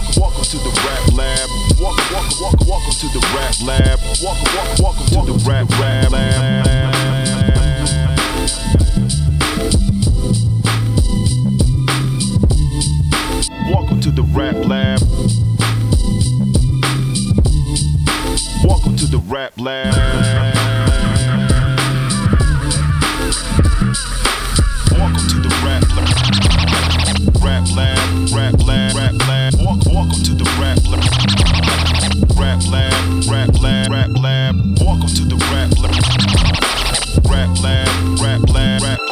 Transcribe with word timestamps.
Welcome, 0.00 0.22
welcome 0.22 0.44
to 0.44 0.56
the 0.56 0.70
rap 0.86 1.12
lab. 1.12 1.48
Welcome, 1.78 2.08
welcome, 2.10 2.38
welcome, 2.40 2.68
welcome 2.68 2.92
to 2.92 3.08
the 3.08 3.20
rap 3.36 3.54
lab. 3.60 4.00
Welcome, 4.22 4.48
welcome, 4.56 4.80
welcome 4.80 5.06
to 5.06 5.24
the 5.28 5.44
rap 5.46 5.70
lab. 5.70 7.30
Welcome 13.70 14.00
to 14.00 14.10
the 14.10 14.22
rap 14.22 14.56
lab. 14.64 15.00
Welcome 18.64 18.96
to 18.96 19.06
the 19.06 19.18
rap 19.28 19.52
lab. 19.58 19.94
Welcome 24.96 25.28
to 25.28 25.36
the 25.36 25.50
rap 25.62 25.84
lab. 25.94 26.08
Rap 27.42 27.68
lab, 27.76 28.32
rap 28.32 28.66
lab, 28.66 28.96
rap 28.96 29.28
lab. 29.28 29.39
Welcome, 30.00 30.22
to 30.22 30.32
the 30.32 30.44
rap 30.58 30.78
lab. 30.88 31.04
Rap 32.38 32.62
lab, 32.70 33.24
rap 33.28 33.60
lab, 33.60 33.90
rap 33.92 34.08
lab. 34.16 34.56
Welcome 34.80 35.08
to 35.08 35.24
the 35.26 35.36
rap 35.52 35.76
lab. 35.76 35.92
Rap 37.30 37.62
lab, 37.62 38.18
rap 38.18 38.48
lab, 38.48 38.82
rap 38.82 39.09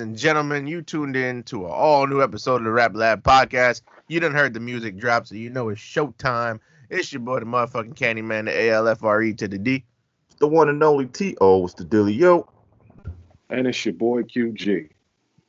Ladies 0.00 0.08
and 0.08 0.18
gentlemen, 0.18 0.66
you 0.66 0.80
tuned 0.80 1.14
in 1.14 1.42
to 1.42 1.66
an 1.66 1.72
all 1.72 2.06
new 2.06 2.22
episode 2.22 2.56
of 2.56 2.64
the 2.64 2.70
Rap 2.70 2.92
Lab 2.94 3.22
podcast. 3.22 3.82
You 4.08 4.18
done 4.18 4.32
heard 4.32 4.54
the 4.54 4.58
music 4.58 4.96
drop, 4.96 5.26
so 5.26 5.34
you 5.34 5.50
know 5.50 5.68
it's 5.68 5.78
showtime. 5.78 6.58
It's 6.88 7.12
your 7.12 7.20
boy, 7.20 7.40
the 7.40 7.44
motherfucking 7.44 7.96
Candyman, 7.96 8.46
the 8.46 8.52
ALFRE 8.52 9.28
E 9.28 9.34
to 9.34 9.46
the 9.46 9.58
D. 9.58 9.84
the 10.38 10.48
one 10.48 10.70
and 10.70 10.82
only 10.82 11.04
T.O. 11.04 11.58
was 11.58 11.74
the 11.74 11.84
Dilly 11.84 12.14
Yo. 12.14 12.48
And 13.50 13.66
it's 13.66 13.84
your 13.84 13.92
boy 13.92 14.22
QG. 14.22 14.88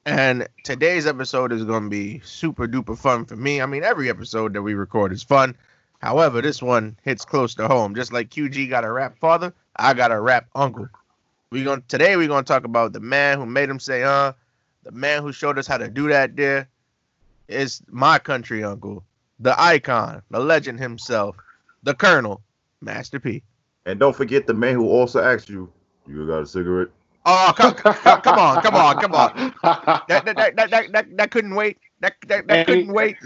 And 0.05 0.49
today's 0.65 1.07
episode 1.07 1.53
is 1.53 1.63
going 1.63 1.83
to 1.83 1.89
be 1.89 2.19
super 2.25 2.67
duper 2.67 2.97
fun 2.97 3.23
for 3.23 3.37
me. 3.37 3.61
I 3.61 3.65
mean, 3.65 3.85
every 3.85 4.09
episode 4.09 4.53
that 4.55 4.63
we 4.63 4.73
record 4.73 5.13
is 5.13 5.23
fun. 5.23 5.55
However, 5.99 6.41
this 6.41 6.61
one 6.61 6.97
hits 7.03 7.23
close 7.23 7.55
to 7.55 7.69
home. 7.69 7.95
Just 7.95 8.11
like 8.11 8.29
QG 8.29 8.69
got 8.69 8.83
a 8.83 8.91
rap 8.91 9.17
father, 9.17 9.53
I 9.77 9.93
got 9.93 10.11
a 10.11 10.19
rap 10.19 10.47
uncle. 10.53 10.89
We 11.51 11.63
going 11.63 11.83
today 11.87 12.17
we're 12.17 12.27
gonna 12.27 12.43
talk 12.43 12.65
about 12.65 12.91
the 12.91 13.01
man 13.01 13.37
who 13.37 13.45
made 13.45 13.69
him 13.69 13.79
say 13.79 14.03
uh, 14.03 14.31
the 14.83 14.91
man 14.91 15.21
who 15.21 15.31
showed 15.31 15.57
us 15.57 15.67
how 15.67 15.77
to 15.77 15.89
do 15.89 16.07
that 16.09 16.35
there. 16.35 16.67
It's 17.47 17.81
my 17.89 18.17
country 18.19 18.63
uncle, 18.63 19.03
the 19.39 19.59
icon, 19.61 20.21
the 20.29 20.39
legend 20.39 20.79
himself, 20.79 21.35
the 21.83 21.93
Colonel, 21.93 22.41
Master 22.81 23.19
P. 23.19 23.43
And 23.85 23.99
don't 23.99 24.15
forget 24.15 24.47
the 24.47 24.53
man 24.53 24.75
who 24.75 24.89
also 24.89 25.21
asked 25.21 25.49
you, 25.49 25.71
you 26.07 26.27
got 26.27 26.43
a 26.43 26.45
cigarette? 26.45 26.89
Oh, 27.25 27.53
come, 27.55 27.73
come, 27.73 27.93
come 27.93 28.39
on, 28.39 28.61
come 28.61 28.75
on, 28.75 28.99
come 28.99 29.13
on. 29.13 29.53
That 30.07 30.25
that 30.25 30.35
that 30.35 30.55
that 30.55 30.71
that, 30.71 30.91
that, 30.91 31.17
that 31.17 31.31
couldn't 31.31 31.53
wait. 31.53 31.77
That 31.99 32.15
that, 32.27 32.47
that 32.47 32.65
couldn't 32.65 32.91
wait. 32.91 33.17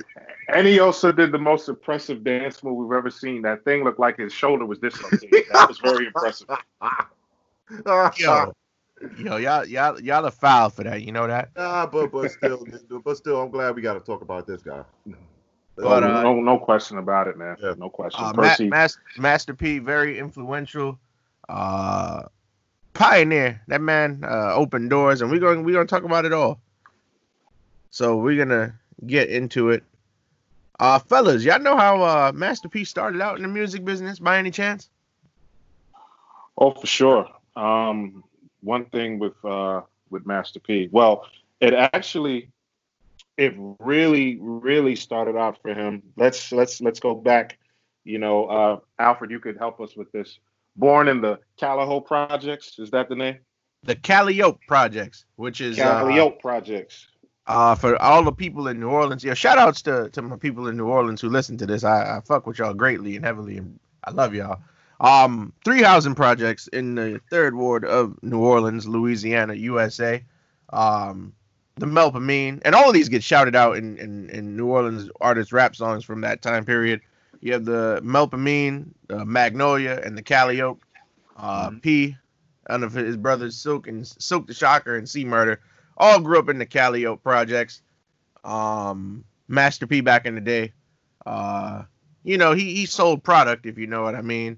And 0.50 0.68
he 0.68 0.80
also 0.80 1.12
did 1.12 1.32
the 1.32 1.38
most 1.38 1.70
impressive 1.70 2.24
dance 2.24 2.62
move 2.62 2.76
we've 2.76 2.98
ever 2.98 3.10
seen. 3.10 3.42
That 3.44 3.64
thing 3.64 3.84
looked 3.84 4.00
like 4.00 4.18
his 4.18 4.34
shoulder 4.34 4.66
was 4.66 4.80
dislocated. 4.80 5.46
That 5.54 5.70
was 5.70 5.80
very 5.80 6.08
impressive. 6.08 6.50
Yo, 8.18 8.54
yo, 9.18 9.38
y'all, 9.38 9.66
y'all, 9.66 10.00
y'all 10.02 10.26
are 10.26 10.32
foul 10.32 10.70
for 10.70 10.84
that. 10.84 11.02
You 11.02 11.12
know 11.12 11.28
that. 11.28 11.50
Nah, 11.56 11.86
but 11.86 12.12
but 12.12 12.32
still, 12.32 12.66
but 13.04 13.18
still, 13.18 13.42
I'm 13.42 13.50
glad 13.50 13.76
we 13.76 13.82
got 13.82 13.94
to 13.94 14.00
talk 14.00 14.22
about 14.22 14.48
this 14.48 14.62
guy. 14.62 14.84
But, 15.76 16.00
no, 16.00 16.08
uh, 16.08 16.24
no, 16.24 16.40
no 16.40 16.58
question 16.58 16.98
about 16.98 17.28
it, 17.28 17.38
man. 17.38 17.58
Yeah. 17.62 17.74
No 17.78 17.90
question. 17.90 18.24
Uh, 18.24 18.34
Ma- 18.34 18.44
Percy, 18.44 18.70
Mas- 18.70 18.98
Master 19.18 19.54
P, 19.54 19.80
very 19.80 20.18
influential, 20.18 20.98
uh, 21.50 22.24
pioneer. 22.94 23.62
That 23.68 23.82
man 23.82 24.24
uh, 24.24 24.54
opened 24.54 24.90
doors, 24.90 25.22
and 25.22 25.30
we're 25.30 25.40
going 25.40 25.64
we're 25.64 25.74
gonna 25.74 25.86
talk 25.86 26.04
about 26.04 26.26
it 26.26 26.34
all. 26.34 26.60
So 27.90 28.18
we're 28.18 28.38
gonna 28.38 28.80
get 29.06 29.30
into 29.30 29.70
it. 29.72 29.84
Uh, 30.80 31.00
fellas, 31.00 31.44
y'all 31.44 31.60
know 31.60 31.78
how 31.78 32.02
uh, 32.02 32.32
Master 32.34 32.68
P 32.68 32.84
started 32.84 33.22
out 33.22 33.38
in 33.38 33.42
the 33.42 33.48
music 33.48 33.86
business 33.86 34.20
by 34.20 34.38
any 34.38 34.52
chance? 34.52 34.90
oh, 36.58 36.72
for 36.72 36.88
sure. 36.88 37.30
Um, 37.56 38.24
one 38.66 38.86
thing 38.86 39.20
with 39.20 39.38
uh, 39.46 39.82
with 40.10 40.26
Master 40.26 40.60
P. 40.60 40.90
Well, 40.92 41.26
it 41.62 41.74
actually, 41.74 42.50
it 43.38 43.54
really, 43.80 44.38
really 44.42 44.96
started 44.96 45.38
out 45.38 45.62
for 45.62 45.74
him. 45.74 46.04
Let's 46.18 46.52
let's 46.52 46.82
let's 46.82 47.00
go 47.00 47.16
back. 47.16 47.58
You 48.04 48.20
know, 48.20 48.46
uh, 48.46 48.80
Alfred, 49.00 49.32
you 49.32 49.40
could 49.40 49.58
help 49.58 49.80
us 49.80 49.96
with 49.96 50.12
this. 50.12 50.40
Born 50.76 51.08
in 51.08 51.22
the 51.22 51.40
Calliope 51.58 52.06
Projects, 52.06 52.78
is 52.80 52.92
that 52.92 53.08
the 53.08 53.16
name? 53.16 53.38
The 53.84 53.96
Calliope 53.96 54.60
Projects, 54.68 55.26
which 55.38 55.62
is 55.62 55.80
uh, 55.80 55.84
Calliope 55.84 56.38
Projects. 56.42 57.08
uh, 57.48 57.76
for 57.76 58.02
all 58.02 58.24
the 58.24 58.32
people 58.32 58.68
in 58.68 58.80
New 58.80 58.90
Orleans. 58.90 59.24
Yeah, 59.24 59.34
shout 59.34 59.58
outs 59.58 59.82
to, 59.84 60.10
to 60.10 60.22
my 60.22 60.38
people 60.38 60.68
in 60.68 60.78
New 60.78 60.88
Orleans 60.88 61.22
who 61.22 61.30
listen 61.30 61.58
to 61.58 61.66
this. 61.66 61.84
I, 61.84 62.18
I 62.18 62.22
fuck 62.22 62.48
with 62.48 62.58
y'all 62.60 62.74
greatly 62.74 63.16
and 63.16 63.26
heavily, 63.26 63.58
and 63.58 63.80
I 64.04 64.12
love 64.12 64.34
y'all. 64.34 64.60
Um, 65.00 65.54
three 65.64 65.82
housing 65.82 66.16
projects 66.16 66.68
in 66.68 66.96
the 66.96 67.22
third 67.30 67.56
ward 67.56 67.84
of 67.86 68.22
New 68.24 68.40
Orleans, 68.40 68.88
Louisiana, 68.88 69.54
USA. 69.54 70.24
Um, 70.72 71.34
the 71.78 71.86
Melpomene, 71.86 72.62
and 72.64 72.74
all 72.74 72.88
of 72.88 72.94
these 72.94 73.10
get 73.10 73.24
shouted 73.24 73.56
out 73.56 73.76
in, 73.76 73.98
in, 73.98 74.30
in 74.30 74.56
New 74.56 74.68
Orleans 74.68 75.10
artist 75.20 75.52
rap 75.52 75.76
songs 75.76 76.06
from 76.06 76.22
that 76.22 76.42
time 76.42 76.64
period. 76.64 77.02
You 77.42 77.52
have 77.54 77.66
the 77.66 78.00
Melpomene, 78.02 78.88
the 79.08 79.26
Magnolia, 79.26 80.00
and 80.04 80.18
the 80.18 80.22
Calliope. 80.22 80.82
Uh, 81.38 81.72
P, 81.82 82.16
and 82.70 82.84
of 82.86 82.94
his 82.94 83.18
brothers 83.18 83.58
Silk 83.58 83.88
and 83.88 84.08
Silk 84.08 84.48
the 84.48 84.54
Shocker 84.54 84.98
and 84.98 85.08
C 85.08 85.26
Murder 85.26 85.60
all 85.98 86.20
grew 86.22 86.40
up 86.40 86.50
in 86.50 86.58
the 86.58 86.66
Calliope 86.66 87.22
projects. 87.22 87.82
Um, 88.44 89.26
Master 89.48 89.86
P 89.86 90.02
back 90.02 90.26
in 90.26 90.36
the 90.36 90.42
day. 90.42 90.72
Uh, 91.26 91.84
you 92.24 92.38
know, 92.38 92.54
he 92.54 92.74
he 92.74 92.86
sold 92.86 93.24
product, 93.24 93.66
if 93.66 93.78
you 93.78 93.88
know 93.88 94.04
what 94.04 94.16
I 94.16 94.22
mean. 94.22 94.58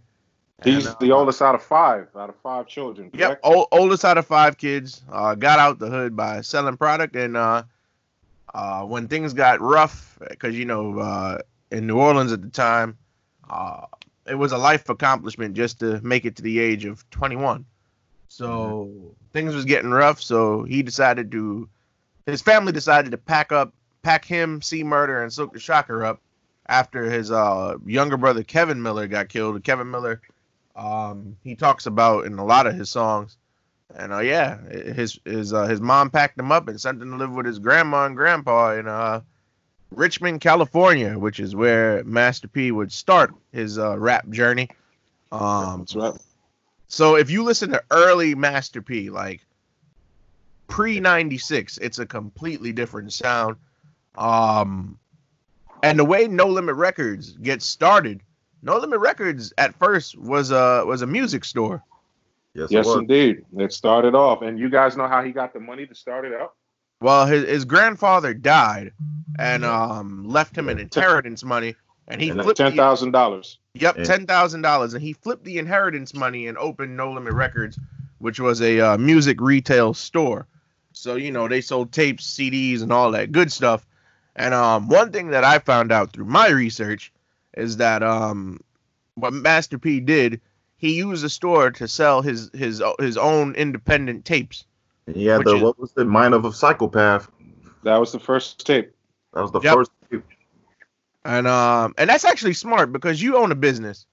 He's 0.63 0.85
And, 0.85 0.95
uh, 0.95 0.97
the 0.99 1.11
oldest 1.11 1.41
out 1.41 1.53
of 1.53 1.61
five, 1.61 2.07
out 2.15 2.29
of 2.29 2.35
five 2.37 2.67
children. 2.67 3.11
Yep, 3.13 3.41
correct? 3.41 3.69
oldest 3.71 4.03
out 4.03 4.17
of 4.17 4.25
five 4.25 4.57
kids. 4.57 5.03
Uh, 5.11 5.35
got 5.35 5.59
out 5.59 5.77
the 5.77 5.89
hood 5.89 6.15
by 6.15 6.41
selling 6.41 6.77
product, 6.77 7.15
and 7.15 7.37
uh, 7.37 7.63
uh, 8.55 8.83
when 8.83 9.07
things 9.07 9.33
got 9.33 9.61
rough, 9.61 10.17
because 10.29 10.57
you 10.57 10.65
know, 10.65 10.99
uh, 10.99 11.37
in 11.71 11.85
New 11.85 11.99
Orleans 11.99 12.31
at 12.31 12.41
the 12.41 12.49
time, 12.49 12.97
uh, 13.49 13.85
it 14.25 14.35
was 14.35 14.51
a 14.51 14.57
life 14.57 14.89
accomplishment 14.89 15.55
just 15.55 15.79
to 15.79 16.01
make 16.01 16.25
it 16.25 16.35
to 16.37 16.41
the 16.41 16.59
age 16.59 16.85
of 16.85 17.07
21. 17.11 17.65
So 18.27 18.89
things 19.33 19.53
was 19.53 19.65
getting 19.65 19.91
rough. 19.91 20.21
So 20.21 20.63
he 20.63 20.81
decided 20.81 21.31
to, 21.31 21.69
his 22.25 22.41
family 22.41 22.71
decided 22.71 23.11
to 23.11 23.17
pack 23.17 23.51
up, 23.51 23.73
pack 24.01 24.25
him, 24.25 24.61
C 24.61 24.83
Murder, 24.83 25.21
and 25.21 25.31
Silk 25.31 25.53
the 25.53 25.59
Shocker 25.59 26.03
up 26.03 26.21
after 26.67 27.09
his 27.09 27.31
uh, 27.31 27.75
younger 27.85 28.17
brother 28.17 28.43
Kevin 28.43 28.81
Miller 28.81 29.07
got 29.07 29.29
killed. 29.29 29.63
Kevin 29.63 29.89
Miller 29.89 30.21
um, 30.77 31.35
he 31.43 31.55
talks 31.55 31.87
about 31.87 32.25
in 32.25 32.37
a 32.37 32.45
lot 32.45 32.67
of 32.67 32.75
his 32.75 32.89
songs. 32.89 33.37
And 33.95 34.13
uh, 34.13 34.19
yeah, 34.19 34.61
his 34.69 35.19
his 35.25 35.53
uh, 35.53 35.65
his 35.65 35.81
mom 35.81 36.09
packed 36.09 36.37
him 36.37 36.51
up 36.51 36.67
and 36.67 36.79
sent 36.79 37.01
him 37.01 37.11
to 37.11 37.17
live 37.17 37.31
with 37.31 37.45
his 37.45 37.59
grandma 37.59 38.05
and 38.05 38.15
grandpa 38.15 38.73
in 38.75 38.87
uh, 38.87 39.21
Richmond, 39.91 40.41
California, 40.41 41.17
which 41.17 41.39
is 41.39 41.55
where 41.55 42.03
Master 42.03 42.47
P 42.47 42.71
would 42.71 42.91
start 42.91 43.33
his 43.51 43.79
uh, 43.79 43.97
rap 43.97 44.29
journey. 44.29 44.69
Um, 45.31 45.79
That's 45.79 45.95
right. 45.95 46.13
so 46.87 47.15
if 47.15 47.29
you 47.29 47.43
listen 47.43 47.71
to 47.71 47.83
early 47.91 48.35
Master 48.35 48.81
P, 48.81 49.09
like 49.09 49.41
pre 50.67 50.99
96, 50.99 51.77
it's 51.77 51.99
a 51.99 52.05
completely 52.05 52.73
different 52.73 53.13
sound. 53.13 53.55
Um, 54.15 54.99
and 55.81 55.97
the 55.97 56.05
way 56.05 56.27
No 56.27 56.47
Limit 56.47 56.75
Records 56.75 57.31
gets 57.31 57.65
started, 57.65 58.21
No 58.61 58.77
Limit 58.77 58.99
Records 58.99 59.53
at 59.57 59.75
first 59.75 60.17
was 60.17 60.51
a 60.51 60.83
was 60.85 61.01
a 61.01 61.07
music 61.07 61.45
store. 61.45 61.83
Yes, 62.53 62.71
Yes, 62.71 62.87
it 62.87 62.97
indeed. 62.97 63.45
It 63.57 63.71
started 63.71 64.15
off, 64.15 64.41
and 64.41 64.57
you 64.57 64.69
guys 64.69 64.97
know 64.97 65.07
how 65.07 65.23
he 65.23 65.31
got 65.31 65.53
the 65.53 65.59
money 65.59 65.85
to 65.85 65.93
start 65.95 66.25
it 66.25 66.33
out. 66.33 66.53
Well, 66.99 67.27
his, 67.27 67.47
his 67.47 67.65
grandfather 67.65 68.33
died 68.33 68.93
and 69.37 69.63
um 69.63 70.27
left 70.27 70.57
him 70.57 70.69
an 70.69 70.79
inheritance 70.79 71.43
money, 71.43 71.75
and 72.07 72.19
he 72.19 72.29
And 72.29 72.41
flipped 72.41 72.57
ten 72.57 72.75
thousand 72.75 73.11
dollars. 73.11 73.59
yep 73.75 73.95
ten 74.03 74.25
thousand 74.25 74.63
dollars, 74.63 74.93
and 74.95 75.03
he 75.03 75.13
flipped 75.13 75.43
the 75.43 75.59
inheritance 75.59 76.13
money 76.15 76.47
and 76.47 76.57
opened 76.57 76.97
No 76.97 77.11
Limit 77.11 77.33
Records, 77.33 77.77
which 78.17 78.39
was 78.39 78.61
a 78.61 78.79
uh, 78.79 78.97
music 78.97 79.39
retail 79.39 79.93
store. 79.93 80.47
So 80.93 81.15
you 81.15 81.31
know 81.31 81.47
they 81.47 81.61
sold 81.61 81.91
tapes, 81.91 82.25
CDs, 82.25 82.81
and 82.81 82.91
all 82.91 83.11
that 83.11 83.31
good 83.31 83.51
stuff. 83.51 83.85
And 84.35 84.53
um, 84.55 84.87
one 84.89 85.11
thing 85.11 85.29
that 85.29 85.43
I 85.43 85.59
found 85.59 85.91
out 85.91 86.11
through 86.13 86.25
my 86.25 86.49
research 86.49 87.11
is 87.57 87.77
that 87.77 88.03
um, 88.03 88.59
what 89.15 89.33
Master 89.33 89.77
P 89.77 89.99
did, 89.99 90.39
he 90.77 90.95
used 90.95 91.23
the 91.23 91.29
store 91.29 91.71
to 91.71 91.87
sell 91.87 92.21
his 92.21 92.49
his 92.53 92.81
his 92.99 93.17
own 93.17 93.55
independent 93.55 94.25
tapes. 94.25 94.65
And 95.07 95.15
he 95.15 95.25
the 95.25 95.55
is- 95.55 95.61
what 95.61 95.79
was 95.79 95.91
the 95.93 96.05
mind 96.05 96.33
of 96.33 96.45
a 96.45 96.53
psychopath? 96.53 97.29
That 97.83 97.97
was 97.97 98.11
the 98.11 98.19
first 98.19 98.65
tape. 98.65 98.93
That 99.33 99.41
was 99.41 99.51
the 99.51 99.61
Yep. 99.61 99.73
first. 99.75 99.91
And 101.25 101.47
um 101.47 101.93
and 101.97 102.09
that's 102.09 102.25
actually 102.25 102.53
smart 102.53 102.91
because 102.91 103.21
you 103.21 103.37
own 103.37 103.51
a 103.51 103.55
business. 103.55 104.05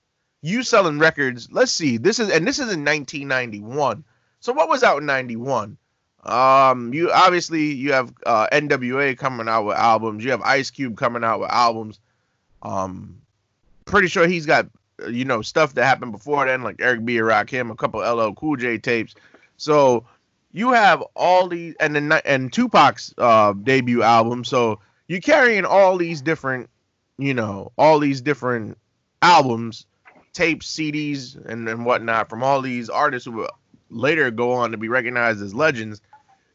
You 0.42 0.62
selling 0.62 0.98
records. 0.98 1.48
Let's 1.52 1.72
see. 1.72 1.96
This 1.96 2.18
is 2.18 2.30
and 2.30 2.46
this 2.46 2.58
is 2.58 2.72
in 2.72 2.84
1991. 2.84 4.04
So 4.40 4.52
what 4.52 4.68
was 4.68 4.82
out 4.82 4.98
in 4.98 5.06
91? 5.06 5.76
Um 6.24 6.92
you 6.94 7.10
obviously 7.12 7.72
you 7.72 7.92
have 7.92 8.12
uh 8.26 8.46
NWA 8.52 9.16
coming 9.16 9.48
out 9.48 9.64
with 9.64 9.76
albums. 9.76 10.24
You 10.24 10.30
have 10.32 10.42
Ice 10.42 10.70
Cube 10.70 10.96
coming 10.96 11.22
out 11.24 11.40
with 11.40 11.50
albums. 11.50 12.00
Um 12.62 13.18
pretty 13.84 14.08
sure 14.08 14.26
he's 14.26 14.46
got 14.46 14.66
uh, 15.02 15.08
you 15.08 15.24
know 15.24 15.42
stuff 15.42 15.74
that 15.74 15.84
happened 15.84 16.12
before 16.12 16.46
then 16.46 16.62
like 16.62 16.76
Eric 16.80 17.04
B. 17.04 17.16
Rakim, 17.16 17.70
a 17.70 17.76
couple 17.76 18.00
LL 18.00 18.32
Cool 18.34 18.56
J 18.56 18.78
tapes. 18.78 19.14
So 19.56 20.04
you 20.52 20.72
have 20.72 21.02
all 21.14 21.48
these 21.48 21.74
and 21.80 21.94
then 21.94 22.12
and 22.24 22.52
Tupac's 22.52 23.14
uh 23.18 23.52
debut 23.52 24.02
album. 24.02 24.44
So 24.44 24.80
you're 25.08 25.20
carrying 25.20 25.64
all 25.64 25.96
these 25.96 26.22
different 26.22 26.68
you 27.18 27.34
know, 27.34 27.72
all 27.78 27.98
these 27.98 28.20
different 28.20 28.78
albums, 29.22 29.86
tapes, 30.32 30.74
CDs, 30.74 31.36
and, 31.46 31.68
and 31.68 31.84
whatnot 31.84 32.28
from 32.28 32.42
all 32.42 32.60
these 32.60 32.90
artists 32.90 33.26
who 33.26 33.32
will 33.32 33.50
later 33.90 34.30
go 34.30 34.52
on 34.52 34.72
to 34.72 34.76
be 34.76 34.88
recognized 34.88 35.42
as 35.42 35.54
legends. 35.54 36.00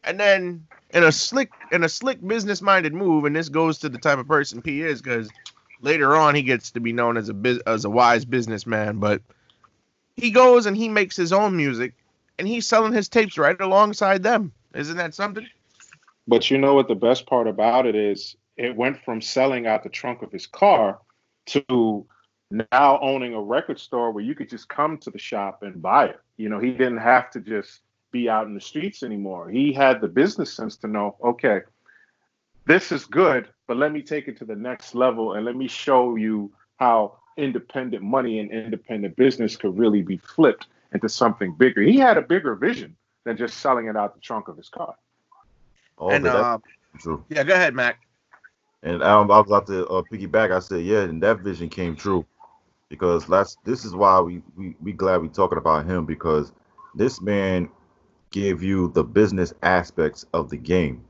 And 0.04 0.18
then 0.18 0.66
in 0.90 1.04
a 1.04 1.12
slick 1.12 1.50
in 1.72 1.84
a 1.84 1.88
slick 1.88 2.26
business 2.26 2.62
minded 2.62 2.94
move, 2.94 3.24
and 3.24 3.34
this 3.34 3.48
goes 3.48 3.78
to 3.78 3.88
the 3.88 3.98
type 3.98 4.18
of 4.18 4.28
person 4.28 4.62
P 4.62 4.82
is, 4.82 5.00
because 5.00 5.28
later 5.80 6.14
on 6.16 6.34
he 6.34 6.42
gets 6.42 6.70
to 6.72 6.80
be 6.80 6.92
known 6.92 7.16
as 7.16 7.30
a 7.30 7.58
as 7.66 7.84
a 7.84 7.90
wise 7.90 8.24
businessman, 8.24 8.98
but 8.98 9.22
he 10.16 10.30
goes 10.30 10.66
and 10.66 10.76
he 10.76 10.88
makes 10.88 11.16
his 11.16 11.32
own 11.32 11.56
music 11.56 11.94
and 12.38 12.46
he's 12.46 12.66
selling 12.66 12.92
his 12.92 13.08
tapes 13.08 13.38
right 13.38 13.60
alongside 13.60 14.22
them. 14.22 14.52
Isn't 14.74 14.96
that 14.96 15.14
something? 15.14 15.46
But 16.28 16.50
you 16.50 16.58
know 16.58 16.74
what 16.74 16.88
the 16.88 16.94
best 16.94 17.26
part 17.26 17.48
about 17.48 17.86
it 17.86 17.96
is? 17.96 18.36
It 18.56 18.76
went 18.76 19.02
from 19.04 19.20
selling 19.20 19.66
out 19.66 19.82
the 19.82 19.88
trunk 19.88 20.22
of 20.22 20.30
his 20.30 20.46
car 20.46 21.00
to 21.46 22.06
now 22.50 22.98
owning 23.00 23.34
a 23.34 23.40
record 23.40 23.78
store 23.78 24.12
where 24.12 24.24
you 24.24 24.34
could 24.34 24.48
just 24.48 24.68
come 24.68 24.98
to 24.98 25.10
the 25.10 25.18
shop 25.18 25.62
and 25.62 25.80
buy 25.80 26.06
it. 26.06 26.20
You 26.36 26.48
know, 26.48 26.58
he 26.58 26.70
didn't 26.72 26.98
have 26.98 27.30
to 27.32 27.40
just 27.40 27.80
be 28.10 28.28
out 28.28 28.46
in 28.46 28.54
the 28.54 28.60
streets 28.60 29.02
anymore. 29.02 29.48
He 29.48 29.72
had 29.72 30.00
the 30.00 30.08
business 30.08 30.52
sense 30.52 30.76
to 30.78 30.88
know, 30.88 31.16
okay, 31.22 31.60
this 32.70 32.92
is 32.92 33.04
good, 33.04 33.48
but 33.66 33.76
let 33.76 33.90
me 33.90 34.00
take 34.00 34.28
it 34.28 34.36
to 34.38 34.44
the 34.44 34.54
next 34.54 34.94
level 34.94 35.32
and 35.32 35.44
let 35.44 35.56
me 35.56 35.66
show 35.66 36.14
you 36.14 36.52
how 36.78 37.18
independent 37.36 38.00
money 38.00 38.38
and 38.38 38.48
independent 38.52 39.16
business 39.16 39.56
could 39.56 39.76
really 39.76 40.02
be 40.02 40.18
flipped 40.18 40.68
into 40.92 41.08
something 41.08 41.52
bigger. 41.54 41.82
He 41.82 41.96
had 41.96 42.16
a 42.16 42.22
bigger 42.22 42.54
vision 42.54 42.94
than 43.24 43.36
just 43.36 43.58
selling 43.58 43.86
it 43.86 43.96
out 43.96 44.14
the 44.14 44.20
trunk 44.20 44.46
of 44.46 44.56
his 44.56 44.68
car. 44.68 44.94
Oh, 45.98 46.10
and 46.10 46.24
uh, 46.28 46.58
true. 47.00 47.24
yeah, 47.28 47.42
go 47.42 47.54
ahead, 47.54 47.74
Mac. 47.74 47.98
And 48.84 49.02
um, 49.02 49.32
I 49.32 49.38
was 49.38 49.48
about 49.48 49.66
to 49.66 49.86
uh, 49.88 50.02
piggyback. 50.02 50.52
I 50.52 50.60
said, 50.60 50.84
yeah, 50.84 51.00
and 51.00 51.20
that 51.24 51.40
vision 51.40 51.68
came 51.68 51.96
true 51.96 52.24
because 52.88 53.28
last. 53.28 53.58
This 53.64 53.84
is 53.84 53.96
why 53.96 54.20
we 54.20 54.42
we 54.56 54.76
we 54.80 54.92
glad 54.92 55.22
we 55.22 55.28
talking 55.28 55.58
about 55.58 55.86
him 55.86 56.06
because 56.06 56.52
this 56.94 57.20
man 57.20 57.68
gave 58.30 58.62
you 58.62 58.92
the 58.92 59.02
business 59.02 59.52
aspects 59.62 60.24
of 60.32 60.48
the 60.50 60.56
game. 60.56 61.04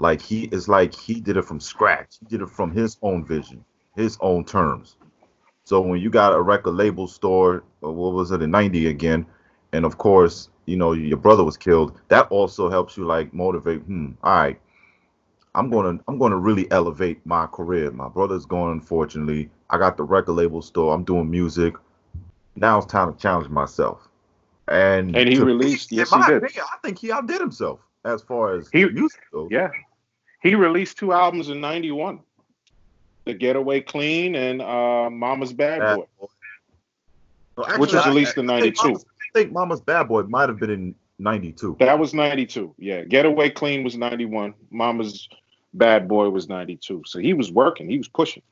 Like 0.00 0.22
he 0.22 0.44
is 0.46 0.66
like 0.66 0.94
he 0.94 1.20
did 1.20 1.36
it 1.36 1.44
from 1.44 1.60
scratch. 1.60 2.16
He 2.20 2.26
did 2.26 2.40
it 2.40 2.48
from 2.48 2.70
his 2.70 2.96
own 3.02 3.22
vision, 3.24 3.62
his 3.96 4.16
own 4.22 4.44
terms. 4.46 4.96
So 5.64 5.80
when 5.82 6.00
you 6.00 6.08
got 6.08 6.32
a 6.32 6.40
record 6.40 6.72
label 6.72 7.06
store, 7.06 7.62
uh, 7.84 7.90
what 7.92 8.14
was 8.14 8.30
it 8.30 8.40
in 8.40 8.50
'90 8.50 8.86
again, 8.86 9.26
and 9.72 9.84
of 9.84 9.98
course 9.98 10.48
you 10.64 10.76
know 10.78 10.92
your 10.92 11.18
brother 11.18 11.44
was 11.44 11.58
killed. 11.58 12.00
That 12.08 12.28
also 12.30 12.70
helps 12.70 12.96
you 12.96 13.04
like 13.04 13.34
motivate. 13.34 13.82
Hmm. 13.82 14.12
All 14.24 14.32
right. 14.34 14.58
I'm 15.54 15.68
gonna 15.68 15.98
I'm 16.08 16.18
gonna 16.18 16.38
really 16.38 16.70
elevate 16.70 17.20
my 17.26 17.46
career. 17.46 17.90
My 17.90 18.08
brother's 18.08 18.46
gone, 18.46 18.72
unfortunately. 18.72 19.50
I 19.68 19.76
got 19.76 19.98
the 19.98 20.04
record 20.04 20.32
label 20.32 20.62
store. 20.62 20.94
I'm 20.94 21.04
doing 21.04 21.30
music. 21.30 21.74
Now 22.56 22.78
it's 22.78 22.86
time 22.86 23.12
to 23.12 23.18
challenge 23.18 23.50
myself. 23.50 24.08
And 24.68 25.14
And 25.14 25.28
he 25.28 25.34
to- 25.36 25.44
released- 25.44 25.92
yes, 25.92 26.10
he 26.10 26.16
did. 26.22 26.42
opinion, 26.42 26.64
I 26.72 26.76
think 26.82 26.98
he 26.98 27.12
outdid 27.12 27.40
himself 27.40 27.80
as 28.04 28.22
far 28.22 28.54
as 28.54 28.70
He- 28.72 28.88
music 28.88 29.20
goes. 29.32 29.48
Yeah. 29.50 29.70
He 30.42 30.54
released 30.54 30.98
two 30.98 31.12
albums 31.12 31.48
in 31.48 31.60
91. 31.60 32.20
The 33.26 33.34
Getaway 33.34 33.80
Clean 33.82 34.34
and 34.34 34.62
uh, 34.62 35.10
Mama's 35.10 35.52
Bad 35.52 35.80
Bad 35.80 35.96
Boy. 35.96 36.04
Boy. 36.18 36.26
No, 37.58 37.78
Which 37.78 37.92
was 37.92 38.04
I- 38.04 38.08
released 38.08 38.38
in 38.38 38.48
I 38.48 38.60
think 38.60 38.76
92. 38.82 39.00
I 39.00 39.38
think 39.38 39.52
Mama's 39.52 39.80
Bad 39.80 40.04
Boy 40.08 40.22
might 40.22 40.48
have 40.48 40.58
been 40.58 40.70
in 40.70 40.94
92. 41.18 41.76
That 41.78 41.98
was 41.98 42.14
92. 42.14 42.74
Yeah. 42.78 43.04
Getaway 43.04 43.50
Clean 43.50 43.84
was 43.84 43.96
91. 43.96 44.54
Mama's 44.70 45.28
Bad 45.74 46.08
Boy 46.08 46.30
was 46.30 46.48
92. 46.48 47.02
So 47.06 47.18
he 47.18 47.34
was 47.34 47.52
working. 47.52 47.88
He 47.88 47.98
was 47.98 48.08
pushing. 48.08 48.42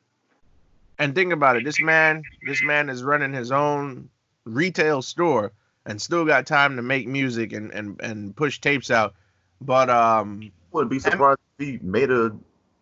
And 0.99 1.15
think 1.15 1.33
about 1.33 1.57
it, 1.57 1.65
this 1.65 1.81
man, 1.81 2.23
this 2.47 2.63
man 2.63 2.89
is 2.91 3.03
running 3.03 3.33
his 3.33 3.53
own 3.53 4.09
retail 4.45 5.01
store 5.01 5.53
and 5.87 6.01
still 6.03 6.25
got 6.25 6.47
time 6.47 6.77
to 6.77 6.83
make 6.83 7.07
music 7.07 7.53
and 7.53 7.71
and, 7.73 8.01
and 8.01 8.35
push 8.37 8.61
tapes 8.61 8.91
out. 8.91 9.15
But 9.61 9.89
um 9.91 10.51
wouldn't 10.73 10.91
be 10.91 10.99
surprised 10.99 11.41
if 11.59 11.67
he 11.67 11.79
made 11.83 12.11
a, 12.11 12.37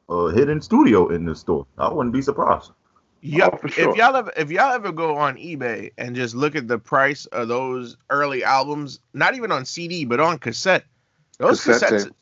a 0.09 0.33
hidden 0.33 0.61
studio 0.61 1.09
in 1.09 1.25
this 1.25 1.41
store. 1.41 1.67
I 1.79 1.93
wouldn't 1.93 2.13
be 2.13 2.23
surprised. 2.23 2.73
Yep. 3.23 3.51
Oh, 3.53 3.57
for 3.57 3.69
sure. 3.69 3.91
If 3.91 3.97
y'all 3.97 4.15
ever 4.15 4.33
if 4.37 4.51
y'all 4.51 4.73
ever 4.73 4.93
go 4.93 5.17
on 5.17 5.37
eBay 5.37 5.91
and 5.99 6.15
just 6.15 6.35
look 6.35 6.55
at 6.55 6.69
the 6.69 6.79
price 6.79 7.27
of 7.27 7.49
those 7.49 7.97
early 8.11 8.45
albums, 8.45 9.01
not 9.15 9.35
even 9.35 9.51
on 9.51 9.65
CD 9.65 10.05
but 10.05 10.21
on 10.21 10.39
cassette, 10.39 10.85
those 11.39 11.63
Cassette 11.63 11.91
cassettes, 11.91 12.05
tape. 12.05 12.13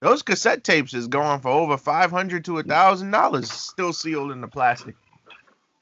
those 0.00 0.22
cassette 0.22 0.64
tapes 0.64 0.94
is 0.94 1.08
going 1.08 1.40
for 1.40 1.50
over 1.50 1.76
five 1.76 2.10
hundred 2.10 2.44
to 2.46 2.58
a 2.58 2.62
thousand 2.62 3.10
dollars, 3.10 3.50
still 3.50 3.92
sealed 3.92 4.32
in 4.32 4.40
the 4.40 4.48
plastic. 4.48 4.94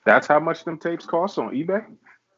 That's 0.05 0.27
how 0.27 0.41
much 0.41 0.65
them 0.65 0.79
tapes 0.79 1.07
cost 1.07 1.39
on 1.39 1.51
eBay? 1.55 1.85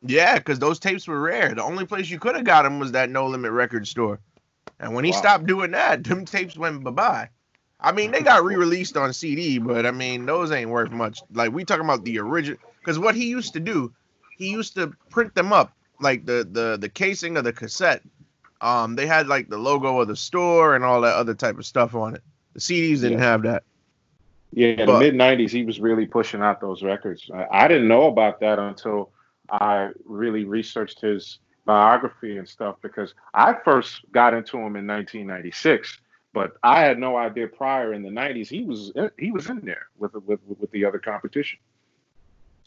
Yeah, 0.02 0.38
because 0.38 0.58
those 0.58 0.78
tapes 0.78 1.08
were 1.08 1.20
rare. 1.20 1.54
The 1.54 1.64
only 1.64 1.86
place 1.86 2.10
you 2.10 2.18
could 2.18 2.36
have 2.36 2.44
got 2.44 2.62
them 2.62 2.78
was 2.78 2.92
that 2.92 3.10
No 3.10 3.26
Limit 3.26 3.50
record 3.50 3.86
store. 3.88 4.20
And 4.78 4.94
when 4.94 5.04
he 5.04 5.12
Wow. 5.12 5.18
stopped 5.18 5.46
doing 5.46 5.72
that, 5.72 6.04
them 6.04 6.24
tapes 6.24 6.56
went 6.56 6.84
bye 6.84 6.90
bye. 6.90 7.30
I 7.80 7.92
mean, 7.92 8.10
they 8.10 8.22
got 8.22 8.44
re-released 8.44 8.96
on 8.96 9.12
CD, 9.12 9.58
but 9.58 9.84
I 9.86 9.90
mean, 9.90 10.24
those 10.26 10.50
ain't 10.50 10.70
worth 10.70 10.90
much. 10.90 11.22
Like 11.32 11.52
we 11.52 11.64
talking 11.64 11.84
about 11.84 12.04
the 12.04 12.18
original, 12.18 12.58
because 12.80 12.98
what 12.98 13.14
he 13.14 13.28
used 13.28 13.52
to 13.52 13.60
do, 13.60 13.92
he 14.38 14.48
used 14.50 14.74
to 14.76 14.92
print 15.10 15.34
them 15.34 15.52
up, 15.52 15.72
like 16.00 16.24
the 16.24 16.48
the 16.50 16.78
the 16.80 16.88
casing 16.88 17.36
of 17.36 17.44
the 17.44 17.52
cassette. 17.52 18.02
Um, 18.62 18.96
they 18.96 19.06
had 19.06 19.28
like 19.28 19.48
the 19.48 19.58
logo 19.58 20.00
of 20.00 20.08
the 20.08 20.16
store 20.16 20.74
and 20.74 20.84
all 20.84 21.02
that 21.02 21.14
other 21.16 21.34
type 21.34 21.58
of 21.58 21.66
stuff 21.66 21.94
on 21.94 22.14
it. 22.14 22.22
The 22.54 22.60
CDs 22.60 23.00
didn't 23.02 23.18
Yeah. 23.18 23.24
have 23.24 23.42
that. 23.42 23.64
Yeah, 24.52 24.68
in 24.68 24.86
the 24.86 24.98
mid 24.98 25.14
'90s, 25.14 25.50
he 25.50 25.64
was 25.64 25.80
really 25.80 26.06
pushing 26.06 26.40
out 26.40 26.60
those 26.60 26.82
records. 26.82 27.30
I, 27.32 27.46
I 27.50 27.68
didn't 27.68 27.88
know 27.88 28.06
about 28.06 28.40
that 28.40 28.58
until 28.58 29.12
I 29.50 29.90
really 30.06 30.44
researched 30.44 31.00
his 31.02 31.40
biography 31.66 32.38
and 32.38 32.48
stuff 32.48 32.76
because 32.80 33.12
I 33.34 33.54
first 33.64 34.00
got 34.12 34.32
into 34.32 34.56
him 34.56 34.76
in 34.76 34.86
1996, 34.86 35.98
but 36.32 36.56
I 36.62 36.80
had 36.80 36.98
no 36.98 37.16
idea 37.16 37.48
prior 37.48 37.92
in 37.92 38.02
the 38.02 38.08
'90s 38.10 38.48
he 38.48 38.64
was 38.64 38.92
he 39.18 39.30
was 39.32 39.50
in 39.50 39.60
there 39.60 39.88
with 39.98 40.14
with 40.14 40.40
with 40.46 40.70
the 40.70 40.84
other 40.86 40.98
competition. 40.98 41.58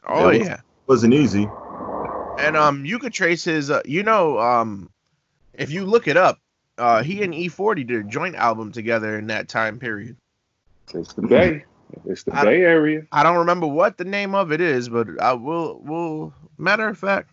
Oh 0.07 0.29
Yeah. 0.29 0.43
yeah. 0.43 0.57
wasn't 0.87 1.13
easy. 1.13 1.49
And 2.39 2.55
um, 2.55 2.85
you 2.85 2.99
could 2.99 3.13
trace 3.13 3.43
his. 3.43 3.69
Uh, 3.69 3.81
you 3.85 4.03
know, 4.03 4.39
um, 4.39 4.89
if 5.53 5.71
you 5.71 5.85
look 5.85 6.07
it 6.07 6.15
up, 6.17 6.39
uh, 6.77 7.03
he 7.03 7.21
and 7.23 7.33
E40 7.33 7.85
did 7.87 8.05
a 8.05 8.07
joint 8.07 8.35
album 8.35 8.71
together 8.71 9.17
in 9.17 9.27
that 9.27 9.49
time 9.49 9.77
period. 9.77 10.15
It's 10.93 11.13
the 11.13 11.23
Bay, 11.23 11.65
it's 12.05 12.23
the 12.23 12.33
I- 12.35 12.45
Bay 12.45 12.61
Area. 12.61 13.05
I 13.11 13.23
don't 13.23 13.37
remember 13.37 13.67
what 13.67 13.97
the 13.97 14.05
name 14.05 14.33
of 14.35 14.51
it 14.51 14.61
is, 14.61 14.87
but 14.89 15.07
I 15.21 15.33
will. 15.33 15.81
Will 15.83 16.33
matter 16.57 16.87
of 16.87 16.97
fact, 16.97 17.29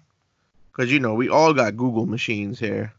because 0.76 0.92
you 0.92 1.00
know 1.00 1.14
we 1.14 1.28
all 1.28 1.54
got 1.54 1.76
Google 1.76 2.06
machines 2.06 2.58
here. 2.60 2.92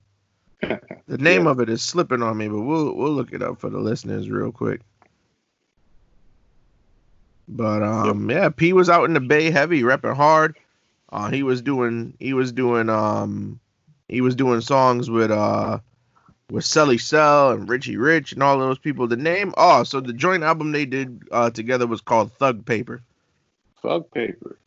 The 1.10 1.18
name 1.18 1.46
Yeah. 1.46 1.52
of 1.52 1.62
it 1.62 1.70
is 1.70 1.82
slipping 1.82 2.22
on 2.22 2.36
me, 2.38 2.50
but 2.50 2.60
we'll 2.62 2.94
we'll 2.94 3.14
look 3.14 3.32
it 3.32 3.42
up 3.42 3.62
for 3.62 3.70
the 3.70 3.80
listeners 3.80 4.30
real 4.30 4.52
quick. 4.52 4.82
But 7.48 7.82
um, 7.82 8.30
yeah, 8.30 8.50
P 8.50 8.74
was 8.74 8.90
out 8.90 9.06
in 9.06 9.14
the 9.14 9.22
Bay 9.22 9.50
heavy, 9.50 9.84
repping 9.84 10.16
hard. 10.18 10.58
Uh, 11.10 11.30
he 11.30 11.44
was 11.44 11.62
doing 11.62 12.14
he 12.20 12.34
was 12.34 12.52
doing 12.52 12.90
um 12.90 13.60
he 14.10 14.20
was 14.20 14.36
doing 14.36 14.60
songs 14.60 15.10
with 15.10 15.32
uh 15.32 15.80
with 16.52 16.66
Celly 16.66 17.00
Cel 17.00 17.52
and 17.52 17.70
Richie 17.70 17.96
Rich 17.96 18.34
and 18.34 18.44
all 18.44 18.60
those 18.60 18.80
people. 18.80 19.08
The 19.08 19.16
name 19.16 19.54
oh, 19.56 19.84
so 19.86 20.02
the 20.02 20.12
joint 20.12 20.44
album 20.44 20.74
they 20.74 20.86
did 20.86 21.24
uh 21.32 21.50
together 21.52 21.88
was 21.88 22.02
called 22.02 22.34
Thug 22.34 22.66
Paper. 22.66 23.02
Thug 23.82 24.12
paper. 24.12 24.60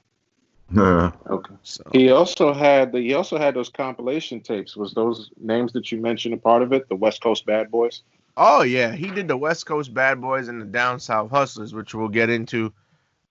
Yeah. 0.73 1.11
Okay. 1.29 1.55
So 1.63 1.83
He 1.93 2.11
also 2.11 2.55
had 2.55 2.93
the 2.93 3.01
he 3.01 3.15
also 3.15 3.39
had 3.39 3.55
those 3.55 3.69
compilation 3.69 4.41
tapes. 4.41 4.77
Was 4.77 4.95
those 4.95 5.31
names 5.41 5.73
that 5.73 5.91
you 5.91 6.01
mentioned 6.01 6.35
a 6.35 6.37
part 6.37 6.63
of 6.63 6.73
it? 6.73 6.89
The 6.89 6.95
West 6.95 7.23
Coast 7.23 7.45
Bad 7.45 7.71
Boys. 7.71 8.03
Oh 8.37 8.63
yeah, 8.63 8.93
he 8.93 9.11
did 9.11 9.27
the 9.27 9.37
West 9.37 9.67
Coast 9.67 9.93
Bad 9.93 10.21
Boys 10.21 10.49
and 10.49 10.61
the 10.61 10.67
Down 10.67 11.01
South 11.01 11.31
Hustlers, 11.31 11.75
which 11.75 11.95
we'll 11.95 12.09
get 12.09 12.31
into 12.31 12.73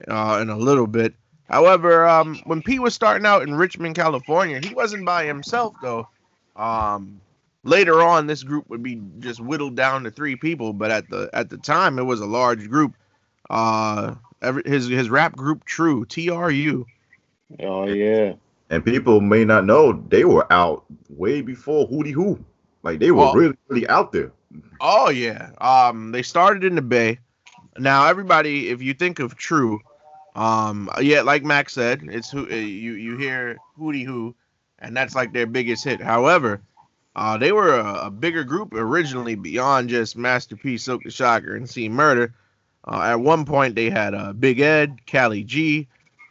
uh, 0.08 0.40
in 0.42 0.50
a 0.50 0.58
little 0.58 0.88
bit. 0.88 1.14
However, 1.50 2.08
um, 2.08 2.40
when 2.44 2.62
P 2.62 2.78
was 2.78 2.94
starting 2.94 3.26
out 3.26 3.42
in 3.42 3.56
Richmond, 3.56 3.96
California, 3.96 4.60
he 4.62 4.74
wasn't 4.74 5.06
by 5.06 5.26
himself 5.26 5.76
though. 5.82 6.08
Um, 6.58 7.22
later 7.64 8.04
on, 8.04 8.28
this 8.28 8.44
group 8.44 8.70
would 8.70 8.84
be 8.84 9.02
just 9.20 9.40
whittled 9.40 9.76
down 9.76 10.04
to 10.04 10.12
three 10.12 10.36
people, 10.36 10.74
but 10.74 10.92
at 10.92 11.10
the 11.10 11.30
at 11.34 11.50
the 11.50 11.58
time, 11.58 11.98
it 12.00 12.04
was 12.04 12.20
a 12.20 12.26
large 12.26 12.68
group. 12.70 12.94
Uh, 13.50 14.16
every, 14.42 14.64
his 14.66 14.88
his 14.88 15.10
rap 15.10 15.38
group, 15.38 15.64
True 15.64 16.06
T 16.06 16.30
R 16.30 16.52
U. 16.52 16.86
Oh 17.62 17.86
yeah. 17.88 18.34
And 18.70 18.86
people 18.86 19.20
may 19.22 19.46
not 19.46 19.66
know 19.66 19.94
they 20.10 20.26
were 20.26 20.52
out 20.54 20.86
way 21.10 21.42
before 21.42 21.88
Hoody 21.88 22.12
Hoo. 22.12 22.44
Like 22.84 23.00
they 23.00 23.12
were 23.12 23.18
Well- 23.18 23.34
really, 23.34 23.58
really 23.68 23.88
out 23.88 24.12
there. 24.12 24.32
Oh 24.82 25.10
yeah. 25.10 25.50
Um, 25.60 26.12
they 26.12 26.22
started 26.22 26.64
in 26.64 26.76
the 26.76 26.82
Bay. 26.82 27.20
Now 27.78 28.08
everybody, 28.08 28.70
if 28.70 28.82
you 28.82 28.94
think 28.94 29.20
of 29.20 29.36
True, 29.36 29.80
um, 30.36 30.90
yeah, 31.02 31.22
like 31.22 31.44
Max 31.44 31.74
said, 31.74 32.02
it's 32.04 32.30
who 32.32 32.50
uh, 32.50 32.56
you 32.56 32.94
you 32.94 33.18
hear 33.18 33.58
Hoody 33.78 34.04
Hoo, 34.06 34.36
and 34.80 34.96
that's 34.96 35.16
like 35.16 35.34
their 35.34 35.46
biggest 35.46 35.84
hit. 35.84 36.02
However, 36.02 36.62
uh, 37.16 37.38
they 37.38 37.52
were 37.52 37.76
a, 37.80 38.06
a 38.06 38.12
bigger 38.12 38.44
group 38.44 38.74
originally 38.74 39.36
beyond 39.36 39.90
just 39.90 40.16
Masterpiece, 40.18 40.64
P, 40.64 40.78
Silk 40.78 41.04
the 41.04 41.12
Shocker, 41.12 41.56
and 41.56 41.70
C 41.70 41.90
Murder. 41.90 42.34
Uh, 42.88 43.02
at 43.04 43.20
one 43.20 43.46
point, 43.46 43.76
they 43.76 43.90
had 43.90 44.14
uh, 44.16 44.34
Big 44.34 44.60
Ed, 44.60 45.06
Cali 45.06 45.44
G, 45.44 45.88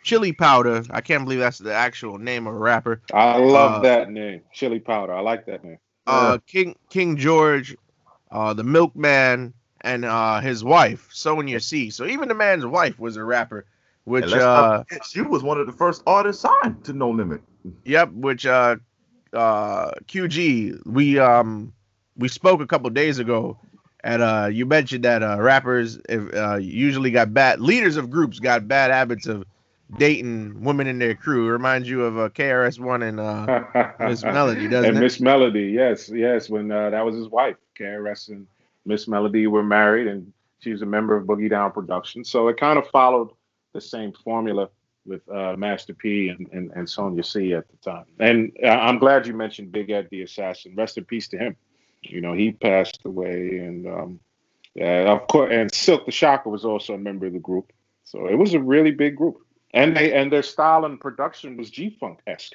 Chili 0.09 0.33
Powder. 0.33 0.83
I 0.91 1.03
can't 1.03 1.25
believe 1.25 1.41
that's 1.41 1.59
the 1.59 1.75
actual 1.75 2.19
name 2.19 2.47
of 2.47 2.55
a 2.55 2.59
rapper. 2.59 3.03
I 3.13 3.37
love 3.39 3.83
Uh, 3.83 3.83
that 3.83 4.11
name, 4.11 4.43
Chili 4.53 4.81
Powder. 4.81 5.13
I 5.15 5.21
like 5.21 5.45
that 5.47 5.65
name. 5.65 5.79
uh, 6.07 6.39
King 6.47 6.77
King 6.89 7.17
George, 7.17 7.77
uh, 8.31 8.55
the 8.55 8.65
Milkman, 8.65 9.53
and 9.83 10.05
uh, 10.05 10.41
his 10.41 10.65
wife 10.65 11.09
Sonya 11.13 11.61
C. 11.61 11.91
So 11.91 12.07
even 12.07 12.29
the 12.29 12.35
man's 12.35 12.65
wife 12.65 12.99
was 12.99 13.17
a 13.17 13.25
rapper, 13.25 13.67
which 14.05 14.33
And 14.33 14.35
uh, 14.35 14.85
not 14.91 15.05
she 15.05 15.21
was 15.21 15.43
one 15.43 15.61
of 15.61 15.67
the 15.67 15.73
first 15.73 16.03
artists 16.07 16.43
signed 16.43 16.85
to 16.85 16.93
No 16.95 17.11
Limit. 17.11 17.43
yep, 17.85 18.11
which 18.13 18.47
uh, 18.47 18.77
uh, 19.33 19.91
QG 20.07 20.81
we 20.87 21.19
um 21.19 21.73
we 22.17 22.29
spoke 22.29 22.61
a 22.61 22.67
couple 22.67 22.91
days 22.91 23.19
ago. 23.19 23.59
And 24.05 24.23
uh, 24.23 24.49
you 24.51 24.65
mentioned 24.67 25.05
that 25.05 25.23
uh, 25.23 25.39
rappers 25.41 25.99
if, 26.09 26.35
uh, 26.35 26.57
usually 26.57 27.11
got 27.11 27.35
bad 27.35 27.61
leaders 27.61 27.97
of 27.97 28.11
groups 28.11 28.39
got 28.39 28.69
bad 28.69 28.91
habits 28.91 29.27
of 29.27 29.45
dating 29.97 30.63
women 30.63 30.87
in 30.87 30.99
their 30.99 31.15
crew. 31.15 31.49
It 31.49 31.53
reminds 31.53 31.89
you 31.89 32.05
of 32.05 32.19
uh, 32.19 32.29
KRS 32.31 32.79
One 32.79 33.03
and 33.03 33.21
uh, 33.21 33.93
Miss 34.01 34.23
Melody, 34.23 34.69
doesn't 34.69 34.91
and 34.91 34.99
it? 34.99 35.01
Miss 35.01 35.21
Melody, 35.21 35.67
yes, 35.67 36.09
yes. 36.09 36.51
When 36.51 36.71
uh, 36.71 36.91
that 36.91 37.05
was 37.05 37.15
his 37.15 37.29
wife, 37.29 37.57
KRS 37.79 38.29
and 38.29 38.47
Miss 38.85 39.09
Melody 39.09 39.47
were 39.47 39.63
married, 39.63 40.07
and 40.07 40.33
she 40.61 40.73
was 40.73 40.83
a 40.83 40.87
member 40.87 41.17
of 41.17 41.27
Boogie 41.27 41.51
Down 41.51 41.73
Productions. 41.73 42.31
So 42.31 42.49
it 42.49 42.59
kind 42.59 42.79
of 42.79 42.87
followed 42.89 43.31
the 43.73 43.81
same 43.81 44.13
formula 44.13 44.69
with 45.07 45.27
uh, 45.31 45.57
Master 45.57 45.95
P 45.95 46.29
and, 46.29 46.49
and, 46.53 46.71
and 46.75 46.89
Sonya 46.89 47.23
C 47.23 47.55
at 47.55 47.65
the 47.69 47.77
time. 47.79 48.05
And 48.19 48.53
uh, 48.63 48.69
I'm 48.69 48.99
glad 48.99 49.27
you 49.27 49.35
mentioned 49.35 49.73
Big 49.73 49.91
Ed 49.91 50.09
the 50.11 50.23
Assassin. 50.23 50.75
Rest 50.77 50.99
in 50.99 51.05
peace 51.05 51.29
to 51.29 51.39
him. 51.39 51.57
You 52.03 52.21
know, 52.21 52.33
he 52.33 52.53
passed 52.53 53.01
away, 53.05 53.59
and 53.59 53.87
um, 53.87 54.21
yeah, 54.75 55.13
of 55.13 55.27
course, 55.27 55.53
and 55.53 55.73
Silk 55.75 56.07
the 56.07 56.13
Shocker 56.13 56.49
was 56.49 56.65
also 56.65 56.95
a 56.95 56.99
member 56.99 57.27
of 57.27 57.33
the 57.33 57.41
group. 57.41 57.73
So 58.05 58.27
it 58.29 58.37
was 58.37 58.55
a 58.55 58.61
really 58.61 58.93
big 58.93 59.17
group, 59.17 59.39
and 59.75 59.97
they 59.97 60.13
and 60.13 60.33
their 60.33 60.43
style 60.43 60.85
and 60.85 61.01
production 61.01 61.57
was 61.57 61.71
G 61.71 61.97
Funk 62.01 62.21
esque. 62.27 62.55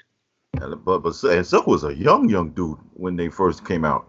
And, 0.61 0.83
but 0.83 0.99
but 0.99 1.21
and 1.23 1.45
Silk 1.45 1.67
was 1.67 1.83
a 1.83 1.93
young 1.93 2.29
young 2.29 2.51
dude 2.51 2.77
when 2.93 3.15
they 3.15 3.29
first 3.29 3.65
came 3.65 3.85
out. 3.85 4.07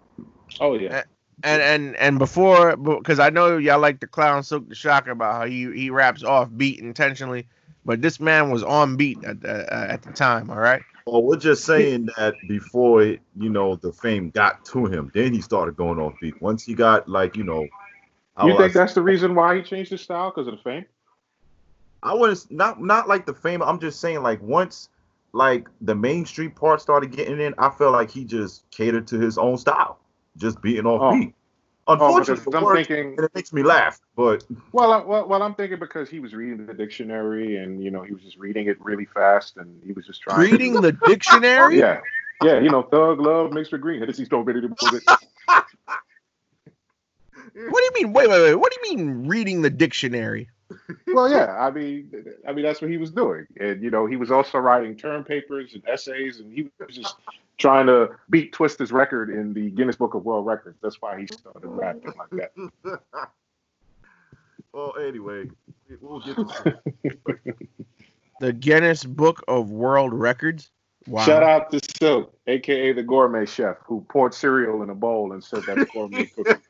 Oh 0.60 0.74
yeah. 0.74 1.04
and 1.42 1.62
and 1.62 1.96
and 1.96 2.18
before 2.18 2.76
because 2.76 3.18
I 3.18 3.30
know 3.30 3.56
y'all 3.56 3.80
like 3.80 4.00
the 4.00 4.06
clown 4.06 4.42
Silk 4.42 4.68
the 4.68 4.74
Shocker 4.74 5.10
about 5.10 5.34
how 5.34 5.46
he 5.46 5.70
he 5.72 5.90
raps 5.90 6.22
off 6.22 6.48
beat 6.56 6.80
intentionally, 6.80 7.46
but 7.84 8.02
this 8.02 8.20
man 8.20 8.50
was 8.50 8.62
on 8.62 8.96
beat 8.96 9.22
at 9.24 9.40
the 9.40 9.72
uh, 9.74 9.86
at 9.88 10.02
the 10.02 10.12
time. 10.12 10.50
All 10.50 10.58
right. 10.58 10.82
Well, 11.06 11.22
we're 11.22 11.36
just 11.36 11.66
saying 11.66 12.08
that 12.16 12.34
before 12.48 13.02
you 13.02 13.20
know 13.36 13.76
the 13.76 13.92
fame 13.92 14.30
got 14.30 14.64
to 14.66 14.86
him, 14.86 15.10
then 15.12 15.34
he 15.34 15.42
started 15.42 15.76
going 15.76 15.98
off 15.98 16.14
beat. 16.20 16.40
Once 16.40 16.64
he 16.64 16.74
got 16.74 17.08
like 17.08 17.36
you 17.36 17.44
know, 17.44 17.66
You 18.42 18.52
was- 18.52 18.56
think 18.56 18.72
that's 18.72 18.94
the 18.94 19.02
reason 19.02 19.34
why 19.34 19.56
he 19.56 19.62
changed 19.62 19.90
his 19.90 20.00
style 20.00 20.30
because 20.30 20.46
of 20.46 20.56
the 20.56 20.62
fame? 20.62 20.86
I 22.04 22.12
was 22.14 22.48
not 22.50 22.80
not 22.80 22.86
not 22.86 23.08
like 23.08 23.26
the 23.26 23.34
fame. 23.34 23.62
I'm 23.62 23.80
just 23.80 23.98
saying 24.00 24.22
like 24.22 24.40
once 24.42 24.88
like 25.32 25.68
the 25.80 25.94
mainstream 25.94 26.50
part 26.52 26.80
started 26.80 27.10
getting 27.10 27.40
in, 27.40 27.54
I 27.58 27.70
felt 27.70 27.92
like 27.92 28.10
he 28.10 28.24
just 28.24 28.70
catered 28.70 29.06
to 29.08 29.18
his 29.18 29.36
own 29.38 29.56
style, 29.58 29.98
just 30.36 30.60
beating 30.62 30.86
off 30.86 31.00
Oh. 31.02 31.18
beat. 31.18 31.34
Oh, 31.86 31.92
Unfortunately, 31.94 32.34
because 32.36 32.44
for 32.44 32.56
I'm 32.56 32.64
words, 32.64 32.86
thinking. 32.88 33.14
and 33.18 33.24
it 33.26 33.34
makes 33.34 33.52
me 33.52 33.62
laugh. 33.62 34.00
But 34.16 34.44
Well, 34.72 34.90
I, 34.92 35.02
well, 35.04 35.28
well, 35.28 35.42
I'm 35.42 35.54
thinking 35.54 35.78
because 35.78 36.08
he 36.08 36.18
was 36.18 36.32
reading 36.34 36.64
the 36.66 36.72
dictionary 36.72 37.56
and 37.58 37.82
you 37.82 37.90
know 37.90 38.02
he 38.02 38.12
was 38.14 38.22
just 38.22 38.38
reading 38.38 38.68
it 38.68 38.80
really 38.80 39.04
fast 39.06 39.56
and 39.58 39.82
he 39.84 39.92
was 39.92 40.06
just 40.06 40.22
trying. 40.22 40.36
to- 40.38 40.50
Reading 40.50 40.80
the 40.80 40.92
dictionary. 40.92 41.78
Yeah, 41.78 42.00
yeah, 42.42 42.58
you 42.60 42.70
know, 42.70 42.82
thug 42.84 43.20
love 43.20 43.52
mixed 43.52 43.72
with 43.72 43.80
green. 43.82 44.00
Hennessy 44.00 44.24
stone 44.24 44.44
ready 44.44 44.60
to 44.62 44.68
move 44.68 44.94
it. 44.94 45.02
What 47.54 47.80
do 47.80 47.84
you 47.84 47.90
mean? 47.94 48.12
Wait, 48.12 48.28
wait, 48.28 48.40
wait. 48.42 48.54
What 48.54 48.72
do 48.72 48.78
you 48.90 48.96
mean 48.96 49.28
reading 49.28 49.62
the 49.62 49.70
dictionary? 49.70 50.48
Well, 51.08 51.30
yeah, 51.30 51.56
I 51.60 51.70
mean, 51.70 52.10
I 52.46 52.52
mean 52.52 52.64
that's 52.64 52.80
what 52.80 52.90
he 52.90 52.96
was 52.96 53.10
doing, 53.10 53.46
and 53.58 53.82
you 53.82 53.90
know 53.90 54.06
he 54.06 54.16
was 54.16 54.30
also 54.30 54.58
writing 54.58 54.96
term 54.96 55.24
papers 55.24 55.74
and 55.74 55.82
essays, 55.88 56.40
and 56.40 56.52
he 56.52 56.62
was 56.78 56.96
just 56.96 57.16
trying 57.58 57.86
to 57.86 58.10
beat 58.30 58.52
Twista's 58.52 58.92
record 58.92 59.30
in 59.30 59.52
the 59.52 59.70
Guinness 59.70 59.96
Book 59.96 60.14
of 60.14 60.24
World 60.24 60.46
Records. 60.46 60.78
That's 60.82 61.00
why 61.00 61.20
he 61.20 61.26
started 61.26 61.66
rapping 61.66 62.12
like 62.18 62.30
that. 62.30 62.50
well, 64.72 64.94
anyway, 65.00 65.48
we'll 66.00 66.20
get 66.20 66.36
to 66.36 66.78
The 68.40 68.52
Guinness 68.52 69.04
Book 69.04 69.44
of 69.46 69.70
World 69.70 70.12
Records. 70.12 70.70
Wow. 71.06 71.24
Shout 71.24 71.42
out 71.42 71.70
to 71.70 71.80
Silk, 72.00 72.34
aka 72.46 72.92
the 72.92 73.02
gourmet 73.02 73.44
chef, 73.44 73.76
who 73.84 74.04
poured 74.08 74.32
cereal 74.32 74.82
in 74.82 74.90
a 74.90 74.94
bowl 74.94 75.32
and 75.32 75.44
said 75.44 75.62
that's 75.66 75.90
gourmet 75.92 76.26
cooking. 76.26 76.60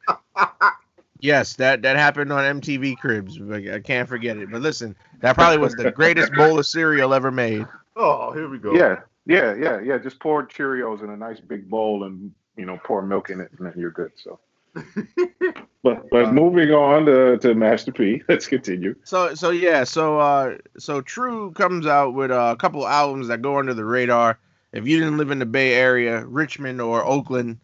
Yes, 1.25 1.55
that 1.55 1.81
that 1.81 1.97
happened 1.97 2.31
on 2.35 2.61
MTV 2.61 2.99
Cribs. 2.99 3.39
Like, 3.39 3.67
I 3.67 3.81
can't 3.81 4.07
forget 4.07 4.37
it. 4.37 4.51
But 4.51 4.61
listen, 4.61 4.95
that 5.21 5.35
probably 5.37 5.57
was 5.57 5.73
the 5.73 5.91
greatest 5.91 6.31
bowl 6.37 6.59
of 6.59 6.67
cereal 6.67 7.15
ever 7.15 7.31
made. 7.31 7.65
Oh, 7.97 8.31
here 8.33 8.47
we 8.47 8.59
go. 8.59 8.75
Yeah, 8.75 9.01
yeah, 9.25 9.55
yeah, 9.55 9.81
yeah. 9.81 9.97
Just 9.97 10.21
pour 10.21 10.47
Cheerios 10.47 11.03
in 11.03 11.09
a 11.09 11.17
nice 11.17 11.41
big 11.41 11.71
bowl 11.71 12.05
and 12.05 12.31
you 12.59 12.67
know 12.67 12.79
pour 12.85 13.01
milk 13.01 13.31
in 13.31 13.41
it, 13.41 13.51
and 13.57 13.67
then 13.67 13.73
you're 13.75 13.91
good. 13.91 14.13
So, 14.17 14.39
but 15.83 16.11
but 16.11 16.35
moving 16.35 16.73
on 16.73 17.07
to, 17.07 17.39
to 17.39 17.55
Master 17.55 17.91
P. 17.91 18.21
Let's 18.29 18.47
continue. 18.47 18.95
So 19.05 19.35
so 19.35 19.49
yeah, 19.49 19.85
so 19.85 20.19
uh 20.19 20.59
so 20.77 21.01
True 21.01 21.53
comes 21.53 21.87
out 21.87 22.13
with 22.13 22.33
uh, 22.33 22.51
a 22.53 22.57
couple 22.57 22.87
albums 22.87 23.29
that 23.29 23.41
go 23.41 23.59
under 23.59 23.73
the 23.73 23.87
radar. 23.87 24.39
If 24.75 24.87
you 24.87 24.99
didn't 24.99 25.17
live 25.17 25.31
in 25.31 25.39
the 25.39 25.47
Bay 25.47 25.73
Area, 25.73 26.27
Richmond 26.27 26.83
or 26.83 27.03
Oakland, 27.03 27.61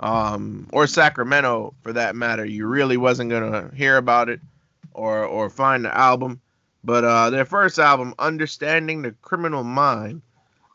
um, 0.00 0.68
or 0.72 0.86
Sacramento 0.86 1.74
for 1.82 1.92
that 1.92 2.16
matter, 2.16 2.44
you 2.44 2.66
really 2.66 2.96
wasn't 2.96 3.30
gonna 3.30 3.70
hear 3.74 3.96
about 3.96 4.28
it 4.28 4.40
or 4.92 5.24
or 5.24 5.50
find 5.50 5.84
the 5.84 5.96
album. 5.96 6.40
But 6.82 7.04
uh 7.04 7.30
their 7.30 7.44
first 7.44 7.78
album, 7.78 8.14
Understanding 8.18 9.02
the 9.02 9.12
Criminal 9.22 9.64
Mind, 9.64 10.22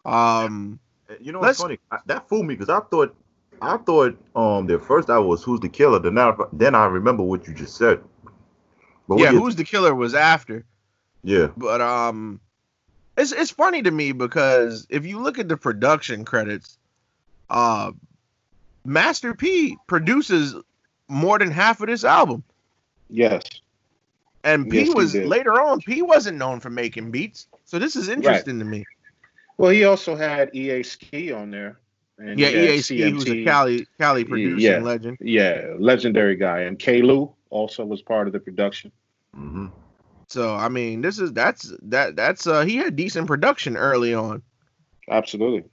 um 0.05 0.79
You 1.19 1.31
know 1.31 1.39
what's 1.39 1.59
funny? 1.59 1.79
That 2.05 2.27
fooled 2.29 2.45
me 2.47 2.55
because 2.55 2.69
I 2.69 2.79
thought, 2.79 3.15
I 3.61 3.77
thought 3.77 4.17
um 4.35 4.67
their 4.67 4.79
first 4.79 5.09
album 5.09 5.27
was 5.27 5.43
"Who's 5.43 5.59
the 5.59 5.69
Killer." 5.69 5.99
Then 5.99 6.17
I, 6.17 6.33
then 6.53 6.75
I 6.75 6.85
remember 6.85 7.23
what 7.23 7.47
you 7.47 7.53
just 7.53 7.75
said. 7.77 8.01
But 9.07 9.19
yeah, 9.19 9.31
Who's 9.31 9.55
the 9.55 9.63
Killer 9.63 9.93
was 9.95 10.13
after. 10.13 10.65
yeah, 11.23 11.47
But 11.57 11.81
um, 11.81 12.39
it's 13.17 13.31
it's 13.31 13.51
funny 13.51 13.81
to 13.81 13.91
me 13.91 14.11
because 14.11 14.85
if 14.89 15.05
you 15.05 15.19
look 15.19 15.39
at 15.39 15.49
the 15.49 15.57
production 15.57 16.25
credits, 16.25 16.77
uh, 17.49 17.91
Master 18.85 19.33
P 19.33 19.77
produces 19.87 20.55
more 21.07 21.37
than 21.39 21.51
half 21.51 21.81
of 21.81 21.87
this 21.87 22.03
album, 22.03 22.43
Yes. 23.09 23.43
and 24.43 24.69
P 24.69 24.85
Yes, 24.85 24.95
was 24.95 25.15
later 25.15 25.59
on. 25.61 25.79
P 25.81 26.01
wasn't 26.01 26.37
known 26.37 26.59
for 26.59 26.69
making 26.69 27.11
beats, 27.11 27.47
so 27.65 27.79
this 27.79 27.95
is 27.95 28.09
interesting 28.09 28.59
to 28.59 28.65
me. 28.65 28.85
Well, 29.57 29.71
he 29.71 29.83
also 29.83 30.15
had 30.15 30.55
EA 30.55 30.83
Ski 30.83 31.31
on 31.33 31.51
there 31.51 31.79
And 32.17 32.39
Yeah, 32.39 32.49
you 32.49 32.57
had 32.59 32.69
EA 32.69 32.81
Ski, 32.81 33.09
who's 33.11 33.29
a 33.29 33.43
Cali 33.43 33.87
Cali 33.97 34.23
producing 34.23 34.59
yeah. 34.71 34.79
legend. 34.79 35.17
Yeah, 35.21 35.73
legendary 35.79 36.35
guy. 36.35 36.61
And 36.61 36.77
K. 36.79 37.01
Lou 37.01 37.33
also 37.49 37.85
was 37.85 38.01
part 38.01 38.27
of 38.27 38.33
the 38.33 38.39
production. 38.39 38.91
hmm 39.33 39.67
So 40.27 40.55
I 40.55 40.69
mean, 40.69 41.01
this 41.01 41.19
is 41.19 41.33
that's 41.33 41.73
that 41.83 42.15
that's 42.15 42.45
uh 42.47 42.63
he 42.65 42.77
had 42.77 42.95
decent 42.95 43.27
production 43.27 43.75
early 43.77 44.13
on. 44.13 44.41
Absolutely. 45.09 45.63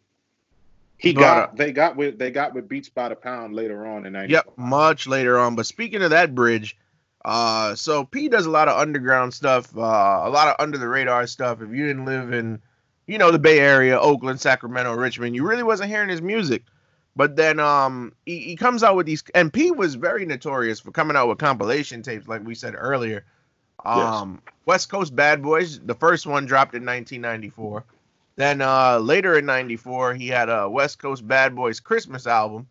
He 0.98 1.12
But, 1.12 1.20
got 1.20 1.56
they 1.56 1.72
got 1.72 1.96
with 1.96 2.18
they 2.18 2.30
got 2.30 2.54
with 2.54 2.68
Beats 2.68 2.88
by 2.88 3.08
the 3.08 3.16
Pound 3.16 3.54
later 3.54 3.86
on 3.86 4.06
in 4.06 4.14
90. 4.14 4.32
Yep, 4.32 4.52
much 4.56 5.06
later 5.06 5.38
on. 5.38 5.54
But 5.54 5.66
speaking 5.66 6.02
of 6.02 6.10
that 6.10 6.34
bridge, 6.34 6.76
uh, 7.24 7.74
so 7.74 8.04
P 8.04 8.28
does 8.28 8.46
a 8.46 8.50
lot 8.50 8.68
of 8.68 8.78
underground 8.78 9.34
stuff, 9.34 9.76
uh, 9.76 9.80
a 9.80 10.30
lot 10.30 10.48
of 10.48 10.56
under 10.58 10.78
the 10.78 10.88
radar 10.88 11.26
stuff. 11.26 11.60
If 11.60 11.70
you 11.70 11.86
didn't 11.86 12.06
live 12.06 12.32
in, 12.32 12.60
you 13.06 13.18
know, 13.18 13.30
the 13.30 13.38
Bay 13.38 13.58
Area, 13.58 13.98
Oakland, 13.98 14.40
Sacramento, 14.40 14.94
Richmond, 14.94 15.34
you 15.34 15.46
really 15.46 15.62
wasn't 15.62 15.90
hearing 15.90 16.08
his 16.08 16.22
music. 16.22 16.62
But 17.14 17.36
then 17.36 17.58
um, 17.58 18.12
he, 18.26 18.40
he 18.40 18.56
comes 18.56 18.82
out 18.82 18.94
with 18.94 19.06
these, 19.06 19.24
and 19.34 19.52
P 19.52 19.70
was 19.70 19.94
very 19.94 20.26
notorious 20.26 20.80
for 20.80 20.92
coming 20.92 21.16
out 21.16 21.28
with 21.28 21.38
compilation 21.38 22.02
tapes, 22.02 22.28
like 22.28 22.44
we 22.44 22.54
said 22.54 22.74
earlier. 22.76 23.24
Um, 23.84 24.42
West 24.66 24.88
Coast 24.90 25.14
Bad 25.16 25.42
Boys, 25.42 25.80
the 25.80 25.94
first 25.94 26.26
one 26.26 26.44
dropped 26.44 26.74
in 26.74 26.84
1994. 26.84 27.84
Then 28.36 28.60
uh, 28.60 28.98
later 28.98 29.36
in 29.38 29.46
'94, 29.46 30.14
he 30.14 30.28
had 30.28 30.48
a 30.48 30.68
West 30.68 30.98
Coast 30.98 31.26
Bad 31.26 31.56
Boys 31.56 31.80
Christmas 31.80 32.26
album, 32.26 32.66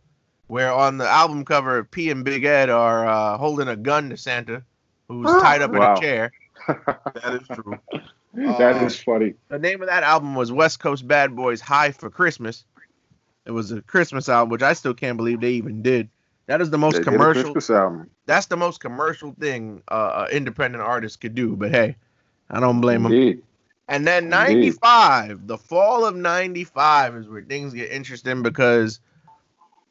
where 0.48 0.72
on 0.72 0.98
the 0.98 1.08
album 1.08 1.44
cover, 1.44 1.84
P 1.84 2.10
and 2.12 2.24
Big 2.24 2.46
Ed 2.46 2.70
are 2.70 3.08
uh, 3.08 3.38
holding 3.38 3.68
a 3.68 3.76
gun 3.76 4.10
to 4.12 4.18
Santa, 4.18 4.64
who's 5.08 5.26
tied 5.42 5.62
up 5.62 5.72
in 5.72 5.82
a 5.82 6.00
chair. 6.00 6.32
That 6.68 7.42
is 7.42 7.48
true. 7.48 7.78
that 8.34 8.82
Uh, 8.82 8.86
is 8.86 9.00
funny. 9.00 9.34
The 9.50 9.60
name 9.60 9.82
of 9.82 9.88
that 9.88 10.04
album 10.04 10.36
was 10.36 10.52
West 10.52 10.80
Coast 10.80 11.08
Bad 11.08 11.36
Boys 11.36 11.62
High 11.62 11.92
for 11.92 12.10
Christmas. 12.10 12.64
It 13.46 13.52
was 13.52 13.72
a 13.72 13.82
Christmas 13.84 14.30
album, 14.30 14.50
which 14.50 14.64
I 14.64 14.74
still 14.74 14.94
can't 14.94 15.18
believe 15.18 15.42
they 15.42 15.52
even 15.52 15.82
did. 15.84 16.10
That 16.48 16.62
is 16.62 16.70
the 16.72 16.78
most 16.78 16.94
They 16.94 17.00
did 17.00 17.08
a 17.08 17.12
commercial. 17.12 17.44
Christmas 17.44 17.70
album. 17.70 18.10
That's 18.26 18.46
the 18.48 18.58
most 18.58 18.80
commercial 18.80 19.34
thing 19.40 19.82
uh, 19.90 20.26
an 20.30 20.36
independent 20.36 20.82
artist 20.84 21.22
could 21.22 21.36
do. 21.36 21.56
But 21.56 21.72
hey, 21.72 21.96
I 22.50 22.60
don't 22.60 22.82
blame 22.82 23.04
them. 23.04 23.12
And 23.88 24.08
then 24.08 24.26
Indeed. 24.26 24.80
95, 24.80 25.48
the 25.48 25.58
fall 25.58 26.06
of 26.06 26.16
95 26.16 27.16
is 27.16 27.28
where 27.28 27.44
things 27.44 27.74
get 27.74 27.92
interesting 27.92 28.42
because, 28.42 29.00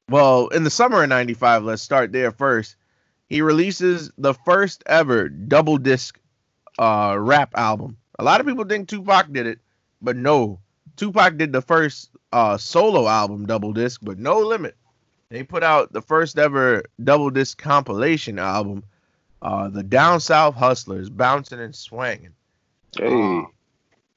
well, 0.09 0.49
in 0.49 0.65
the 0.65 0.71
summer 0.71 1.03
of 1.03 1.09
95, 1.09 1.63
let's 1.65 1.83
start 1.83 2.13
there 2.13 2.33
first. 2.33 2.77
He 3.29 3.41
releases 3.41 4.11
the 4.19 4.35
first 4.35 4.83
ever 4.87 5.29
double 5.29 5.79
disc 5.79 6.19
uh, 6.79 7.17
rap 7.19 7.53
album. 7.55 7.97
A 8.19 8.25
lot 8.25 8.41
of 8.41 8.47
people 8.47 8.65
think 8.65 8.89
Tupac 8.89 9.33
did 9.33 9.47
it, 9.47 9.61
but 10.03 10.17
no. 10.17 10.59
Tupac 10.97 11.37
did 11.37 11.53
the 11.53 11.63
first 11.63 12.11
uh, 12.33 12.57
solo 12.57 13.09
album 13.09 13.47
double 13.47 13.73
disc, 13.73 14.01
but 14.03 14.19
no 14.19 14.41
limit. 14.41 14.77
They 15.31 15.43
put 15.43 15.63
out 15.63 15.93
the 15.93 16.03
first 16.03 16.39
ever 16.39 16.85
double 17.03 17.31
disc 17.31 17.59
compilation 17.59 18.39
album, 18.39 18.85
uh, 19.43 19.69
The 19.69 19.83
Down 19.83 20.21
South 20.21 20.55
Hustlers, 20.55 21.11
Bouncing 21.11 21.61
and 21.61 21.75
Swanging. 21.75 22.35
Hey. 22.97 23.45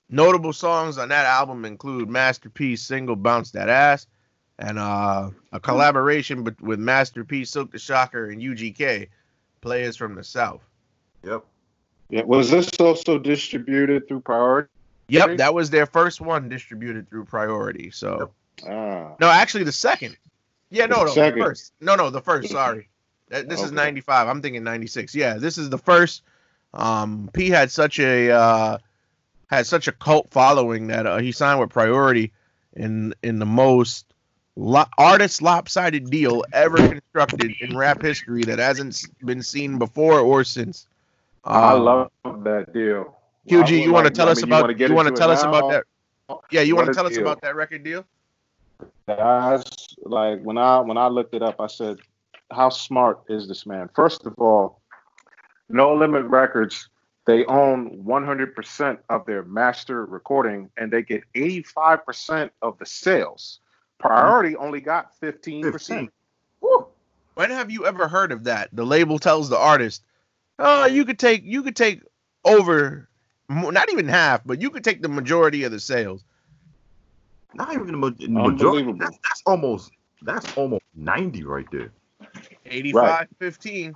Notable 0.10 0.54
songs 0.54 0.98
on 0.98 1.10
that 1.10 1.26
album 1.26 1.66
include 1.66 2.10
Master 2.10 2.50
P's 2.50 2.82
single 2.82 3.16
"Bounce 3.16 3.52
That 3.52 3.68
Ass" 3.70 4.08
and 4.60 4.80
uh, 4.80 5.30
a 5.52 5.60
collaboration 5.60 6.44
bet- 6.44 6.62
with 6.62 6.80
Master 6.80 7.24
P, 7.26 7.44
Silk 7.44 7.72
the 7.72 7.78
Shocker, 7.80 8.30
and 8.30 8.42
UGK, 8.42 9.10
players 9.62 9.98
from 9.98 10.16
the 10.16 10.24
South. 10.24 10.62
Yep. 11.24 11.44
Yeah. 12.10 12.24
Was 12.24 12.50
this 12.50 12.70
also 12.80 13.20
distributed 13.20 14.08
through 14.08 14.22
Priority? 14.22 14.70
Yep, 15.10 15.38
that 15.38 15.54
was 15.54 15.70
their 15.70 15.86
first 15.86 16.22
one 16.22 16.48
distributed 16.50 17.10
through 17.10 17.26
Priority. 17.26 17.92
So 17.92 18.32
Ah. 18.66 19.14
no, 19.20 19.30
actually 19.30 19.66
the 19.66 19.72
second. 19.72 20.18
Yeah, 20.70 20.86
no, 20.86 21.00
The 21.00 21.06
no, 21.06 21.12
second. 21.12 21.40
the 21.40 21.46
first. 21.46 21.74
No, 21.82 21.96
no, 21.96 22.10
the 22.10 22.22
first. 22.22 22.50
Sorry, 22.52 22.88
this 23.30 23.62
is 23.62 23.72
'95. 23.74 24.28
I'm 24.30 24.42
thinking 24.42 24.64
'96. 24.64 25.14
Yeah, 25.16 25.34
this 25.34 25.58
is 25.58 25.70
the 25.70 25.78
first. 25.78 26.24
Um, 26.74 27.30
P 27.34 27.50
had 27.50 27.72
such 27.72 28.00
a 28.00 28.32
uh, 28.32 28.78
had 29.48 29.66
such 29.66 29.88
a 29.88 29.92
cult 29.92 30.28
following 30.32 30.88
that 30.88 31.06
uh, 31.08 31.18
he 31.18 31.32
signed 31.32 31.60
with 31.60 31.70
Priority 31.70 32.32
in 32.76 33.14
in 33.24 33.40
the 33.40 33.46
most 33.46 34.06
lo- 34.56 34.86
artist 34.98 35.42
lopsided 35.42 36.10
deal 36.10 36.44
ever 36.54 36.78
constructed 36.78 37.54
in 37.62 37.76
rap 37.78 38.02
history 38.02 38.44
that 38.44 38.60
hasn't 38.60 39.04
been 39.26 39.42
seen 39.42 39.78
before 39.80 40.20
or 40.20 40.44
since. 40.44 40.88
I 41.44 41.74
Um, 41.74 41.84
love 41.84 42.12
that 42.44 42.74
deal. 42.74 43.16
QG. 43.50 43.82
You 43.84 43.94
want 43.94 44.04
to 44.06 44.10
like- 44.10 44.14
tell 44.16 44.28
I 44.28 44.32
us 44.32 44.44
mean, 44.44 44.52
about? 44.52 44.78
You 44.80 44.94
want 44.94 45.08
to 45.08 45.14
tell 45.14 45.32
us 45.32 45.44
now? 45.44 45.50
about 45.50 45.72
that? 45.72 45.84
Yeah, 46.52 46.62
you 46.62 46.76
want 46.76 46.88
to 46.88 46.94
tell 46.94 47.06
us 47.08 47.16
about 47.18 47.42
that 47.42 47.56
record 47.56 47.84
deal? 47.84 48.06
That's 49.06 49.96
like 50.04 50.42
when 50.42 50.58
I 50.58 50.80
when 50.82 50.98
I 50.98 51.08
looked 51.08 51.34
it 51.34 51.42
up, 51.42 51.62
I 51.62 51.68
said, 51.68 51.98
"How 52.52 52.70
smart 52.70 53.22
is 53.30 53.48
this 53.48 53.66
man?" 53.66 53.90
First 53.96 54.26
of 54.26 54.34
all, 54.38 54.82
No 55.70 55.94
Limit 55.94 56.26
Records 56.26 56.90
they 57.28 57.46
own 57.46 58.04
100% 58.06 58.98
of 59.10 59.26
their 59.26 59.44
master 59.44 60.06
recording, 60.06 60.72
and 60.78 60.90
they 60.90 61.04
get 61.04 61.24
85% 61.36 62.50
of 62.62 62.80
the 62.80 62.86
sales. 62.86 63.60
Priority 64.00 64.56
only 64.56 64.80
got 64.80 65.12
15%. 65.20 65.72
15. 65.72 66.10
When 67.36 67.50
have 67.52 67.70
you 67.70 67.86
ever 67.86 68.08
heard 68.08 68.32
of 68.32 68.46
that? 68.46 68.70
The 68.72 68.86
label 68.86 69.20
tells 69.20 69.50
the 69.50 69.58
artist, 69.58 70.04
"Oh, 70.58 70.86
you 70.86 71.06
could 71.06 71.20
take 71.20 71.44
you 71.44 71.62
could 71.62 71.76
take 71.76 72.02
over, 72.46 73.08
not 73.50 73.92
even 73.92 74.08
half, 74.08 74.42
but 74.44 74.60
you 74.60 74.72
could 74.72 74.84
take 74.84 75.04
the 75.04 75.10
majority 75.10 75.64
of 75.64 75.72
the 75.72 75.80
sales." 75.80 76.24
Not 77.54 77.74
even 77.74 77.88
the, 77.88 77.94
ma- 77.94 78.10
the 78.18 78.28
majority. 78.28 78.92
That's, 78.94 79.20
that's 79.24 79.44
almost 79.46 79.92
that's 80.24 80.58
almost 80.58 80.84
90 80.96 81.44
right 81.44 81.68
there. 81.72 81.92
85 82.66 83.28
15. 83.40 83.96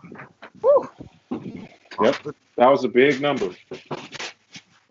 Yep. 2.03 2.35
That 2.57 2.69
was 2.69 2.83
a 2.83 2.87
big 2.87 3.21
number. 3.21 3.49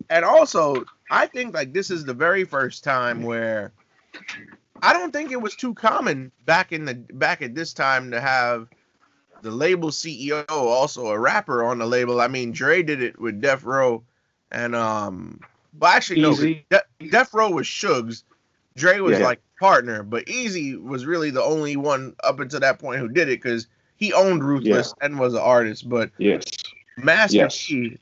And 0.09 0.25
also, 0.25 0.83
I 1.09 1.27
think 1.27 1.53
like 1.53 1.73
this 1.73 1.89
is 1.89 2.03
the 2.05 2.13
very 2.13 2.43
first 2.43 2.83
time 2.83 3.23
where 3.23 3.71
I 4.81 4.93
don't 4.93 5.11
think 5.13 5.31
it 5.31 5.41
was 5.41 5.55
too 5.55 5.73
common 5.73 6.31
back 6.45 6.71
in 6.71 6.85
the 6.85 6.95
back 6.95 7.41
at 7.41 7.55
this 7.55 7.73
time 7.73 8.11
to 8.11 8.19
have 8.19 8.67
the 9.41 9.51
label 9.51 9.89
CEO 9.89 10.45
also 10.49 11.07
a 11.07 11.19
rapper 11.19 11.63
on 11.63 11.79
the 11.79 11.85
label. 11.85 12.19
I 12.21 12.27
mean, 12.27 12.51
Dre 12.51 12.83
did 12.83 13.01
it 13.01 13.19
with 13.19 13.41
Death 13.41 13.63
Row, 13.63 14.03
and 14.51 14.75
um, 14.75 15.39
well, 15.79 15.91
actually 15.91 16.21
no, 16.21 16.31
Eazy. 16.31 16.63
De- 16.69 17.09
Death 17.09 17.33
Row 17.33 17.49
was 17.49 17.67
Suge's. 17.67 18.23
Dre 18.75 18.99
was 18.99 19.19
Yeah. 19.19 19.25
like 19.25 19.41
partner, 19.59 20.03
but 20.03 20.25
Eazy 20.25 20.81
was 20.81 21.05
really 21.05 21.29
the 21.29 21.43
only 21.43 21.75
one 21.75 22.15
up 22.23 22.39
until 22.39 22.59
that 22.61 22.79
point 22.79 22.99
who 22.99 23.07
did 23.09 23.27
it 23.29 23.41
because 23.41 23.67
he 23.97 24.13
owned 24.13 24.43
Ruthless 24.43 24.93
and 25.01 25.19
was 25.19 25.33
an 25.33 25.41
artist. 25.41 25.87
But 25.87 26.09
Yes. 26.17 26.43
Master 26.97 27.37
Yes. 27.37 27.65
P 27.65 27.97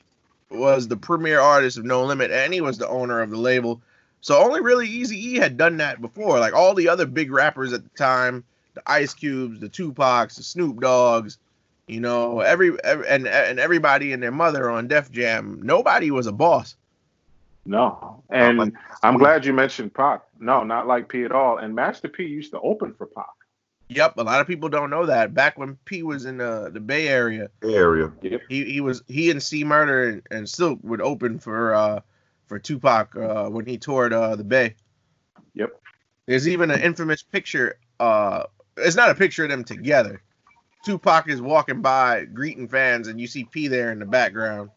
was 0.50 0.88
the 0.88 0.96
premier 0.96 1.40
artist 1.40 1.78
of 1.78 1.84
No 1.84 2.04
Limit, 2.04 2.30
and 2.30 2.52
he 2.52 2.60
was 2.60 2.78
the 2.78 2.88
owner 2.88 3.20
of 3.20 3.30
the 3.30 3.36
label. 3.36 3.80
So 4.20 4.38
only 4.38 4.60
really 4.60 4.88
Eazy 4.88 5.16
E 5.16 5.34
had 5.36 5.56
done 5.56 5.78
that 5.78 6.00
before. 6.00 6.38
Like 6.38 6.52
all 6.54 6.74
the 6.74 6.88
other 6.88 7.06
big 7.06 7.30
rappers 7.30 7.72
at 7.72 7.82
the 7.82 7.98
time, 7.98 8.44
the 8.74 8.82
Ice 8.86 9.14
Cubes, 9.14 9.60
the 9.60 9.68
Tupacs, 9.68 10.36
the 10.36 10.42
Snoop 10.42 10.80
Dogs, 10.80 11.38
you 11.86 12.00
know, 12.00 12.40
every, 12.40 12.78
every 12.84 13.08
and 13.08 13.26
and 13.26 13.58
everybody 13.58 14.12
and 14.12 14.22
their 14.22 14.30
mother 14.30 14.70
on 14.70 14.88
Def 14.88 15.10
Jam. 15.10 15.60
Nobody 15.62 16.10
was 16.10 16.26
a 16.26 16.32
boss. 16.32 16.76
No. 17.64 18.22
And 18.30 18.76
I'm 19.02 19.18
glad 19.18 19.44
you 19.44 19.52
mentioned 19.52 19.94
Pac. 19.94 20.22
No, 20.38 20.62
not 20.64 20.86
like 20.86 21.08
P 21.08 21.24
at 21.24 21.32
all. 21.32 21.58
And 21.58 21.74
Master 21.74 22.08
P 22.08 22.24
used 22.24 22.52
to 22.52 22.60
open 22.60 22.94
for 22.94 23.06
Pac. 23.06 23.26
Yep, 23.90 24.18
a 24.18 24.22
lot 24.22 24.40
of 24.40 24.46
people 24.46 24.68
don't 24.68 24.88
know 24.88 25.06
that. 25.06 25.34
Back 25.34 25.58
when 25.58 25.76
P 25.84 26.04
was 26.04 26.24
in 26.24 26.38
the, 26.38 26.70
the 26.72 26.78
Bay 26.78 27.08
Area, 27.08 27.50
Bay 27.58 27.74
area. 27.74 28.12
yep. 28.22 28.40
he, 28.48 28.64
he 28.64 28.80
was 28.80 29.02
he 29.08 29.32
and 29.32 29.42
C 29.42 29.64
Murder 29.64 30.08
and, 30.08 30.22
and 30.30 30.48
Silk 30.48 30.78
would 30.82 31.00
open 31.00 31.40
for 31.40 31.74
uh 31.74 32.00
for 32.46 32.60
Tupac 32.60 33.16
uh 33.16 33.48
when 33.48 33.66
he 33.66 33.78
toured 33.78 34.12
uh 34.12 34.36
the 34.36 34.44
Bay. 34.44 34.76
Yep. 35.54 35.70
There's 36.26 36.46
even 36.46 36.70
an 36.70 36.80
infamous 36.80 37.24
picture. 37.24 37.78
Uh, 37.98 38.44
it's 38.76 38.94
not 38.94 39.10
a 39.10 39.14
picture 39.16 39.42
of 39.42 39.50
them 39.50 39.64
together. 39.64 40.22
Tupac 40.84 41.28
is 41.28 41.42
walking 41.42 41.82
by 41.82 42.26
greeting 42.26 42.68
fans, 42.68 43.08
and 43.08 43.20
you 43.20 43.26
see 43.26 43.42
P 43.42 43.66
there 43.66 43.90
in 43.90 43.98
the 43.98 44.06
background. 44.06 44.70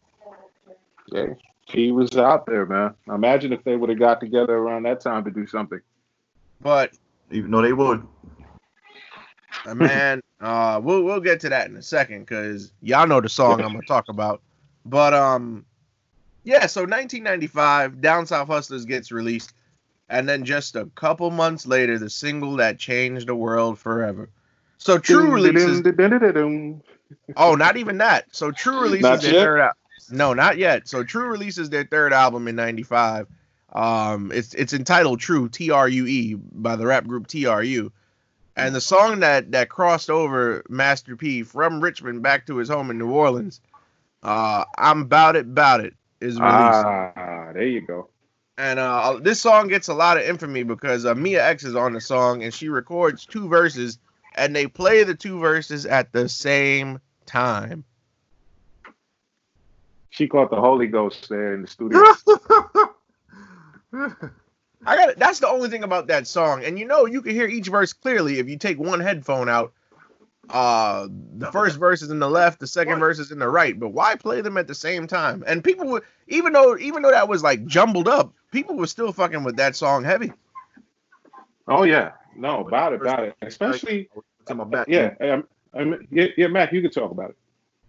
Yeah. 1.06 1.34
He 1.66 1.92
was 1.92 2.16
out 2.16 2.46
there, 2.46 2.66
man. 2.66 2.94
Imagine 3.08 3.52
if 3.52 3.62
they 3.62 3.76
would 3.76 3.88
have 3.88 3.98
got 4.00 4.18
together 4.18 4.54
around 4.54 4.82
that 4.82 5.00
time 5.00 5.24
to 5.24 5.30
do 5.30 5.46
something. 5.46 5.80
But 6.60 6.92
Even 7.30 7.52
though 7.52 7.62
they 7.62 7.72
would. 7.72 8.04
Man, 9.74 10.22
uh, 10.40 10.80
we'll 10.82 11.02
we'll 11.02 11.20
get 11.20 11.40
to 11.40 11.48
that 11.48 11.68
in 11.68 11.76
a 11.76 11.82
second 11.82 12.20
because 12.20 12.72
y'all 12.82 13.06
know 13.06 13.20
the 13.20 13.28
song 13.28 13.60
I'm 13.60 13.72
gonna 13.72 13.82
talk 13.86 14.08
about. 14.08 14.40
But 14.84 15.14
um, 15.14 15.64
yeah. 16.44 16.66
So 16.66 16.82
1995, 16.82 18.00
Down 18.00 18.26
South 18.26 18.48
Hustlers 18.48 18.84
gets 18.84 19.10
released, 19.10 19.54
and 20.08 20.28
then 20.28 20.44
just 20.44 20.76
a 20.76 20.86
couple 20.94 21.30
months 21.30 21.66
later, 21.66 21.98
the 21.98 22.10
single 22.10 22.56
that 22.56 22.78
changed 22.78 23.28
the 23.28 23.34
world 23.34 23.78
forever. 23.78 24.28
So 24.78 24.98
True 24.98 25.30
releases. 25.30 25.82
Oh, 27.36 27.54
not 27.54 27.76
even 27.76 27.98
that. 27.98 28.26
So 28.32 28.50
True 28.50 28.80
releases 28.80 29.22
their 29.22 29.32
third. 29.44 29.60
Al- 29.60 29.72
no, 30.10 30.34
not 30.34 30.58
yet. 30.58 30.88
So 30.88 31.02
True 31.02 31.28
releases 31.28 31.70
their 31.70 31.84
third 31.84 32.12
album 32.12 32.48
in 32.48 32.56
'95. 32.56 33.26
Um, 33.72 34.30
it's 34.32 34.54
it's 34.54 34.72
entitled 34.72 35.20
True 35.20 35.48
T 35.48 35.70
R 35.70 35.88
U 35.88 36.06
E 36.06 36.34
by 36.34 36.76
the 36.76 36.86
rap 36.86 37.06
group 37.06 37.26
TRU, 37.26 37.90
and 38.56 38.74
the 38.74 38.80
song 38.80 39.20
that 39.20 39.52
that 39.52 39.68
crossed 39.68 40.10
over 40.10 40.64
Master 40.68 41.16
P 41.16 41.42
from 41.42 41.80
Richmond 41.80 42.22
back 42.22 42.46
to 42.46 42.56
his 42.56 42.68
home 42.68 42.90
in 42.90 42.98
New 42.98 43.10
Orleans, 43.10 43.60
uh, 44.22 44.64
I'm 44.78 45.06
Bout 45.06 45.36
It 45.36 45.54
Bout 45.54 45.80
It 45.80 45.94
is 46.20 46.40
released. 46.40 46.84
Ah, 46.84 47.50
there 47.52 47.66
you 47.66 47.80
go. 47.80 48.08
And 48.56 48.78
uh, 48.78 49.18
this 49.20 49.40
song 49.40 49.66
gets 49.68 49.88
a 49.88 49.94
lot 49.94 50.16
of 50.16 50.22
infamy 50.22 50.62
because 50.62 51.04
uh, 51.04 51.14
Mia 51.14 51.44
X 51.44 51.64
is 51.64 51.74
on 51.74 51.92
the 51.92 52.00
song 52.00 52.44
and 52.44 52.54
she 52.54 52.68
records 52.68 53.26
two 53.26 53.48
verses 53.48 53.98
and 54.36 54.54
they 54.54 54.66
play 54.66 55.02
the 55.02 55.14
two 55.14 55.40
verses 55.40 55.86
at 55.86 56.12
the 56.12 56.28
same 56.28 57.00
time. 57.26 57.84
She 60.10 60.28
caught 60.28 60.50
the 60.50 60.60
Holy 60.60 60.86
Ghost 60.86 61.28
there 61.28 61.54
in 61.54 61.62
the 61.62 61.68
studio. 61.68 62.00
I 64.86 64.96
got 64.96 65.08
it. 65.10 65.18
That's 65.18 65.40
the 65.40 65.48
only 65.48 65.68
thing 65.68 65.82
about 65.82 66.06
that 66.08 66.26
song. 66.26 66.64
And 66.64 66.78
you 66.78 66.86
know, 66.86 67.06
you 67.06 67.22
can 67.22 67.32
hear 67.32 67.46
each 67.46 67.68
verse 67.68 67.92
clearly 67.92 68.38
if 68.38 68.48
you 68.48 68.58
take 68.58 68.78
one 68.78 69.00
headphone 69.00 69.48
out. 69.48 69.72
Uh, 70.50 71.08
the 71.10 71.50
first 71.50 71.78
verse 71.78 72.02
is 72.02 72.10
in 72.10 72.18
the 72.18 72.28
left, 72.28 72.60
the 72.60 72.66
second 72.66 72.98
verse 72.98 73.18
is 73.18 73.30
in 73.30 73.38
the 73.38 73.48
right. 73.48 73.78
But 73.78 73.90
why 73.90 74.14
play 74.14 74.42
them 74.42 74.58
at 74.58 74.66
the 74.66 74.74
same 74.74 75.06
time? 75.06 75.42
And 75.46 75.64
people 75.64 75.86
would, 75.88 76.02
even 76.28 76.52
though 76.52 76.76
even 76.76 77.02
though 77.02 77.10
that 77.10 77.28
was 77.28 77.42
like 77.42 77.64
jumbled 77.66 78.08
up, 78.08 78.32
people 78.52 78.76
were 78.76 78.86
still 78.86 79.12
fucking 79.12 79.42
with 79.42 79.56
that 79.56 79.74
song 79.74 80.04
heavy. 80.04 80.32
oh 81.66 81.84
yeah, 81.84 82.12
no, 82.36 82.66
about 82.66 82.92
it, 82.92 83.00
about 83.00 83.24
it. 83.24 83.36
Especially, 83.40 84.10
to 84.46 84.54
my 84.54 84.64
back. 84.64 84.86
yeah, 84.88 85.14
um, 85.20 85.48
um, 85.72 86.06
yeah, 86.10 86.26
yeah, 86.36 86.46
Matt, 86.48 86.72
you 86.72 86.82
can 86.82 86.90
talk 86.90 87.10
about 87.10 87.30
it. 87.30 87.36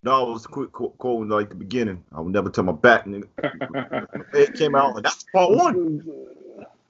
No, 0.03 0.29
it 0.29 0.33
was 0.33 0.45
quick 0.47 0.71
quoting 0.71 1.29
like 1.29 1.49
the 1.49 1.55
beginning. 1.55 2.03
I 2.13 2.21
will 2.21 2.29
never 2.29 2.49
tell 2.49 2.63
my 2.63 2.73
back. 2.73 3.05
Nigga. 3.05 3.27
it. 3.43 4.33
It 4.33 4.53
came 4.53 4.75
out 4.75 4.93
like 4.95 5.03
that's 5.03 5.23
part 5.33 5.51
one. 5.51 6.03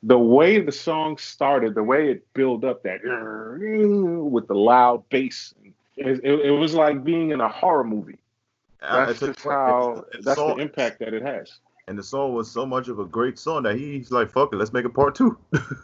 The 0.08 0.18
way 0.20 0.62
the 0.62 0.72
song 0.72 1.18
started, 1.18 1.74
the 1.74 1.84
way 1.84 2.12
it 2.12 2.32
built 2.34 2.64
up 2.64 2.84
that 2.84 3.02
with 3.04 4.48
the 4.48 4.54
loud 4.54 5.08
bass, 5.10 5.54
it, 5.98 6.22
it, 6.24 6.46
it 6.46 6.52
was 6.52 6.74
like 6.76 7.04
being 7.04 7.32
in 7.32 7.42
a 7.42 7.50
horror 7.50 7.84
movie. 7.84 8.20
Uh, 8.82 9.08
That's 9.08 9.22
a- 9.24 9.28
just 9.34 9.44
how. 9.44 10.06
and 10.14 10.24
the 10.24 10.26
That's 10.26 10.40
the 10.40 10.56
impact 10.58 11.00
that 11.00 11.14
it 11.14 11.24
has. 11.24 11.60
And 11.88 11.98
the 11.98 12.04
song 12.04 12.34
was 12.34 12.50
so 12.52 12.66
much 12.66 12.88
of 12.88 13.00
a 13.00 13.06
great 13.06 13.38
song 13.40 13.64
that 13.64 13.78
he's 13.78 14.12
like, 14.12 14.32
"Fuck 14.32 14.54
it, 14.54 14.58
let's 14.58 14.74
make 14.74 14.86
a 14.86 14.90
part 14.90 15.16
two. 15.16 15.38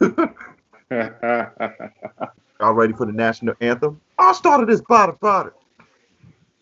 Y'all 0.91 2.73
ready 2.73 2.93
for 2.93 3.05
the 3.05 3.12
national 3.12 3.55
anthem? 3.62 3.99
I 4.17 4.34
started 4.34 4.67
this 4.67 4.81
body 4.81 5.13
body. 5.19 5.51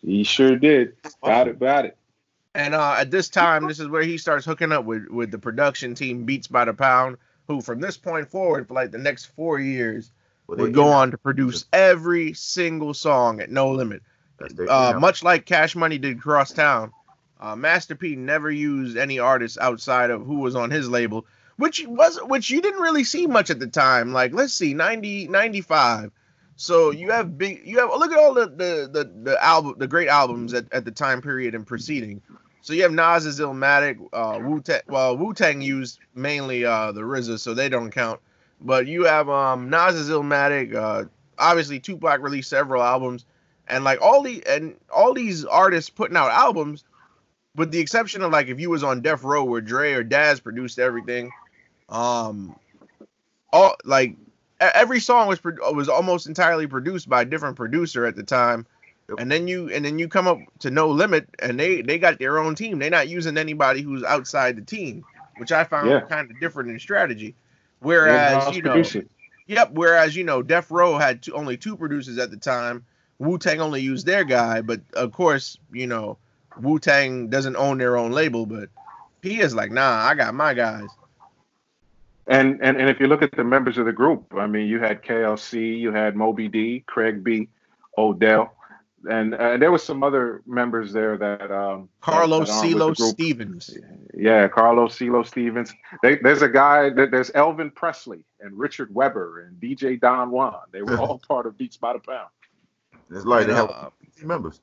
he 0.02 0.24
sure 0.24 0.56
did. 0.56 0.94
Got 1.22 1.48
it, 1.48 1.58
got 1.58 1.84
it. 1.86 1.96
And 2.54 2.74
uh, 2.74 2.96
at 2.98 3.10
this 3.10 3.28
time, 3.28 3.68
this 3.68 3.78
is 3.80 3.88
where 3.88 4.02
he 4.02 4.18
starts 4.18 4.44
hooking 4.44 4.72
up 4.72 4.84
with 4.84 5.08
with 5.08 5.30
the 5.30 5.38
production 5.38 5.94
team 5.94 6.24
Beats 6.24 6.46
by 6.46 6.64
the 6.64 6.74
Pound, 6.74 7.16
who 7.50 7.60
from 7.60 7.80
this 7.80 7.96
point 7.96 8.30
forward 8.30 8.68
for 8.68 8.74
like 8.74 8.92
the 8.92 8.98
next 8.98 9.26
four 9.26 9.58
years 9.58 10.12
Well, 10.46 10.58
would 10.58 10.72
go 10.72 10.86
on 10.86 11.10
to 11.10 11.18
produce 11.18 11.66
every 11.72 12.32
single 12.32 12.94
song 12.94 13.40
at 13.40 13.50
no 13.50 13.72
limit. 13.72 14.02
Uh, 14.68 14.94
much 14.98 15.22
like 15.22 15.44
Cash 15.44 15.74
Money 15.74 15.98
did 15.98 16.22
Crosstown, 16.22 16.92
uh, 17.40 17.56
Master 17.56 17.94
P 17.96 18.14
never 18.14 18.50
used 18.50 18.96
any 18.96 19.18
artists 19.18 19.58
outside 19.58 20.10
of 20.10 20.24
who 20.24 20.36
was 20.36 20.54
on 20.54 20.70
his 20.70 20.88
label, 20.88 21.26
which 21.56 21.84
was 21.86 22.18
which 22.22 22.50
you 22.50 22.62
didn't 22.62 22.80
really 22.80 23.04
see 23.04 23.26
much 23.26 23.50
at 23.50 23.58
the 23.58 23.66
time. 23.66 24.12
Like 24.12 24.32
let's 24.32 24.54
see, 24.54 24.72
90, 24.72 25.26
95. 25.28 26.12
So 26.56 26.90
you 26.90 27.10
have 27.10 27.36
big, 27.36 27.62
you 27.64 27.80
have 27.80 27.90
look 27.90 28.12
at 28.12 28.18
all 28.18 28.32
the 28.32 28.46
the 28.46 28.88
the, 28.90 29.12
the 29.22 29.44
album, 29.44 29.74
the 29.76 29.88
great 29.88 30.08
albums 30.08 30.54
at, 30.54 30.72
at 30.72 30.84
the 30.84 30.90
time 30.92 31.20
period 31.20 31.54
and 31.54 31.66
preceding. 31.66 32.22
So 32.62 32.72
you 32.74 32.82
have 32.82 32.92
Nas's 32.92 33.40
Illmatic, 33.40 33.98
uh, 34.12 34.38
Wu 34.42 34.60
Tang. 34.60 34.82
Well, 34.86 35.16
Wu 35.16 35.32
Tang 35.32 35.62
used 35.62 35.98
mainly 36.14 36.64
uh, 36.64 36.92
the 36.92 37.00
RZA, 37.00 37.38
so 37.38 37.54
they 37.54 37.68
don't 37.68 37.90
count. 37.90 38.20
But 38.60 38.86
you 38.86 39.04
have 39.04 39.28
um, 39.28 39.70
Nas's 39.70 40.10
Illmatic. 40.10 40.74
Uh, 40.74 41.04
obviously, 41.38 41.80
Tupac 41.80 42.20
released 42.20 42.50
several 42.50 42.82
albums, 42.82 43.24
and 43.66 43.84
like 43.84 44.00
all 44.02 44.22
the 44.22 44.44
and 44.46 44.76
all 44.94 45.14
these 45.14 45.44
artists 45.44 45.88
putting 45.88 46.16
out 46.16 46.30
albums, 46.30 46.84
with 47.56 47.70
the 47.70 47.78
exception 47.78 48.22
of 48.22 48.30
like 48.30 48.48
if 48.48 48.60
you 48.60 48.68
was 48.68 48.84
on 48.84 49.00
Death 49.00 49.24
Row 49.24 49.44
where 49.44 49.62
Dre 49.62 49.94
or 49.94 50.02
Daz 50.02 50.40
produced 50.40 50.78
everything, 50.78 51.30
um, 51.88 52.54
all 53.52 53.74
like 53.84 54.16
every 54.60 55.00
song 55.00 55.28
was 55.28 55.42
was 55.42 55.88
almost 55.88 56.26
entirely 56.26 56.66
produced 56.66 57.08
by 57.08 57.22
a 57.22 57.24
different 57.24 57.56
producer 57.56 58.04
at 58.04 58.16
the 58.16 58.22
time. 58.22 58.66
And 59.18 59.30
then 59.30 59.48
you 59.48 59.70
and 59.70 59.84
then 59.84 59.98
you 59.98 60.08
come 60.08 60.26
up 60.26 60.38
to 60.60 60.70
No 60.70 60.88
Limit 60.88 61.28
and 61.40 61.58
they 61.58 61.82
they 61.82 61.98
got 61.98 62.18
their 62.18 62.38
own 62.38 62.54
team. 62.54 62.78
They're 62.78 62.90
not 62.90 63.08
using 63.08 63.36
anybody 63.36 63.82
who's 63.82 64.04
outside 64.04 64.56
the 64.56 64.62
team, 64.62 65.04
which 65.36 65.52
I 65.52 65.64
found 65.64 65.90
Yeah. 65.90 66.00
kind 66.02 66.30
of 66.30 66.38
different 66.40 66.70
in 66.70 66.78
strategy. 66.78 67.34
Whereas 67.80 68.54
you 68.56 68.62
know, 68.62 68.72
producer. 68.72 69.04
Yep. 69.46 69.70
Whereas 69.72 70.14
you 70.14 70.24
know, 70.24 70.42
Death 70.42 70.70
Row 70.70 70.98
had 70.98 71.22
two, 71.22 71.34
only 71.34 71.56
two 71.56 71.76
producers 71.76 72.18
at 72.18 72.30
the 72.30 72.36
time. 72.36 72.84
Wu 73.18 73.36
Tang 73.38 73.60
only 73.60 73.82
used 73.82 74.06
their 74.06 74.24
guy, 74.24 74.62
but 74.62 74.80
of 74.94 75.12
course, 75.12 75.58
you 75.72 75.86
know, 75.86 76.16
Wu 76.60 76.78
Tang 76.78 77.28
doesn't 77.28 77.56
own 77.56 77.78
their 77.78 77.96
own 77.96 78.12
label, 78.12 78.46
but 78.46 78.70
he 79.22 79.40
is 79.40 79.54
like, 79.54 79.70
nah, 79.70 80.06
I 80.06 80.14
got 80.14 80.34
my 80.34 80.54
guys. 80.54 80.88
And, 82.26 82.60
and 82.62 82.76
and 82.76 82.88
if 82.88 83.00
you 83.00 83.08
look 83.08 83.22
at 83.22 83.32
the 83.32 83.44
members 83.44 83.76
of 83.76 83.86
the 83.86 83.92
group, 83.92 84.32
I 84.36 84.46
mean, 84.46 84.68
you 84.68 84.78
had 84.78 85.02
KLC, 85.02 85.78
you 85.78 85.92
had 85.92 86.14
Moby 86.16 86.48
D, 86.48 86.84
Craig 86.86 87.24
B, 87.24 87.48
Odell, 87.98 88.54
and 89.08 89.34
uh, 89.34 89.56
there 89.56 89.70
was 89.72 89.82
some 89.82 90.02
other 90.02 90.42
members 90.46 90.92
there 90.92 91.16
that 91.16 91.50
um, 91.50 91.88
Carlos 92.00 92.48
that 92.48 92.54
aren't 92.54 92.74
with 92.74 92.76
CeeLo 92.82 92.88
the 92.90 92.94
group. 93.02 93.10
Stevens. 93.14 93.78
Yeah, 94.14 94.48
Carlos 94.48 94.96
CeeLo 94.98 95.26
Stevens. 95.26 95.72
They, 96.02 96.16
there's 96.16 96.42
a 96.42 96.48
guy. 96.48 96.90
there- 96.90 97.06
There's 97.10 97.30
Elvin 97.34 97.70
Presley 97.70 98.24
and 98.40 98.58
Richard 98.58 98.94
Weber 98.94 99.40
and 99.46 99.60
DJ 99.60 99.98
Don 100.00 100.30
Juan. 100.30 100.60
They 100.72 100.82
were 100.82 100.98
all 100.98 101.18
part 101.28 101.46
of 101.46 101.56
Beats 101.56 101.76
by 101.76 101.94
the 101.94 101.98
Pound. 102.00 102.28
It's 103.10 103.24
like 103.24 103.46
they 103.46 103.52
And, 103.52 103.56
have 103.60 103.70
uh, 103.70 103.90
50 104.04 104.26
members. 104.26 104.60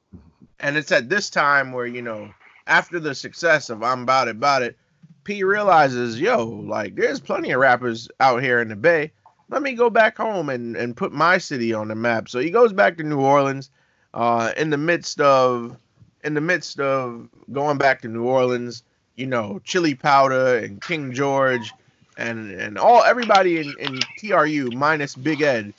and 0.59 0.77
it's 0.77 0.91
at 0.91 1.09
this 1.09 1.29
time 1.29 1.71
where 1.71 1.85
you 1.87 2.01
know, 2.01 2.31
after 2.67 2.99
the 2.99 3.15
success 3.15 3.69
of 3.69 3.81
I'm 3.83 4.03
About 4.03 4.27
It, 4.27 4.31
About 4.37 4.61
It, 4.61 4.77
P 5.23 5.43
realizes, 5.43 6.19
yo, 6.21 6.45
like 6.45 6.95
there's 6.95 7.19
plenty 7.19 7.51
of 7.51 7.59
rappers 7.59 8.07
out 8.19 8.41
here 8.43 8.61
in 8.61 8.67
the 8.69 8.75
Bay. 8.75 9.11
Let 9.49 9.61
me 9.61 9.73
go 9.73 9.89
back 9.89 10.15
home 10.17 10.49
and 10.49 10.75
and 10.77 10.95
put 10.95 11.11
my 11.11 11.37
city 11.37 11.73
on 11.73 11.87
the 11.87 11.95
map. 11.95 12.29
So 12.29 12.39
he 12.39 12.51
goes 12.51 12.71
back 12.73 12.97
to 12.97 13.03
New 13.03 13.19
Orleans, 13.19 13.69
uh, 14.13 14.51
in 14.57 14.69
the 14.69 14.77
midst 14.77 15.19
of 15.21 15.77
in 16.23 16.33
the 16.33 16.41
midst 16.41 16.79
of 16.79 17.29
going 17.51 17.77
back 17.77 18.01
to 18.01 18.07
New 18.07 18.23
Orleans. 18.23 18.83
You 19.15 19.25
know, 19.25 19.59
Chili 19.63 19.95
Powder 19.95 20.57
and 20.57 20.81
King 20.81 21.13
George. 21.13 21.71
And, 22.19 22.51
and 22.51 22.79
all 22.79 23.03
everybody 23.03 23.59
in, 23.59 23.75
in 23.79 23.99
TRU 24.17 24.71
minus 24.71 25.15
Big 25.15 25.43
Ed, 25.43 25.71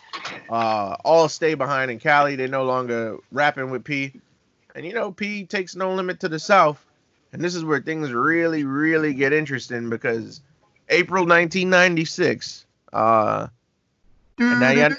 uh, 0.49 0.97
all 1.05 1.29
stay 1.29 1.55
behind 1.55 1.91
in 1.91 1.99
Cali. 1.99 2.37
They're 2.37 2.47
no 2.47 2.65
longer 2.65 3.17
rapping 3.33 3.71
with 3.73 3.83
P. 3.83 4.13
And 4.77 4.87
you 4.87 4.93
know, 4.93 5.11
P 5.11 5.45
takes 5.45 5.75
no 5.75 5.93
limit 5.93 6.21
to 6.21 6.29
the 6.29 6.39
South. 6.39 6.85
And 7.33 7.43
this 7.43 7.55
is 7.55 7.65
where 7.65 7.81
things 7.81 8.13
really, 8.13 8.65
really 8.65 9.15
get 9.15 9.33
interesting 9.33 9.91
because 9.91 10.41
April 10.89 11.27
1996, 11.27 12.65
uh, 12.93 13.49
and 14.39 14.61
now 14.61 14.71
you 14.71 14.97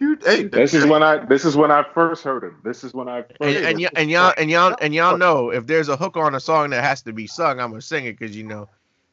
hey, 0.24 0.44
This 0.44 0.74
is 0.74 0.84
when 0.86 1.02
I. 1.02 1.24
This 1.24 1.44
is 1.44 1.56
when 1.56 1.70
I 1.70 1.84
first 1.94 2.24
heard 2.24 2.44
him. 2.44 2.60
This 2.64 2.84
is 2.84 2.94
when 2.94 3.08
I 3.08 3.22
first. 3.22 3.40
and, 3.40 3.56
and, 3.56 3.78
y- 3.80 3.88
and 3.96 4.10
y'all 4.10 4.32
and 4.36 4.50
y'all 4.50 4.76
and 4.80 4.94
y'all 4.94 5.16
know 5.16 5.50
if 5.50 5.66
there's 5.66 5.88
a 5.88 5.96
hook 5.96 6.16
on 6.16 6.34
a 6.34 6.40
song 6.40 6.70
that 6.70 6.82
has 6.84 7.02
to 7.02 7.12
be 7.12 7.26
sung, 7.26 7.60
I'm 7.60 7.70
gonna 7.70 7.82
sing 7.82 8.06
it 8.06 8.18
because 8.18 8.36
you 8.36 8.44
know, 8.44 8.68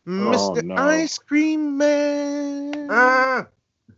Mr. 0.07 0.63
no. 0.63 0.75
Ice 0.75 1.17
Cream 1.17 1.77
Man, 1.77 2.87
Ah, 2.89 3.47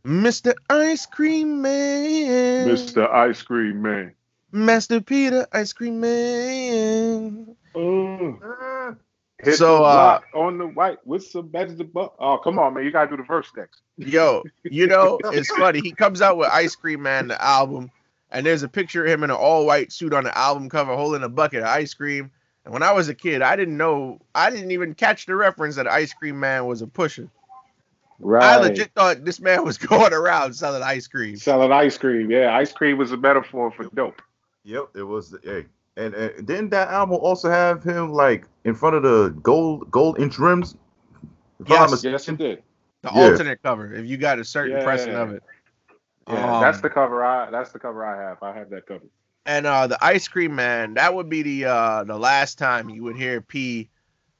Mr. 0.06 0.54
Ice 0.70 1.06
Cream 1.06 1.62
Man, 1.62 2.68
Mr. 2.68 3.12
Ice 3.12 3.42
Cream 3.42 3.82
Man. 3.82 4.14
Master 4.52 5.02
Peter 5.02 5.48
Ice 5.52 5.74
Cream 5.74 6.00
Man. 6.00 7.56
Oh. 7.76 8.40
ah. 8.44 8.96
Hit 9.44 9.58
So, 9.58 9.80
the 9.80 9.84
uh, 9.84 10.20
on 10.34 10.58
the 10.58 10.68
white 10.68 11.06
with 11.06 11.26
some 11.26 11.50
vegetable. 11.50 12.14
Oh, 12.20 12.38
come 12.38 12.58
on, 12.58 12.74
man! 12.74 12.86
You 12.86 12.92
gotta 12.92 13.10
do 13.10 13.18
the 13.18 13.24
verse 13.24 13.52
next. 13.56 13.82
Yo, 13.98 14.44
you 14.64 14.88
know, 14.88 15.20
it's 15.26 15.50
funny. 15.50 15.82
He 15.82 15.92
comes 15.92 16.22
out 16.22 16.38
with 16.38 16.50
Ice 16.50 16.76
Cream 16.76 17.02
Man, 17.02 17.28
the 17.28 17.44
album, 17.44 17.92
and 18.32 18.46
there's 18.46 18.64
a 18.64 18.70
picture 18.70 19.04
of 19.04 19.12
him 19.12 19.24
in 19.24 19.30
an 19.30 19.36
all 19.36 19.66
white 19.66 19.92
suit 19.92 20.14
on 20.14 20.24
the 20.24 20.38
album 20.38 20.70
cover 20.70 20.96
holding 20.96 21.24
a 21.24 21.30
bucket 21.30 21.62
of 21.62 21.68
ice 21.68 21.94
cream. 21.94 22.32
And 22.64 22.74
when 22.74 22.82
I 22.82 22.94
was 22.94 23.10
a 23.10 23.14
kid, 23.14 23.42
I 23.42 23.56
didn't 23.56 23.78
know, 23.78 24.20
I 24.34 24.50
didn't 24.50 24.72
even 24.72 24.96
catch 24.96 25.28
the 25.28 25.36
reference 25.36 25.76
that 25.76 25.88
Ice 25.88 26.14
Cream 26.14 26.40
Man 26.40 26.66
was 26.66 26.82
a 26.82 26.88
pusher. 26.88 27.30
Right. 28.20 28.44
I 28.44 28.58
legit 28.58 28.92
thought 28.94 29.24
this 29.24 29.40
man 29.40 29.64
was 29.64 29.78
going 29.78 30.14
around 30.14 30.54
selling 30.54 30.82
ice 30.82 31.08
cream. 31.08 31.36
selling 31.36 31.72
ice 31.72 31.98
cream. 31.98 32.32
Yeah, 32.32 32.56
ice 32.56 32.72
cream 32.72 32.98
was 32.98 33.12
a 33.12 33.18
metaphor 33.18 33.72
for 33.72 33.86
dope. 33.94 34.22
Yep, 34.64 34.96
it 34.96 35.04
was. 35.04 35.36
Hey, 35.44 35.66
and, 35.98 36.14
and 36.14 36.48
didn't 36.48 36.70
that 36.70 36.90
album 36.90 37.18
also 37.22 37.50
have 37.50 37.84
him 37.84 38.12
like 38.12 38.48
in 38.64 38.76
front 38.76 38.96
of 38.96 39.04
the 39.04 39.30
gold 39.42 39.90
gold 39.92 40.20
inch 40.20 40.38
rims? 40.40 40.76
If 41.60 41.72
I'm 41.72 41.90
not 41.92 41.92
Yes, 41.92 42.04
Yes, 42.04 42.30
it 42.30 42.38
did. 42.38 42.64
The 43.04 43.12
Yeah. 43.12 43.22
alternate 43.32 43.62
cover, 43.64 43.94
if 43.94 44.06
you 44.06 44.18
got 44.18 44.40
a 44.40 44.44
certain 44.44 44.78
Yeah. 44.78 44.84
pressing 44.84 45.16
of 45.16 45.32
it. 45.32 45.44
Yeah, 46.28 46.46
Um, 46.46 46.60
that's 46.60 46.82
the 46.82 46.90
cover. 46.90 47.24
I 47.24 47.50
that's 47.52 47.72
the 47.72 47.80
cover 47.80 48.06
I 48.06 48.22
have. 48.30 48.42
I 48.42 48.54
have 48.58 48.70
that 48.72 48.86
cover. 48.88 49.06
and 49.46 49.66
uh 49.66 49.88
the 49.88 49.98
ice 50.04 50.28
cream 50.28 50.56
man 50.56 50.96
that 50.96 51.14
would 51.14 51.30
be 51.30 51.42
the 51.44 51.66
uh 51.66 52.04
the 52.04 52.18
last 52.18 52.58
time 52.58 52.90
you 52.90 53.04
would 53.04 53.16
hear 53.16 53.42
p 53.42 53.90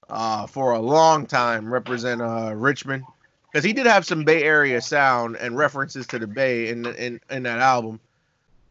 uh, 0.10 0.46
for 0.48 0.74
a 0.74 0.80
long 0.80 1.26
time, 1.26 1.72
represent 1.72 2.22
uh, 2.22 2.54
Richmond, 2.56 3.06
because 3.52 3.64
he 3.64 3.74
did 3.74 3.86
have 3.88 4.06
some 4.06 4.24
Bay 4.24 4.44
Area 4.44 4.82
sound 4.82 5.36
and 5.38 5.58
references 5.58 6.08
to 6.08 6.20
the 6.20 6.28
Bay 6.28 6.70
in 6.70 6.86
in 6.86 7.20
in 7.30 7.44
that 7.44 7.60
album. 7.60 8.00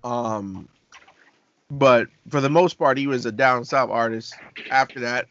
Um, 0.04 0.68
but 1.70 2.08
for 2.28 2.40
the 2.40 2.50
most 2.50 2.74
part, 2.74 2.98
he 2.98 3.06
was 3.06 3.26
a 3.26 3.32
down 3.32 3.64
south 3.64 3.90
artist. 3.90 4.34
After 4.70 5.00
that, 5.00 5.26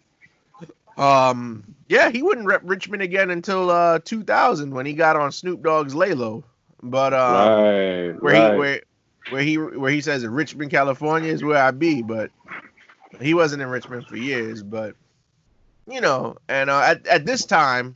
um, 0.97 1.63
yeah, 1.87 2.09
he 2.09 2.21
wouldn't 2.21 2.47
rep 2.47 2.61
Richmond 2.63 3.01
again 3.01 3.29
until 3.29 3.69
uh 3.69 3.99
2000 3.99 4.73
when 4.73 4.85
he 4.85 4.93
got 4.93 5.15
on 5.15 5.31
Snoop 5.31 5.63
Dogg's 5.63 5.93
Laylo. 5.93 6.43
But 6.81 7.13
uh, 7.13 7.17
right, 7.17 8.21
where 8.21 8.33
right. 8.33 8.51
he 8.51 8.59
where 8.59 8.81
where 9.29 9.41
he 9.41 9.57
where 9.57 9.91
he 9.91 10.01
says 10.01 10.25
Richmond, 10.25 10.71
California 10.71 11.31
is 11.31 11.43
where 11.43 11.63
I 11.63 11.71
be, 11.71 12.01
but 12.01 12.31
he 13.21 13.33
wasn't 13.33 13.61
in 13.61 13.69
Richmond 13.69 14.05
for 14.07 14.17
years. 14.17 14.63
But 14.63 14.95
you 15.87 16.01
know, 16.01 16.37
and 16.49 16.69
uh, 16.69 16.81
at 16.81 17.07
at 17.07 17.25
this 17.25 17.45
time, 17.45 17.95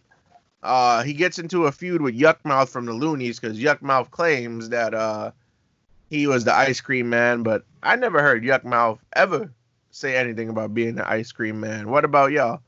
uh, 0.63 1.03
he 1.03 1.13
gets 1.13 1.37
into 1.37 1.65
a 1.65 1.71
feud 1.71 2.01
with 2.01 2.17
Yukmouth 2.17 2.69
from 2.69 2.85
the 2.85 2.93
Luniz 2.93 3.41
because 3.41 3.59
Yukmouth 3.59 4.09
claims 4.09 4.69
that 4.69 4.93
uh 4.93 5.31
he 6.09 6.27
was 6.27 6.43
the 6.45 6.53
ice 6.53 6.81
cream 6.81 7.09
man, 7.09 7.43
but 7.43 7.63
I 7.83 7.95
never 7.95 8.21
heard 8.21 8.43
Yukmouth 8.43 8.99
ever 9.13 9.51
say 9.91 10.15
anything 10.15 10.49
about 10.49 10.73
being 10.73 10.95
the 10.95 11.09
ice 11.09 11.31
cream 11.31 11.59
man. 11.59 11.89
What 11.89 12.05
about 12.05 12.31
y'all? 12.31 12.61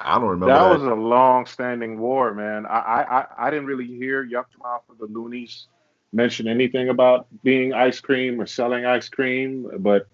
I 0.00 0.18
don't 0.18 0.28
remember 0.28 0.54
that 0.54 0.62
that. 0.62 0.70
was 0.70 0.82
a 0.82 0.94
long-standing 0.94 1.98
war, 1.98 2.32
man. 2.34 2.66
I, 2.66 2.78
I, 2.78 3.20
I- 3.20 3.26
I 3.46 3.50
didn't 3.50 3.66
really 3.66 3.86
hear 3.86 4.24
Yukmouth 4.24 4.82
or 4.88 4.94
the 4.98 5.06
Luniz 5.06 5.66
mention 6.12 6.48
anything 6.48 6.88
about 6.88 7.26
being 7.44 7.72
ice 7.72 8.00
cream 8.00 8.40
or 8.40 8.46
selling 8.46 8.84
ice 8.86 9.08
cream, 9.08 9.70
but 9.78 10.08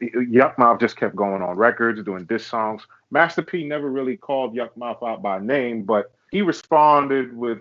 Yukmouth 0.00 0.80
just 0.80 0.96
kept 0.96 1.16
going 1.16 1.42
on 1.42 1.56
records, 1.56 2.02
doing 2.02 2.24
diss 2.24 2.46
songs. 2.46 2.86
Master 3.10 3.42
P 3.42 3.64
never 3.64 3.90
really 3.90 4.16
called 4.16 4.54
Yukmouth 4.54 5.06
out 5.06 5.22
by 5.22 5.38
name, 5.38 5.82
but 5.84 6.12
he 6.30 6.42
responded 6.42 7.36
with 7.36 7.58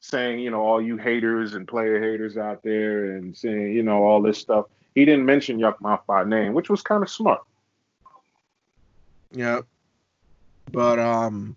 saying, 0.00 0.40
you 0.40 0.50
know, 0.50 0.60
all 0.60 0.80
you 0.80 0.96
haters 0.96 1.54
and 1.54 1.66
player 1.66 2.00
haters 2.00 2.36
out 2.36 2.62
there, 2.62 3.16
and 3.16 3.36
saying, 3.36 3.72
you 3.72 3.82
know, 3.82 4.04
all 4.04 4.22
this 4.22 4.38
stuff. 4.38 4.66
He 4.94 5.04
didn't 5.04 5.26
mention 5.26 5.58
Yukmouth 5.58 6.04
by 6.06 6.24
name, 6.24 6.54
which 6.54 6.70
was 6.70 6.82
kind 6.82 7.02
of 7.02 7.10
smart. 7.10 7.42
Yep. 9.32 9.66
But 10.72 10.98
um 10.98 11.56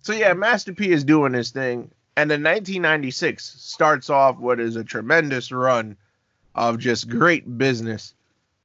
so 0.00 0.12
yeah, 0.12 0.32
Master 0.32 0.72
P 0.72 0.90
is 0.90 1.04
doing 1.04 1.32
this 1.32 1.50
thing 1.50 1.90
and 2.16 2.30
then 2.30 2.42
1996 2.42 3.44
starts 3.44 4.10
off 4.10 4.38
what 4.38 4.60
is 4.60 4.76
a 4.76 4.84
tremendous 4.84 5.52
run 5.52 5.96
of 6.54 6.78
just 6.78 7.08
great 7.08 7.58
business. 7.58 8.14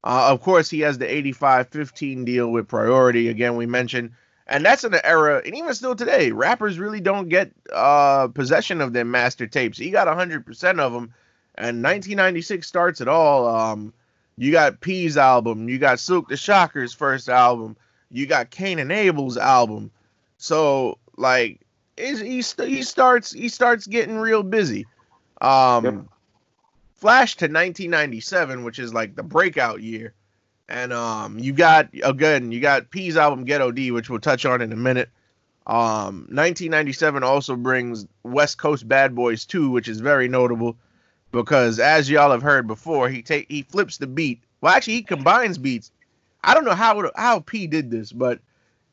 Uh, 0.04 0.30
of 0.32 0.42
course, 0.42 0.70
he 0.70 0.82
has 0.82 0.98
the 0.98 1.06
85-15 1.06 2.26
deal 2.26 2.52
with 2.52 2.68
Priority 2.68 3.30
again 3.30 3.56
we 3.56 3.66
mentioned 3.66 4.12
and 4.48 4.66
that's 4.66 4.84
in 4.84 4.92
the 4.92 5.06
era 5.06 5.42
and 5.46 5.56
even 5.56 5.74
still 5.74 5.96
today, 5.96 6.32
rappers 6.32 6.80
really 6.80 7.02
don't 7.02 7.30
get 7.30 7.52
uh 7.74 8.28
possession 8.30 8.82
of 8.82 8.94
their 8.94 9.06
master 9.06 9.48
tapes. 9.48 9.78
He 9.78 9.92
got 9.92 10.08
100% 10.08 10.46
of 10.80 10.94
them 10.94 11.14
and 11.56 11.84
1996 11.84 12.66
starts 12.66 13.02
it 13.02 13.08
all. 13.08 13.48
Um 13.48 13.94
you 14.38 14.52
got 14.52 14.82
P's 14.82 15.18
album, 15.18 15.68
you 15.68 15.78
got 15.80 16.00
Silk 16.00 16.30
the 16.30 16.38
Shockers 16.38 16.94
first 16.94 17.30
album, 17.30 17.76
you 18.12 18.26
got 18.26 18.50
Kane 18.50 18.80
and 18.80 18.92
Abel's 18.92 19.38
album. 19.38 19.92
So 20.38 20.98
like 21.18 21.60
is 21.98 22.20
he 22.20 22.42
he 22.66 22.84
starts 22.84 23.32
he 23.32 23.50
starts 23.50 23.88
getting 23.88 24.18
real 24.18 24.44
busy. 24.44 24.88
Um 25.42 25.86
Yep. 25.86 25.96
Flash 26.96 27.36
to 27.36 27.46
1997, 27.46 28.64
which 28.64 28.80
is 28.80 28.92
like 28.92 29.16
the 29.16 29.22
breakout 29.22 29.84
year. 29.84 30.14
And 30.70 30.92
um 30.92 31.40
you 31.40 31.54
got 31.54 31.90
again, 32.04 32.52
you 32.52 32.60
got 32.60 32.92
P's 32.92 33.18
album 33.18 33.46
Ghetto 33.46 33.72
D, 33.72 33.92
which 33.92 34.10
we'll 34.10 34.20
touch 34.20 34.46
on 34.46 34.62
in 34.62 34.72
a 34.72 34.76
minute. 34.78 35.10
Um 35.66 36.28
1997 36.30 37.24
also 37.24 37.56
brings 37.56 38.06
West 38.24 38.58
Coast 38.58 38.88
Bad 38.88 39.16
Boys 39.16 39.46
2, 39.46 39.70
which 39.70 39.88
is 39.88 40.00
very 40.00 40.28
notable 40.28 40.78
because 41.32 41.80
as 41.80 42.10
y'all 42.10 42.32
have 42.32 42.42
heard 42.42 42.68
before, 42.68 43.10
he 43.10 43.22
take 43.22 43.50
he 43.50 43.62
flips 43.64 43.98
the 43.98 44.08
beat. 44.08 44.42
Well, 44.62 44.74
actually 44.74 44.96
he 44.96 45.04
combines 45.04 45.58
beats. 45.58 45.92
I 46.44 46.54
don't 46.54 46.66
know 46.66 46.76
how 46.76 47.12
how 47.16 47.40
P 47.42 47.68
did 47.68 47.92
this, 47.92 48.12
but 48.12 48.40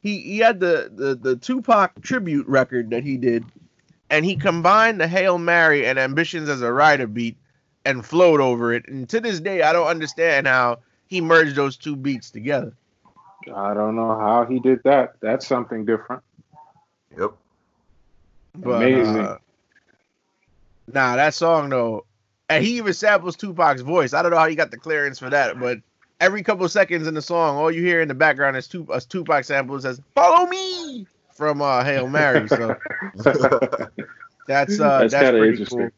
he 0.00 0.20
he 0.20 0.38
had 0.38 0.60
the 0.60 0.90
the 0.94 1.14
the 1.14 1.36
Tupac 1.36 2.00
tribute 2.02 2.46
record 2.46 2.90
that 2.90 3.02
he 3.04 3.16
did, 3.16 3.44
and 4.10 4.24
he 4.24 4.36
combined 4.36 5.00
the 5.00 5.08
Hail 5.08 5.38
Mary 5.38 5.86
and 5.86 5.98
Ambitions 5.98 6.48
as 6.48 6.62
a 6.62 6.72
rider 6.72 7.06
beat 7.06 7.36
and 7.84 8.04
flowed 8.04 8.40
over 8.40 8.72
it. 8.72 8.86
And 8.88 9.08
to 9.10 9.20
this 9.20 9.40
day, 9.40 9.62
I 9.62 9.72
don't 9.72 9.86
understand 9.86 10.46
how 10.46 10.78
he 11.08 11.20
merged 11.20 11.56
those 11.56 11.76
two 11.76 11.96
beats 11.96 12.30
together. 12.30 12.72
I 13.54 13.74
don't 13.74 13.94
know 13.96 14.18
how 14.18 14.46
he 14.48 14.58
did 14.58 14.82
that. 14.84 15.14
That's 15.20 15.46
something 15.46 15.84
different. 15.84 16.22
Yep. 17.18 17.32
But, 18.56 18.76
Amazing. 18.76 19.16
uh, 19.18 19.38
nah, 20.92 21.16
that 21.16 21.34
song 21.34 21.68
though, 21.68 22.06
and 22.48 22.64
he 22.64 22.76
even 22.78 22.92
samples 22.92 23.36
Tupac's 23.36 23.82
voice. 23.82 24.14
I 24.14 24.22
don't 24.22 24.30
know 24.30 24.38
how 24.38 24.48
he 24.48 24.54
got 24.54 24.70
the 24.70 24.76
clearance 24.78 25.18
for 25.18 25.28
that, 25.30 25.58
but 25.58 25.78
every 26.20 26.42
couple 26.42 26.64
of 26.64 26.70
seconds 26.72 27.06
in 27.06 27.14
the 27.14 27.22
song, 27.22 27.56
all 27.56 27.70
you 27.70 27.82
hear 27.82 28.00
in 28.00 28.08
the 28.08 28.14
background 28.14 28.56
is 28.56 28.68
Tup- 28.68 28.90
a 28.90 29.00
Tupac 29.00 29.44
sample 29.44 29.76
that 29.76 29.82
says 29.82 30.00
"Follow 30.14 30.46
me" 30.46 31.06
from 31.34 31.60
uh, 31.60 31.84
Hail 31.84 32.08
Mary. 32.08 32.48
So 32.48 32.76
that's 33.16 33.26
uh, 33.36 33.88
That's 34.46 34.78
that's, 34.78 35.14
kinda 35.14 35.30
pretty 35.32 35.48
interesting. 35.50 35.78
cool. 35.78 35.90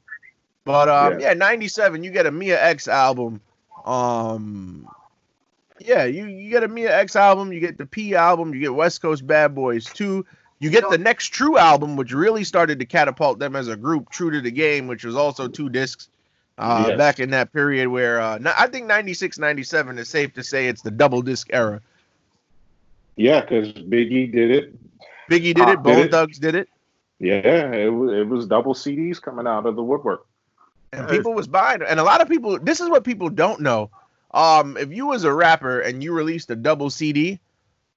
But 0.64 0.88
um, 0.88 1.20
Yeah. 1.20 1.28
yeah. 1.28 1.34
'97, 1.34 2.02
you 2.02 2.10
get 2.10 2.26
a 2.26 2.30
Mia 2.32 2.60
X 2.62 2.88
album. 2.88 3.40
Um, 3.86 4.88
yeah, 5.78 6.04
you 6.04 6.26
you 6.26 6.50
get 6.50 6.62
a 6.64 6.68
Mia 6.68 6.94
X 6.96 7.16
album, 7.16 7.52
you 7.52 7.60
get 7.60 7.78
the 7.78 7.86
P 7.86 8.14
album, 8.14 8.52
you 8.54 8.60
get 8.60 8.74
West 8.74 9.00
Coast 9.02 9.26
Bad 9.26 9.54
Boys 9.54 9.84
2. 9.86 10.24
You 10.58 10.70
get 10.70 10.88
the 10.90 10.98
next 10.98 11.28
True 11.28 11.58
album, 11.58 11.96
which 11.96 12.12
really 12.12 12.42
started 12.42 12.78
to 12.78 12.86
catapult 12.86 13.38
them 13.38 13.54
as 13.54 13.68
a 13.68 13.76
group, 13.76 14.08
True 14.08 14.30
to 14.30 14.40
the 14.40 14.50
Game, 14.50 14.86
which 14.86 15.04
was 15.04 15.14
also 15.14 15.48
two 15.48 15.68
discs. 15.68 16.08
Uh, 16.58 16.86
Yes. 16.88 16.96
back 16.96 17.20
in 17.20 17.30
that 17.30 17.52
period 17.52 17.88
where 17.88 18.18
uh, 18.18 18.38
I 18.56 18.66
think 18.68 18.86
96, 18.86 19.38
97 19.38 19.98
is 19.98 20.08
safe 20.08 20.32
to 20.32 20.42
say 20.42 20.68
it's 20.68 20.80
the 20.80 20.90
double 20.90 21.20
disc 21.20 21.48
era. 21.52 21.82
Yeah, 23.16 23.42
because 23.42 23.72
Biggie 23.74 24.32
did 24.32 24.50
it. 24.50 24.74
Biggie 25.30 25.54
did 25.54 25.56
Pac 25.58 25.68
it, 25.68 25.82
did 25.82 25.82
Bone 25.82 25.98
it. 25.98 26.10
Thugs 26.10 26.38
did 26.38 26.54
it, 26.54 26.68
Yeah, 27.18 27.72
it 27.72 27.88
it 27.88 28.28
was 28.28 28.46
double 28.46 28.72
CDs 28.72 29.20
coming 29.20 29.46
out 29.46 29.66
of 29.66 29.76
the 29.76 29.82
woodwork. 29.82 30.26
And 30.92 31.08
people 31.08 31.32
was 31.34 31.46
buying. 31.46 31.82
And 31.82 32.00
a 32.00 32.04
lot 32.04 32.20
of 32.20 32.28
people, 32.28 32.58
this 32.58 32.80
is 32.80 32.88
what 32.88 33.04
people 33.04 33.28
don't 33.30 33.60
know. 33.60 33.90
Um, 34.32 34.76
if 34.76 34.92
you 34.92 35.06
was 35.06 35.24
a 35.24 35.32
rapper 35.32 35.80
and 35.80 36.02
you 36.02 36.12
released 36.12 36.50
a 36.50 36.56
double 36.56 36.90
CD, 36.90 37.40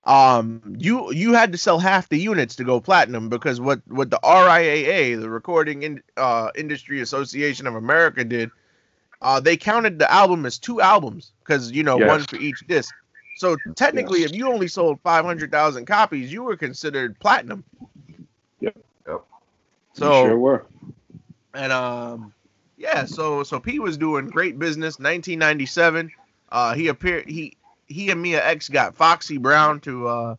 um, 0.05 0.75
you 0.79 1.11
you 1.11 1.33
had 1.33 1.51
to 1.51 1.57
sell 1.57 1.79
half 1.79 2.07
the 2.09 2.17
units 2.17 2.55
to 2.55 2.63
go 2.63 2.79
platinum 2.79 3.29
because 3.29 3.59
what 3.59 3.81
what 3.87 4.09
the 4.09 4.19
RIAA, 4.23 5.19
the 5.19 5.29
Recording 5.29 5.83
in, 5.83 6.01
uh, 6.17 6.49
Industry 6.55 7.01
Association 7.01 7.67
of 7.67 7.75
America, 7.75 8.23
did, 8.23 8.51
uh, 9.21 9.39
they 9.39 9.57
counted 9.57 9.99
the 9.99 10.11
album 10.11 10.45
as 10.45 10.57
two 10.57 10.79
albums 10.81 11.33
because 11.43 11.71
you 11.71 11.83
know 11.83 11.97
Yes. 11.97 12.09
one 12.09 12.25
for 12.25 12.37
each 12.37 12.65
disc. 12.67 12.95
So 13.33 13.57
technically, 13.75 14.21
Yes. 14.21 14.31
if 14.31 14.33
you 14.33 14.47
only 14.49 14.67
sold 14.67 14.99
five 15.01 15.25
hundred 15.25 15.51
thousand 15.51 15.85
copies, 15.85 16.31
you 16.31 16.43
were 16.43 16.55
considered 16.57 17.19
platinum. 17.19 17.63
Yep. 18.59 18.77
Yep. 19.07 19.25
So 19.93 20.05
You 20.05 20.11
sure 20.11 20.37
were. 20.37 20.65
and 21.53 21.71
um, 21.71 22.33
yeah, 22.79 23.03
so 23.05 23.43
so 23.43 23.59
P 23.59 23.79
was 23.79 23.97
doing 23.97 24.27
great 24.27 24.57
business. 24.57 24.97
1997, 24.97 26.11
uh, 26.51 26.73
he 26.73 26.87
appeared. 26.87 27.29
He 27.29 27.57
he 27.87 28.09
and 28.09 28.21
Mia 28.21 28.43
X 28.43 28.69
got 28.69 28.95
Foxy 28.95 29.37
Brown 29.37 29.79
to 29.81 30.07
uh 30.07 30.35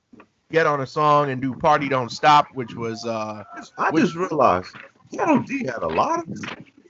get 0.51 0.67
on 0.67 0.81
a 0.81 0.87
song 0.87 1.31
and 1.31 1.41
do 1.41 1.55
"Party 1.55 1.89
Don't 1.89 2.11
Stop," 2.11 2.49
which 2.55 2.75
was 2.75 3.05
uh 3.07 3.45
I 3.79 3.91
Which- 3.91 4.05
just 4.05 4.17
realized 4.17 4.75
Ghetto 5.13 5.41
D 5.41 5.65
had 5.67 5.83
a 5.83 5.89
lot 5.89 6.21
of 6.21 6.29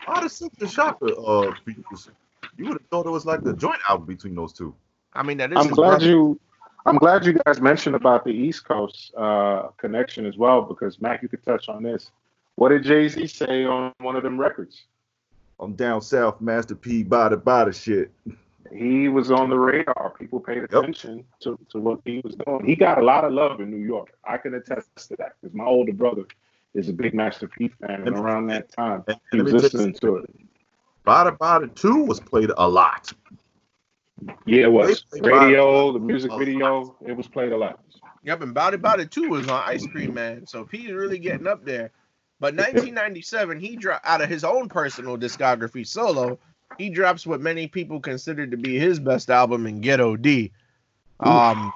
a 0.06 0.10
lot 0.10 0.24
of 0.24 0.30
Silk 0.30 0.52
the 0.58 0.68
Shocker 0.68 1.10
uh 1.18 1.52
features. 1.64 2.08
You 2.56 2.66
would 2.66 2.74
have 2.74 2.86
thought 2.90 3.06
it 3.06 3.10
was 3.10 3.26
like 3.26 3.42
the 3.42 3.54
joint 3.54 3.80
album 3.88 4.06
between 4.06 4.34
those 4.34 4.52
two. 4.52 4.74
I 5.14 5.22
mean 5.24 5.38
that 5.38 5.50
is 5.52 5.58
I'm 5.58 5.68
glad 5.68 5.88
brother. 5.88 6.06
you. 6.06 6.38
I'm 6.86 6.96
glad 6.96 7.26
you 7.26 7.34
guys 7.44 7.60
mentioned 7.60 7.94
about 7.94 8.24
the 8.24 8.30
East 8.30 8.64
Coast 8.64 9.12
uh, 9.14 9.68
connection 9.76 10.24
as 10.24 10.38
well, 10.38 10.62
because 10.62 10.98
Mac, 10.98 11.20
you 11.22 11.28
could 11.28 11.42
touch 11.44 11.68
on 11.68 11.82
this. 11.82 12.10
What 12.54 12.70
did 12.70 12.84
Jay 12.84 13.06
Z 13.08 13.26
say 13.26 13.64
on 13.66 13.92
one 13.98 14.16
of 14.16 14.22
them 14.22 14.40
records? 14.40 14.84
I'm 15.60 15.74
down 15.74 16.00
south, 16.00 16.40
Master 16.40 16.74
P, 16.74 17.02
body 17.02 17.36
body 17.36 17.72
shit. 17.72 18.10
He 18.72 19.08
was 19.08 19.30
on 19.30 19.50
the 19.50 19.58
radar. 19.58 20.14
People 20.18 20.40
paid 20.40 20.58
attention 20.58 21.24
to, 21.40 21.58
to 21.70 21.78
what 21.78 22.00
he 22.04 22.20
was 22.24 22.34
doing. 22.46 22.64
He 22.64 22.76
got 22.76 22.98
a 22.98 23.02
lot 23.02 23.24
of 23.24 23.32
love 23.32 23.60
in 23.60 23.70
New 23.70 23.84
York. 23.84 24.12
I 24.24 24.38
can 24.38 24.54
attest 24.54 25.08
to 25.08 25.16
that 25.16 25.32
because 25.40 25.54
my 25.54 25.64
older 25.64 25.92
brother 25.92 26.24
is 26.74 26.88
a 26.88 26.92
big 26.92 27.14
Master 27.14 27.48
P 27.48 27.68
fan, 27.68 28.06
and 28.06 28.16
around 28.16 28.46
that 28.46 28.70
time 28.70 29.04
And 29.08 29.18
he 29.32 29.38
let 29.38 29.52
was 29.52 29.52
me 29.54 29.68
tell 29.68 29.80
you 29.80 29.86
listening 29.86 29.94
to 30.00 30.16
it. 30.16 30.30
Body 31.04 31.36
Body 31.38 31.68
2 31.74 32.04
was 32.04 32.20
played 32.20 32.50
a 32.56 32.68
lot. 32.68 33.12
Yeah, 34.46 34.64
it 34.64 34.72
was 34.72 35.04
They 35.12 35.20
played 35.20 35.32
radio, 35.32 35.92
the 35.92 35.98
music 35.98 36.30
a 36.30 36.38
video. 36.38 36.96
It 37.04 37.16
was 37.16 37.26
played 37.26 37.52
a 37.52 37.56
lot. 37.56 37.80
Yep, 38.22 38.42
and 38.42 38.54
Body 38.54 38.76
Body 38.76 39.06
2 39.06 39.28
was 39.28 39.48
on 39.48 39.62
Ice 39.66 39.86
Cream 39.86 40.14
Man. 40.14 40.46
So 40.46 40.64
P 40.64 40.86
is 40.86 40.92
really 40.92 41.18
getting 41.18 41.46
up 41.46 41.64
there. 41.64 41.90
But 42.40 42.54
1997, 42.54 43.60
he 43.60 43.76
dropped 43.76 44.06
out 44.06 44.22
of 44.22 44.28
his 44.30 44.44
own 44.44 44.68
personal 44.68 45.18
discography 45.18 45.86
solo. 45.86 46.38
He 46.78 46.88
drops 46.88 47.26
what 47.26 47.40
many 47.40 47.68
people 47.68 48.00
consider 48.00 48.46
to 48.46 48.56
be 48.56 48.78
his 48.78 48.98
best 48.98 49.28
album 49.30 49.66
in 49.66 49.80
Ghetto 49.80 50.16
D. 50.16 50.50
Um, 51.20 51.72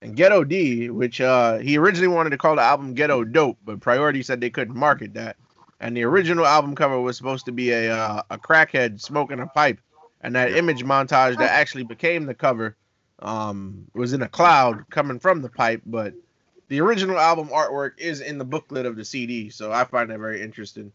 And 0.00 0.14
Ghetto 0.14 0.44
D, 0.44 0.90
which 0.90 1.20
uh, 1.20 1.58
he 1.58 1.76
originally 1.76 2.14
wanted 2.14 2.30
to 2.30 2.38
call 2.38 2.54
the 2.54 2.62
album 2.62 2.94
Ghetto 2.94 3.24
Dope, 3.24 3.58
but 3.64 3.80
Priority 3.80 4.22
said 4.22 4.40
they 4.40 4.50
couldn't 4.50 4.76
market 4.76 5.14
that. 5.14 5.36
And 5.80 5.96
the 5.96 6.04
original 6.04 6.46
album 6.46 6.76
cover 6.76 7.00
was 7.00 7.16
supposed 7.16 7.46
to 7.46 7.52
be 7.52 7.72
a 7.72 7.92
uh, 7.92 8.22
a 8.30 8.38
crackhead 8.38 9.00
smoking 9.00 9.40
a 9.40 9.46
pipe, 9.46 9.80
and 10.20 10.34
that 10.36 10.52
image 10.52 10.84
montage 10.84 11.38
that 11.38 11.52
actually 11.52 11.84
became 11.84 12.26
the 12.26 12.34
cover 12.34 12.76
um, 13.20 13.86
was 13.94 14.12
in 14.12 14.22
a 14.22 14.28
cloud 14.28 14.84
coming 14.90 15.18
from 15.20 15.42
the 15.42 15.48
pipe. 15.48 15.82
But 15.86 16.14
the 16.68 16.80
original 16.80 17.18
album 17.18 17.48
artwork 17.48 17.92
is 17.98 18.20
in 18.20 18.38
the 18.38 18.44
booklet 18.44 18.86
of 18.86 18.96
the 18.96 19.04
CD, 19.04 19.50
so 19.50 19.72
I 19.72 19.84
find 19.84 20.10
that 20.10 20.18
very 20.18 20.42
interesting. 20.42 20.92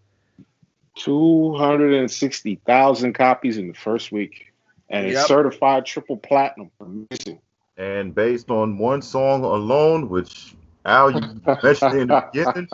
Two 0.96 1.56
hundred 1.56 1.94
and 1.94 2.10
sixty 2.10 2.56
thousand 2.68 3.14
copies 3.14 3.58
in 3.58 3.68
the 3.68 3.74
first 3.74 4.12
week, 4.12 4.54
and 4.90 5.08
it's 5.08 5.26
certified 5.28 5.86
triple 5.86 6.18
platinum. 6.18 6.70
Amazing. 6.80 7.40
And 7.78 8.14
based 8.14 8.52
on 8.52 8.78
one 8.78 9.02
song 9.02 9.44
alone, 9.44 10.08
which 10.10 10.54
Al 10.86 11.10
you 11.12 11.22
mentioned 11.64 11.98
in 11.98 12.08
the 12.10 12.22
beginning. 12.32 12.68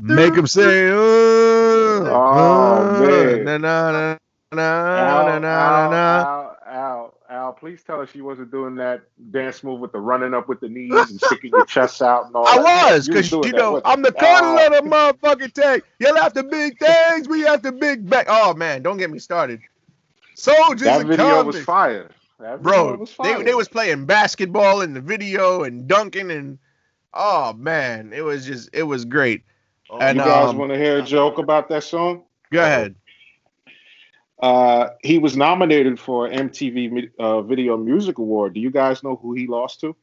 Make 0.00 0.34
him 0.34 0.46
say, 0.48 0.90
oh, 0.92 2.04
Oh, 2.04 3.00
man. 3.00 3.44
na 3.44 3.56
na 3.58 3.90
na 3.92 4.16
na 4.52 4.62
Al, 5.20 5.26
na 5.26 5.38
na 5.38 5.90
na. 5.90 6.41
Please 7.62 7.84
tell 7.84 8.00
us 8.00 8.12
you 8.12 8.24
wasn't 8.24 8.50
doing 8.50 8.74
that 8.74 9.02
dance 9.30 9.62
move 9.62 9.78
with 9.78 9.92
the 9.92 10.00
running 10.00 10.34
up 10.34 10.48
with 10.48 10.58
the 10.58 10.68
knees 10.68 10.90
and 10.92 11.20
sticking 11.20 11.52
your 11.52 11.64
chest 11.64 12.02
out 12.02 12.26
and 12.26 12.34
all 12.34 12.44
I 12.48 12.56
that. 12.56 12.90
was, 12.90 13.06
because 13.06 13.30
doing 13.30 13.44
you 13.44 13.52
know, 13.52 13.80
I'm 13.84 14.02
the 14.02 14.08
you? 14.08 14.14
colonel 14.18 14.58
Oh, 14.58 14.66
of 14.66 14.72
the 14.72 14.90
motherfucking 14.90 15.52
tank. 15.52 15.84
You'll 16.00 16.16
have 16.16 16.34
the 16.34 16.42
big 16.42 16.76
things, 16.80 17.28
we 17.28 17.42
have 17.42 17.62
the 17.62 17.70
big 17.70 18.10
back. 18.10 18.26
Oh 18.28 18.52
man, 18.52 18.82
don't 18.82 18.96
get 18.96 19.12
me 19.12 19.20
started. 19.20 19.60
Soldiers 20.34 20.80
that 20.80 21.02
and 21.02 21.08
video 21.08 21.44
was 21.44 21.62
fire. 21.62 22.10
That 22.40 22.64
Bro, 22.64 22.96
was 22.96 23.10
they, 23.10 23.14
fire. 23.14 23.44
they 23.44 23.54
was 23.54 23.68
playing 23.68 24.06
basketball 24.06 24.80
in 24.80 24.92
the 24.92 25.00
video 25.00 25.62
and 25.62 25.86
dunking 25.86 26.32
and 26.32 26.58
oh 27.14 27.52
man, 27.52 28.12
it 28.12 28.24
was 28.24 28.44
just 28.44 28.70
it 28.72 28.82
was 28.82 29.04
great. 29.04 29.44
And, 30.00 30.18
you 30.18 30.24
guys 30.24 30.48
um, 30.48 30.58
want 30.58 30.72
to 30.72 30.78
hear 30.78 30.98
a 30.98 31.02
joke 31.02 31.38
about 31.38 31.68
that 31.68 31.84
song? 31.84 32.24
Go 32.50 32.60
ahead. 32.60 32.96
Uh, 34.42 34.90
he 35.02 35.18
was 35.18 35.36
nominated 35.36 36.00
for 36.00 36.28
MTV 36.28 37.10
uh, 37.18 37.42
Video 37.42 37.76
Music 37.76 38.18
Award. 38.18 38.54
Do 38.54 38.60
you 38.60 38.70
guys 38.70 39.02
know 39.04 39.14
who 39.16 39.34
he 39.34 39.46
lost 39.46 39.80
to? 39.80 39.94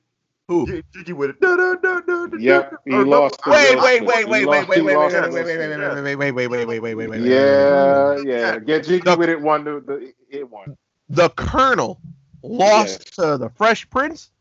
Who? 0.48 0.66
Get 0.66 0.86
jiggy 0.96 1.14
with 1.14 1.32
it. 1.32 1.42
Da, 1.42 1.56
da, 1.58 1.76
da, 1.76 2.00
da, 2.00 2.26
da, 2.28 2.38
Yep, 2.40 2.72
da. 2.72 2.78
he 2.86 2.92
Or 2.94 3.04
no, 3.06 3.10
lost 3.24 3.44
to 3.44 3.52
Wait, 3.52 3.76
Will 3.76 3.84
wait, 3.84 3.98
Smith. 4.00 4.08
wait, 4.08 4.18
He 4.26 4.26
wait, 4.26 4.26
wait, 4.32 4.46
lost- 4.46 4.70
wait, 4.70 4.76
he 4.78 4.82
wait, 4.82 4.88
wait, 4.88 4.96
lost 4.96 5.14
wait, 5.14 5.22
to 5.22 5.22
wait, 5.22 5.34
wait, 5.34 5.44
Will 5.44 5.46
wait, 5.46 5.56
Smith. 5.56 6.04
wait, 6.06 6.16
wait, 6.16 6.32
wait, 6.32 6.48
wait, 6.48 6.66
wait, 6.66 6.80
wait, 6.80 6.96
wait, 6.96 6.96
wait, 6.96 7.10
wait. 7.10 7.22
Yeah, 7.22 8.18
yeah. 8.26 8.60
Get 8.60 8.86
jiggy 8.86 9.04
The- 9.04 9.18
with 9.18 9.30
it. 9.30 9.42
One, 9.42 9.64
the, 9.66 9.84
the 9.86 10.14
it 10.30 10.50
won. 10.50 10.78
The 11.10 11.30
Colonel 11.32 12.00
lost 12.42 13.16
to 13.16 13.38
the 13.38 13.50
Fresh 13.50 13.90
Prince. 13.90 14.32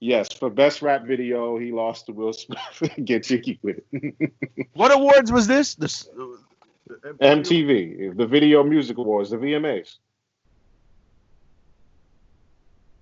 Yes, 0.00 0.32
for 0.32 0.50
best 0.50 0.82
rap 0.82 1.04
video, 1.06 1.58
he 1.58 1.70
lost 1.70 2.06
to 2.06 2.12
Will 2.12 2.32
Smith. 2.32 2.58
Get 3.04 3.22
jiggy 3.22 3.60
with 3.62 3.78
it. 3.92 4.32
What 4.74 4.90
awards 4.92 5.30
was 5.30 5.46
this? 5.46 5.76
The 5.76 5.84
s- 5.84 6.08
The 6.86 7.14
MTV, 7.20 8.16
the 8.16 8.26
Video 8.26 8.62
Music 8.64 8.98
Awards, 8.98 9.30
the 9.30 9.36
VMAs. 9.36 9.96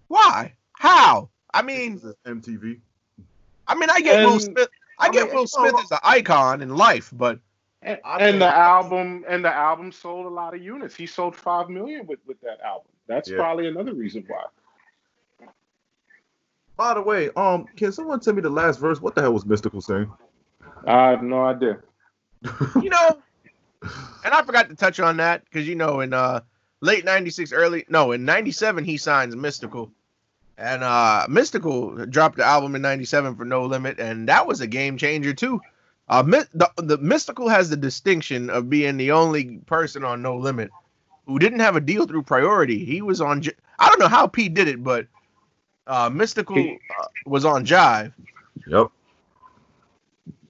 why? 0.08 0.54
How? 0.72 1.28
I 1.52 1.62
mean, 1.62 2.00
MTV. 2.26 2.80
I 3.66 3.74
mean, 3.74 3.90
I 3.90 4.00
get 4.00 4.24
Will 4.26 4.40
Smith. 4.40 4.68
I, 4.98 5.06
I 5.06 5.10
get 5.10 5.26
mean, 5.28 5.36
Will 5.36 5.46
Smith 5.46 5.74
all- 5.74 5.80
as 5.80 5.90
an 5.90 5.98
icon 6.02 6.62
in 6.62 6.76
life, 6.76 7.10
but 7.12 7.38
And, 7.82 7.98
and 8.04 8.40
the 8.42 8.46
album 8.54 9.24
and 9.28 9.44
the 9.44 9.52
album 9.52 9.92
sold 9.92 10.26
a 10.26 10.28
lot 10.28 10.54
of 10.54 10.62
units. 10.62 10.94
He 10.94 11.06
sold 11.06 11.34
five 11.36 11.68
million 11.68 12.06
with, 12.06 12.18
with 12.26 12.40
that 12.42 12.60
album. 12.60 12.88
That's 13.06 13.28
Yeah. 13.30 13.36
probably 13.36 13.68
another 13.68 13.94
reason 13.94 14.24
why. 14.26 14.44
By 16.76 16.94
the 16.94 17.02
way, 17.02 17.30
um, 17.36 17.66
can 17.76 17.92
someone 17.92 18.20
tell 18.20 18.34
me 18.34 18.40
the 18.42 18.50
last 18.50 18.78
verse? 18.80 19.00
What 19.00 19.14
the 19.14 19.20
hell 19.22 19.32
was 19.34 19.44
Mystikal 19.44 19.82
saying? 19.82 20.10
I 20.86 21.10
have 21.10 21.22
no 21.22 21.44
idea. 21.44 21.78
you 22.82 22.88
know, 22.90 23.18
and 23.82 24.34
I 24.34 24.42
forgot 24.42 24.68
to 24.68 24.76
touch 24.76 25.00
on 25.00 25.16
that 25.18 25.44
because 25.44 25.66
you 25.66 25.74
know, 25.74 26.00
in 26.00 26.12
uh 26.12 26.40
late 26.80 27.04
'96, 27.04 27.52
early 27.52 27.84
no, 27.88 28.12
in 28.12 28.24
'97 28.24 28.84
he 28.84 28.96
signs 28.96 29.34
Mystikal, 29.34 29.90
and 30.58 30.82
uh 30.82 31.26
Mystikal 31.28 32.08
dropped 32.10 32.36
the 32.36 32.44
album 32.44 32.74
in 32.74 32.82
'97 32.82 33.36
for 33.36 33.44
No 33.44 33.64
Limit, 33.64 33.98
and 33.98 34.28
that 34.28 34.46
was 34.46 34.60
a 34.60 34.66
game 34.66 34.96
changer 34.96 35.32
too. 35.32 35.60
Uh, 36.08 36.22
the, 36.22 36.68
the 36.76 36.98
Mystikal 36.98 37.48
has 37.48 37.70
the 37.70 37.76
distinction 37.76 38.50
of 38.50 38.68
being 38.68 38.96
the 38.96 39.12
only 39.12 39.58
person 39.66 40.02
on 40.04 40.22
No 40.22 40.36
Limit 40.36 40.70
who 41.26 41.38
didn't 41.38 41.60
have 41.60 41.76
a 41.76 41.80
deal 41.80 42.04
through 42.04 42.24
Priority. 42.24 42.84
He 42.84 43.00
was 43.00 43.20
on. 43.20 43.42
J- 43.42 43.52
I 43.78 43.88
don't 43.88 44.00
know 44.00 44.08
how 44.08 44.26
Pete 44.26 44.52
did 44.52 44.66
it, 44.66 44.82
but 44.82 45.06
uh, 45.86 46.10
Mystikal 46.10 46.74
uh, 46.98 47.04
was 47.26 47.44
on 47.44 47.64
Jive. 47.64 48.12
Yep. 48.66 48.88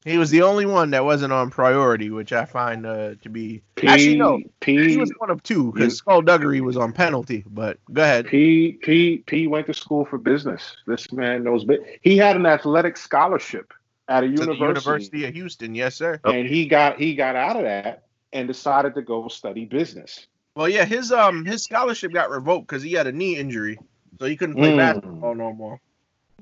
He 0.05 0.17
was 0.17 0.31
the 0.31 0.43
only 0.43 0.65
one 0.65 0.91
that 0.91 1.05
wasn't 1.05 1.33
on 1.33 1.51
Priority, 1.51 2.09
which 2.11 2.33
I 2.33 2.47
find 2.47 2.87
uh, 2.87 3.17
to 3.23 3.29
be 3.29 3.63
P, 3.77 3.87
Actually, 3.87 4.17
no. 4.17 4.41
P, 4.61 4.89
he 4.89 4.97
was 4.97 5.13
one 5.19 5.29
of 5.29 5.43
two 5.43 5.73
because 5.73 5.99
Skull 5.99 6.23
Duggery 6.23 6.63
was 6.63 6.77
on 6.79 6.93
penalty. 6.93 7.45
But 7.47 7.79
go 7.93 8.03
ahead. 8.03 8.27
P, 8.27 8.79
P, 8.83 9.19
P 9.27 9.47
went 9.47 9.67
to 9.67 9.75
school 9.75 10.07
for 10.07 10.17
business. 10.17 10.77
This 10.87 11.13
man 11.13 11.45
knows. 11.45 11.65
bu- 11.65 11.85
He 12.01 12.17
had 12.17 12.37
an 12.37 12.47
athletic 12.47 12.97
scholarship 12.97 13.75
at 14.09 14.25
a 14.25 14.27
To 14.27 14.33
the 14.33 14.41
university, 14.55 14.59
University 14.65 15.25
of 15.27 15.35
Houston, 15.35 15.75
yes, 15.75 15.97
sir. 15.97 16.19
and 16.25 16.49
he 16.49 16.67
got 16.67 16.99
he 16.99 17.15
got 17.15 17.37
out 17.37 17.57
of 17.57 17.63
that 17.63 18.05
and 18.33 18.49
decided 18.49 18.95
to 18.95 19.03
go 19.03 19.29
study 19.29 19.67
business. 19.67 20.27
Well, 20.57 20.69
yeah, 20.69 20.87
his 20.87 21.13
um 21.13 21.45
his 21.45 21.63
scholarship 21.65 22.13
got 22.13 22.31
revoked 22.31 22.67
because 22.69 22.83
he 22.83 22.93
had 22.95 23.07
a 23.07 23.13
knee 23.13 23.37
injury, 23.37 23.79
so 24.19 24.25
he 24.25 24.37
couldn't 24.37 24.57
play 24.57 24.71
Mm. 24.73 24.77
basketball 24.79 25.35
no 25.35 25.53
more. 25.53 25.79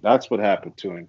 That's 0.01 0.31
what 0.31 0.39
happened 0.39 0.77
to 0.79 0.93
him. 0.93 1.09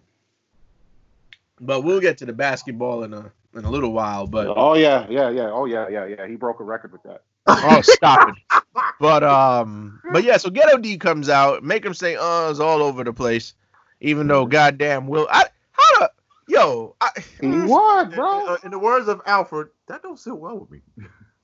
But 1.62 1.82
we'll 1.82 2.00
get 2.00 2.18
to 2.20 2.26
the 2.26 2.34
basketball 2.34 3.04
in 3.04 3.14
a 3.14 3.32
in 3.56 3.66
a 3.66 3.70
little 3.70 3.92
while. 3.92 4.28
But 4.28 4.54
Oh 4.56 4.76
yeah, 4.76 5.06
yeah, 5.10 5.30
yeah. 5.30 5.50
Oh 5.52 5.66
yeah, 5.66 5.88
yeah, 5.90 6.06
yeah. 6.06 6.28
He 6.28 6.36
broke 6.36 6.60
a 6.60 6.64
record 6.64 6.92
with 6.92 7.04
that. 7.04 7.22
oh, 7.48 7.82
stop 7.82 8.30
it. 8.30 8.36
But 9.00 9.24
um, 9.24 10.02
but 10.12 10.26
yeah, 10.26 10.36
so 10.38 10.50
Ghetto 10.50 10.78
D 10.78 10.98
comes 10.98 11.30
out, 11.30 11.64
make 11.64 11.86
him 11.86 11.94
say 11.94 12.16
uhs 12.16 12.60
all 12.60 12.84
over 12.84 13.04
the 13.06 13.14
place, 13.14 13.54
even 14.02 14.28
though 14.28 14.46
goddamn 14.46 15.08
Will, 15.08 15.26
I 15.32 15.46
how 15.72 16.00
the 16.00 16.12
yo, 16.50 16.96
I, 17.00 17.10
What, 17.42 18.08
Uh, 18.08 18.16
bro? 18.16 18.58
in 18.64 18.72
the 18.72 18.80
words 18.80 19.08
of 19.08 19.22
Alfred, 19.26 19.70
that 19.88 20.04
don't 20.04 20.20
sit 20.20 20.36
well 20.36 20.60
with 20.60 20.70
me. 20.70 20.82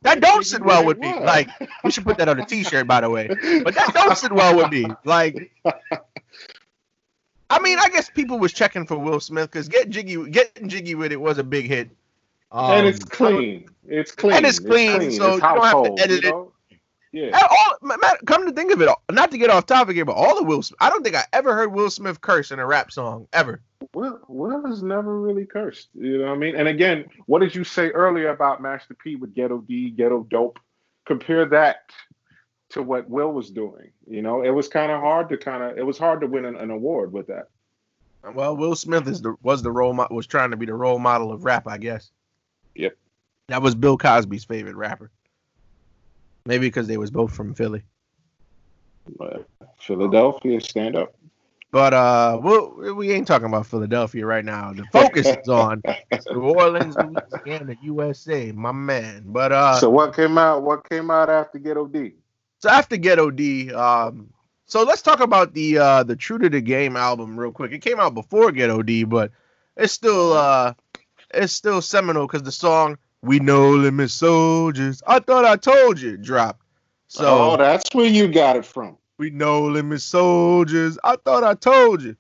that 0.02 0.20
don't 0.20 0.46
sit 0.46 0.62
well 0.64 0.86
with 0.86 0.98
me. 0.98 1.18
Like 1.18 1.50
we 1.84 1.92
should 1.92 2.04
put 2.04 2.18
that 2.18 2.28
on 2.28 2.40
a 2.42 2.46
T-shirt, 2.46 2.88
by 2.88 3.00
the 3.02 3.10
way. 3.10 3.28
but 3.64 3.74
that 3.76 3.92
don't 3.94 4.18
sit 4.18 4.34
well 4.34 4.58
with 4.58 4.70
me. 4.70 4.86
Like, 5.06 5.52
I 7.50 7.60
mean, 7.60 7.80
I 7.80 7.90
guess 7.90 8.10
people 8.10 8.40
was 8.40 8.54
checking 8.54 8.86
for 8.86 8.98
Will 8.98 9.20
Smith 9.20 9.52
because 9.52 9.68
get 9.68 9.90
jiggy, 9.90 10.30
getting 10.30 10.68
jiggy 10.68 10.96
with 10.96 11.12
it 11.12 11.22
was 11.22 11.38
a 11.38 11.44
big 11.44 11.66
hit. 11.66 11.90
Um, 12.52 12.72
and 12.72 12.88
it's 12.88 13.04
clean. 13.04 13.70
It's 13.88 14.12
clean. 14.12 14.38
And 14.38 14.46
it's 14.46 14.60
clean, 14.60 15.12
so 15.12 15.36
you 15.36 15.42
don't 15.42 15.64
have 15.64 15.84
to 15.84 15.96
edit 16.02 16.24
you 16.24 16.30
it. 16.30 16.80
Yeah. 17.12 17.40
all, 17.50 17.78
ma- 17.82 17.96
ma- 17.98 18.18
come 18.26 18.46
to 18.46 18.52
think 18.52 18.74
of 18.74 18.82
it, 18.82 18.90
not 19.10 19.32
to 19.32 19.38
get 19.38 19.50
off 19.50 19.66
topic 19.66 19.96
here, 19.96 20.04
but 20.04 20.16
all 20.16 20.36
the 20.36 20.44
Will, 20.44 20.62
Smith, 20.62 20.78
I 20.82 20.90
don't 20.90 21.02
think 21.02 21.16
I 21.16 21.24
ever 21.32 21.56
heard 21.56 21.72
Will 21.72 21.90
Smith 21.90 22.20
curse 22.20 22.52
in 22.52 22.60
a 22.60 22.66
rap 22.66 22.92
song 22.92 23.28
ever. 23.32 23.62
Will, 23.94 24.20
Will 24.28 24.68
has 24.68 24.84
never 24.84 25.20
really 25.22 25.46
cursed. 25.46 25.88
You 25.94 26.18
know 26.18 26.26
what 26.26 26.34
I 26.34 26.38
mean? 26.38 26.56
And 26.58 26.68
again, 26.68 27.06
what 27.26 27.40
did 27.40 27.56
you 27.56 27.64
say 27.64 27.90
earlier 27.92 28.30
about 28.30 28.62
Master 28.62 28.96
P 28.96 29.16
with 29.16 29.34
Ghetto 29.34 29.60
D, 29.60 29.92
Ghetto 29.92 30.28
Dope? 30.30 30.60
Compare 31.06 31.46
that 31.46 31.92
to 32.70 32.82
what 32.82 33.10
Will 33.10 33.32
was 33.32 33.52
doing. 33.52 33.92
You 34.08 34.22
know, 34.22 34.44
it 34.44 34.50
was 34.50 34.68
kind 34.68 34.92
of 34.92 35.02
hard 35.02 35.30
to 35.30 35.38
kind 35.38 35.64
of 35.64 35.78
it 35.78 35.86
was 35.86 35.98
hard 35.98 36.22
to 36.22 36.28
win 36.28 36.46
an, 36.46 36.56
an 36.56 36.72
award 36.72 37.12
with 37.12 37.28
that. 37.28 37.50
Well, 38.34 38.58
Will 38.58 38.76
Smith 38.76 39.08
is 39.08 39.22
the 39.22 39.36
was 39.44 39.62
the 39.62 39.72
role 39.72 39.94
mo- 39.94 40.08
was 40.10 40.28
trying 40.28 40.52
to 40.52 40.58
be 40.58 40.66
the 40.66 40.74
role 40.74 41.00
model 41.00 41.32
of 41.32 41.46
rap, 41.46 41.68
I 41.68 41.78
guess. 41.78 42.12
Yep. 42.76 42.98
That 43.48 43.62
was 43.62 43.76
Bill 43.76 43.98
Cosby's 43.98 44.44
favorite 44.44 44.76
rapper. 44.76 45.12
Maybe 46.46 46.68
because 46.68 46.88
they 46.88 46.98
was 46.98 47.12
both 47.12 47.34
from 47.34 47.54
Philly. 47.54 47.84
But 49.18 49.48
Philadelphia, 49.80 50.60
stand 50.62 50.96
up. 50.96 51.16
But 51.72 51.94
uh, 51.94 52.40
we 52.42 52.92
we 52.94 53.12
ain't 53.12 53.28
talking 53.28 53.48
about 53.48 53.68
Philadelphia 53.68 54.26
right 54.26 54.46
now. 54.46 54.72
The 54.74 54.86
focus 54.92 55.28
is 55.28 55.50
on 55.50 55.84
New 56.32 56.42
Orleans, 56.42 56.96
Louisiana, 56.98 57.76
USA, 57.82 58.52
my 58.52 58.72
man. 58.72 59.24
But 59.28 59.52
uh, 59.52 59.80
so 59.80 59.90
what 59.90 60.16
came 60.16 60.38
out? 60.38 60.64
What 60.64 60.90
came 60.90 61.12
out 61.12 61.30
after 61.30 61.60
Ghetto 61.60 61.86
D? 61.86 62.14
So 62.60 62.70
after 62.70 62.98
Ghetto 62.98 63.32
D, 63.32 63.72
um, 63.74 64.30
so 64.66 64.84
let's 64.84 65.02
talk 65.02 65.20
about 65.20 65.54
the 65.54 65.78
uh 65.78 66.04
the 66.04 66.16
True 66.16 66.40
to 66.40 66.50
the 66.50 66.62
Game 66.62 66.96
album 66.96 67.40
real 67.40 67.52
quick. 67.52 67.72
It 67.72 67.82
came 67.82 68.00
out 68.00 68.14
before 68.14 68.52
Ghetto 68.52 68.82
D, 68.82 69.04
but 69.04 69.32
it's 69.78 69.94
still 69.94 70.34
uh 70.34 70.74
it's 71.34 71.54
still 71.54 71.82
seminal 71.82 72.26
because 72.28 72.44
the 72.44 72.52
song 72.52 72.98
"We 73.22 73.40
No 73.40 73.72
Limit 73.72 74.10
Soldiers," 74.10 75.04
I 75.06 75.20
thought 75.20 75.46
I 75.46 75.58
told 75.58 76.00
you, 76.00 76.18
dropped. 76.18 76.62
So 77.08 77.52
oh, 77.52 77.58
that's 77.58 77.94
where 77.94 78.08
you 78.08 78.28
got 78.28 78.56
it 78.56 78.66
from. 78.66 78.98
we 79.18 79.30
no 79.30 79.66
limit 79.66 80.02
soldiers. 80.02 80.98
I 81.04 81.16
thought 81.18 81.44
I 81.44 81.54
told 81.54 82.02
you. 82.02 82.16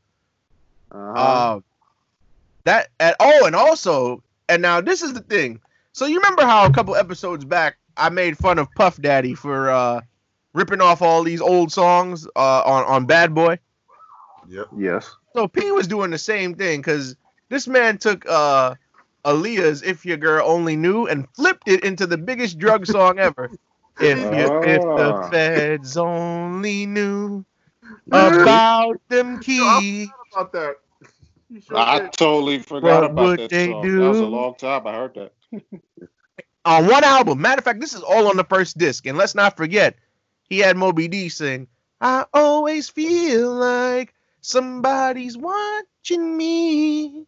Uh-huh. 0.92 1.14
Uh, 1.14 1.60
that 2.64 2.90
and 3.00 3.16
oh, 3.20 3.46
and 3.46 3.56
also, 3.56 4.24
and 4.48 4.62
now 4.62 4.82
this 4.82 5.02
is 5.02 5.14
the 5.14 5.22
thing. 5.22 5.60
So 5.92 6.06
you 6.06 6.18
remember 6.18 6.44
how 6.44 6.66
a 6.66 6.72
couple 6.74 6.96
episodes 6.96 7.46
back 7.46 7.78
I 7.98 8.10
made 8.10 8.38
fun 8.38 8.60
of 8.60 8.72
Puff 8.76 9.02
Daddy 9.02 9.34
for 9.34 9.70
uh 9.70 10.02
ripping 10.56 10.82
off 10.82 11.04
all 11.04 11.24
these 11.24 11.42
old 11.42 11.72
songs 11.72 12.28
uh 12.36 12.64
on 12.66 12.86
on 12.86 13.06
Bad 13.06 13.36
Boy. 13.36 13.60
Yep. 14.48 14.68
Yes. 14.78 15.16
So 15.36 15.48
P 15.48 15.72
was 15.72 15.88
doing 15.88 16.12
the 16.12 16.18
same 16.20 16.56
thing 16.56 16.80
because 16.80 17.16
this 17.50 17.68
man 17.68 17.98
took 17.98 18.26
uh 18.28 18.76
Aaliyah's 19.26 19.84
"If 19.84 20.06
Your 20.06 20.18
Girl 20.18 20.48
Only 20.48 20.76
Knew" 20.76 21.08
and 21.08 21.28
flipped 21.36 21.68
it 21.68 21.84
into 21.84 22.08
the 22.08 22.18
biggest 22.18 22.58
drug 22.60 22.86
song 22.88 23.20
ever. 23.20 23.54
If 24.00 24.32
you, 24.32 24.50
if 24.62 24.84
the 24.96 25.14
Ah. 25.14 25.30
feds 25.32 25.98
only 25.98 26.86
knew 26.86 27.46
about 28.12 28.98
them 29.10 29.40
keys. 29.40 30.10
About 30.34 30.52
that. 30.54 30.76
Sure 31.62 31.84
I 31.84 32.00
did. 32.00 32.12
totally 32.12 32.60
forgot 32.60 33.04
What 33.04 33.04
about 33.04 33.38
that 33.38 33.52
they 33.52 33.56
song. 33.56 33.94
That 33.96 34.08
was 34.08 34.20
a 34.22 34.26
long 34.26 34.56
time. 34.56 34.88
I 34.88 34.94
heard 34.94 35.16
that. 35.16 35.34
on 36.66 36.88
one 36.88 37.04
album. 37.04 37.42
Matter 37.42 37.60
of 37.60 37.66
fact, 37.66 37.80
this 37.80 37.94
is 37.94 38.02
all 38.02 38.28
on 38.28 38.38
the 38.38 38.44
first 38.44 38.78
disc. 38.78 39.06
And 39.06 39.18
let's 39.18 39.36
not 39.36 39.58
forget, 39.58 39.98
he 40.50 40.60
had 40.60 40.78
Moby 40.78 41.08
D 41.08 41.30
sing, 41.30 41.68
I 42.02 42.26
always 42.34 42.90
feel 42.90 43.54
like 43.54 44.14
somebody's 44.42 45.38
watching 45.38 46.38
me. 46.38 47.26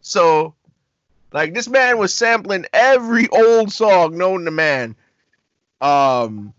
So, 0.00 0.54
like, 1.32 1.54
this 1.54 1.68
man 1.68 1.98
was 1.98 2.14
sampling 2.14 2.66
every 2.72 3.28
old 3.28 3.72
song 3.72 4.16
known 4.16 4.44
to 4.44 4.50
man. 4.50 4.96
Um, 5.80 6.52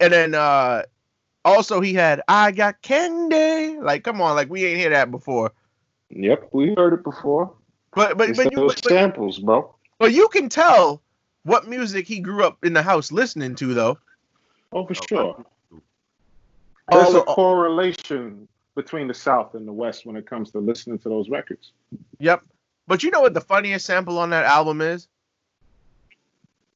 and 0.00 0.12
then, 0.12 0.34
uh, 0.34 0.84
also 1.44 1.80
he 1.80 1.92
had 1.92 2.22
I 2.28 2.52
Got 2.52 2.80
Candy. 2.82 3.78
Like, 3.80 4.04
come 4.04 4.20
on, 4.20 4.36
like, 4.36 4.48
we 4.48 4.64
ain't 4.64 4.78
hear 4.78 4.90
that 4.90 5.10
before. 5.10 5.52
Yep, 6.10 6.50
we 6.52 6.74
heard 6.76 6.92
it 6.92 7.02
before. 7.02 7.52
But, 7.94 8.16
but, 8.16 8.30
It's 8.30 8.38
but, 8.38 8.52
you, 8.52 8.56
those 8.56 8.74
but, 8.76 8.84
but, 8.84 8.90
samples, 8.90 9.38
bro. 9.38 9.74
but 9.98 10.12
you 10.12 10.28
can 10.28 10.48
tell 10.48 11.02
what 11.42 11.68
music 11.68 12.06
he 12.06 12.20
grew 12.20 12.44
up 12.44 12.64
in 12.64 12.72
the 12.72 12.82
house 12.82 13.10
listening 13.10 13.56
to, 13.56 13.74
though. 13.74 13.98
Oh, 14.72 14.86
for 14.86 14.94
sure. 14.94 15.44
There's 16.90 17.14
a 17.14 17.22
correlation 17.22 18.48
between 18.74 19.06
the 19.06 19.14
South 19.14 19.54
and 19.54 19.66
the 19.68 19.72
West 19.72 20.06
when 20.06 20.16
it 20.16 20.26
comes 20.26 20.50
to 20.52 20.58
listening 20.58 20.98
to 21.00 21.08
those 21.08 21.28
records. 21.28 21.72
Yep. 22.18 22.42
But 22.86 23.02
you 23.02 23.10
know 23.10 23.20
what 23.20 23.34
the 23.34 23.40
funniest 23.40 23.86
sample 23.86 24.18
on 24.18 24.30
that 24.30 24.44
album 24.44 24.80
is? 24.80 25.08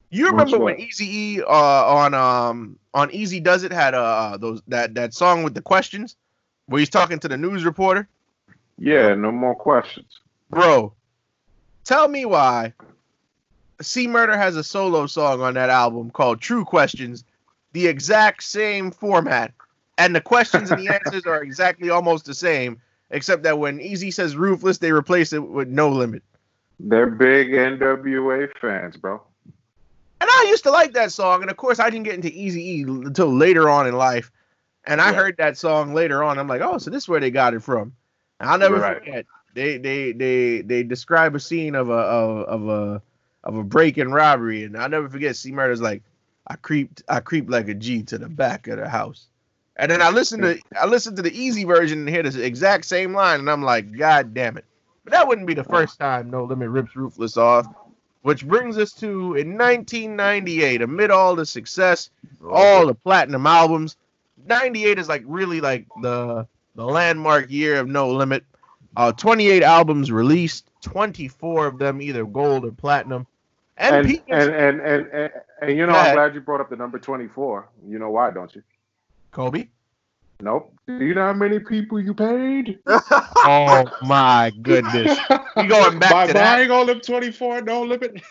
You 0.09 0.27
remember 0.27 0.57
when 0.57 0.75
one? 0.75 0.87
Eazy 0.87 1.01
E 1.01 1.41
uh, 1.41 1.47
on 1.47 2.13
um 2.13 2.79
on 2.93 3.09
Eazy-Duz-It 3.09 3.73
had 3.73 3.93
uh 3.93 4.37
those 4.37 4.61
that 4.69 4.95
that 4.95 5.13
song 5.13 5.43
with 5.43 5.53
the 5.53 5.61
questions 5.61 6.15
where 6.67 6.79
he's 6.79 6.89
talking 6.89 7.19
to 7.19 7.27
the 7.27 7.37
news 7.37 7.65
reporter? 7.65 8.07
Yeah, 8.77 9.15
no 9.15 9.31
more 9.31 9.55
questions. 9.55 10.19
Bro, 10.49 10.93
tell 11.83 12.07
me 12.07 12.25
why 12.25 12.73
C 13.81 14.07
Murder 14.07 14.37
has 14.37 14.55
a 14.55 14.63
solo 14.63 15.07
song 15.07 15.41
on 15.41 15.55
that 15.55 15.69
album 15.69 16.09
called 16.09 16.39
True 16.39 16.63
Questions, 16.63 17.25
the 17.77 17.87
exact 17.87 18.41
same 18.41 18.89
format, 18.89 19.53
and 19.99 20.15
the 20.15 20.21
questions 20.21 20.71
and 20.71 20.79
the 20.79 20.89
answers 20.93 21.25
are 21.27 21.43
exactly 21.43 21.91
almost 21.91 22.25
the 22.25 22.33
same, 22.33 22.81
except 23.11 23.43
that 23.43 23.59
when 23.59 23.77
Eazy 23.77 24.11
says 24.11 24.35
ruthless, 24.35 24.79
they 24.79 24.91
replace 24.91 25.31
it 25.31 25.47
with 25.47 25.67
no 25.67 25.87
limit. 25.89 26.23
They're 26.79 27.05
big 27.05 27.49
NWA 27.49 28.49
fans, 28.59 28.97
bro. 28.97 29.21
And 30.19 30.27
I 30.27 30.45
used 30.49 30.63
to 30.63 30.71
like 30.71 30.93
that 30.93 31.11
song, 31.11 31.43
and 31.43 31.51
of 31.51 31.57
course, 31.57 31.79
I 31.79 31.91
didn't 31.91 32.05
get 32.05 32.15
into 32.15 32.29
Eazy 32.29 32.57
E 32.57 32.81
until 32.81 33.31
later 33.35 33.69
on 33.69 33.85
in 33.85 33.95
life. 33.95 34.31
And 34.85 34.99
I 34.99 35.07
Right. 35.07 35.15
heard 35.15 35.37
that 35.37 35.57
song 35.57 35.93
later 35.93 36.23
on. 36.23 36.39
I'm 36.39 36.47
like, 36.47 36.61
oh, 36.61 36.79
so 36.79 36.89
this 36.89 37.03
is 37.03 37.09
where 37.09 37.19
they 37.19 37.29
got 37.29 37.53
it 37.53 37.61
from. 37.61 37.93
And 38.39 38.49
I'll 38.49 38.57
never 38.57 38.79
Right. 38.79 38.97
forget. 38.99 39.25
They 39.53 39.77
they 39.77 40.13
they 40.13 40.61
they 40.61 40.83
describe 40.83 41.35
a 41.35 41.39
scene 41.39 41.75
of 41.75 41.89
a 41.89 41.93
of, 41.93 42.37
of 42.47 42.67
a 42.69 43.01
of 43.43 43.55
a 43.57 43.63
break 43.63 43.97
and 43.97 44.11
robbery, 44.13 44.63
and 44.63 44.75
I'll 44.77 44.89
never 44.89 45.09
forget. 45.09 45.35
C 45.35 45.51
Murder's 45.51 45.81
like, 45.81 46.01
I 46.47 46.55
creeped 46.55 47.03
I 47.07 47.19
creeped 47.19 47.49
like 47.49 47.67
a 47.67 47.73
G 47.73 48.03
to 48.03 48.17
the 48.17 48.29
back 48.29 48.67
of 48.67 48.77
the 48.77 48.89
house. 48.89 49.27
And 49.75 49.91
then 49.91 50.01
I 50.01 50.09
listened 50.09 50.43
to 50.43 50.59
I 50.79 50.85
listened 50.85 51.17
to 51.17 51.21
the 51.21 51.31
Eazy 51.31 51.65
version 51.65 51.99
and 51.99 52.09
hear 52.09 52.23
the 52.23 52.43
exact 52.43 52.85
same 52.85 53.13
line, 53.13 53.39
and 53.39 53.49
I'm 53.49 53.63
like, 53.63 53.91
God 53.91 54.33
damn 54.33 54.57
it. 54.57 54.65
But 55.03 55.13
that 55.13 55.27
wouldn't 55.27 55.47
be 55.47 55.53
the 55.53 55.63
first 55.63 55.99
time 55.99 56.29
No 56.29 56.43
Limit 56.43 56.69
rips 56.69 56.95
Ruthless 56.95 57.37
off. 57.37 57.67
Which 58.23 58.45
brings 58.45 58.77
us 58.77 58.91
to 58.93 59.35
in 59.35 59.57
1998, 59.57 60.81
amid 60.81 61.11
all 61.11 61.35
the 61.35 61.45
success, 61.45 62.09
all 62.45 62.87
the 62.87 62.95
platinum 62.95 63.47
albums, 63.47 63.95
98 64.47 64.99
is 64.99 65.07
like 65.07 65.23
really 65.25 65.61
like 65.61 65.85
the 66.01 66.47
the 66.75 66.85
landmark 66.85 67.49
year 67.49 67.79
of 67.79 67.87
No 67.87 68.09
Limit. 68.11 68.43
Uh, 68.95 69.11
28 69.11 69.61
albums 69.61 70.11
released, 70.11 70.69
24 70.81 71.67
of 71.67 71.77
them 71.77 72.01
either 72.01 72.25
gold 72.25 72.65
or 72.65 72.71
platinum. 72.71 73.27
And, 73.77 73.95
And 74.27 74.53
and, 74.53 74.81
and, 74.81 75.07
and, 75.07 75.31
and, 75.61 75.69
and 75.69 75.77
you 75.79 75.85
know, 75.85 75.93
I'm 75.93 76.15
glad 76.15 76.33
you 76.35 76.41
brought 76.41 76.61
up 76.61 76.69
the 76.69 76.75
number 76.75 76.99
24. 76.99 77.69
You 77.87 77.99
know 77.99 78.09
why, 78.11 78.31
don't 78.31 78.53
you? 78.55 78.63
Kobe. 79.31 79.67
Nope. 80.39 80.73
Do 80.87 81.03
you 81.03 81.15
know 81.15 81.25
how 81.25 81.33
many 81.33 81.59
people 81.59 81.99
you 81.99 82.13
paid? 82.13 82.79
Oh 83.49 83.85
my 84.01 84.51
goodness. 84.61 85.17
You 85.55 85.67
going 85.67 85.99
back 85.99 86.11
By 86.11 86.27
to 86.27 86.33
that. 86.33 86.57
buying 86.57 86.69
all 86.71 86.85
them 86.85 86.99
24, 86.99 87.61
no 87.61 87.83
limit. 87.83 88.21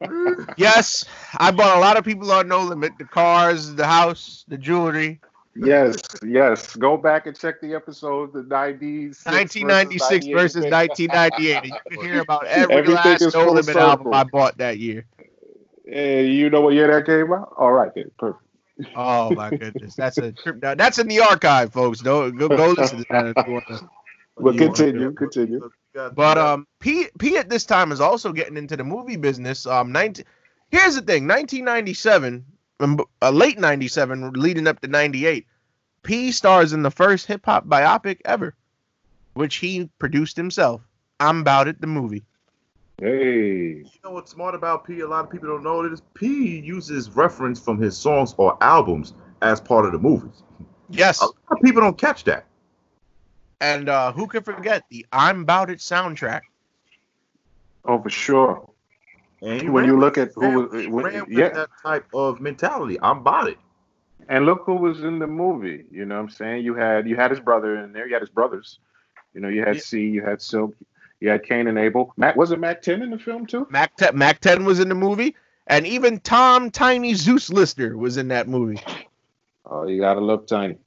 Yes, 0.56 1.04
I 1.38 1.50
bought 1.50 1.76
a 1.76 1.80
lot 1.80 1.96
of 1.98 2.04
people 2.04 2.32
on 2.32 2.48
No 2.48 2.62
Limit. 2.62 2.92
The 2.98 3.04
cars, 3.04 3.74
the 3.74 3.86
house, 3.86 4.44
the 4.48 4.56
jewelry. 4.56 5.20
Yes, 5.54 5.96
yes. 6.24 6.74
Go 6.76 6.96
back 6.96 7.26
and 7.26 7.38
check 7.38 7.60
the 7.60 7.74
episodes, 7.74 8.32
the 8.32 8.42
90s. 8.42 9.26
1996 9.26 10.26
versus 10.26 10.64
1998. 10.64 11.64
You 11.64 11.72
can 11.90 12.04
hear 12.06 12.20
about 12.22 12.46
every 12.46 12.76
Everything 12.76 12.94
last 12.94 13.20
No 13.20 13.30
full 13.30 13.54
Limit 13.54 13.76
album. 13.76 14.14
I 14.14 14.24
bought 14.24 14.56
that 14.58 14.78
year. 14.78 15.04
Hey, 15.90 16.26
you 16.26 16.50
know 16.50 16.60
what 16.60 16.74
year 16.74 16.86
that 16.86 17.04
came 17.04 17.32
out? 17.32 17.52
All 17.56 17.72
right, 17.72 17.92
then. 17.94 18.10
Perfect. 18.18 18.44
Oh 18.94 19.34
my 19.34 19.50
goodness, 19.50 19.94
that's 19.94 20.18
a 20.18 20.32
trip 20.32 20.60
down. 20.60 20.76
That's 20.76 20.98
in 20.98 21.08
the 21.08 21.20
archive, 21.20 21.72
folks. 21.72 22.00
Go 22.00 22.30
go, 22.30 22.48
go 22.48 22.70
listen 22.70 22.98
to 22.98 23.06
that. 23.10 23.34
If 23.36 23.46
you 23.46 23.52
want 23.54 23.66
to. 23.68 23.80
But 24.42 24.56
continue, 24.56 25.12
continue. 25.12 25.70
But 25.92 26.38
um, 26.38 26.66
P 26.78 27.08
P 27.18 27.36
at 27.36 27.50
this 27.50 27.64
time 27.64 27.92
is 27.92 28.00
also 28.00 28.32
getting 28.32 28.56
into 28.56 28.74
the 28.74 28.84
movie 28.84 29.16
business. 29.16 29.66
Um, 29.66 29.92
19, 29.92 30.24
here's 30.70 30.94
the 30.94 31.02
thing: 31.02 31.28
1997, 31.28 32.46
um, 32.78 33.04
uh, 33.20 33.30
late 33.30 33.58
97, 33.58 34.32
leading 34.32 34.66
up 34.66 34.80
to 34.80 34.88
98. 34.88 35.46
P 36.02 36.32
stars 36.32 36.72
in 36.72 36.82
the 36.82 36.90
first 36.90 37.26
hip 37.26 37.44
hop 37.44 37.66
biopic 37.66 38.20
ever, 38.24 38.54
which 39.34 39.56
he 39.56 39.90
produced 39.98 40.38
himself. 40.38 40.80
I'm 41.18 41.40
about 41.40 41.68
it, 41.68 41.78
the 41.82 41.86
movie. 41.86 42.24
Hey. 43.00 43.78
You 43.78 43.84
know 44.04 44.10
what's 44.10 44.30
smart 44.30 44.54
about 44.54 44.84
P? 44.86 45.00
A 45.00 45.08
lot 45.08 45.24
of 45.24 45.30
people 45.30 45.48
don't 45.48 45.62
know 45.64 45.88
this. 45.88 46.02
P 46.14 46.58
uses 46.60 47.10
reference 47.10 47.58
from 47.58 47.80
his 47.80 47.96
songs 47.96 48.34
or 48.36 48.56
albums 48.62 49.14
as 49.42 49.60
part 49.60 49.86
of 49.86 49.92
the 49.92 49.98
movies. 49.98 50.42
Yes, 50.90 51.20
A 51.22 51.26
lot 51.26 51.34
of 51.50 51.60
people 51.62 51.80
don't 51.80 51.96
catch 51.96 52.24
that. 52.24 52.44
and 53.60 53.88
uh, 53.88 54.12
who 54.12 54.26
can 54.26 54.42
forget 54.42 54.84
the 54.90 55.06
"I'm 55.12 55.42
About 55.42 55.70
It" 55.70 55.78
soundtrack? 55.78 56.40
Oh, 57.84 58.00
for 58.02 58.10
sure. 58.10 58.68
And 59.42 59.72
When 59.72 59.84
you 59.86 59.94
with- 59.94 60.00
look 60.02 60.18
at 60.18 60.32
who 60.34 60.40
ran- 60.42 60.54
was- 60.56 60.86
when- 60.88 61.04
ran 61.04 61.20
with 61.20 61.28
yeah. 61.30 61.48
that 61.50 61.68
type 61.82 62.06
of 62.12 62.40
mentality. 62.40 62.98
I'm 63.02 63.18
about 63.18 63.48
it. 63.48 63.58
And 64.28 64.44
look 64.44 64.64
who 64.66 64.74
was 64.74 65.02
in 65.02 65.18
the 65.18 65.26
movie. 65.26 65.86
You 65.90 66.04
know 66.04 66.16
what 66.16 66.20
I'm 66.22 66.28
saying? 66.28 66.64
You 66.64 66.74
had 66.74 67.08
you 67.08 67.16
had 67.16 67.30
his 67.30 67.40
brother 67.40 67.76
in 67.82 67.92
there. 67.92 68.06
You 68.06 68.12
had 68.14 68.22
his 68.22 68.30
brothers. 68.30 68.78
You 69.34 69.40
know, 69.40 69.48
you 69.48 69.60
had 69.64 69.76
Yeah. 69.76 69.80
C, 69.82 70.00
you 70.08 70.22
had 70.22 70.42
Silk, 70.42 70.74
you 71.20 71.28
had 71.28 71.44
Kane 71.44 71.66
and 71.66 71.78
Abel. 71.78 72.12
Matt 72.16 72.36
was 72.36 72.50
it 72.50 72.58
Mack 72.58 72.82
10 72.82 73.02
in 73.02 73.10
the 73.10 73.18
film 73.18 73.46
too? 73.46 73.66
Mack 73.70 73.96
10, 73.96 74.16
Mack 74.16 74.40
10 74.40 74.64
was 74.64 74.80
in 74.80 74.88
the 74.88 74.94
movie, 74.94 75.36
and 75.66 75.86
even 75.86 76.18
Tom 76.20 76.70
Tiny 76.70 77.14
Zeus 77.14 77.50
Lister 77.50 77.96
was 77.96 78.16
in 78.16 78.28
that 78.28 78.48
movie. 78.48 78.80
Oh, 79.66 79.86
you 79.86 80.00
gotta 80.00 80.20
love 80.20 80.46
Tiny. 80.46 80.78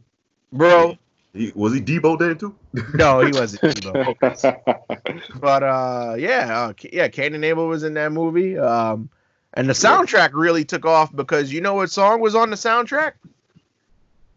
Bro, 0.52 0.96
He, 1.32 1.52
was 1.54 1.72
he 1.74 1.80
Debo 1.80 2.18
there 2.18 2.34
too? 2.34 2.54
no, 2.94 3.20
he 3.20 3.30
wasn't. 3.32 3.76
Debo. 3.76 5.20
But 5.40 5.62
uh, 5.62 6.14
yeah, 6.18 6.58
uh, 6.66 6.72
yeah, 6.92 7.08
Kane 7.08 7.34
and 7.34 7.44
Abel 7.44 7.66
was 7.68 7.82
in 7.82 7.94
that 7.94 8.12
movie. 8.12 8.56
Um, 8.58 9.08
and 9.54 9.68
the 9.68 9.72
soundtrack 9.72 10.30
really 10.32 10.64
took 10.64 10.86
off 10.86 11.14
because 11.14 11.52
you 11.52 11.60
know 11.60 11.74
what 11.74 11.90
song 11.90 12.20
was 12.20 12.34
on 12.34 12.50
the 12.50 12.56
soundtrack? 12.56 13.12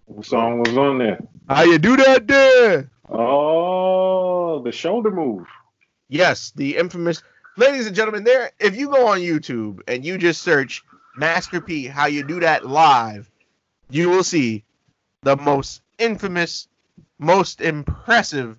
What 0.06 0.26
song 0.26 0.60
was 0.60 0.76
on 0.78 0.98
there? 0.98 1.20
How 1.48 1.64
you 1.64 1.78
do 1.78 1.96
that 1.98 2.28
there? 2.28 2.90
Oh, 3.10 4.03
Uh, 4.54 4.60
the 4.60 4.72
shoulder 4.72 5.10
move. 5.10 5.48
Yes, 6.10 6.52
the 6.56 6.78
infamous. 6.78 7.24
Ladies 7.58 7.88
and 7.88 7.96
gentlemen, 7.96 8.24
there. 8.24 8.52
If 8.60 8.76
you 8.76 8.90
go 8.90 9.08
on 9.08 9.20
YouTube 9.20 9.82
and 9.88 10.06
you 10.06 10.18
just 10.18 10.44
search 10.44 10.84
Master 11.16 11.60
P, 11.60 11.88
how 11.88 12.06
you 12.06 12.24
do 12.24 12.40
that 12.42 12.68
live, 12.68 13.30
you 13.90 14.10
will 14.10 14.24
see 14.24 14.64
the 15.24 15.36
most 15.38 15.82
infamous, 15.98 16.68
most 17.18 17.62
impressive 17.62 18.58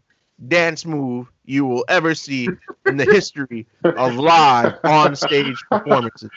dance 0.48 0.84
move 0.84 1.30
you 1.44 1.64
will 1.64 1.84
ever 1.88 2.14
see 2.14 2.50
in 2.84 2.96
the 2.96 3.04
history 3.04 3.66
of 3.96 4.16
live 4.16 4.74
on 4.84 5.14
stage 5.14 5.64
performances. 5.68 6.30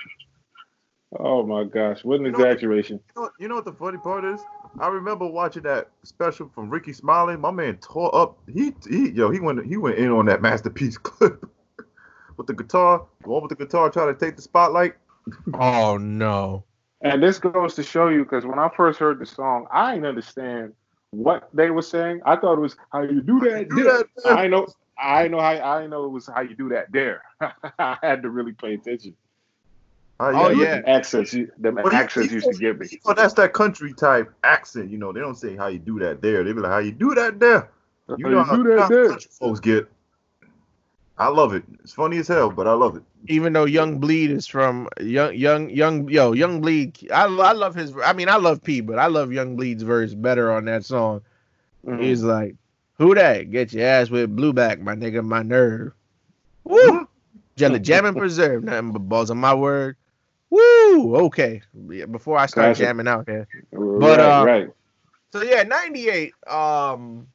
Oh 1.20 1.44
my 1.46 1.64
gosh, 1.64 2.04
what 2.04 2.20
an 2.20 2.28
exaggeration. 2.28 3.00
You 3.16 3.22
know, 3.24 3.30
you 3.40 3.48
know 3.48 3.56
what 3.56 3.66
the 3.66 3.74
funny 3.74 3.98
part 3.98 4.24
is? 4.24 4.40
I 4.80 4.88
remember 4.88 5.26
watching 5.26 5.64
that 5.64 5.90
special 6.04 6.50
from 6.54 6.70
Rickey 6.70 6.94
Smiley. 6.94 7.36
My 7.36 7.52
man 7.52 7.78
tore 7.78 8.14
up. 8.16 8.38
He, 8.52 8.74
he 8.88 9.10
yo, 9.10 9.32
he 9.32 9.40
went 9.40 9.66
he 9.66 9.78
went 9.78 9.98
in 9.98 10.12
on 10.12 10.26
that 10.28 10.42
Master 10.42 10.70
P 10.70 10.92
clip 11.04 11.46
with 12.38 12.48
the 12.48 12.54
guitar. 12.54 13.06
The 13.22 13.30
one 13.30 13.42
with 13.42 13.50
the 13.50 13.64
guitar 13.64 13.90
trying 13.90 14.14
to 14.14 14.20
take 14.20 14.36
the 14.36 14.42
spotlight. 14.42 14.96
Oh 15.56 15.98
no. 15.98 16.64
And 17.02 17.22
this 17.22 17.40
goes 17.40 17.76
to 17.76 17.84
show 17.84 18.10
you 18.10 18.24
because 18.24 18.46
when 18.46 18.60
I 18.60 18.70
first 18.76 19.00
heard 19.00 19.20
the 19.20 19.26
song, 19.26 19.68
I 19.72 19.94
didn't 19.94 20.08
understand 20.08 20.74
what 21.12 21.50
they 21.54 21.70
were 21.70 21.82
saying. 21.82 22.22
I 22.26 22.36
thought 22.36 22.54
it 22.54 22.62
was 22.62 22.76
how 22.92 23.02
you 23.02 23.22
do 23.22 23.40
that. 23.42 23.70
Do 23.70 23.84
that. 23.84 24.08
I 24.26 24.48
know. 24.48 24.68
I 25.00 25.28
know 25.28 25.40
how. 25.40 25.52
I 25.52 25.88
know 25.88 26.06
it 26.06 26.12
was 26.12 26.28
how 26.28 26.42
you 26.42 26.56
do 26.56 26.70
that 26.70 26.92
there. 26.92 27.24
I 27.80 27.98
had 28.02 28.22
to 28.24 28.30
really 28.30 28.54
pay 28.54 28.76
attention. 28.76 29.16
Uh, 30.20 30.32
Oh, 30.34 30.50
yeah. 30.50 30.78
at- 30.78 30.88
Accents. 30.88 31.34
you- 31.34 31.52
Them 31.60 31.76
But 31.76 31.94
accents 31.94 32.30
he- 32.30 32.36
used 32.36 32.52
to 32.52 32.58
give 32.58 32.80
me. 32.80 32.88
Oh, 33.06 33.14
that's 33.14 33.34
that 33.36 33.54
country 33.54 33.94
type 33.94 34.32
accent. 34.44 34.90
You 34.90 34.98
know, 34.98 35.12
they 35.14 35.20
don't 35.20 35.36
say 35.38 35.56
how 35.56 35.68
you 35.68 35.78
do 35.80 36.00
that 36.00 36.22
there. 36.22 36.44
They 36.44 36.54
be 36.54 36.60
like, 36.60 36.72
how 36.72 36.80
you 36.80 36.92
do 36.92 37.14
that 37.16 37.40
there. 37.40 37.70
You 38.10 38.16
How 38.26 38.30
know 38.32 38.38
you 38.40 38.44
how, 38.44 38.56
do 38.56 38.64
that 38.64 38.80
how 38.80 38.88
there. 38.88 39.10
country 39.10 39.30
folks 39.32 39.60
get. 39.60 39.88
I 41.20 41.28
love 41.30 41.54
it. 41.56 41.64
It's 41.84 41.94
funny 41.94 42.18
as 42.20 42.28
hell, 42.28 42.52
but 42.52 42.68
I 42.68 42.74
love 42.74 42.96
it. 42.96 43.04
even 43.28 43.52
though 43.54 43.66
Young 43.66 43.98
Bleed 44.00 44.30
is 44.32 44.46
from 44.48 44.88
Young 45.00 45.34
Young 45.34 45.70
Young 45.70 46.08
Yo 46.08 46.32
Young 46.34 46.62
Bleed. 46.62 47.10
I 47.12 47.24
I 47.26 47.52
love 47.54 47.74
his. 47.76 47.92
I 48.06 48.14
mean, 48.14 48.30
I 48.30 48.36
love 48.38 48.64
P, 48.64 48.82
but 48.82 49.00
I 49.00 49.08
love 49.08 49.32
Young 49.32 49.56
Bleed's 49.56 49.82
verse 49.84 50.14
better 50.14 50.52
on 50.52 50.66
that 50.66 50.86
song. 50.86 51.22
Mhm. 51.86 52.00
He's 52.02 52.24
like, 52.24 52.56
"Who 53.00 53.16
that? 53.16 53.50
Get 53.52 53.74
your 53.74 53.86
ass 53.88 54.10
with 54.12 54.36
blue 54.36 54.54
back, 54.54 54.80
my 54.80 54.94
nigga, 54.96 55.26
my 55.26 55.42
nerve." 55.42 55.92
Woo! 56.64 57.08
Jelly 57.56 57.80
jam 57.80 58.06
and 58.06 58.16
preserve, 58.16 58.64
nothing 58.64 58.92
but 58.92 59.00
balls 59.00 59.32
on 59.32 59.38
my 59.40 59.54
word. 59.56 59.96
Woo! 60.50 61.16
Okay. 61.26 61.62
Yeah, 61.90 62.06
before 62.06 62.38
I 62.38 62.46
start 62.46 62.68
Classic. 62.68 62.86
jamming 62.86 63.08
out 63.08 63.28
here. 63.28 63.48
right, 63.72 64.20
uh, 64.20 64.44
right. 64.46 64.70
So 65.34 65.42
yeah, 65.44 65.64
98 65.64 66.34
um 66.48 67.28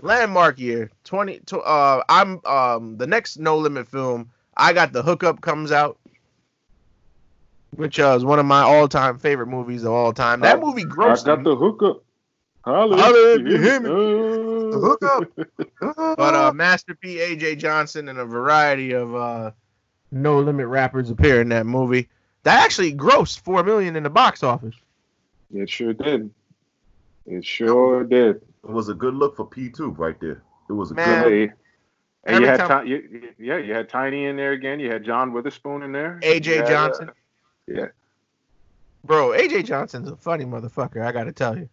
landmark 0.00 0.58
year. 0.58 0.90
20 1.04 1.40
uh 1.52 2.02
I'm 2.08 2.40
um 2.46 2.96
the 2.96 3.06
next 3.06 3.38
No 3.38 3.58
Limit 3.58 3.88
film, 3.88 4.30
I 4.56 4.72
got 4.72 4.92
the 4.92 5.02
hookup 5.02 5.40
comes 5.40 5.72
out. 5.72 5.98
Which 7.76 8.00
uh, 8.00 8.14
is 8.16 8.24
one 8.24 8.40
of 8.40 8.46
my 8.46 8.62
all-time 8.62 9.18
favorite 9.18 9.46
movies 9.46 9.84
of 9.84 9.92
all 9.92 10.12
time. 10.12 10.40
That 10.40 10.58
I- 10.58 10.60
movie 10.60 10.82
I 10.82 10.86
grossed 10.86 11.24
got 11.26 11.44
the 11.44 11.54
hookup. 11.56 12.02
Holla, 12.64 12.96
Holla 12.96 13.38
you 13.38 13.56
hear 13.58 13.80
me. 13.80 13.88
The 13.88 14.78
hookup. 14.78 15.24
But 16.16 16.34
uh, 16.34 16.52
Master 16.52 16.94
P, 16.94 17.16
AJ 17.16 17.58
Johnson, 17.58 18.08
and 18.08 18.18
a 18.18 18.24
variety 18.26 18.92
of 18.92 19.14
uh, 19.14 19.52
No 20.10 20.40
Limit 20.40 20.66
rappers 20.66 21.08
appear 21.10 21.40
in 21.40 21.48
that 21.50 21.64
movie. 21.64 22.08
That 22.44 22.62
actually 22.64 22.94
grossed 22.94 23.40
four 23.40 23.62
million 23.62 23.96
in 23.96 24.02
the 24.02 24.10
box 24.10 24.42
office. 24.42 24.74
It 25.52 25.68
sure 25.68 25.92
did. 25.92 26.30
It 27.26 27.44
sure 27.44 28.04
did. 28.04 28.36
it 28.36 28.70
was 28.70 28.88
a 28.88 28.94
good 28.94 29.14
look 29.14 29.36
for 29.36 29.46
P2 29.46 29.96
right 29.98 30.18
there. 30.20 30.42
It 30.68 30.72
was 30.72 30.90
a 30.90 30.94
Man. 30.94 31.24
good 31.24 31.40
look. 31.42 31.50
And 32.24 32.34
Every 32.36 32.44
you 32.46 32.50
had 32.50 32.56
time- 32.68 32.84
Ti- 32.86 32.90
you, 32.90 33.28
yeah, 33.38 33.56
you 33.58 33.72
had 33.74 33.88
Tiny 33.88 34.26
in 34.26 34.36
there 34.36 34.52
again. 34.52 34.78
You 34.78 34.90
had 34.90 35.04
John 35.04 35.32
Witherspoon 35.32 35.82
in 35.82 35.92
there. 35.92 36.18
AJ 36.22 36.46
You 36.46 36.54
had, 36.56 36.64
uh, 36.64 36.68
Johnson, 36.68 37.10
yeah. 37.66 37.86
bro. 39.04 39.30
AJ 39.30 39.64
Johnson's 39.64 40.08
a 40.10 40.16
funny 40.16 40.44
motherfucker. 40.44 41.04
I 41.04 41.12
gotta 41.12 41.32
tell 41.32 41.56
you. 41.58 41.68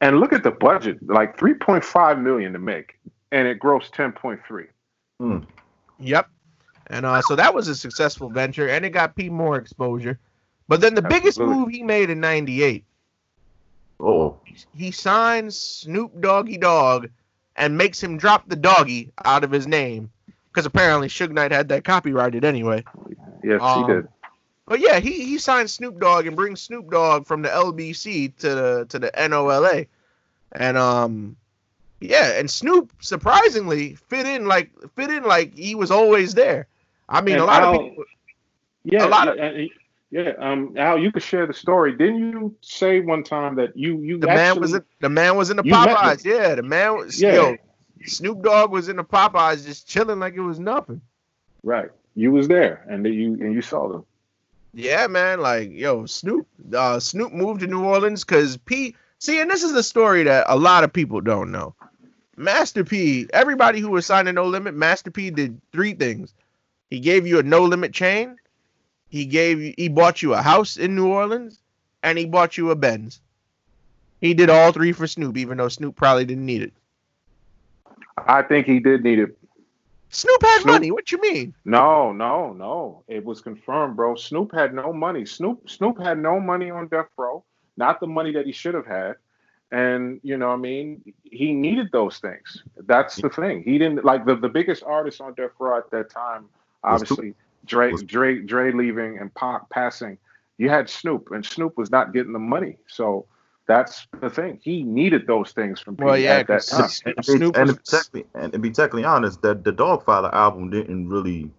And 0.00 0.18
look 0.20 0.32
at 0.32 0.42
the 0.44 0.50
budget, 0.50 0.98
like 1.06 1.36
3.5 1.36 2.22
million 2.22 2.52
to 2.52 2.58
make, 2.58 2.98
and 3.32 3.46
it 3.48 3.58
grossed 3.58 3.90
10.3. 3.92 4.68
Yep. 6.00 6.28
And 6.90 7.04
uh, 7.04 7.20
so 7.22 7.36
that 7.36 7.54
was 7.54 7.68
a 7.68 7.74
successful 7.74 8.28
venture, 8.30 8.68
and 8.68 8.84
it 8.84 8.90
got 8.90 9.14
P 9.14 9.28
more 9.28 9.56
exposure. 9.56 10.18
But 10.68 10.80
then 10.80 10.94
the 10.94 11.02
biggest 11.02 11.38
move 11.38 11.68
he 11.70 11.82
made 11.82 12.10
in 12.10 12.20
'98, 12.20 12.84
Oh, 14.00 14.38
he 14.74 14.90
signs 14.90 15.58
Snoop 15.58 16.20
Doggy 16.20 16.56
Dogg 16.56 17.08
and 17.56 17.76
makes 17.76 18.02
him 18.02 18.16
drop 18.16 18.48
the 18.48 18.56
doggy 18.56 19.10
out 19.24 19.44
of 19.44 19.50
his 19.50 19.66
name 19.66 20.10
because 20.50 20.66
apparently 20.66 21.08
Suge 21.08 21.32
Knight 21.32 21.50
had 21.52 21.68
that 21.70 21.84
copyrighted 21.84 22.44
anyway. 22.44 22.84
Yes, 23.42 23.60
Um, 23.60 23.86
he 23.86 23.92
did. 23.94 24.08
But 24.66 24.80
yeah, 24.80 25.00
he 25.00 25.24
he 25.24 25.38
signed 25.38 25.70
Snoop 25.70 25.98
Dogg 25.98 26.26
and 26.26 26.36
brings 26.36 26.60
Snoop 26.60 26.90
Dogg 26.90 27.26
from 27.26 27.42
the 27.42 27.48
LBC 27.48 28.36
to 28.38 28.54
the 28.54 28.86
to 28.90 28.98
the 28.98 29.10
NOLA, 29.28 29.86
and 30.52 30.76
um, 30.76 31.36
yeah, 32.00 32.38
and 32.38 32.50
Snoop 32.50 32.92
surprisingly 33.00 33.94
fit 33.94 34.26
in 34.26 34.46
like 34.46 34.70
fit 34.94 35.10
in 35.10 35.24
like 35.24 35.54
he 35.54 35.74
was 35.74 35.90
always 35.90 36.34
there. 36.34 36.66
I 37.08 37.20
mean, 37.20 37.34
And 37.34 37.42
a 37.42 37.46
lot 37.46 37.62
Al- 37.62 37.74
of 37.74 37.80
people. 37.88 38.04
Yeah, 38.84 39.06
a 39.06 39.08
lot 39.08 39.28
of- 39.28 39.36
yeah, 39.36 39.66
yeah. 40.10 40.32
Um, 40.38 40.74
Al, 40.76 40.98
you 40.98 41.12
could 41.12 41.22
share 41.22 41.46
the 41.46 41.54
story. 41.54 41.96
Didn't 41.96 42.18
you 42.18 42.54
say 42.60 43.00
one 43.00 43.22
time 43.22 43.56
that 43.56 43.76
you 43.76 43.98
you 44.00 44.18
The 44.18 44.26
man 44.28 44.60
was 44.60 44.74
in, 44.74 44.84
the 45.00 45.08
man 45.08 45.36
was 45.36 45.50
in 45.50 45.56
the 45.56 45.62
Popeyes. 45.62 46.24
Yeah, 46.24 46.54
the 46.54 46.62
man 46.62 46.96
was 46.96 47.20
Yeah. 47.20 47.34
yo, 47.34 47.56
Snoop 48.04 48.42
Dogg 48.42 48.70
was 48.70 48.88
in 48.88 48.96
the 48.96 49.04
Popeyes 49.04 49.64
just 49.66 49.88
chilling 49.88 50.18
like 50.20 50.34
it 50.34 50.40
was 50.40 50.58
nothing. 50.58 51.00
right? 51.64 51.90
You 52.14 52.30
was 52.32 52.48
there, 52.48 52.84
and 52.88 53.04
you 53.06 53.34
and 53.34 53.52
you 53.52 53.62
saw 53.62 53.88
them. 53.88 54.04
Yeah, 54.74 55.06
man. 55.06 55.40
Like, 55.40 55.70
yo, 55.72 56.06
Snoop, 56.06 56.46
uh, 56.74 57.00
Snoop 57.00 57.32
moved 57.32 57.60
to 57.60 57.66
New 57.66 57.84
Orleans 57.84 58.24
because 58.24 58.56
P. 58.58 58.94
See, 59.18 59.40
and 59.40 59.50
this 59.50 59.62
is 59.64 59.72
a 59.72 59.82
story 59.82 60.22
that 60.24 60.46
a 60.48 60.56
lot 60.56 60.84
of 60.84 60.92
people 60.92 61.20
don't 61.20 61.50
know. 61.50 61.74
Master 62.36 62.84
P. 62.84 63.26
Everybody 63.32 63.80
who 63.80 63.90
was 63.90 64.06
signing 64.06 64.36
No 64.36 64.44
Limit, 64.44 64.74
Master 64.74 65.10
P. 65.10 65.30
did 65.30 65.60
three 65.72 65.94
things. 65.94 66.32
He 66.90 67.00
gave 67.00 67.26
you 67.26 67.38
a 67.38 67.42
No 67.42 67.64
Limit 67.64 67.92
chain. 67.92 68.36
He 69.08 69.24
gave 69.24 69.60
you, 69.60 69.74
he 69.76 69.88
bought 69.88 70.22
you 70.22 70.34
a 70.34 70.42
house 70.42 70.76
in 70.76 70.94
New 70.94 71.08
Orleans, 71.08 71.58
and 72.02 72.18
he 72.18 72.26
bought 72.26 72.56
you 72.56 72.70
a 72.70 72.76
Benz. 72.76 73.20
He 74.20 74.34
did 74.34 74.50
all 74.50 74.72
three 74.72 74.92
for 74.92 75.06
Snoop, 75.06 75.36
even 75.36 75.58
though 75.58 75.68
Snoop 75.68 75.96
probably 75.96 76.24
didn't 76.24 76.46
need 76.46 76.62
it. 76.62 76.72
I 78.26 78.42
think 78.42 78.66
he 78.66 78.80
did 78.80 79.04
need 79.04 79.18
it. 79.20 79.38
Snoop 80.10 80.42
had 80.42 80.62
Snoop- 80.62 80.74
money. 80.74 80.90
What 80.90 81.12
you 81.12 81.20
mean? 81.20 81.54
No, 81.64 82.12
no, 82.12 82.52
no. 82.52 83.02
It 83.08 83.24
was 83.24 83.40
confirmed, 83.40 83.96
bro. 83.96 84.14
Snoop 84.14 84.52
had 84.52 84.74
no 84.74 84.92
money. 84.92 85.24
Snoop 85.24 85.68
Snoop 85.68 85.98
had 85.98 86.18
no 86.18 86.40
money 86.40 86.70
on 86.70 86.88
death 86.88 87.08
row. 87.16 87.44
Not 87.76 88.00
the 88.00 88.06
money 88.06 88.32
that 88.32 88.46
he 88.46 88.52
should 88.52 88.74
have 88.74 88.86
had. 88.86 89.16
And 89.70 90.18
you 90.22 90.38
know, 90.38 90.48
what 90.48 90.54
I 90.54 90.58
mean, 90.58 91.14
he 91.24 91.52
needed 91.52 91.90
those 91.92 92.18
things. 92.18 92.62
That's 92.86 93.16
the 93.16 93.28
thing. 93.28 93.62
He 93.62 93.78
didn't 93.78 94.04
like 94.04 94.24
the, 94.24 94.34
the 94.34 94.48
biggest 94.48 94.82
artist 94.82 95.20
on 95.20 95.34
death 95.34 95.50
row 95.58 95.76
at 95.76 95.90
that 95.90 96.10
time. 96.10 96.46
Was 96.92 97.02
Obviously, 97.02 97.34
Dre, 97.66 97.92
was- 97.92 98.02
Dre, 98.02 98.40
Dre 98.40 98.72
leaving 98.72 99.18
and 99.18 99.32
Pac 99.34 99.68
passing. 99.70 100.18
You 100.58 100.70
had 100.70 100.88
Snoop, 100.90 101.30
and 101.30 101.44
Snoop 101.44 101.76
was 101.76 101.90
not 101.90 102.12
getting 102.12 102.32
the 102.32 102.38
money. 102.38 102.78
So 102.88 103.26
that's 103.66 104.06
the 104.20 104.28
thing. 104.30 104.58
He 104.62 104.82
needed 104.82 105.26
those 105.26 105.52
things 105.52 105.78
from 105.80 105.96
Well, 105.96 106.16
yeah, 106.18 106.36
at 106.38 106.46
that 106.48 106.66
'cause 106.66 106.68
time. 106.70 106.88
Snoop- 106.88 107.16
and, 107.16 107.24
Snoop 107.26 107.56
and, 107.56 107.66
was- 107.68 107.76
to 107.76 108.10
be 108.12 108.22
technically, 108.22 108.26
and 108.42 108.52
to 108.52 108.58
be 108.58 108.70
technically 108.70 109.04
honest, 109.04 109.42
that 109.42 109.64
the 109.64 109.72
Doggfather 109.72 110.32
album 110.32 110.70
didn't 110.70 111.08
really 111.08 111.50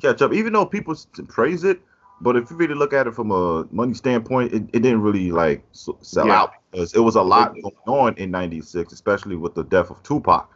catch 0.00 0.22
up. 0.22 0.32
Even 0.32 0.52
though 0.52 0.64
people 0.64 0.94
praise 1.28 1.64
it, 1.64 1.80
but 2.22 2.36
if 2.36 2.50
you 2.50 2.56
really 2.56 2.74
look 2.74 2.94
at 2.94 3.06
it 3.06 3.14
from 3.14 3.30
a 3.30 3.66
money 3.72 3.92
standpoint, 3.92 4.52
it, 4.54 4.62
it 4.72 4.80
didn't 4.80 5.02
really 5.02 5.32
like 5.32 5.62
sell 5.72 6.26
Yeah. 6.26 6.40
out 6.42 6.52
because 6.70 6.94
it 6.94 7.00
was 7.00 7.16
a 7.16 7.22
lot 7.22 7.52
going 7.60 7.74
on 7.86 8.14
in 8.16 8.30
'96, 8.30 8.92
especially 8.92 9.36
with 9.36 9.54
the 9.54 9.64
death 9.64 9.90
of 9.90 10.02
Tupac. 10.02 10.48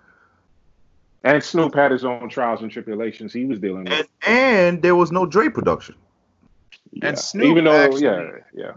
And 1.23 1.43
Snoop 1.43 1.75
had 1.75 1.91
his 1.91 2.05
own 2.05 2.29
trials 2.29 2.63
and 2.63 2.71
tribulations 2.71 3.33
he 3.33 3.45
was 3.45 3.59
dealing 3.59 3.85
with. 3.85 3.93
And, 3.93 4.09
and 4.27 4.83
there 4.83 4.97
was 4.97 5.13
no 5.13 5.27
Dre 5.27 5.49
production. 5.49 5.95
Yeah. 6.93 7.15
Snoop 7.15 7.45
even 7.47 7.65
though, 7.65 7.73
actually- 7.73 8.03
yeah, 8.05 8.31
yeah. 8.55 8.73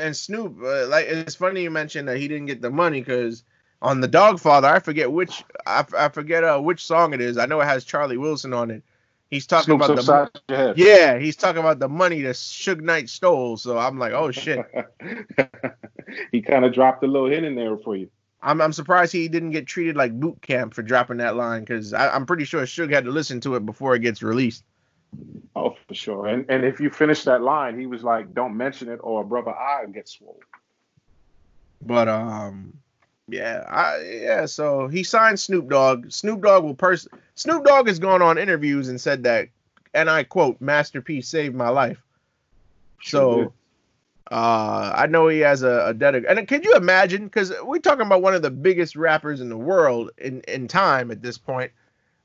And 0.00 0.16
Snoop, 0.16 0.58
uh, 0.62 0.86
like 0.88 1.06
it's 1.06 1.34
funny 1.34 1.62
you 1.62 1.70
mentioned 1.70 2.08
that 2.08 2.18
he 2.18 2.28
didn't 2.28 2.46
get 2.46 2.60
the 2.62 2.70
money 2.70 3.00
because 3.00 3.44
on 3.82 4.00
the 4.00 4.08
Doggfather, 4.08 4.64
I 4.64 4.78
forget 4.78 5.10
which 5.10 5.44
I 5.66 6.08
forget 6.08 6.44
uh, 6.44 6.60
which 6.60 6.84
song 6.84 7.12
it 7.12 7.20
is. 7.20 7.38
I 7.38 7.46
know 7.46 7.60
it 7.60 7.66
has 7.66 7.84
Charlie 7.84 8.16
Wilson 8.16 8.52
on 8.52 8.70
it. 8.70 8.82
He's 9.30 9.46
talking 9.46 9.76
Snoop's 9.78 9.86
about 9.86 9.96
the 10.06 10.12
upside 10.22 10.42
your 10.48 10.58
head. 10.58 10.78
yeah, 10.78 11.18
he's 11.18 11.36
talking 11.36 11.58
about 11.60 11.78
the 11.80 11.88
money 11.88 12.22
that 12.22 12.36
Suge 12.36 12.80
Knight 12.80 13.08
stole. 13.08 13.56
So 13.56 13.76
I'm 13.76 13.98
like, 13.98 14.12
oh 14.12 14.30
shit. 14.30 14.60
he 16.32 16.40
kind 16.40 16.64
of 16.64 16.72
dropped 16.72 17.02
a 17.02 17.06
little 17.06 17.28
hint 17.28 17.44
in 17.44 17.54
there 17.56 17.76
for 17.76 17.96
you. 17.96 18.08
I'm 18.46 18.60
I'm 18.60 18.72
surprised 18.72 19.12
he 19.12 19.26
didn't 19.26 19.50
get 19.50 19.66
treated 19.66 19.96
like 19.96 20.18
boot 20.18 20.40
camp 20.40 20.72
for 20.72 20.82
dropping 20.82 21.16
that 21.16 21.34
line 21.34 21.62
because 21.62 21.92
I'm 21.92 22.26
pretty 22.26 22.44
sure 22.44 22.62
Suge 22.62 22.92
had 22.92 23.04
to 23.04 23.10
listen 23.10 23.40
to 23.40 23.56
it 23.56 23.66
before 23.66 23.96
it 23.96 23.98
gets 23.98 24.22
released. 24.22 24.62
Oh, 25.56 25.74
for 25.88 25.94
sure. 25.94 26.28
And 26.28 26.46
and 26.48 26.64
if 26.64 26.78
you 26.78 26.88
finish 26.88 27.24
that 27.24 27.42
line, 27.42 27.78
he 27.78 27.86
was 27.86 28.04
like, 28.04 28.32
"Don't 28.34 28.56
mention 28.56 28.88
it, 28.88 29.00
or 29.02 29.24
brother, 29.24 29.50
I 29.50 29.84
get 29.86 30.08
swole." 30.08 30.38
But 31.82 32.06
um, 32.06 32.72
yeah, 33.26 33.64
I 33.68 34.02
yeah. 34.02 34.46
So 34.46 34.86
he 34.86 35.02
signed 35.02 35.40
Snoop 35.40 35.68
Dogg. 35.68 36.12
Snoop 36.12 36.40
Dogg 36.40 36.62
will 36.62 36.74
pers. 36.74 37.08
Snoop 37.34 37.64
Dogg 37.64 37.88
has 37.88 37.98
gone 37.98 38.22
on 38.22 38.38
interviews 38.38 38.88
and 38.88 39.00
said 39.00 39.24
that, 39.24 39.48
and 39.92 40.08
I 40.08 40.22
quote, 40.22 40.60
"Master 40.60 41.02
P 41.02 41.20
saved 41.20 41.56
my 41.56 41.70
life." 41.70 42.00
Sure 43.00 43.44
did. 43.44 43.52
Uh, 44.30 44.92
I 44.96 45.06
know 45.06 45.28
he 45.28 45.38
has 45.40 45.62
a, 45.62 45.86
a 45.86 45.94
dedicated. 45.94 46.38
And 46.38 46.48
can 46.48 46.62
you 46.62 46.74
imagine? 46.74 47.24
Because 47.24 47.52
we're 47.62 47.78
talking 47.78 48.06
about 48.06 48.22
one 48.22 48.34
of 48.34 48.42
the 48.42 48.50
biggest 48.50 48.96
rappers 48.96 49.40
in 49.40 49.48
the 49.48 49.56
world 49.56 50.10
in 50.18 50.40
in 50.42 50.66
time 50.66 51.10
at 51.10 51.22
this 51.22 51.38
point, 51.38 51.70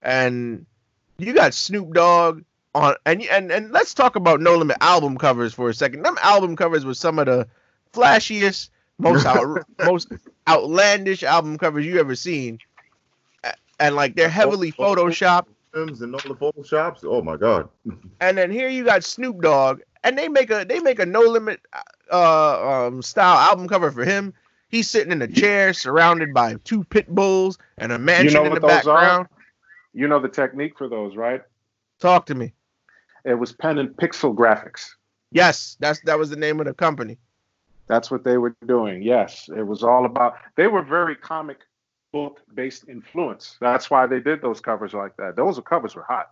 and 0.02 0.66
you 1.20 1.34
got 1.34 1.54
Snoop 1.54 1.94
Dogg 1.94 2.44
on, 2.74 2.96
and 3.06 3.22
and 3.24 3.52
and 3.52 3.72
let's 3.72 3.94
talk 3.94 4.16
about 4.16 4.42
No 4.42 4.56
Limit 4.56 4.78
album 4.82 5.18
covers 5.18 5.54
for 5.54 5.70
a 5.70 5.74
second. 5.76 6.02
Them 6.02 6.18
album 6.24 6.56
covers 6.56 6.86
were 6.86 6.96
some 6.96 7.20
of 7.20 7.28
the 7.28 7.48
flashiest, 7.94 8.70
most 8.98 9.28
out, 9.28 9.64
most 9.86 10.12
outlandish 10.48 11.22
album 11.22 11.60
covers 11.60 11.86
you 11.86 12.00
ever 12.00 12.16
seen, 12.16 12.58
and 13.80 13.96
like 13.96 14.16
they're 14.16 14.30
heavily 14.30 14.72
photoshopped. 14.72 15.48
And 15.74 15.92
all 16.02 16.20
the 16.20 16.36
photoshops. 16.36 17.06
Oh 17.06 17.22
my 17.22 17.38
god. 17.38 17.70
And 18.20 18.38
then 18.38 18.52
here 18.52 18.68
you 18.68 18.84
got 18.84 19.04
Snoop 19.04 19.40
Dogg, 19.42 19.82
and 20.04 20.18
they 20.18 20.28
make 20.28 20.52
a 20.52 20.66
they 20.66 20.80
make 20.80 21.00
a 21.00 21.06
no 21.06 21.22
limit 21.22 21.62
uh 22.12 22.86
um 22.88 23.02
style 23.02 23.38
album 23.38 23.68
cover 23.68 23.92
for 23.92 24.04
him. 24.04 24.34
He's 24.70 24.90
sitting 24.90 25.12
in 25.12 25.22
a 25.22 25.28
chair 25.28 25.74
surrounded 25.74 26.34
by 26.34 26.56
two 26.64 26.84
pit 26.86 27.14
bulls 27.14 27.58
and 27.78 27.92
a 27.92 28.00
mansion 28.00 28.28
you 28.28 28.34
know 28.34 28.46
in 28.46 28.52
what 28.52 28.62
the 28.62 28.68
those 28.68 28.88
are? 28.88 29.30
You 29.94 30.08
know 30.08 30.20
the 30.20 30.30
technique 30.30 30.78
for 30.78 30.88
those, 30.88 31.16
right? 31.16 31.42
Talk 32.00 32.26
to 32.28 32.36
me. 32.36 32.54
It 33.26 33.36
was 33.36 33.52
pen 33.52 33.78
and 33.78 33.90
pixel 33.90 34.34
graphics. 34.34 34.92
Yes, 35.32 35.78
that's 35.80 36.00
that 36.02 36.18
was 36.18 36.30
the 36.30 36.36
name 36.36 36.60
of 36.60 36.66
the 36.66 36.74
company. 36.74 37.18
That's 37.88 38.10
what 38.10 38.24
they 38.24 38.38
were 38.38 38.56
doing. 38.66 39.02
Yes, 39.02 39.50
it 39.56 39.64
was 39.64 39.84
all 39.84 40.06
about. 40.06 40.38
They 40.56 40.68
were 40.68 40.82
very 40.82 41.16
comic 41.16 41.60
book 42.14 42.40
based 42.54 42.88
influence. 42.88 43.58
That's 43.60 43.90
why 43.90 44.08
they 44.08 44.20
did 44.20 44.42
those 44.42 44.62
covers 44.62 44.94
like 44.94 45.16
that. 45.18 45.36
Those 45.36 45.60
covers 45.66 45.96
were 45.96 46.06
hot. 46.08 46.32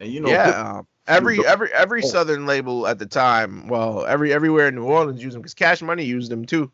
And 0.00 0.12
you 0.12 0.20
know, 0.20 0.28
yeah, 0.28 0.82
every 1.06 1.44
every 1.46 1.72
every 1.72 2.02
Oh. 2.02 2.06
southern 2.06 2.46
label 2.46 2.86
at 2.86 2.98
the 2.98 3.06
time, 3.06 3.68
well, 3.68 4.04
every 4.06 4.32
everywhere 4.32 4.68
in 4.68 4.74
New 4.76 4.84
Orleans 4.84 5.22
used 5.22 5.34
them 5.34 5.42
because 5.42 5.54
Cash 5.54 5.82
Money 5.82 6.04
used 6.04 6.30
them 6.30 6.44
too. 6.44 6.70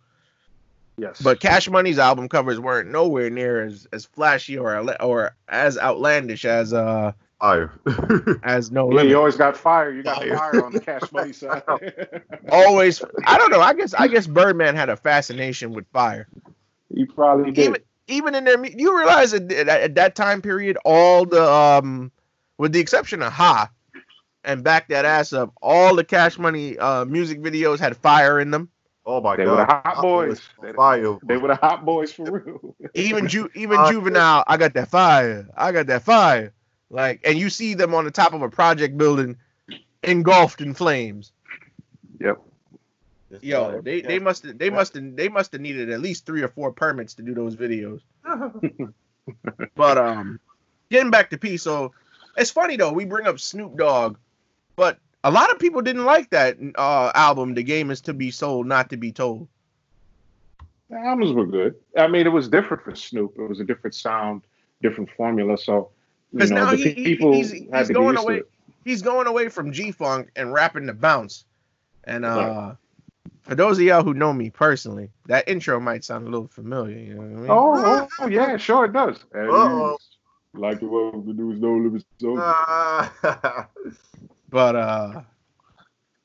Yes, 1.00 1.22
But 1.22 1.38
Cash 1.38 1.70
Money's 1.70 1.98
album 2.00 2.28
covers 2.28 2.58
weren't 2.58 2.90
nowhere 2.90 3.30
near 3.30 3.64
as 3.64 3.86
as 3.92 4.04
flashy 4.04 4.58
or 4.58 4.76
or 5.00 5.34
as 5.48 5.78
outlandish 5.78 6.44
as 6.44 6.72
uh 6.74 7.12
fire. 7.40 7.70
as 8.42 8.72
No 8.72 8.88
yeah, 8.90 8.96
Limit. 8.96 9.10
you 9.10 9.16
always 9.16 9.36
got 9.36 9.56
fire. 9.56 9.92
You 9.92 10.02
got 10.02 10.16
Fire. 10.16 10.36
fire 10.36 10.64
on 10.64 10.72
the 10.72 10.80
Cash 10.80 11.12
Money 11.12 11.32
side. 11.34 11.62
Always, 12.50 13.00
I 13.26 13.38
don't 13.38 13.52
know. 13.52 13.60
I 13.60 13.74
guess 13.74 13.94
I 13.94 14.08
guess 14.08 14.26
Birdman 14.26 14.74
had 14.74 14.88
a 14.88 14.96
fascination 14.96 15.70
with 15.72 15.86
fire. 15.92 16.26
you 16.90 17.06
probably 17.06 17.52
did. 17.52 17.64
Even 17.64 17.82
even 18.08 18.34
in 18.34 18.42
their, 18.44 18.64
you 18.66 18.96
realize 18.98 19.30
that 19.32 19.52
at, 19.52 19.68
at 19.68 19.94
that 19.94 20.16
time 20.16 20.42
period, 20.42 20.78
all 20.84 21.24
the 21.26 21.48
um, 21.48 22.10
with 22.56 22.72
the 22.72 22.80
exception 22.80 23.22
of 23.22 23.32
Ha, 23.32 23.70
and 24.48 24.64
back 24.64 24.88
that 24.88 25.04
ass 25.04 25.32
up, 25.32 25.52
all 25.62 25.94
the 25.94 26.02
Cash 26.02 26.38
Money 26.38 26.76
uh 26.78 27.04
music 27.04 27.40
videos 27.40 27.78
had 27.78 27.96
fire 27.96 28.40
in 28.40 28.50
them. 28.50 28.68
oh 29.06 29.20
my 29.20 29.36
god, 29.36 29.42
They 29.44 29.46
were 29.50 29.56
the 29.56 29.64
hot 29.66 30.02
boys. 30.02 30.40
They- 30.62 30.72
Fire. 30.72 31.18
they 31.22 31.36
were 31.36 31.48
the 31.48 31.54
hot 31.56 31.84
boys 31.84 32.12
for 32.12 32.24
real. 32.40 32.74
Even 32.94 33.28
Ju- 33.28 33.50
even 33.54 33.78
Uh, 33.78 33.90
Juvenile, 33.92 34.42
I 34.46 34.56
got 34.56 34.74
that 34.74 34.88
fire. 34.88 35.46
I 35.56 35.70
got 35.72 35.86
that 35.86 36.02
fire. 36.02 36.52
Like, 36.90 37.20
and 37.24 37.38
you 37.38 37.50
see 37.50 37.74
them 37.74 37.94
on 37.94 38.04
the 38.06 38.10
top 38.10 38.32
of 38.32 38.40
a 38.40 38.48
project 38.48 38.96
building, 38.96 39.36
engulfed 40.02 40.62
in 40.62 40.72
flames. 40.72 41.32
Yep. 42.18 42.38
Yo, 43.42 43.82
they 43.82 44.00
they 44.00 44.18
must 44.18 44.42
have 44.44 44.56
they 44.56 44.70
must 44.70 44.94
have 44.94 45.14
they 45.14 45.28
must 45.28 45.52
have 45.52 45.60
needed 45.60 45.90
at 45.90 46.00
least 46.00 46.24
three 46.24 46.42
or 46.42 46.48
four 46.48 46.72
permits 46.72 47.12
to 47.14 47.22
do 47.22 47.34
those 47.34 47.54
videos. 47.56 48.00
But 49.74 49.98
um, 49.98 50.40
getting 50.90 51.10
back 51.10 51.28
to 51.30 51.36
P, 51.38 51.58
so 51.58 51.92
it's 52.38 52.50
funny 52.50 52.76
though. 52.76 52.92
We 52.92 53.04
bring 53.04 53.26
up 53.26 53.38
Snoop 53.38 53.76
Dogg, 53.76 54.16
but 54.78 54.98
a 55.24 55.30
lot 55.30 55.50
of 55.50 55.58
people 55.58 55.82
didn't 55.82 56.06
like 56.06 56.30
that 56.30 56.56
uh 56.76 57.12
album. 57.14 57.52
The 57.54 57.62
game 57.62 57.90
is 57.90 58.00
to 58.02 58.14
be 58.14 58.30
sold, 58.30 58.66
not 58.66 58.88
to 58.90 58.96
be 58.96 59.12
told. 59.12 59.46
The 60.88 60.96
albums 60.96 61.32
were 61.32 61.44
good. 61.44 61.74
I 61.98 62.06
mean, 62.06 62.24
it 62.26 62.30
was 62.32 62.48
different 62.48 62.82
for 62.82 62.94
Snoop. 62.94 63.34
It 63.36 63.42
was 63.46 63.60
a 63.60 63.64
different 63.64 63.94
sound, 63.94 64.40
different 64.80 65.10
formula. 65.10 65.58
So, 65.58 65.90
you 66.32 66.46
know, 66.46 66.54
now 66.54 66.70
the 66.70 66.76
he- 66.78 67.04
people 67.04 67.34
he's- 67.34 67.50
he's 67.52 67.90
going 67.90 68.16
away- 68.16 68.42
He's 68.84 69.02
going 69.02 69.26
away 69.26 69.50
from 69.50 69.70
G 69.72 69.92
Funk 69.92 70.30
and 70.34 70.50
rapping 70.50 70.86
the 70.86 70.94
bounce. 70.94 71.44
And 72.04 72.24
uh, 72.24 72.28
Right. 72.28 72.76
for 73.42 73.54
those 73.54 73.76
of 73.78 73.84
y'all 73.84 74.02
who 74.02 74.14
know 74.14 74.32
me 74.32 74.48
personally, 74.48 75.10
that 75.26 75.46
intro 75.46 75.78
might 75.78 76.04
sound 76.04 76.26
a 76.26 76.30
little 76.30 76.48
familiar. 76.48 76.96
You 76.96 77.14
know 77.14 77.20
what 77.20 77.26
I 77.26 77.40
mean? 77.42 77.50
Oh, 77.50 78.08
oh, 78.20 78.26
yeah, 78.28 78.56
sure 78.56 78.86
it 78.86 78.94
does. 78.94 79.18
Like 80.54 80.80
the 80.80 80.86
one 80.86 81.26
with 81.26 81.36
the 81.36 81.42
news, 81.42 81.60
no 81.60 81.74
limits. 81.74 82.06
But 84.50 84.76
uh 84.76 85.20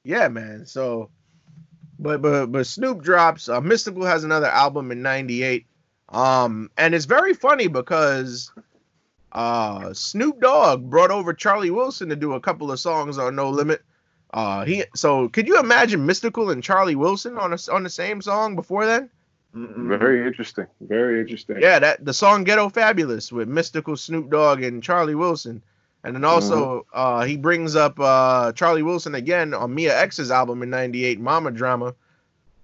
yeah, 0.04 0.28
man. 0.28 0.66
So 0.66 1.10
but 2.00 2.22
but 2.22 2.48
but 2.48 2.68
Snoop 2.68 3.02
drops 3.04 3.50
uh, 3.50 3.62
Mystikal 3.62 4.06
has 4.06 4.24
another 4.24 4.48
album 4.48 4.92
in 4.92 5.02
98. 5.02 5.66
Um 6.10 6.70
and 6.78 6.96
it's 6.96 7.06
very 7.06 7.34
funny 7.34 7.68
because 7.68 8.52
uh 9.32 9.94
Snoop 9.94 10.40
Dogg 10.40 10.90
brought 10.90 11.12
over 11.12 11.34
Charlie 11.34 11.72
Wilson 11.72 12.10
to 12.10 12.16
do 12.16 12.34
a 12.34 12.40
couple 12.42 12.72
of 12.72 12.80
songs 12.80 13.18
on 13.18 13.36
No 13.36 13.50
Limit. 13.50 13.82
Uh 14.34 14.66
he 14.66 14.84
so 14.96 15.30
could 15.30 15.48
you 15.48 15.60
imagine 15.60 16.08
Mystikal 16.08 16.52
and 16.52 16.64
Charlie 16.64 16.96
Wilson 16.96 17.38
on 17.38 17.54
a, 17.54 17.58
on 17.72 17.84
the 17.84 17.90
same 17.90 18.22
song 18.22 18.56
before 18.56 18.86
then? 18.86 19.10
Mm-mm. 19.56 19.88
very 20.00 20.26
interesting. 20.26 20.66
Very 20.82 21.22
interesting. 21.22 21.58
Yeah, 21.62 21.78
that 21.78 22.04
the 22.04 22.14
song 22.14 22.44
Ghetto 22.44 22.70
Fabulous 22.70 23.32
with 23.32 23.48
Mystikal 23.48 23.98
Snoop 24.00 24.32
Dogg 24.32 24.64
and 24.64 24.82
Charlie 24.82 25.14
Wilson. 25.14 25.62
And 26.04 26.16
then 26.16 26.26
also 26.26 26.86
uh 26.94 27.24
he 27.24 27.38
brings 27.38 27.76
up 27.76 28.00
uh 28.00 28.52
Charlie 28.54 28.84
Wilson 28.84 29.16
again 29.16 29.54
on 29.54 29.74
Mia 29.74 29.98
X's 29.98 30.32
album 30.32 30.62
in 30.62 30.70
98 30.70 31.20
Mama 31.20 31.52
Drama. 31.52 31.96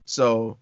So 0.06 0.58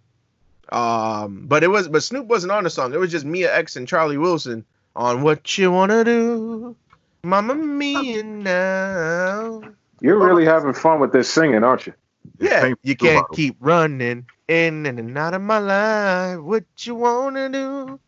um 0.69 1.45
but 1.47 1.63
it 1.63 1.69
was 1.69 1.87
but 1.87 2.03
Snoop 2.03 2.27
wasn't 2.27 2.51
on 2.51 2.63
the 2.63 2.69
song. 2.69 2.93
It 2.93 2.99
was 2.99 3.11
just 3.11 3.25
Mia 3.25 3.53
X 3.55 3.75
and 3.75 3.87
Charlie 3.87 4.17
Wilson 4.17 4.65
on 4.95 5.21
What 5.21 5.57
You 5.57 5.71
Wanna 5.71 6.03
Do. 6.03 6.75
Mama 7.23 7.55
Mia 7.55 8.23
now. 8.23 9.61
You're 9.99 10.23
really 10.23 10.45
having 10.45 10.73
fun 10.73 10.99
with 10.99 11.11
this 11.11 11.29
singing, 11.29 11.63
aren't 11.63 11.87
you? 11.87 11.93
It's 12.39 12.51
Yeah, 12.51 12.73
you 12.83 12.95
can't 12.95 13.25
keep 13.33 13.55
running 13.59 14.27
in 14.47 14.85
and 14.85 15.17
out 15.17 15.33
of 15.33 15.41
my 15.41 15.57
life. 15.57 16.39
What 16.39 16.65
you 16.81 16.95
wanna 16.95 17.49
do? 17.49 17.99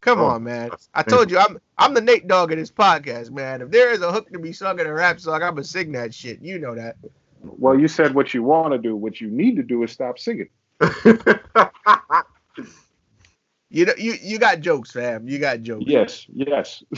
Come 0.00 0.20
Oh, 0.20 0.26
on, 0.26 0.44
man. 0.44 0.70
I 0.94 1.02
told 1.02 1.30
you 1.30 1.38
I'm 1.38 1.60
I'm 1.76 1.92
the 1.94 2.00
Nate 2.00 2.26
Dogg 2.26 2.52
of 2.52 2.58
this 2.58 2.70
podcast, 2.70 3.30
man. 3.30 3.60
If 3.62 3.70
there 3.70 3.90
is 3.92 4.00
a 4.00 4.10
hook 4.12 4.30
to 4.32 4.38
be 4.38 4.52
sung 4.52 4.80
in 4.80 4.86
a 4.86 4.92
rap 4.92 5.20
song, 5.20 5.42
I'ma 5.42 5.62
sing 5.62 5.92
that 5.92 6.14
shit. 6.14 6.40
You 6.40 6.58
know 6.58 6.74
that. 6.74 6.96
Well, 7.42 7.78
you 7.78 7.86
said 7.88 8.14
what 8.14 8.32
you 8.34 8.42
want 8.42 8.72
to 8.72 8.78
do. 8.78 8.96
What 8.96 9.20
you 9.20 9.30
need 9.30 9.56
to 9.56 9.62
do 9.62 9.82
is 9.82 9.92
stop 9.92 10.18
singing. 10.18 10.48
You 13.72 13.86
know 13.86 13.92
you 13.96 14.14
you 14.20 14.38
got 14.40 14.60
jokes, 14.60 14.90
fam. 14.90 15.28
You 15.28 15.38
got 15.38 15.62
jokes. 15.62 15.84
Yes, 15.86 16.26
yes. 16.32 16.82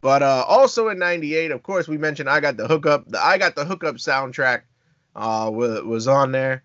But 0.00 0.22
uh 0.22 0.44
also 0.46 0.88
in 0.90 0.98
98, 1.00 1.50
of 1.50 1.62
course, 1.64 1.88
we 1.88 1.98
mentioned 1.98 2.28
I 2.30 2.38
got 2.38 2.56
the 2.56 2.68
hookup. 2.68 3.08
The 3.08 3.20
I 3.24 3.36
got 3.36 3.56
the 3.56 3.64
hookup 3.64 3.96
soundtrack 3.96 4.62
uh 5.16 5.50
was, 5.52 5.82
was 5.82 6.08
on 6.08 6.30
there. 6.32 6.62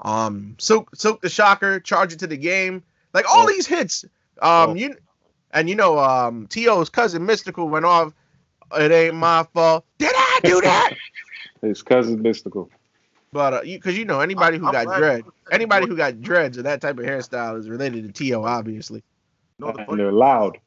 Um 0.00 0.56
soak 0.58 0.94
Silk 0.96 1.20
the 1.22 1.28
Shocker, 1.30 1.80
Charge 1.80 2.12
It 2.14 2.18
to 2.20 2.26
the 2.26 2.36
Game. 2.36 2.82
Like 3.14 3.24
all 3.28 3.44
Oh. 3.44 3.46
these 3.48 3.66
hits. 3.66 4.04
Um 4.42 4.70
Oh. 4.70 4.74
you 4.74 4.96
and 5.52 5.68
you 5.68 5.74
know 5.74 5.98
um 5.98 6.46
T.O.'s 6.48 6.88
cousin 6.88 7.26
Mystikal 7.26 7.68
went 7.68 7.84
off. 7.84 8.12
It 8.76 8.90
ain't 8.90 9.14
my 9.14 9.46
fault. 9.54 9.84
Did 9.98 10.12
I 10.14 10.40
do 10.42 10.60
that? 10.60 10.94
His 11.62 11.82
cousin 11.82 12.22
Mystikal. 12.22 12.68
but 13.32 13.54
uh, 13.54 13.62
you 13.62 13.78
because 13.78 13.96
you 13.96 14.04
know 14.04 14.20
anybody 14.20 14.58
who 14.58 14.66
I'm 14.66 14.72
got 14.72 14.86
glad- 14.86 14.98
dread, 14.98 15.24
anybody 15.52 15.86
who 15.86 15.96
got 15.96 16.20
dreads 16.20 16.58
or 16.58 16.62
that 16.62 16.80
type 16.80 16.98
of 16.98 17.04
hairstyle 17.04 17.58
is 17.58 17.68
related 17.70 18.04
to 18.04 18.12
T.O. 18.12 18.42
Obviously. 18.44 19.02
No, 19.58 19.70
the 19.72 19.88
And 19.88 20.00
they're 20.00 20.10
loud. 20.12 20.58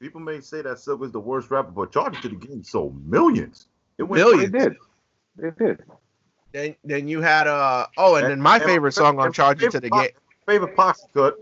people 0.00 0.20
may 0.20 0.40
say 0.40 0.62
that 0.62 0.78
Silk 0.78 1.02
is 1.04 1.10
the 1.10 1.18
worst 1.20 1.50
rapper, 1.50 1.72
but 1.72 1.90
Charge 1.92 2.16
It 2.16 2.22
to 2.22 2.28
the 2.28 2.36
Game 2.36 2.62
sold 2.62 3.04
millions. 3.10 3.66
It 3.98 4.04
went 4.04 4.22
Millions. 4.22 4.52
They 4.52 4.58
did. 4.60 4.76
It 5.38 5.58
did. 5.58 5.82
Then 6.52 6.76
then 6.84 7.08
you 7.08 7.20
had 7.20 7.48
uh 7.48 7.86
oh 7.98 8.14
and 8.14 8.26
then 8.30 8.40
my 8.40 8.56
And- 8.56 8.64
favorite 8.64 8.92
song 8.92 9.18
on 9.18 9.32
Charge 9.32 9.62
It 9.62 9.72
to 9.72 9.80
the 9.80 9.90
Game. 9.90 10.08
favorite 10.46 10.76
posse 10.76 11.02
cut, 11.12 11.34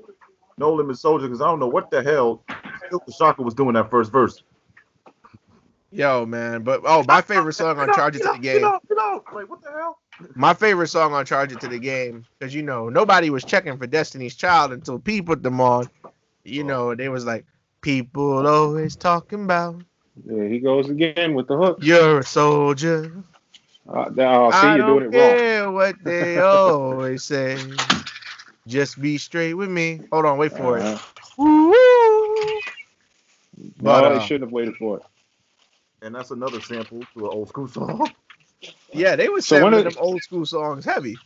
No 0.59 0.73
Limit 0.73 0.99
Soldier, 0.99 1.27
because 1.27 1.41
I 1.41 1.47
don't 1.47 1.59
know 1.61 1.69
what 1.69 1.91
the 1.91 2.03
hell 2.03 2.43
Silk 2.91 3.05
the 3.07 3.13
Shocker 3.13 3.43
was 3.43 3.55
doing 3.55 3.75
that 3.75 3.91
first 3.91 4.13
verse. 4.13 4.43
Yo, 5.91 6.27
man, 6.27 6.63
but 6.63 6.81
oh, 6.85 7.05
my 7.07 7.21
favorite 7.21 7.53
song 7.53 7.79
on 7.79 7.93
Charge 7.95 8.17
It 8.17 8.23
to 8.23 8.33
the 8.33 8.39
Game. 8.39 8.63
Like, 8.63 9.49
what 9.49 9.63
the 9.63 9.71
hell? 9.71 9.99
My 10.35 10.53
favorite 10.55 10.89
song 10.89 11.13
on 11.13 11.25
Charge 11.25 11.53
It 11.53 11.61
to 11.61 11.69
the 11.69 11.79
Game, 11.79 12.25
because 12.39 12.55
you 12.55 12.63
know 12.63 12.89
nobody 12.89 13.31
was 13.31 13.45
checking 13.45 13.77
for 13.79 13.87
Destiny's 13.87 14.35
Child 14.35 14.73
until 14.73 14.99
P 14.99 15.23
put 15.23 15.43
them 15.43 15.61
on. 15.61 15.89
You 16.45 16.65
know, 16.65 16.95
they 16.95 17.09
was 17.09 17.25
like, 17.25 17.47
people 17.81 18.47
always 18.47 18.97
talking 18.97 19.45
about 19.45 19.83
Yeah, 20.25 20.49
he 20.49 20.59
goes 20.59 20.89
again 20.91 21.35
with 21.35 21.47
the 21.47 21.57
hook. 21.57 21.79
you're 21.81 22.19
a 22.21 22.25
soldier. 22.25 23.25
Uh, 23.89 24.11
now, 24.15 24.51
see, 24.51 24.57
I 24.57 24.77
you're 24.77 24.87
don't 24.87 24.99
doing 25.01 25.13
it 25.13 25.17
wrong. 25.17 25.39
care 25.39 25.71
what 25.71 25.97
they 26.05 26.39
always 26.41 27.23
say. 27.25 27.57
Just 28.67 29.01
be 29.01 29.19
straight 29.19 29.55
with 29.55 29.69
me. 29.71 30.01
Hold 30.11 30.25
on, 30.27 30.39
wait 30.39 30.53
for 30.53 30.79
it. 30.79 30.83
Uh-huh. 30.83 30.99
Woo-woo. 31.37 32.61
But, 33.79 33.83
no, 33.83 34.05
uh, 34.07 34.19
they 34.19 34.25
shouldn't 34.25 34.45
have 34.49 34.53
waited 34.53 34.77
for 34.77 34.99
it. 34.99 35.03
And 36.03 36.15
that's 36.15 36.31
another 36.31 36.61
sample 36.61 37.01
to 37.15 37.25
an 37.25 37.31
old 37.31 37.49
school 37.49 37.69
song. 37.69 38.11
Yeah, 38.95 39.17
they 39.17 39.29
was 39.29 39.45
So 39.45 39.57
when 39.57 39.73
sampling 39.73 39.85
did- 39.85 39.95
them 39.95 40.03
old 40.03 40.23
school 40.23 40.47
songs 40.47 40.85
heavy. 40.85 41.19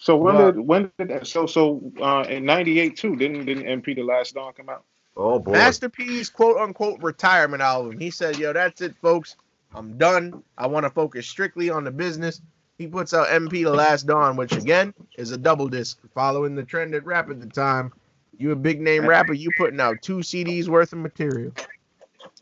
So 0.00 0.16
when 0.18 0.34
Wow. 0.36 0.50
did 0.52 0.60
when 0.60 0.92
did 0.98 1.08
that, 1.08 1.26
so 1.26 1.46
so 1.46 1.80
uh, 2.00 2.26
in 2.28 2.44
'98 2.44 2.96
too? 2.96 3.16
Didn't 3.16 3.46
didn't 3.46 3.64
MP 3.64 3.96
the 3.96 4.02
Last 4.02 4.34
Don 4.34 4.52
come 4.52 4.68
out? 4.68 4.84
Oh 5.16 5.38
boy. 5.38 5.52
Master 5.52 5.88
P's 5.88 6.28
quote 6.28 6.58
unquote 6.58 7.00
retirement 7.02 7.62
album. 7.62 7.98
He 7.98 8.10
said, 8.10 8.38
Yo, 8.38 8.52
that's 8.52 8.82
it, 8.82 8.94
folks. 9.02 9.34
I'm 9.74 9.96
done. 9.96 10.42
I 10.58 10.66
want 10.66 10.84
to 10.84 10.90
focus 10.90 11.26
strictly 11.26 11.70
on 11.70 11.84
the 11.84 11.90
business. 11.90 12.40
He 12.78 12.86
puts 12.86 13.14
out 13.14 13.28
MP 13.28 13.64
The 13.64 13.70
Last 13.70 14.06
Don, 14.06 14.36
which 14.36 14.52
again 14.52 14.92
is 15.16 15.30
a 15.30 15.38
double 15.38 15.68
disc, 15.68 15.98
following 16.14 16.54
the 16.54 16.62
trend 16.62 16.94
at 16.94 17.06
rap 17.06 17.30
at 17.30 17.40
the 17.40 17.46
time. 17.46 17.92
You 18.38 18.52
a 18.52 18.56
big 18.56 18.80
name 18.82 19.06
rapper, 19.06 19.32
you 19.32 19.50
putting 19.56 19.80
out 19.80 20.02
two 20.02 20.18
CDs 20.18 20.68
worth 20.68 20.92
of 20.92 20.98
material. 20.98 21.52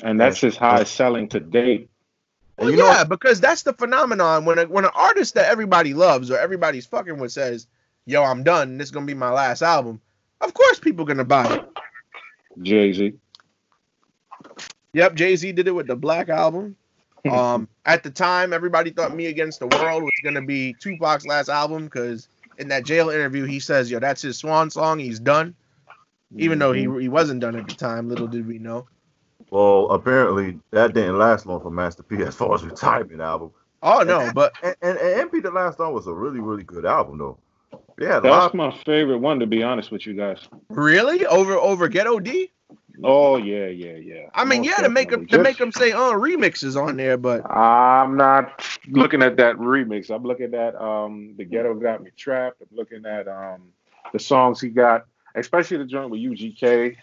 And 0.02 0.18
that's 0.18 0.40
his 0.40 0.56
highest 0.56 0.96
selling 0.96 1.28
to 1.28 1.40
date. 1.40 1.88
Well, 2.58 2.70
you 2.70 2.76
know- 2.76 2.86
yeah, 2.86 3.04
because 3.04 3.40
that's 3.40 3.62
the 3.62 3.72
phenomenon 3.72 4.44
when 4.44 4.58
a, 4.58 4.64
when 4.66 4.84
an 4.84 4.90
artist 4.94 5.34
that 5.34 5.48
everybody 5.50 5.94
loves 5.94 6.30
or 6.30 6.38
everybody's 6.38 6.86
fucking 6.86 7.18
with 7.18 7.30
says, 7.32 7.66
"Yo, 8.06 8.22
I'm 8.22 8.42
done. 8.42 8.76
This 8.78 8.88
is 8.88 8.90
gonna 8.90 9.06
be 9.06 9.14
my 9.14 9.30
last 9.30 9.62
album." 9.62 10.00
Of 10.40 10.52
course, 10.54 10.78
people 10.80 11.04
gonna 11.04 11.24
buy 11.24 11.52
it. 11.54 11.64
Jay 12.62 12.92
Z. 12.92 13.14
Yep, 14.92 15.14
Jay 15.14 15.34
Z 15.36 15.52
did 15.52 15.66
it 15.68 15.72
with 15.72 15.86
the 15.88 15.96
Black 15.96 16.28
album. 16.28 16.76
Um, 17.30 17.68
at 17.84 18.02
the 18.02 18.10
time, 18.10 18.52
everybody 18.52 18.90
thought 18.90 19.14
"Me 19.14 19.26
Against 19.26 19.60
the 19.60 19.66
World" 19.66 20.02
was 20.02 20.12
gonna 20.22 20.42
be 20.42 20.74
Tupac's 20.80 21.26
last 21.26 21.48
album 21.48 21.84
because 21.84 22.28
in 22.58 22.68
that 22.68 22.84
jail 22.84 23.10
interview 23.10 23.44
he 23.44 23.60
says, 23.60 23.90
"Yo, 23.90 23.98
that's 23.98 24.22
his 24.22 24.38
swan 24.38 24.70
song. 24.70 24.98
He's 24.98 25.20
done." 25.20 25.54
Even 26.36 26.58
though 26.58 26.72
he 26.72 26.82
he 27.00 27.08
wasn't 27.08 27.40
done 27.40 27.56
at 27.56 27.68
the 27.68 27.74
time, 27.74 28.08
little 28.08 28.26
did 28.26 28.46
we 28.46 28.58
know. 28.58 28.86
Well, 29.50 29.90
apparently 29.90 30.58
that 30.70 30.94
didn't 30.94 31.18
last 31.18 31.46
long 31.46 31.60
for 31.60 31.70
Master 31.70 32.02
P 32.02 32.22
as 32.22 32.34
far 32.34 32.54
as 32.54 32.64
retirement 32.64 33.20
album. 33.20 33.52
Oh 33.82 34.02
no, 34.02 34.32
but 34.34 34.52
And, 34.62 34.74
and, 34.80 34.98
and 34.98 35.30
MP 35.30 35.42
the 35.42 35.50
Last 35.50 35.76
Song 35.76 35.92
was 35.92 36.06
a 36.06 36.12
really, 36.12 36.40
really 36.40 36.64
good 36.64 36.86
album 36.86 37.18
though. 37.18 37.38
Yeah, 37.98 38.18
That's 38.18 38.54
my 38.54 38.76
favorite 38.84 39.18
one, 39.18 39.38
to 39.38 39.46
be 39.46 39.62
honest 39.62 39.92
with 39.92 40.06
you 40.06 40.14
guys. 40.14 40.38
really 40.70 41.24
over 41.26 41.54
over 41.54 41.86
Ghetto 41.88 42.18
D? 42.18 42.50
Oh 43.02 43.36
yeah, 43.36 43.66
yeah, 43.66 43.96
yeah. 43.96 44.28
I 44.34 44.44
mean, 44.44 44.62
Most 44.62 44.70
yeah, 44.78 44.82
to 44.84 44.88
make 44.88 45.10
them 45.10 45.26
to 45.28 45.38
make 45.38 45.56
them 45.58 45.72
say 45.72 45.92
uh 45.92 46.12
remixes 46.12 46.80
on 46.80 46.96
there, 46.96 47.16
but 47.16 47.48
I'm 47.50 48.16
not 48.16 48.64
looking 48.88 49.22
at 49.22 49.36
that 49.38 49.56
remix. 49.56 50.10
I'm 50.10 50.22
looking 50.22 50.54
at 50.54 50.74
um 50.80 51.34
the 51.36 51.44
ghetto 51.44 51.74
got 51.74 52.02
me 52.02 52.10
trapped. 52.16 52.60
I'm 52.60 52.76
looking 52.76 53.04
at 53.06 53.26
um 53.26 53.72
the 54.12 54.18
songs 54.18 54.60
he 54.60 54.68
got, 54.68 55.06
especially 55.34 55.78
the 55.78 55.86
joint 55.86 56.10
with 56.10 56.20
UGK. 56.20 56.96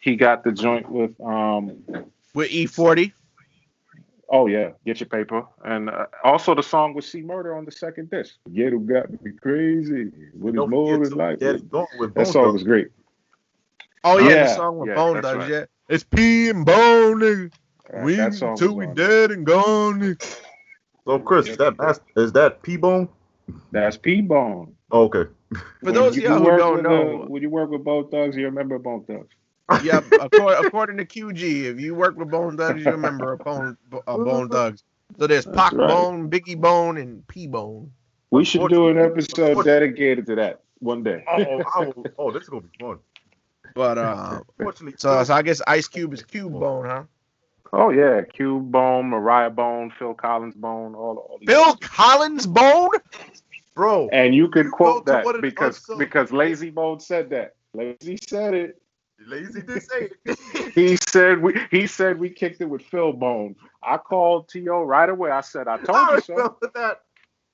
He 0.00 0.16
got 0.16 0.44
the 0.44 0.52
joint 0.52 0.90
with 0.90 1.20
um 1.20 1.82
with 2.34 2.50
E40. 2.50 3.12
oh 4.30 4.46
yeah, 4.46 4.70
get 4.86 5.00
your 5.00 5.08
paper, 5.08 5.44
and 5.64 5.90
uh, 5.90 6.06
also 6.24 6.54
the 6.54 6.62
song 6.62 6.94
with 6.94 7.04
C 7.04 7.20
Murder 7.20 7.54
on 7.54 7.64
the 7.64 7.72
second 7.72 8.10
disc. 8.10 8.36
Ghetto 8.52 8.78
got 8.78 9.10
me 9.22 9.32
crazy. 9.42 10.10
What 10.32 10.50
is 10.50 10.54
Don't 10.54 10.70
more 10.70 10.94
forget 10.94 11.02
is 11.02 11.10
to 11.10 11.16
like. 11.16 11.40
get 11.40 11.54
it 11.56 11.70
going 11.70 11.86
with 11.98 12.14
That 12.14 12.28
song 12.28 12.52
was 12.52 12.62
great. 12.62 12.88
Oh 14.08 14.18
yeah, 14.18 14.24
the 14.28 14.34
Yeah, 14.34 14.56
song 14.56 14.78
with 14.78 14.88
yeah, 14.88 14.94
Bone 14.94 15.14
that's 15.14 15.26
Thugs, 15.26 15.38
right. 15.38 15.50
yeah. 15.50 15.64
It's 15.88 16.04
P 16.04 16.48
and 16.50 16.64
Bone, 16.64 17.20
nigga. 17.20 17.52
Uh, 17.92 18.02
we 18.04 18.14
that 18.16 18.54
till 18.58 18.74
we 18.74 18.86
on. 18.86 18.94
dead 18.94 19.30
and 19.30 19.44
gone. 19.46 20.00
Nigga. 20.00 20.40
So 21.04 21.18
Chris, 21.18 21.48
is 21.48 21.56
that 21.56 21.76
Mas- 21.78 22.00
is 22.16 22.32
that 22.32 22.62
P 22.62 22.76
Bone? 22.76 23.08
That's 23.72 23.96
P 23.96 24.20
Bone. 24.20 24.74
Oh, 24.90 25.04
okay. 25.04 25.24
For 25.82 25.92
those 25.92 26.16
of 26.16 26.22
y'all 26.22 26.38
who 26.38 26.56
don't 26.56 26.82
know, 26.82 27.22
uh, 27.22 27.26
when 27.26 27.42
you 27.42 27.48
work 27.50 27.70
with 27.70 27.82
Bone 27.84 28.10
Thugs, 28.10 28.36
you 28.36 28.44
remember 28.44 28.78
Bone 28.78 29.04
Thugs. 29.04 29.34
yeah, 29.84 30.00
according, 30.20 30.66
according 30.66 30.96
to 30.98 31.04
QG, 31.06 31.64
if 31.64 31.80
you 31.80 31.94
work 31.94 32.16
with 32.16 32.30
Bone 32.30 32.56
Thugs, 32.56 32.84
you 32.84 32.90
remember 32.90 33.32
a 33.32 33.38
Bone, 33.38 33.76
a 34.06 34.18
Bone 34.18 34.48
Thugs. 34.50 34.82
So 35.18 35.26
there's 35.26 35.46
That's 35.46 35.56
Pac 35.56 35.72
right. 35.72 35.88
Bone, 35.88 36.28
Biggie 36.30 36.60
Bone, 36.60 36.98
and 36.98 37.26
P 37.28 37.46
Bone. 37.46 37.90
We 38.30 38.44
should 38.44 38.68
do 38.68 38.88
an 38.88 38.98
episode 38.98 39.62
dedicated 39.64 40.26
to 40.26 40.34
that 40.36 40.60
one 40.80 41.02
day. 41.02 41.24
Oh, 41.26 41.62
I 41.74 41.80
will- 41.86 42.06
oh, 42.18 42.30
this 42.30 42.42
is 42.42 42.48
gonna 42.50 42.62
be 42.62 42.68
fun. 42.78 42.98
But 43.74 43.98
uh, 43.98 44.40
Fortunately, 44.60 44.96
so 44.98 45.22
so 45.24 45.34
I 45.34 45.42
guess 45.42 45.60
Ice 45.66 45.88
Cube 45.88 46.12
is 46.12 46.22
Cube 46.22 46.52
Bone, 46.52 46.86
huh? 46.86 47.04
Oh 47.72 47.90
yeah, 47.90 48.22
Cube 48.22 48.70
Bone, 48.70 49.08
Mariah 49.08 49.50
Bone, 49.50 49.92
Phil 49.98 50.14
Collins 50.14 50.54
Bone, 50.54 50.94
all 50.94 51.16
all 51.16 51.38
these. 51.40 51.48
Phil 51.48 51.76
Collins 51.76 52.46
Bone. 52.46 52.90
bro. 53.74 54.08
And 54.12 54.34
you 54.34 54.48
could 54.48 54.70
quote 54.70 55.06
that 55.06 55.24
one 55.24 55.36
of 55.36 55.42
the 55.42 55.48
because 55.48 55.84
because 55.98 56.30
Layzie 56.30 56.72
Bone 56.72 57.00
said 57.00 57.30
that. 57.30 57.54
Layzie 57.76 58.18
said 58.28 58.54
it. 58.54 58.82
Layzie 59.28 59.66
did 59.66 59.82
say 59.82 60.10
it. 60.24 60.72
He 60.74 60.96
said 60.96 61.42
we 61.42 61.60
he 61.70 61.86
said 61.86 62.18
we 62.18 62.30
kicked 62.30 62.60
it 62.60 62.66
with 62.66 62.82
Phil 62.82 63.12
Bone. 63.12 63.56
I 63.82 63.96
called 63.96 64.48
T.O. 64.48 64.82
right 64.82 65.08
away. 65.08 65.30
I 65.30 65.40
said, 65.40 65.66
I 65.68 65.76
told 65.78 65.96
I 65.96 66.14
you 66.14 66.20
so. 66.20 66.58
that. 66.74 67.00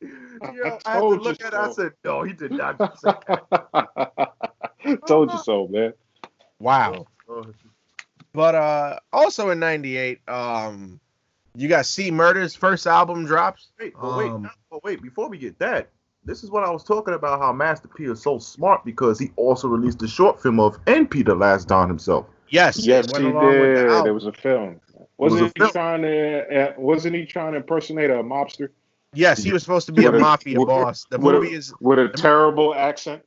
Yo, 0.03 0.79
I, 0.85 0.93
had 0.93 1.01
to 1.01 1.09
look 1.09 1.41
at 1.41 1.53
it. 1.53 1.55
I 1.55 1.71
said, 1.73 1.93
no, 2.05 2.23
he 2.23 2.33
did 2.33 2.51
not 2.51 2.79
just 2.79 3.01
say 3.01 3.13
that. 3.29 4.33
told 5.07 5.33
you 5.33 5.39
so, 5.39 5.67
man. 5.69 5.95
Wow. 6.65 7.07
Oh, 7.29 7.45
But 8.33 8.55
uh, 8.55 8.99
also 9.13 9.51
in 9.51 9.59
'98, 9.61 10.21
um, 10.29 10.99
you 11.55 11.69
got 11.69 11.85
C 11.87 12.11
Murder's 12.11 12.55
first 12.55 12.87
album 12.87 13.27
drops. 13.27 13.69
Wait, 13.79 13.93
but 14.01 14.17
wait, 14.17 14.31
Um, 14.31 14.51
but 14.71 14.83
wait, 14.83 15.03
before 15.03 15.29
we 15.29 15.37
get 15.39 15.59
that, 15.59 15.91
this 16.25 16.43
is 16.43 16.51
what 16.51 16.65
I 16.65 16.71
was 16.71 16.83
talking 16.83 17.13
about 17.15 17.39
how 17.39 17.53
Master 17.53 17.89
P 17.89 18.05
is 18.05 18.23
so 18.23 18.39
smart 18.39 18.83
because 18.85 19.19
he 19.19 19.31
also 19.37 19.69
released 19.69 20.03
a 20.03 20.09
short 20.09 20.41
film 20.43 20.59
of 20.59 20.83
MP 20.87 21.23
the 21.25 21.35
Last 21.35 21.69
Don 21.69 21.87
himself. 21.89 22.27
Yes, 22.49 22.79
Yes, 22.87 23.13
went 23.13 23.25
he 23.25 23.31
along 23.31 23.47
the 23.53 23.59
did. 23.59 24.05
There 24.05 24.15
was 24.15 24.27
a 24.27 24.33
film. 24.33 24.81
was 25.19 25.33
Wasn't 25.33 25.43
a 25.43 25.45
he 25.45 25.53
film. 25.61 25.71
trying 25.73 26.03
to? 26.03 26.71
Uh, 26.71 26.73
wasn't 26.79 27.15
he 27.15 27.27
trying 27.27 27.53
to 27.53 27.59
impersonate 27.59 28.11
a 28.11 28.15
mobster 28.23 28.71
Yes, 29.17 29.43
he 29.45 29.53
was 29.53 29.63
supposed 29.63 29.87
to 29.87 29.93
be 29.93 30.05
a 30.07 30.11
With 30.11 30.21
a- 30.21 30.25
mafia 30.25 30.59
with- 30.59 30.67
boss. 30.69 31.05
The 31.11 31.19
with 31.19 31.37
a- 31.37 31.41
movie 31.41 31.55
is 31.55 31.73
with 31.81 31.99
a 32.01 32.09
terrible 32.09 32.75
accent? 32.75 33.23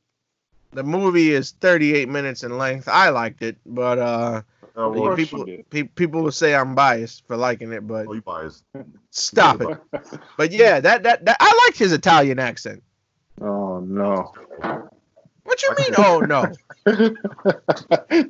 The 0.72 0.82
movie 0.82 1.32
is 1.32 1.52
38 1.60 2.08
minutes 2.08 2.42
in 2.42 2.56
length. 2.58 2.88
I 2.88 3.08
liked 3.10 3.42
it, 3.42 3.56
but 3.66 3.98
uh, 3.98 4.42
Uh, 4.76 4.88
well, 4.90 5.16
people 5.16 5.44
pe- 5.70 5.82
people 5.84 6.22
will 6.22 6.30
say 6.32 6.54
I'm 6.54 6.74
biased 6.74 7.26
for 7.26 7.36
liking 7.36 7.72
it, 7.72 7.86
but 7.86 8.06
oh, 8.06 8.20
biased. 8.20 8.64
stop 9.10 9.60
it. 9.60 9.78
But 10.36 10.52
yeah, 10.52 10.80
that 10.80 11.02
that, 11.02 11.24
that 11.24 11.36
I 11.40 11.64
liked 11.66 11.78
his 11.78 11.92
Italian 11.92 12.38
accent. 12.38 12.82
Oh 13.40 13.80
no, 13.80 14.32
What 15.44 15.62
you 15.62 15.70
mean? 15.78 15.94
Oh 15.98 16.20
no! 16.20 16.42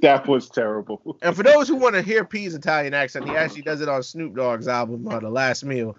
that 0.00 0.24
was 0.26 0.48
terrible. 0.48 1.16
And 1.22 1.34
for 1.36 1.42
those 1.42 1.68
who 1.68 1.76
want 1.76 1.94
to 1.94 2.02
hear 2.02 2.24
P's 2.24 2.54
Italian 2.54 2.94
accent, 2.94 3.28
he 3.28 3.36
actually 3.36 3.62
does 3.62 3.80
it 3.80 3.88
on 3.88 4.02
Snoop 4.02 4.34
Dogg's 4.36 4.68
album, 4.68 5.06
uh, 5.08 5.18
The 5.20 5.28
Last 5.30 5.64
Meal. 5.64 5.96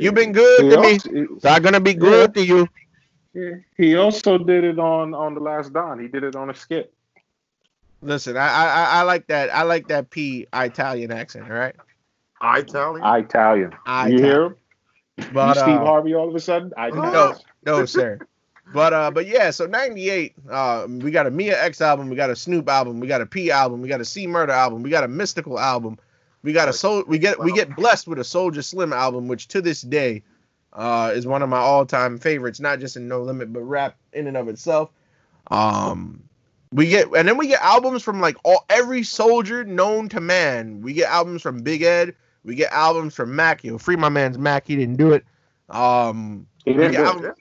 You've 0.00 0.14
been 0.14 0.32
good 0.32 0.64
He 0.64 0.70
to 0.70 0.80
me. 0.80 0.92
also, 0.94 1.38
So 1.40 1.48
I'm 1.48 1.62
gonna 1.62 1.80
be 1.80 1.94
good 1.94 2.34
to 2.34 2.44
you. 2.44 2.68
He 3.76 3.96
also 3.96 4.38
did 4.38 4.64
it 4.64 4.78
on 4.78 5.14
on 5.14 5.34
the 5.34 5.40
last 5.40 5.72
Don. 5.72 5.98
He 5.98 6.08
did 6.08 6.24
it 6.24 6.36
on 6.36 6.50
a 6.50 6.54
skit. 6.54 6.92
Listen, 8.02 8.36
I, 8.36 8.48
I 8.48 8.64
I- 8.66 9.00
I 9.00 9.02
like 9.02 9.26
that. 9.28 9.54
I 9.54 9.62
like 9.62 9.88
that 9.88 10.10
P 10.10 10.46
Italian 10.54 11.10
accent. 11.10 11.44
All 11.50 11.56
right. 11.56 11.74
I 12.40 12.58
Italian. 12.58 13.04
Italian. 13.04 13.74
I 13.86 14.08
you 14.08 14.18
hear 14.18 14.44
him? 14.44 14.56
But 15.32 15.56
you 15.56 15.62
Steve 15.62 15.76
uh, 15.76 15.84
Harvey 15.84 16.14
all 16.14 16.28
of 16.28 16.34
a 16.34 16.40
sudden? 16.40 16.72
no, 16.76 17.34
no, 17.64 17.84
sir. 17.86 18.18
But 18.72 18.92
uh, 18.92 19.10
but 19.10 19.26
yeah. 19.26 19.50
So 19.50 19.66
'98, 19.66 20.34
uh, 20.50 20.86
we 20.88 21.10
got 21.10 21.26
a 21.26 21.30
Mia 21.30 21.62
X 21.62 21.80
album, 21.80 22.10
we 22.10 22.16
got 22.16 22.30
a 22.30 22.36
Snoop 22.36 22.68
album, 22.68 23.00
we 23.00 23.06
got 23.06 23.20
a 23.20 23.26
P 23.26 23.50
album, 23.50 23.80
we 23.80 23.88
got 23.88 24.00
a 24.00 24.04
C 24.04 24.26
Murder 24.26 24.52
album, 24.52 24.82
we 24.82 24.90
got 24.90 25.04
a 25.04 25.08
Mystikal 25.08 25.60
album, 25.60 25.98
we 26.42 26.52
got 26.52 26.68
a 26.68 26.72
soul. 26.72 27.04
We 27.06 27.18
get 27.18 27.38
we 27.38 27.52
get 27.52 27.74
blessed 27.76 28.08
with 28.08 28.18
a 28.18 28.22
Soulja 28.22 28.64
Slim 28.64 28.92
album, 28.92 29.28
which 29.28 29.48
to 29.48 29.62
this 29.62 29.82
day, 29.82 30.22
uh, 30.76 31.10
is 31.14 31.26
one 31.26 31.42
of 31.42 31.48
my 31.48 31.58
all-time 31.58 32.18
favorites. 32.18 32.60
Not 32.60 32.78
just 32.78 32.96
in 32.96 33.08
No 33.08 33.22
Limit, 33.22 33.52
but 33.52 33.62
rap 33.62 33.96
in 34.12 34.28
and 34.28 34.36
of 34.36 34.48
itself. 34.48 34.90
Um, 35.50 36.22
we 36.72 36.88
get 36.88 37.08
and 37.16 37.26
then 37.26 37.36
we 37.38 37.48
get 37.48 37.60
albums 37.62 38.02
from 38.02 38.20
like 38.20 38.36
all 38.44 38.64
every 38.70 39.02
soldier 39.02 39.64
known 39.64 40.08
to 40.10 40.20
man. 40.20 40.80
We 40.82 40.92
get 40.92 41.08
albums 41.10 41.42
from 41.42 41.62
Big 41.62 41.82
Ed. 41.82 42.14
We 42.44 42.54
get 42.54 42.70
albums 42.72 43.14
from 43.14 43.34
Mac. 43.34 43.64
Yo, 43.64 43.78
free 43.78 43.96
my 43.96 44.08
man's 44.08 44.38
Mac. 44.38 44.66
He 44.66 44.76
didn't 44.76 44.96
do 44.96 45.12
it. 45.12 45.24
Um, 45.70 46.46
He 46.64 46.72
we 46.72 46.78
didn't 46.78 46.92
get 46.92 46.98
do 46.98 47.02
it. 47.02 47.06
album- 47.06 47.32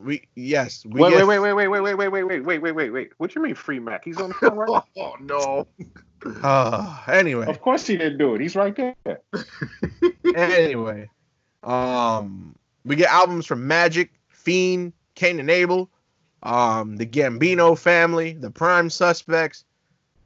we 0.00 0.22
yes. 0.34 0.84
We 0.84 1.00
Wait, 1.00 1.10
get, 1.10 1.26
wait, 1.26 1.38
wait, 1.38 1.52
wait, 1.54 1.68
wait, 1.68 1.80
wait, 1.80 1.94
wait, 1.94 2.08
wait, 2.08 2.26
wait, 2.26 2.44
wait, 2.44 2.58
wait, 2.62 2.72
wait, 2.72 2.90
wait. 2.90 3.10
What 3.18 3.34
you 3.34 3.40
mean 3.42 3.54
free 3.54 3.78
Mac? 3.80 4.04
He's 4.04 4.18
on 4.18 4.28
the 4.28 4.34
phone 4.34 4.56
right 4.56 4.68
now. 4.68 4.84
Oh 4.96 5.14
no. 5.20 5.66
Uh, 6.42 6.98
anyway, 7.08 7.46
Of 7.46 7.60
course 7.60 7.86
he 7.86 7.96
didn't 7.96 8.18
do 8.18 8.34
it. 8.34 8.40
He's 8.40 8.56
right 8.56 8.74
there. 8.76 9.20
anyway, 10.34 11.08
um, 11.64 12.54
we 12.84 12.96
get 12.96 13.10
albums 13.10 13.46
from 13.46 13.66
Magic, 13.66 14.10
Fiend, 14.28 14.92
Kane 15.14 15.40
and 15.40 15.50
Abel, 15.50 15.90
um, 16.42 16.96
the 16.96 17.06
Gambino 17.06 17.76
family, 17.78 18.32
the 18.34 18.50
Prime 18.50 18.90
Suspects, 18.90 19.64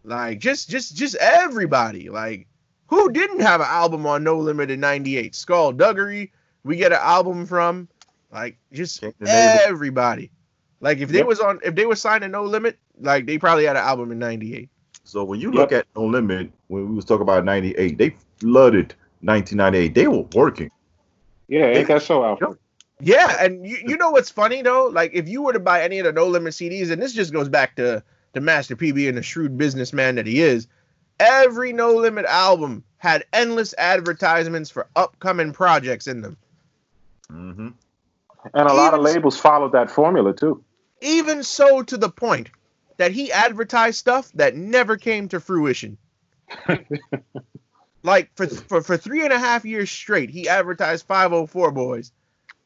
like 0.04 0.38
just, 0.40 0.68
just, 0.68 0.96
just 0.96 1.14
everybody. 1.16 2.08
Like, 2.10 2.46
who 2.86 3.10
didn't 3.12 3.40
have 3.40 3.60
an 3.60 3.66
album 3.68 4.06
on 4.06 4.24
No 4.24 4.38
Limit 4.38 4.70
in 4.70 4.80
'98? 4.80 5.34
Skull 5.34 5.72
Duggery. 5.72 6.30
We 6.64 6.76
get 6.76 6.92
an 6.92 6.98
album 7.00 7.46
from, 7.46 7.88
like, 8.32 8.58
just 8.72 9.00
Kane 9.00 9.12
and 9.20 9.28
Abel. 9.28 9.60
everybody. 9.64 10.30
Like, 10.80 10.98
if 10.98 11.10
they 11.10 11.18
Yep. 11.18 11.26
was 11.26 11.40
on, 11.40 11.60
if 11.64 11.74
they 11.74 11.86
were 11.86 11.96
signed 11.96 12.22
to 12.22 12.28
No 12.28 12.44
Limit, 12.44 12.78
like, 13.00 13.26
they 13.26 13.38
probably 13.38 13.64
had 13.66 13.76
an 13.76 13.82
album 13.82 14.10
in 14.12 14.18
'98. 14.18 14.68
So 15.04 15.24
when 15.24 15.40
you 15.40 15.50
look 15.50 15.72
at 15.72 15.86
No 15.96 16.04
Limit, 16.06 16.50
when 16.68 16.88
we 16.88 16.94
was 16.94 17.04
talking 17.04 17.22
about 17.22 17.44
'98, 17.44 17.98
they 17.98 18.14
flooded 18.40 18.94
1998. 19.22 19.94
They 19.94 20.06
were 20.08 20.24
working. 20.34 20.70
Yeah, 21.48 21.66
ain't 21.66 21.88
that 21.88 22.02
so, 22.02 22.24
Alfred? 22.24 22.58
Yeah, 23.00 23.44
and 23.44 23.66
you, 23.66 23.78
you 23.86 23.96
know 23.96 24.10
what's 24.10 24.30
funny 24.30 24.62
though? 24.62 24.86
Like 24.86 25.12
if 25.14 25.28
you 25.28 25.42
were 25.42 25.52
to 25.52 25.60
buy 25.60 25.82
any 25.82 25.98
of 25.98 26.04
the 26.04 26.12
No 26.12 26.26
Limit 26.26 26.52
CDs, 26.52 26.90
and 26.90 27.00
this 27.00 27.12
just 27.12 27.32
goes 27.32 27.48
back 27.48 27.76
to 27.76 28.02
the 28.32 28.40
Master 28.40 28.76
P 28.76 28.92
being 28.92 29.14
the 29.14 29.22
shrewd 29.22 29.56
businessman 29.56 30.16
that 30.16 30.26
he 30.26 30.40
is, 30.40 30.66
every 31.18 31.72
No 31.72 31.94
Limit 31.94 32.26
album 32.26 32.84
had 32.98 33.24
endless 33.32 33.74
advertisements 33.78 34.70
for 34.70 34.88
upcoming 34.96 35.52
projects 35.52 36.06
in 36.06 36.20
them. 36.20 36.36
Mm-hmm. 37.30 37.68
And 38.54 38.68
a 38.68 38.72
lot 38.72 38.94
of 38.94 39.00
Even- 39.00 39.14
labels 39.14 39.38
followed 39.38 39.72
that 39.72 39.90
formula 39.90 40.34
too. 40.34 40.62
Even 41.00 41.44
so 41.44 41.82
to 41.82 41.96
the 41.96 42.10
point 42.10 42.50
that 42.96 43.12
he 43.12 43.30
advertised 43.30 43.98
stuff 43.98 44.32
that 44.32 44.56
never 44.56 44.96
came 44.96 45.28
to 45.28 45.38
fruition. 45.38 45.96
like 48.02 48.30
for, 48.36 48.46
for 48.46 48.82
for 48.82 48.96
three 48.96 49.24
and 49.24 49.32
a 49.32 49.38
half 49.38 49.64
years 49.64 49.90
straight, 49.90 50.30
he 50.30 50.48
advertised 50.48 51.06
504 51.06 51.70
Boys. 51.72 52.12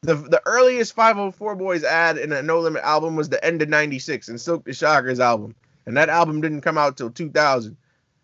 the 0.01 0.15
the 0.15 0.41
earliest 0.45 0.93
504 0.95 1.55
Boys 1.55 1.83
ad 1.83 2.17
in 2.17 2.31
a 2.31 2.41
No 2.41 2.59
Limit 2.59 2.83
album 2.83 3.15
was 3.15 3.29
the 3.29 3.43
end 3.43 3.61
of 3.61 3.69
'96 3.69 4.27
and 4.29 4.39
Silk 4.39 4.63
the 4.65 4.73
Shocker's 4.73 5.19
album, 5.19 5.55
and 5.85 5.95
that 5.97 6.09
album 6.09 6.41
didn't 6.41 6.61
come 6.61 6.77
out 6.77 6.97
till 6.97 7.09
2000. 7.09 7.75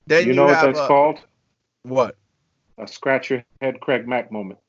Then 0.07 0.27
you 0.27 0.33
know 0.33 0.45
what 0.45 0.61
that's 0.61 0.79
uh, 0.79 0.87
called? 0.87 1.19
What? 1.83 2.15
A 2.77 2.87
scratch 2.87 3.29
your 3.29 3.43
head, 3.61 3.79
Craig 3.81 4.07
Mack 4.07 4.31
moment. 4.31 4.59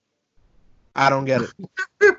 I 0.97 1.09
don't 1.11 1.25
get 1.25 1.43
it. 1.43 1.51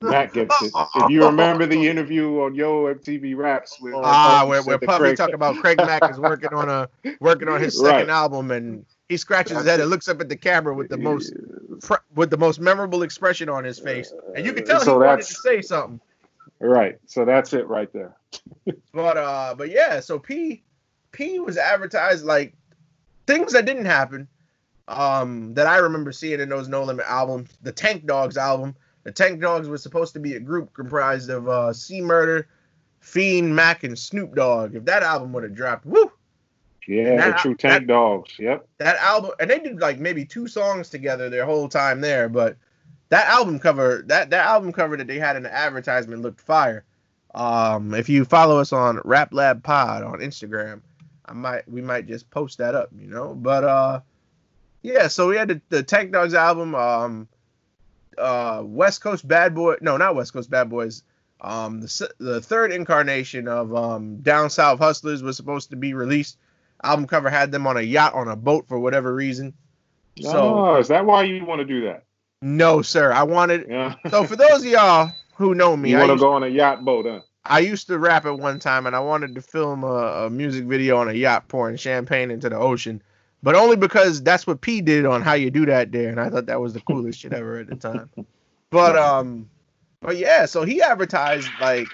Matt 0.00 0.32
gets 0.32 0.62
it. 0.62 0.72
If 0.94 1.10
you 1.10 1.24
remember 1.24 1.66
the 1.66 1.88
interview 1.88 2.40
on 2.40 2.54
Yo 2.54 2.84
MTV 2.94 3.36
Raps 3.36 3.78
with 3.80 3.94
Ah, 3.94 4.44
where 4.46 4.62
where 4.62 4.78
Puffy 4.78 4.98
Craig- 4.98 5.16
talk 5.16 5.32
about 5.32 5.56
Craig 5.56 5.78
Mack 5.78 6.08
is 6.10 6.18
working 6.18 6.52
on 6.54 6.68
a 6.68 6.88
working 7.20 7.48
on 7.48 7.60
his 7.60 7.78
second 7.80 8.08
Right. 8.08 8.08
album, 8.10 8.50
and 8.50 8.84
he 9.08 9.16
scratches 9.16 9.56
his 9.56 9.66
head 9.66 9.80
and 9.80 9.90
looks 9.90 10.08
up 10.08 10.20
at 10.20 10.28
the 10.28 10.36
camera 10.36 10.74
with 10.74 10.88
the 10.88 10.96
most 10.96 11.32
with 12.14 12.30
the 12.30 12.36
most 12.36 12.60
memorable 12.60 13.02
expression 13.02 13.48
on 13.48 13.64
his 13.64 13.78
face, 13.78 14.12
and 14.34 14.46
you 14.46 14.52
can 14.52 14.64
tell 14.64 14.80
So 14.80 15.00
he 15.00 15.06
wanted 15.06 15.26
to 15.26 15.34
say 15.34 15.60
something. 15.60 16.00
Right. 16.60 16.98
So 17.06 17.24
that's 17.24 17.52
it 17.52 17.66
right 17.68 17.92
there. 17.92 18.16
But 18.92 19.16
uh, 19.16 19.54
but 19.56 19.70
yeah, 19.70 20.00
so 20.00 20.18
P 20.18 20.62
P 21.12 21.38
was 21.38 21.58
advertised 21.58 22.24
like 22.24 22.54
things 23.26 23.52
that 23.52 23.66
didn't 23.66 23.84
happen. 23.86 24.28
Um, 24.86 25.54
that 25.54 25.66
I 25.66 25.78
remember 25.78 26.12
seeing 26.12 26.40
in 26.40 26.48
those 26.48 26.68
No 26.68 26.84
Limit 26.84 27.06
albums, 27.08 27.50
the 27.62 27.72
Tank 27.72 28.06
Dogs 28.06 28.36
album. 28.36 28.74
The 29.02 29.12
Tank 29.12 29.40
Dogs 29.40 29.68
was 29.68 29.82
supposed 29.82 30.14
to 30.14 30.20
be 30.20 30.34
a 30.34 30.40
group 30.40 30.72
comprised 30.72 31.28
of 31.28 31.48
uh 31.48 31.72
C 31.72 32.00
Murder, 32.00 32.48
Fiend, 33.00 33.54
Mac, 33.54 33.84
and 33.84 33.98
Snoop 33.98 34.34
Dogg. 34.34 34.74
If 34.74 34.84
that 34.86 35.02
album 35.02 35.32
would 35.32 35.42
have 35.42 35.54
dropped, 35.54 35.84
woo, 35.84 36.10
Yeah, 36.86 37.16
That- 37.16 37.36
the 37.36 37.38
true 37.42 37.54
tank 37.54 37.86
dogs. 37.86 38.38
Yep. 38.38 38.66
that 38.78 38.96
album 38.96 39.32
and 39.40 39.50
they 39.50 39.58
did 39.58 39.80
like 39.80 39.98
maybe 39.98 40.24
two 40.24 40.48
songs 40.48 40.90
together 40.90 41.30
their 41.30 41.44
whole 41.46 41.68
time 41.68 42.00
there, 42.00 42.28
but 42.28 42.56
that 43.10 43.26
album 43.28 43.58
cover 43.58 44.02
that 44.06 44.30
that 44.30 44.46
album 44.46 44.72
cover 44.72 44.96
that 44.96 45.06
they 45.06 45.18
had 45.18 45.36
in 45.36 45.42
the 45.44 45.54
advertisement 45.54 46.22
looked 46.22 46.40
fire. 46.40 46.84
Um, 47.34 47.94
if 47.94 48.08
you 48.08 48.24
follow 48.24 48.58
us 48.60 48.72
on 48.72 49.00
Rap 49.04 49.32
Lab 49.32 49.62
Pod 49.62 50.02
on 50.04 50.18
Instagram, 50.20 50.82
I 51.26 51.32
might 51.32 51.68
we 51.68 51.80
might 51.80 52.06
just 52.06 52.30
post 52.30 52.58
that 52.58 52.74
up, 52.74 52.90
you 52.98 53.08
know. 53.08 53.34
But 53.34 53.64
uh, 53.64 54.00
yeah, 54.82 55.08
so 55.08 55.28
we 55.28 55.36
had 55.36 55.48
the, 55.48 55.60
the 55.70 55.82
Tank 55.82 56.12
Dogs 56.12 56.34
album, 56.34 56.74
um, 56.74 57.28
uh, 58.18 58.62
West 58.64 59.00
Coast 59.00 59.26
Bad 59.26 59.54
Boy, 59.54 59.76
no, 59.80 59.96
not 59.96 60.14
West 60.14 60.32
Coast 60.32 60.50
Bad 60.50 60.68
Boys. 60.70 61.02
Um, 61.40 61.80
the 61.80 62.10
the 62.18 62.40
third 62.40 62.72
incarnation 62.72 63.48
of 63.48 63.74
um 63.74 64.18
Down 64.18 64.48
South 64.50 64.78
Hustlers 64.78 65.22
was 65.22 65.36
supposed 65.36 65.70
to 65.70 65.76
be 65.76 65.92
released. 65.94 66.38
Album 66.84 67.06
cover 67.06 67.30
had 67.30 67.50
them 67.52 67.66
on 67.66 67.76
a 67.76 67.82
yacht 67.82 68.14
on 68.14 68.28
a 68.28 68.36
boat 68.36 68.66
for 68.68 68.78
whatever 68.78 69.14
reason. 69.14 69.54
So 70.20 70.30
oh, 70.32 70.76
is 70.76 70.88
that 70.88 71.04
why 71.04 71.24
you 71.24 71.44
want 71.44 71.60
to 71.60 71.64
do 71.64 71.82
that? 71.86 72.04
no, 72.44 72.82
sir, 72.82 73.10
I 73.10 73.22
wanted. 73.22 73.66
Yeah. 73.68 73.94
So 74.10 74.24
for 74.24 74.36
those 74.36 74.60
of 74.60 74.66
y'all 74.66 75.10
who 75.36 75.54
know 75.54 75.76
me, 75.76 75.90
you 75.90 75.96
I 75.96 76.06
want 76.06 76.12
to 76.12 76.18
go 76.18 76.32
on 76.32 76.42
a 76.42 76.48
yacht 76.48 76.84
boat, 76.84 77.06
huh? 77.06 77.20
I 77.46 77.60
used 77.60 77.86
to 77.88 77.98
rap 77.98 78.26
at 78.26 78.38
one 78.38 78.58
time, 78.58 78.86
and 78.86 78.94
I 78.94 79.00
wanted 79.00 79.34
to 79.34 79.42
film 79.42 79.82
a, 79.82 80.26
a 80.26 80.30
music 80.30 80.64
video 80.64 80.96
on 80.98 81.08
a 81.08 81.12
yacht 81.12 81.48
pouring 81.48 81.76
champagne 81.76 82.30
into 82.30 82.48
the 82.48 82.56
ocean, 82.56 83.02
but 83.42 83.54
only 83.54 83.76
because 83.76 84.22
that's 84.22 84.46
what 84.46 84.60
P 84.60 84.80
did 84.80 85.04
on 85.04 85.22
How 85.22 85.34
You 85.34 85.50
Do 85.50 85.66
That 85.66 85.90
there, 85.90 86.10
and 86.10 86.20
I 86.20 86.30
thought 86.30 86.46
that 86.46 86.60
was 86.60 86.74
the 86.74 86.80
coolest 86.80 87.20
shit 87.20 87.32
ever 87.32 87.58
at 87.58 87.68
the 87.68 87.76
time. 87.76 88.10
But 88.70 88.96
um, 88.98 89.48
but 90.00 90.16
yeah, 90.16 90.46
so 90.46 90.64
he 90.64 90.82
advertised 90.82 91.48
like 91.60 91.86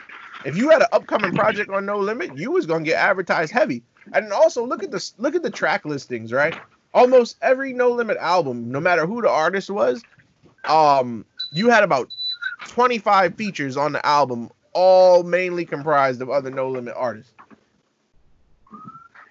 if 0.46 0.56
you 0.56 0.70
had 0.70 0.80
an 0.80 0.88
upcoming 0.92 1.34
project 1.34 1.68
on 1.68 1.84
No 1.84 1.98
Limit, 1.98 2.38
you 2.38 2.50
was 2.52 2.64
gonna 2.64 2.84
get 2.84 2.96
advertised 2.96 3.52
heavy. 3.52 3.82
And 4.12 4.32
also 4.32 4.66
look 4.66 4.82
at 4.82 4.90
the 4.90 5.10
look 5.18 5.34
at 5.34 5.42
the 5.42 5.50
track 5.50 5.84
listings, 5.84 6.32
right? 6.32 6.56
Almost 6.92 7.36
every 7.40 7.72
No 7.72 7.90
Limit 7.90 8.16
album, 8.18 8.70
no 8.70 8.80
matter 8.80 9.06
who 9.06 9.22
the 9.22 9.30
artist 9.30 9.70
was, 9.70 10.02
um, 10.64 11.24
you 11.52 11.68
had 11.68 11.84
about 11.84 12.08
25 12.68 13.34
features 13.36 13.76
on 13.76 13.92
the 13.92 14.04
album, 14.04 14.50
all 14.72 15.22
mainly 15.22 15.64
comprised 15.64 16.20
of 16.22 16.30
other 16.30 16.50
No 16.50 16.68
Limit 16.68 16.94
artists. 16.96 17.32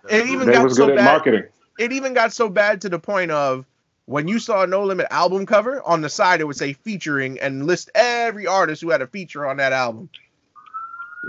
It 0.09 0.27
even 0.27 0.47
They 0.47 0.53
got 0.53 0.71
so 0.71 0.87
bad. 0.87 1.05
marketing. 1.05 1.43
It 1.77 1.91
even 1.91 2.13
got 2.13 2.33
so 2.33 2.49
bad 2.49 2.81
to 2.81 2.89
the 2.89 2.99
point 2.99 3.31
of 3.31 3.65
when 4.05 4.27
you 4.27 4.39
saw 4.39 4.63
a 4.63 4.67
No 4.67 4.83
Limit 4.83 5.07
album 5.11 5.45
cover 5.45 5.81
on 5.83 6.01
the 6.01 6.09
side, 6.09 6.41
it 6.41 6.45
would 6.45 6.57
say 6.57 6.73
featuring 6.73 7.39
and 7.39 7.67
list 7.67 7.91
every 7.93 8.47
artist 8.47 8.81
who 8.81 8.89
had 8.89 9.01
a 9.01 9.07
feature 9.07 9.45
on 9.45 9.57
that 9.57 9.71
album. 9.71 10.09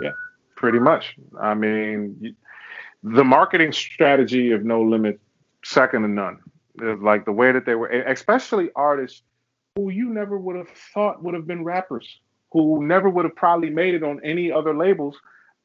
Yeah, 0.02 0.12
pretty 0.56 0.78
much. 0.78 1.16
I 1.38 1.54
mean, 1.54 2.34
the 3.02 3.24
marketing 3.24 3.72
strategy 3.72 4.52
of 4.52 4.64
No 4.64 4.82
Limit, 4.82 5.20
second 5.64 6.02
to 6.02 6.08
none. 6.08 6.40
Like 6.76 7.24
the 7.24 7.32
way 7.32 7.52
that 7.52 7.66
they 7.66 7.74
were, 7.74 7.88
especially 7.88 8.70
artists 8.74 9.22
who 9.76 9.90
you 9.90 10.08
never 10.08 10.38
would 10.38 10.56
have 10.56 10.68
thought 10.94 11.22
would 11.22 11.34
have 11.34 11.46
been 11.46 11.64
rappers, 11.64 12.20
who 12.52 12.84
never 12.84 13.08
would 13.08 13.24
have 13.24 13.36
probably 13.36 13.70
made 13.70 13.94
it 13.94 14.02
on 14.02 14.20
any 14.24 14.50
other 14.50 14.74
labels. 14.74 15.16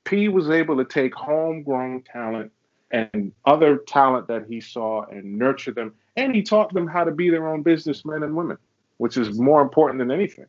P 0.03 0.27
was 0.27 0.49
able 0.49 0.77
to 0.77 0.85
take 0.85 1.13
homegrown 1.15 2.03
talent 2.03 2.51
and 2.91 3.31
other 3.45 3.77
talent 3.77 4.27
that 4.27 4.45
he 4.47 4.61
saw 4.61 5.03
and 5.05 5.37
nurture 5.37 5.71
them, 5.71 5.93
and 6.15 6.35
he 6.35 6.43
taught 6.43 6.73
them 6.73 6.87
how 6.87 7.03
to 7.03 7.11
be 7.11 7.29
their 7.29 7.47
own 7.47 7.63
businessmen 7.63 8.23
and 8.23 8.35
women, 8.35 8.57
which 8.97 9.17
is 9.17 9.39
more 9.39 9.61
important 9.61 9.99
than 9.99 10.11
anything. 10.11 10.45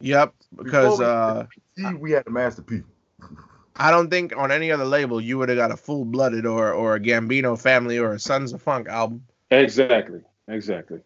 Yep, 0.00 0.34
because 0.62 0.98
Before 0.98 1.46
we- 1.76 1.84
uh, 1.84 1.92
we 1.98 2.10
had 2.12 2.26
a 2.26 2.30
Master 2.30 2.62
P. 2.62 2.82
I 3.80 3.90
don't 3.90 4.10
think 4.10 4.36
on 4.36 4.52
any 4.52 4.70
other 4.70 4.84
label 4.84 5.20
you 5.22 5.38
would 5.38 5.48
have 5.48 5.56
got 5.56 5.70
a 5.72 5.76
full 5.76 6.04
blooded 6.04 6.44
or 6.44 6.70
or 6.72 6.96
a 6.96 7.00
Gambino 7.00 7.58
family 7.58 7.98
or 7.98 8.12
a 8.12 8.18
Sons 8.20 8.52
of 8.52 8.60
Funk 8.60 8.88
album. 8.88 9.24
Exactly. 9.50 10.20
Exactly. 10.48 11.00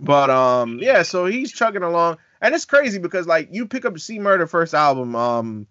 But 0.00 0.30
um, 0.30 0.78
yeah, 0.80 1.02
so 1.02 1.26
he's 1.26 1.52
chugging 1.52 1.82
along, 1.82 2.16
and 2.40 2.54
it's 2.54 2.64
crazy 2.64 2.98
because 2.98 3.26
like 3.26 3.48
you 3.52 3.66
pick 3.66 3.84
up 3.84 3.98
C 3.98 4.18
Murder 4.18 4.46
first 4.46 4.72
album, 4.74 5.14
um, 5.14 5.66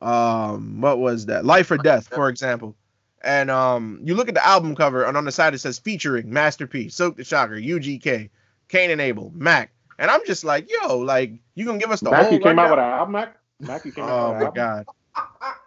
um, 0.00 0.80
what 0.80 0.98
was 0.98 1.26
that? 1.26 1.44
Life 1.44 1.70
or 1.70 1.76
Death, 1.78 2.08
for 2.08 2.28
example, 2.28 2.76
and 3.20 3.50
um, 3.50 4.00
you 4.04 4.14
look 4.14 4.28
at 4.28 4.34
the 4.34 4.46
album 4.46 4.76
cover, 4.76 5.04
and 5.04 5.16
on 5.16 5.24
the 5.24 5.32
side 5.32 5.52
it 5.54 5.58
says 5.58 5.78
featuring 5.78 6.32
Master 6.32 6.66
P, 6.66 6.88
Silk 6.88 7.16
the 7.16 7.24
Shocker, 7.24 7.56
UGK, 7.56 8.30
Kane 8.68 8.90
and 8.90 9.00
Abel, 9.00 9.32
Mac, 9.34 9.72
and 9.98 10.10
I'm 10.10 10.24
just 10.26 10.44
like, 10.44 10.70
yo, 10.70 10.98
like 10.98 11.32
you 11.54 11.66
gonna 11.66 11.78
give 11.78 11.90
us 11.90 12.00
the 12.00 12.10
whole? 12.14 12.22
Mackie 12.22 12.38
whole 12.38 12.38
came 12.38 12.58
out 12.58 12.70
with 12.70 12.78
an 12.78 12.84
album, 12.84 13.12
Mac? 13.12 13.36
Mackie 13.60 13.90
came 13.90 14.04
out 14.04 14.10
Oh 14.10 14.28
with 14.28 14.36
an 14.36 14.38
my 14.38 14.46
album. 14.46 14.54
god, 14.54 14.86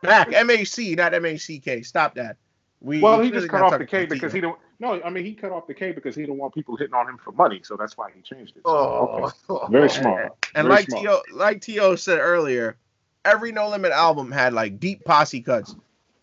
Mac, 0.03 0.33
M 0.33 0.49
A 0.49 0.63
C, 0.63 0.95
not 0.95 1.13
M 1.13 1.25
A 1.25 1.37
C 1.37 1.59
K. 1.59 1.81
Stop 1.81 2.15
that. 2.15 2.37
We 2.81 2.99
Well, 2.99 3.19
we 3.19 3.25
he 3.25 3.31
just 3.31 3.49
cut 3.49 3.61
off 3.61 3.77
the 3.77 3.85
K 3.85 4.05
because 4.05 4.33
he 4.33 4.41
don't. 4.41 4.57
No, 4.79 4.99
I 5.03 5.09
mean 5.11 5.23
he 5.23 5.35
cut 5.35 5.51
off 5.51 5.67
the 5.67 5.73
K 5.75 5.91
because 5.91 6.15
he 6.15 6.25
don't 6.25 6.37
want 6.37 6.53
people 6.55 6.75
hitting 6.75 6.95
on 6.95 7.07
him 7.07 7.17
for 7.23 7.31
money. 7.31 7.61
So 7.63 7.77
that's 7.77 7.95
why 7.97 8.09
he 8.15 8.21
changed 8.21 8.57
it. 8.57 8.63
So, 8.65 8.71
Oh, 8.71 9.31
okay. 9.49 9.71
very 9.71 9.89
smart. 10.01 10.31
And 10.55 10.65
Very 10.67 10.75
like 10.75 10.89
smart. 10.89 11.03
T.O. 11.03 11.21
like 11.35 11.61
T.O. 11.61 11.95
said 11.95 12.17
earlier, 12.19 12.77
every 13.23 13.51
No 13.51 13.69
Limit 13.69 13.91
album 13.91 14.31
had 14.31 14.53
like 14.53 14.79
deep 14.79 15.05
posse 15.05 15.41
cuts. 15.41 15.75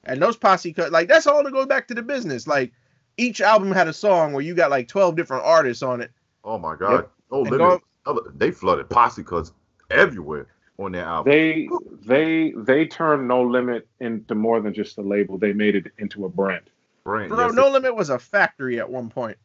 And 0.05 0.21
those 0.21 0.37
posse 0.37 0.73
cuts, 0.73 0.91
like 0.91 1.07
that's 1.07 1.27
all 1.29 1.45
to 1.45 1.51
go 1.53 1.65
back 1.67 1.87
to 1.89 1.95
the 1.95 2.03
business. 2.03 2.49
Like 2.49 2.73
each 3.17 3.41
album 3.41 3.71
had 3.71 3.87
a 3.87 3.93
song 3.93 4.33
where 4.33 4.43
you 4.43 4.55
got 4.55 4.71
like 4.71 4.89
12 4.89 5.15
different 5.15 5.45
artists 5.45 5.83
on 5.85 6.01
it. 6.01 6.11
Oh 6.45 6.59
my 6.59 6.75
God! 6.75 7.07
No 7.31 7.43
And 7.43 7.51
limit. 7.51 7.83
Other- 8.07 8.21
They 8.35 8.51
flooded 8.51 8.89
posse 8.91 9.23
cuts 9.23 9.53
everywhere 9.91 10.47
on 10.79 10.93
their 10.93 11.05
album. 11.05 11.33
They 11.33 11.69
they 12.07 12.55
they 12.57 12.87
turned 12.87 13.29
No 13.29 13.43
Limit 13.43 13.89
into 14.01 14.35
more 14.35 14.61
than 14.61 14.73
just 14.73 14.99
a 14.99 15.03
label. 15.03 15.39
They 15.39 15.53
made 15.53 15.77
it 15.77 15.93
into 15.99 16.25
a 16.25 16.29
brand. 16.29 16.71
Brand, 17.05 17.31
Bro, 17.31 17.47
yes, 17.47 17.55
No 17.55 17.69
Limit 17.69 17.95
was 17.95 18.11
a 18.11 18.19
factory 18.19 18.79
at 18.79 18.89
one 18.89 19.11
point. 19.11 19.37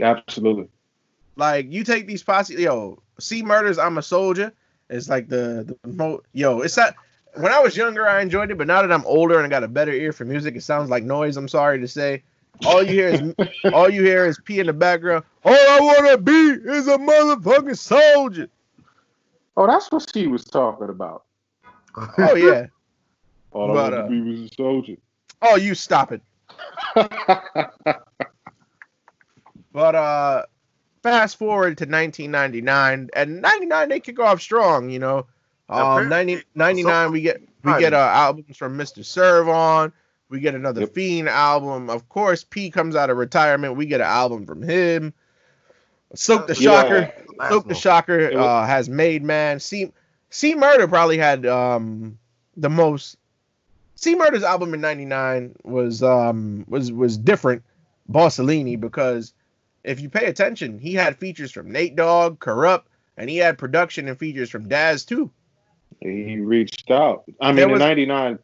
Absolutely. 0.00 0.68
Like 1.36 1.70
you 1.72 1.84
take 1.84 2.06
these 2.06 2.22
posse, 2.22 2.54
yo, 2.54 3.02
C 3.18 3.42
Murders, 3.42 3.78
I'm 3.78 3.98
a 3.98 4.02
Soldier. 4.02 4.52
It's 4.88 5.08
like 5.08 5.28
the 5.28 5.76
the 5.82 5.88
mo- 5.88 6.22
yo, 6.32 6.60
it's 6.60 6.74
that 6.76 6.94
when 7.34 7.52
I 7.52 7.60
was 7.60 7.76
younger 7.76 8.06
I 8.06 8.22
enjoyed 8.22 8.50
it, 8.50 8.58
but 8.58 8.66
now 8.66 8.82
that 8.82 8.92
I'm 8.92 9.04
older 9.06 9.36
and 9.36 9.46
I 9.46 9.48
got 9.48 9.64
a 9.64 9.68
better 9.68 9.92
ear 9.92 10.12
for 10.12 10.24
music, 10.24 10.56
it 10.56 10.62
sounds 10.62 10.90
like 10.90 11.04
noise. 11.04 11.36
I'm 11.36 11.48
sorry 11.48 11.80
to 11.80 11.88
say. 11.88 12.22
All 12.64 12.82
you 12.82 12.92
hear 12.92 13.08
is 13.08 13.34
all 13.72 13.90
you 13.90 14.02
hear 14.02 14.24
is 14.24 14.38
P 14.44 14.60
in 14.60 14.66
the 14.66 14.72
background. 14.72 15.24
All 15.44 15.52
I 15.52 15.78
wanna 15.80 16.18
be 16.18 16.32
is 16.32 16.88
a 16.88 16.96
motherfucking 16.96 17.76
soldier. 17.76 18.48
Oh, 19.56 19.66
that's 19.66 19.90
what 19.90 20.08
she 20.12 20.26
was 20.26 20.44
talking 20.44 20.88
about. 20.88 21.24
Oh 22.18 22.34
yeah. 22.34 22.66
All 23.52 23.68
But, 23.72 23.94
I 23.94 23.96
uh, 23.96 24.00
want 24.00 24.10
to 24.10 24.22
be 24.22 24.30
was 24.42 24.50
a 24.50 24.54
soldier. 24.54 24.96
Oh, 25.40 25.56
you 25.56 25.74
stop 25.74 26.12
it. 26.12 26.20
But 29.76 29.94
uh 29.94 30.46
fast 31.02 31.36
forward 31.36 31.76
to 31.76 31.84
1999 31.84 33.10
and 33.14 33.42
99 33.42 33.88
they 33.90 34.00
kick 34.00 34.18
off 34.18 34.40
strong, 34.40 34.88
you 34.88 34.98
know. 34.98 35.26
Um 35.68 36.08
90, 36.08 36.44
99 36.54 37.12
we 37.12 37.20
get 37.20 37.42
we 37.62 37.78
get 37.78 37.92
uh 37.92 37.98
albums 37.98 38.56
from 38.56 38.78
Mr. 38.78 39.04
Serv-On. 39.04 39.92
We 40.30 40.40
get 40.40 40.54
another 40.54 40.80
Yep. 40.80 40.94
Fiend 40.94 41.28
album. 41.28 41.90
Of 41.90 42.08
course, 42.08 42.42
P 42.42 42.70
comes 42.70 42.96
out 42.96 43.10
of 43.10 43.18
retirement. 43.18 43.76
We 43.76 43.84
get 43.84 44.00
an 44.00 44.06
album 44.06 44.46
from 44.46 44.62
him. 44.62 45.12
Soak 46.14 46.46
the 46.46 46.54
Shocker. 46.54 47.12
Last 47.36 47.50
Soak 47.50 47.68
the. 47.68 47.74
Shocker 47.74 48.38
uh, 48.38 48.66
has 48.66 48.88
Made 48.88 49.22
Man. 49.22 49.60
C 49.60 49.92
C 50.30 50.54
Murder 50.54 50.88
probably 50.88 51.18
had 51.18 51.46
um 51.46 52.18
the 52.56 52.70
most 52.70 53.16
C 53.94 54.14
Murder's 54.14 54.42
album 54.42 54.74
in 54.74 54.80
'99 54.80 55.56
was 55.64 56.02
um 56.02 56.64
was 56.68 56.92
was 56.92 57.16
different, 57.18 57.62
Bossalinie, 58.10 58.80
because 58.80 59.32
if 59.84 60.00
you 60.00 60.08
pay 60.08 60.26
attention, 60.26 60.78
he 60.78 60.94
had 60.94 61.16
features 61.16 61.52
from 61.52 61.70
Nate 61.70 61.96
Dogg, 61.96 62.38
Kurupt, 62.40 62.84
and 63.16 63.30
he 63.30 63.38
had 63.38 63.58
production 63.58 64.08
and 64.08 64.18
features 64.18 64.50
from 64.50 64.68
Daz 64.68 65.04
too. 65.04 65.30
He 66.00 66.38
reached 66.40 66.90
out. 66.90 67.24
I 67.40 67.52
mean, 67.52 67.70
was- 67.70 67.80
in 67.80 67.86
'99, 67.88 68.38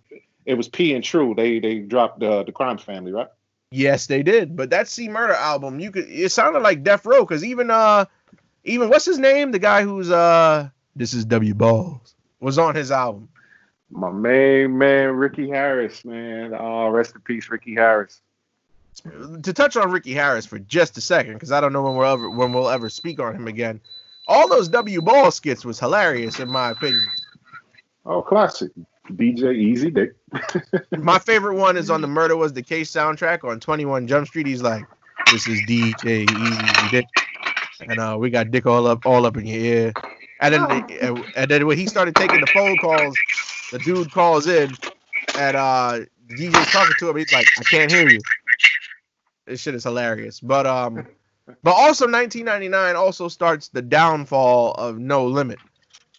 it 0.46 0.54
was 0.54 0.68
P 0.68 0.94
and 0.94 1.04
TRU. 1.04 1.34
They 1.34 1.60
they 1.60 1.78
dropped 1.80 2.22
uh, 2.22 2.42
the 2.42 2.52
Crime 2.52 2.78
Family, 2.78 3.12
right? 3.12 3.28
Yes, 3.72 4.06
they 4.06 4.22
did. 4.22 4.54
But 4.54 4.70
that 4.70 4.86
C 4.86 5.08
Murder 5.08 5.32
album, 5.32 5.80
you 5.80 5.90
could 5.90 6.08
it 6.08 6.30
sounded 6.30 6.60
like 6.60 6.82
Death 6.82 7.06
Row 7.06 7.20
because 7.20 7.42
even 7.42 7.70
uh 7.70 8.04
even 8.64 8.90
what's 8.90 9.06
his 9.06 9.18
name? 9.18 9.50
The 9.50 9.58
guy 9.58 9.82
who's 9.82 10.10
uh 10.10 10.68
this 10.94 11.14
is 11.14 11.24
W 11.24 11.54
Balls 11.54 12.14
was 12.40 12.58
on 12.58 12.74
his 12.74 12.90
album. 12.90 13.28
My 13.90 14.10
main 14.10 14.76
man, 14.78 15.10
Ricky 15.10 15.48
Harris, 15.48 16.04
man. 16.04 16.54
Oh, 16.54 16.88
rest 16.88 17.14
in 17.14 17.20
peace, 17.22 17.48
Ricky 17.50 17.74
Harris. 17.74 18.20
To 19.42 19.52
touch 19.52 19.76
on 19.76 19.90
Ricky 19.90 20.12
Harris 20.12 20.44
for 20.44 20.58
just 20.58 20.98
a 20.98 21.00
second, 21.00 21.34
because 21.34 21.50
I 21.50 21.60
don't 21.60 21.72
know 21.72 21.82
when 21.82 21.96
we'll 21.96 22.08
ever 22.08 22.30
when 22.30 22.52
we'll 22.52 22.68
ever 22.68 22.90
speak 22.90 23.20
on 23.20 23.34
him 23.34 23.48
again. 23.48 23.80
All 24.28 24.48
those 24.48 24.68
W 24.68 25.00
Ball 25.00 25.30
skits 25.30 25.64
was 25.64 25.80
hilarious 25.80 26.38
in 26.40 26.50
my 26.50 26.70
opinion. 26.70 27.04
Oh, 28.04 28.22
classic. 28.22 28.70
DJ 29.10 29.54
Easy 29.56 29.90
Dick. 29.90 30.14
My 30.98 31.18
favorite 31.18 31.56
one 31.56 31.76
is 31.76 31.90
on 31.90 32.00
the 32.00 32.06
Murder 32.06 32.36
Was 32.36 32.52
the 32.52 32.62
Case 32.62 32.90
soundtrack 32.90 33.48
on 33.48 33.60
21 33.60 34.06
Jump 34.06 34.26
Street. 34.26 34.46
He's 34.46 34.62
like, 34.62 34.84
"This 35.30 35.46
is 35.46 35.60
DJ 35.62 36.28
Easy 36.30 36.90
Dick," 36.90 37.06
and 37.80 37.98
uh, 37.98 38.16
we 38.18 38.30
got 38.30 38.50
Dick 38.50 38.66
all 38.66 38.86
up, 38.86 39.04
all 39.06 39.26
up 39.26 39.36
in 39.36 39.46
your 39.46 39.60
ear. 39.60 39.92
And 40.40 40.54
then, 40.54 40.70
and, 41.00 41.24
and 41.36 41.50
then 41.50 41.66
when 41.66 41.78
he 41.78 41.86
started 41.86 42.16
taking 42.16 42.40
the 42.40 42.46
phone 42.48 42.76
calls, 42.78 43.16
the 43.70 43.78
dude 43.78 44.10
calls 44.10 44.46
in, 44.46 44.72
and 45.38 45.56
uh, 45.56 46.00
the 46.28 46.34
DJ's 46.34 46.72
talking 46.72 46.94
to 46.98 47.10
him. 47.10 47.16
He's 47.16 47.32
like, 47.32 47.46
"I 47.58 47.62
can't 47.64 47.90
hear 47.90 48.08
you." 48.08 48.20
This 49.46 49.60
shit 49.60 49.74
is 49.74 49.84
hilarious. 49.84 50.40
But 50.40 50.66
um, 50.66 51.06
but 51.62 51.72
also 51.72 52.06
1999 52.06 52.96
also 52.96 53.28
starts 53.28 53.68
the 53.68 53.82
downfall 53.82 54.72
of 54.74 54.98
No 54.98 55.26
Limit. 55.26 55.58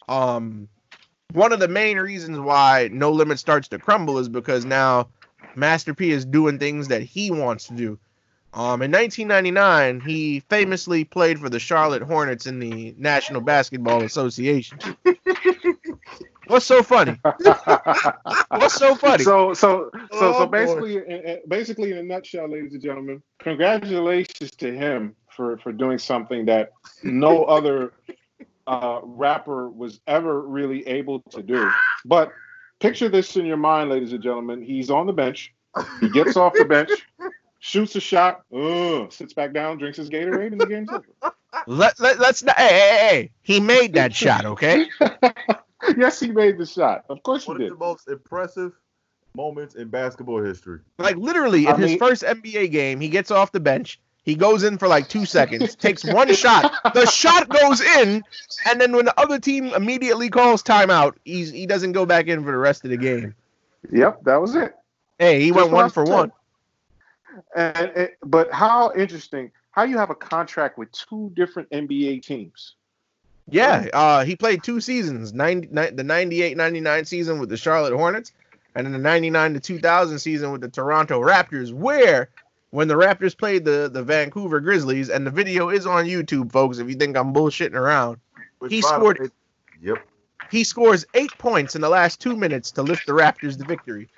Um, 0.08 0.68
one 1.34 1.52
of 1.52 1.60
the 1.60 1.68
main 1.68 1.98
reasons 1.98 2.40
why 2.40 2.90
No 2.92 3.12
Limit 3.12 3.40
starts 3.40 3.68
to 3.70 3.80
crumble 3.80 4.18
is 4.20 4.30
because 4.30 4.66
now 4.66 5.10
Master 5.56 5.94
P 5.94 6.12
is 6.12 6.26
doing 6.26 6.60
things 6.60 6.88
that 6.88 7.02
he 7.02 7.32
wants 7.32 7.68
to 7.68 7.74
do. 7.74 8.00
Um, 8.54 8.84
in 8.84 8.92
1999, 8.92 10.02
he 10.02 10.42
famously 10.42 11.04
played 11.06 11.40
for 11.40 11.50
the 11.50 11.58
Charlotte 11.60 12.04
Hornets 12.04 12.46
in 12.46 12.60
the 12.60 12.94
National 13.00 13.42
Basketball 13.42 14.04
Association. 14.04 14.78
What's 16.48 16.66
so 16.66 16.84
funny? 16.84 17.20
What's 18.50 18.76
so 18.76 18.94
funny? 18.94 19.24
So, 19.24 19.54
so, 19.56 19.90
so, 19.94 20.08
Oh, 20.12 20.34
so 20.40 20.46
basically, 20.46 20.98
in- 20.98 21.04
in- 21.26 21.40
basically, 21.48 21.92
in 21.94 21.98
a 21.98 22.04
nutshell, 22.04 22.48
ladies 22.48 22.74
and 22.74 22.82
gentlemen, 22.84 23.24
congratulations 23.40 24.52
to 24.58 24.72
him 24.72 25.16
for 25.36 25.58
for 25.58 25.72
doing 25.72 25.98
something 25.98 26.46
that 26.46 26.70
no 27.02 27.44
other 27.46 27.94
uh, 28.68 29.00
rapper 29.04 29.70
was 29.70 30.00
ever 30.08 30.42
really 30.42 30.88
able 30.88 31.22
to 31.32 31.42
do. 31.44 31.70
But 32.06 32.32
picture 32.80 33.10
this 33.10 33.36
in 33.36 33.46
your 33.46 33.58
mind, 33.58 33.90
ladies 33.90 34.14
and 34.14 34.22
gentlemen. 34.24 34.62
He's 34.62 34.90
on 34.90 35.06
the 35.08 35.14
bench. 35.14 35.54
He 36.00 36.10
gets 36.10 36.38
off 36.38 36.54
the 36.54 36.66
bench, 36.66 36.92
shoots 37.60 37.96
a 37.96 38.00
shot, 38.00 38.44
uh, 38.56 39.10
sits 39.10 39.34
back 39.34 39.54
down, 39.54 39.78
drinks 39.80 39.98
his 39.98 40.10
Gatorade, 40.10 40.52
and 40.52 40.62
the 40.62 40.68
game's 40.68 40.90
over. 40.92 41.34
Let, 41.66 42.00
let, 42.00 42.20
let's 42.20 42.44
not. 42.44 42.58
Hey, 42.58 42.68
hey, 42.68 42.80
hey, 42.80 43.08
hey. 43.10 43.32
He 43.42 43.60
made 43.60 43.94
that 43.94 44.14
shot, 44.16 44.46
okay? 44.46 44.86
yes, 45.98 46.20
he 46.20 46.32
made 46.32 46.58
the 46.58 46.66
shot. 46.66 47.06
Of 47.10 47.24
course 47.24 47.46
he 47.46 47.54
did. 47.54 47.60
One 47.60 47.72
of 47.72 47.80
the 47.80 47.86
most 47.86 48.08
impressive 48.08 48.74
moments 49.36 49.76
in 49.76 49.88
basketball 49.90 50.44
history. 50.44 50.80
Like 51.00 51.16
literally, 51.16 51.68
I 51.68 51.74
in 51.74 51.82
his 51.82 51.90
mean- 51.92 52.00
first 52.00 52.24
NBA 52.24 52.72
game, 52.72 53.00
he 53.00 53.10
gets 53.10 53.32
off 53.32 53.52
the 53.52 53.60
bench. 53.60 54.00
He 54.24 54.36
goes 54.36 54.64
in 54.64 54.78
for 54.78 54.88
like 54.88 55.10
two 55.10 55.26
seconds, 55.26 55.76
takes 55.76 56.04
one 56.04 56.34
shot. 56.34 56.74
The 56.94 57.06
shot 57.06 57.50
goes 57.50 57.82
in, 57.82 58.24
and 58.70 58.82
then 58.82 58.96
when 58.96 59.06
the 59.06 59.20
other 59.20 59.38
team 59.38 59.74
immediately 59.74 60.30
calls 60.30 60.64
timeout, 60.64 61.16
he's 61.26 61.52
he 61.52 61.66
doesn't 61.66 61.92
go 61.92 62.06
back 62.06 62.28
in 62.28 62.44
for 62.44 62.52
the 62.52 62.58
rest 62.58 62.86
of 62.86 62.90
the 62.90 62.98
game. 62.98 63.36
Yep, 63.92 64.24
that 64.24 64.40
was 64.42 64.56
it. 64.56 64.76
Hey, 65.20 65.42
he 65.42 65.50
Just 65.50 65.58
went 65.60 65.72
one 65.72 65.90
for 65.90 66.06
one. 66.06 66.32
And 67.56 67.92
it, 67.96 68.18
but 68.24 68.52
how 68.52 68.94
interesting? 68.94 69.52
How 69.72 69.84
you 69.84 69.98
have 69.98 70.10
a 70.10 70.16
contract 70.16 70.78
with 70.78 70.92
two 70.92 71.32
different 71.36 71.70
NBA 71.72 72.24
teams? 72.24 72.76
Yeah, 73.50 73.88
uh, 73.92 74.24
he 74.24 74.36
played 74.36 74.64
two 74.64 74.80
seasons, 74.80 75.34
90, 75.34 75.68
the 75.68 76.04
98-99 76.04 77.08
season 77.08 77.40
with 77.40 77.50
the 77.50 77.58
Charlotte 77.58 77.94
Hornets, 77.94 78.32
and 78.76 78.86
then 78.86 78.94
the 78.94 79.00
99 79.00 79.56
to 79.56 79.60
2000 79.60 80.20
season 80.20 80.52
with 80.52 80.62
the 80.62 80.70
Toronto 80.70 81.20
Raptors, 81.20 81.74
where 81.74 82.30
when 82.74 82.88
the 82.88 82.96
Raptors 82.96 83.38
played 83.38 83.66
the, 83.66 83.88
the 83.94 84.02
Vancouver 84.02 84.60
Grizzlies, 84.60 85.12
and 85.12 85.28
the 85.28 85.32
video 85.32 85.70
is 85.70 85.86
on 85.86 86.06
YouTube, 86.06 86.52
folks, 86.52 86.80
if 86.80 86.90
you 86.90 86.96
think 86.96 87.16
I'm 87.16 87.32
bullshitting 87.32 87.76
around, 87.76 88.18
Which, 88.58 88.72
He 88.74 88.82
scored- 88.82 89.20
way- 89.20 89.28
Yep. 89.80 89.98
he 90.50 90.64
scores 90.64 91.06
eight 91.14 91.30
points 91.38 91.76
in 91.76 91.82
the 91.82 91.90
last 91.90 92.20
two 92.20 92.36
minutes 92.36 92.72
to 92.72 92.82
lift 92.82 93.06
the 93.06 93.14
Raptors 93.14 93.60
to 93.60 93.64
victory. 93.66 94.10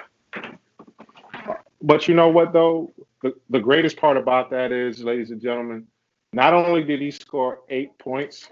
But 1.81 2.07
you 2.07 2.15
know 2.15 2.29
what 2.29 2.53
though? 2.53 2.93
The, 3.23 3.33
the 3.49 3.59
greatest 3.59 3.97
part 3.97 4.15
about 4.15 4.49
that 4.51 4.71
is, 4.71 5.03
ladies 5.03 5.31
and 5.31 5.41
gentlemen, 5.41 5.85
not 6.31 6.53
only 6.53 6.81
did 6.83 7.01
he 7.01 7.11
score 7.11 7.59
eight 7.69 7.97
points, 7.97 8.47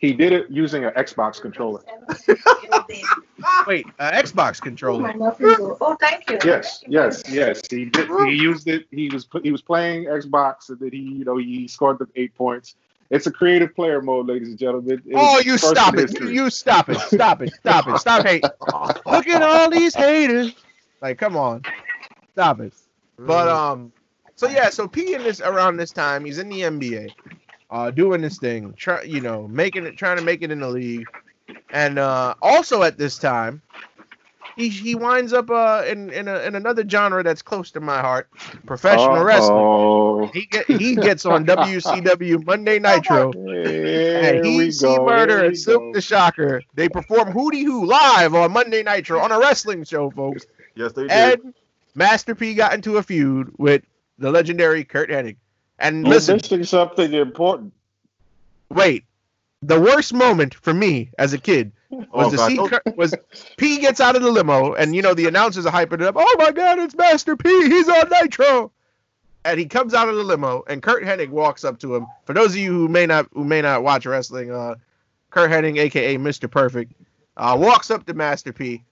he 0.00 0.12
did 0.12 0.32
it 0.32 0.46
using 0.50 0.84
an 0.84 0.92
Xbox 0.92 1.40
controller. 1.40 1.80
Wait, 3.66 3.86
uh, 3.98 4.10
Xbox 4.12 4.60
controller. 4.60 5.12
Oh, 5.80 5.96
thank 6.00 6.28
you. 6.30 6.38
Yes, 6.44 6.82
yes, 6.86 7.22
yes. 7.28 7.60
He 7.70 7.86
did, 7.86 8.08
he 8.26 8.34
used 8.34 8.68
it. 8.68 8.86
He 8.90 9.08
was 9.10 9.26
he 9.42 9.50
was 9.52 9.62
playing 9.62 10.04
Xbox, 10.04 10.68
and 10.70 10.78
then 10.80 10.90
he 10.92 10.98
you 10.98 11.24
know 11.24 11.36
he 11.36 11.68
scored 11.68 11.98
the 11.98 12.06
eight 12.16 12.34
points. 12.34 12.76
It's 13.10 13.26
a 13.26 13.30
creative 13.30 13.74
player 13.74 14.02
mode, 14.02 14.26
ladies 14.26 14.48
and 14.48 14.58
gentlemen. 14.58 15.02
It 15.06 15.14
Oh, 15.16 15.40
you 15.40 15.56
stop 15.56 15.94
it! 15.94 16.00
history. 16.10 16.34
You 16.34 16.50
stop 16.50 16.90
it! 16.90 16.98
Stop 17.00 17.40
it! 17.40 17.54
Stop 17.54 17.88
it! 17.88 17.98
Stop 17.98 18.26
hating! 18.26 18.50
Look 19.06 19.26
at 19.28 19.42
all 19.42 19.70
these 19.70 19.94
haters. 19.94 20.54
Like, 21.00 21.16
come 21.18 21.36
on, 21.36 21.62
stop 22.32 22.60
it. 22.60 22.74
But 23.18 23.48
um, 23.48 23.92
so 24.36 24.48
yeah, 24.48 24.68
so 24.68 24.86
P 24.86 25.14
in 25.14 25.22
this 25.22 25.40
around 25.40 25.76
this 25.76 25.90
time, 25.90 26.24
he's 26.24 26.38
in 26.38 26.48
the 26.48 26.60
NBA, 26.62 27.10
uh, 27.70 27.90
doing 27.90 28.20
this 28.20 28.38
thing, 28.38 28.74
try 28.74 29.02
you 29.02 29.20
know, 29.20 29.46
making 29.48 29.84
it, 29.86 29.96
trying 29.96 30.16
to 30.16 30.22
make 30.22 30.42
it 30.42 30.50
in 30.50 30.60
the 30.60 30.68
league, 30.68 31.06
and 31.70 31.98
uh, 31.98 32.34
also 32.40 32.82
at 32.82 32.98
this 32.98 33.18
time, 33.18 33.62
he 34.56 34.68
he 34.68 34.94
winds 34.94 35.32
up 35.32 35.50
uh 35.50 35.84
in 35.86 36.10
in, 36.10 36.28
a, 36.28 36.40
in 36.40 36.54
another 36.54 36.86
genre 36.88 37.22
that's 37.22 37.42
close 37.42 37.70
to 37.72 37.80
my 37.80 38.00
heart, 38.00 38.28
professional 38.66 39.22
wrestling. 39.22 39.58
Oh, 39.58 40.26
He 40.32 40.46
get 40.46 40.66
he 40.66 40.96
gets 40.96 41.24
on 41.24 41.46
WCW 41.46 42.44
Monday 42.44 42.78
Nitro. 42.78 43.32
here 43.62 44.20
And 44.22 44.44
he, 44.44 44.56
we 44.56 44.70
C 44.70 44.84
go. 44.86 45.06
Murder, 45.06 45.44
and 45.44 45.56
Silk 45.56 45.94
the 45.94 46.00
Shocker. 46.00 46.62
They 46.74 46.88
perform 46.88 47.32
Hoody 47.32 47.64
Hoo 47.64 47.86
live 47.86 48.34
on 48.34 48.52
Monday 48.52 48.82
Nitro 48.82 49.20
on 49.20 49.30
a 49.30 49.38
wrestling 49.38 49.84
show, 49.84 50.10
folks. 50.10 50.46
Yes, 50.74 50.92
they 50.92 51.02
did. 51.02 51.10
And 51.10 51.54
Master 51.94 52.34
P 52.34 52.54
got 52.54 52.74
into 52.74 52.96
a 52.96 53.02
feud 53.02 53.52
with 53.58 53.82
the 54.18 54.30
legendary 54.30 54.84
Curt 54.84 55.10
Hennig. 55.10 55.36
And 55.78 56.04
You're 56.06 56.14
listen, 56.14 56.36
missing 56.36 56.64
something 56.64 57.12
important. 57.14 57.72
wait. 58.70 59.04
The 59.62 59.80
worst 59.80 60.14
moment 60.14 60.54
for 60.54 60.72
me 60.72 61.10
as 61.18 61.32
a 61.32 61.38
kid 61.38 61.72
was 61.90 62.06
Oh, 62.12 62.30
to 62.30 62.38
see 62.38 62.68
Curt, 62.68 62.96
was 62.96 63.14
P 63.56 63.78
gets 63.78 64.00
out 64.00 64.14
of 64.14 64.22
the 64.22 64.30
limo, 64.30 64.74
and 64.74 64.94
you 64.94 65.02
know 65.02 65.14
the 65.14 65.26
announcers 65.26 65.66
are 65.66 65.72
hyping 65.72 65.94
it 65.94 66.02
up. 66.02 66.14
Oh 66.16 66.36
my 66.38 66.52
God, 66.52 66.78
it's 66.78 66.94
Master 66.94 67.36
P. 67.36 67.48
He's 67.68 67.88
on 67.88 68.08
Nitro. 68.10 68.70
And 69.44 69.58
he 69.58 69.66
comes 69.66 69.94
out 69.94 70.08
of 70.08 70.16
the 70.16 70.22
limo, 70.24 70.62
and 70.68 70.82
Curt 70.82 71.02
Hennig 71.04 71.30
walks 71.30 71.64
up 71.64 71.78
to 71.80 71.94
him. 71.94 72.06
For 72.24 72.34
those 72.34 72.50
of 72.50 72.56
you 72.58 72.72
who 72.72 72.88
may 72.88 73.06
not 73.06 73.26
who 73.32 73.44
may 73.44 73.62
not 73.62 73.82
watch 73.82 74.04
wrestling, 74.06 74.52
uh, 74.52 74.74
Curt 75.30 75.50
Hennig, 75.50 75.78
aka 75.78 76.16
Mr. 76.18 76.50
Perfect, 76.50 76.92
uh, 77.36 77.56
walks 77.58 77.90
up 77.90 78.04
to 78.06 78.14
Master 78.14 78.52
P, 78.52 78.84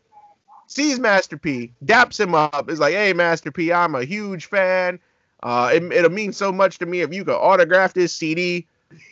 sees 0.66 0.98
Master 0.98 1.36
P, 1.36 1.72
daps 1.84 2.18
him 2.18 2.34
up, 2.34 2.70
is 2.70 2.80
like, 2.80 2.94
"Hey, 2.94 3.12
Master 3.12 3.52
P, 3.52 3.72
I'm 3.72 3.94
a 3.94 4.04
huge 4.04 4.46
fan. 4.46 4.98
Uh, 5.46 5.70
it, 5.72 5.92
it'll 5.92 6.10
mean 6.10 6.32
so 6.32 6.50
much 6.50 6.76
to 6.78 6.86
me 6.86 7.02
if 7.02 7.14
you 7.14 7.24
could 7.24 7.36
autograph 7.36 7.94
this 7.94 8.12
CD." 8.12 8.66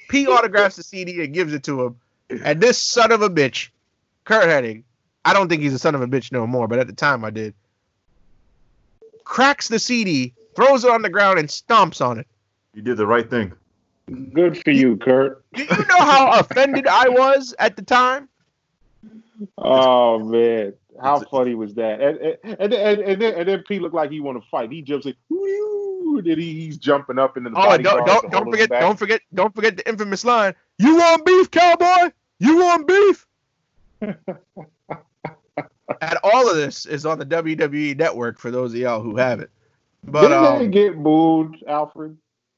P 0.09 0.27
autographs 0.29 0.75
the 0.77 0.83
CD 0.83 1.23
and 1.23 1.33
gives 1.33 1.53
it 1.53 1.63
to 1.65 1.83
him, 1.83 1.97
and 2.43 2.61
this 2.61 2.77
son 2.77 3.13
of 3.13 3.23
a 3.23 3.31
bitch, 3.31 3.69
Curt 4.25 4.45
Hennig, 4.45 4.83
I 5.25 5.33
don't 5.33 5.49
think 5.49 5.63
he's 5.63 5.75
a 5.75 5.79
son 5.79 5.95
of 5.95 6.03
a 6.03 6.09
bitch 6.09 6.33
no 6.33 6.45
more, 6.47 6.67
but 6.67 6.81
at 6.81 6.89
the 6.89 6.93
time 6.93 7.25
I 7.25 7.31
did. 7.31 7.55
Cracks 9.23 9.69
the 9.69 9.79
CD, 9.79 10.35
throws 10.57 10.85
it 10.85 10.91
on 10.91 11.03
the 11.03 11.09
ground, 11.09 11.39
and 11.39 11.49
stomps 11.49 12.05
on 12.05 12.19
it. 12.19 12.27
You 12.75 12.83
did 12.83 12.97
the 12.97 13.07
right 13.07 13.29
thing. 13.31 13.53
Good 14.33 14.63
for 14.63 14.71
you, 14.71 14.97
Curt. 14.97 15.45
Do 15.55 15.63
you 15.63 15.69
know 15.69 16.01
how 16.01 16.33
offended 16.41 16.89
I 16.89 17.09
was 17.09 17.55
at 17.59 17.77
the 17.77 17.83
time? 17.83 18.29
Oh 19.57 20.19
man, 20.19 20.75
how 21.01 21.21
funny 21.21 21.55
was 21.55 21.75
that? 21.75 22.01
And 22.01 22.19
and 22.19 22.61
and, 22.61 22.73
and, 22.75 23.01
and 23.01 23.23
then 23.23 23.35
and 23.35 23.49
then 23.49 23.65
Pete 23.67 23.81
looked 23.81 23.95
like 23.95 24.11
he 24.11 24.21
want 24.21 24.43
to 24.43 24.49
fight. 24.51 24.71
He 24.71 24.83
jumps 24.83 25.07
in, 25.07 25.15
then 26.23 26.39
he, 26.39 26.53
he's 26.55 26.79
jumping 26.79 27.19
up 27.19 27.37
into 27.37 27.51
the 27.51 27.57
Oh, 27.59 27.77
don't 27.79 28.07
don't, 28.07 28.31
don't 28.31 28.51
forget 28.51 28.71
don't 28.71 28.99
forget 28.99 29.21
don't 29.33 29.55
forget 29.55 29.77
the 29.77 29.89
infamous 29.89 30.25
line. 30.25 30.55
You 30.79 30.97
want 30.97 31.25
beef, 31.25 31.51
cowboy? 31.51 32.11
You 32.39 32.57
want 32.59 32.89
beef? 32.89 33.27
and 34.01 34.17
all 36.23 36.51
of 36.51 36.57
this 36.57 36.87
is 36.87 37.07
on 37.07 37.19
the 37.19 37.27
WWE 37.27 37.97
network 37.97 38.39
for 38.39 38.51
those 38.51 38.73
of 38.73 38.81
y'all 38.81 39.03
who 39.03 39.17
have 39.17 39.41
it. 39.41 39.51
But 40.05 40.23
Didn't 40.23 40.45
um, 40.45 40.59
they 40.59 40.69
get 40.69 41.03
booed, 41.03 41.63
Alfred? 41.67 42.17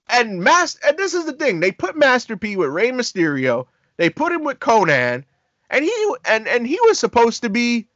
and 0.08 0.40
Master 0.40 0.80
and 0.86 0.96
this 0.96 1.14
is 1.14 1.24
the 1.24 1.32
thing 1.32 1.60
they 1.60 1.72
put 1.72 1.96
Master 1.96 2.36
P 2.36 2.56
with 2.56 2.70
Rey 2.70 2.90
Mysterio 2.90 3.66
They 3.96 4.10
put 4.10 4.32
him 4.32 4.44
with 4.44 4.60
Konnan, 4.60 5.24
and 5.70 5.84
he 5.84 6.14
and 6.24 6.46
and 6.48 6.66
he 6.66 6.78
was 6.82 6.98
supposed 6.98 7.42
to 7.42 7.50
be. 7.50 7.86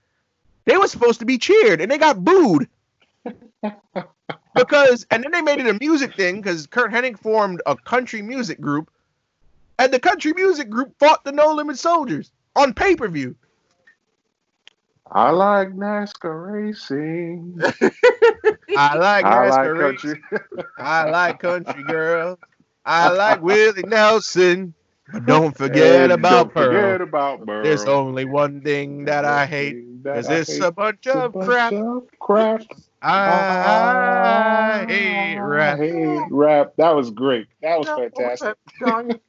They 0.66 0.76
were 0.76 0.88
supposed 0.88 1.20
to 1.20 1.26
be 1.26 1.38
cheered, 1.38 1.80
and 1.80 1.90
they 1.90 1.98
got 1.98 2.22
booed. 2.22 2.68
because 4.54 5.06
and 5.10 5.22
then 5.22 5.32
they 5.32 5.42
made 5.42 5.60
it 5.60 5.66
a 5.66 5.78
music 5.78 6.14
thing 6.14 6.36
because 6.36 6.66
Curt 6.66 6.92
Hennig 6.92 7.18
formed 7.18 7.62
a 7.66 7.76
country 7.76 8.22
music 8.22 8.60
group, 8.60 8.90
and 9.78 9.92
the 9.92 10.00
country 10.00 10.32
music 10.32 10.68
group 10.68 10.94
fought 10.98 11.24
the 11.24 11.32
No 11.32 11.52
Limit 11.52 11.78
Soldiers 11.78 12.30
on 12.56 12.74
pay 12.74 12.96
per 12.96 13.08
view. 13.08 13.36
I 15.12 15.30
like 15.30 15.70
NASCAR 15.70 16.52
racing. 16.52 17.60
I 18.76 18.96
like 18.96 19.24
I 19.24 19.48
like 19.48 19.72
NASCAR 19.72 19.78
racing. 19.78 20.22
country. 20.22 20.62
I 20.78 21.10
like 21.10 21.40
country 21.40 21.82
girls. 21.82 22.38
I 22.84 23.08
like 23.12 23.42
Willie 23.42 23.82
Nelson. 23.82 24.74
But 25.12 25.26
don't 25.26 25.56
forget 25.56 26.02
And 26.02 26.12
about 26.12 26.30
don't 26.30 26.54
Pearl. 26.54 26.72
Forget 26.72 27.00
about 27.00 27.46
Pearl. 27.46 27.62
There's 27.62 27.84
only 27.84 28.24
one 28.24 28.60
thing 28.60 29.04
that 29.06 29.24
I 29.24 29.46
hate. 29.46 30.02
That 30.04 30.18
Is 30.18 30.28
I 30.28 30.34
this 30.34 30.48
hate. 30.48 30.62
a 30.62 30.70
bunch 30.72 31.06
of 31.06 31.32
bunch 31.32 31.46
crap? 31.46 31.72
of 31.72 32.06
crap. 32.18 32.62
I 33.02 34.86
hate 34.88 35.38
rap. 35.38 35.78
I 35.78 35.82
hate 35.82 36.22
rap. 36.30 36.72
That 36.76 36.94
was 36.94 37.10
great. 37.10 37.46
That 37.62 37.78
was 37.78 37.88
fantastic. 37.88 38.56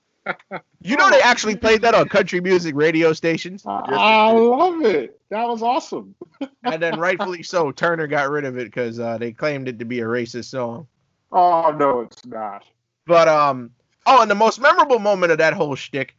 You 0.83 0.97
know 0.97 1.09
they 1.09 1.21
actually 1.21 1.55
played 1.55 1.81
that 1.81 1.95
on 1.95 2.07
country 2.07 2.41
music 2.41 2.75
radio 2.75 3.11
stations, 3.13 3.65
I, 3.65 3.81
I 3.89 4.31
love 4.31 4.83
it. 4.83 5.19
That 5.29 5.47
was 5.47 5.63
awesome. 5.63 6.13
and 6.63 6.81
then 6.81 6.99
rightfully 6.99 7.41
so, 7.41 7.71
Turner 7.71 8.05
got 8.05 8.29
rid 8.29 8.45
of 8.45 8.57
it 8.57 8.65
because 8.65 8.99
uh, 8.99 9.17
they 9.17 9.31
claimed 9.31 9.67
it 9.67 9.79
to 9.79 9.85
be 9.85 9.99
a 9.99 10.05
racist 10.05 10.45
song. 10.45 10.87
Oh 11.31 11.71
no, 11.71 12.01
it's 12.01 12.23
not. 12.25 12.63
But 13.07 13.27
um, 13.27 13.71
oh, 14.05 14.21
and 14.21 14.29
the 14.31 14.35
most 14.35 14.59
memorable 14.59 14.99
moment 14.99 15.31
of 15.31 15.37
that 15.39 15.53
whole 15.53 15.75
shtick 15.75 16.15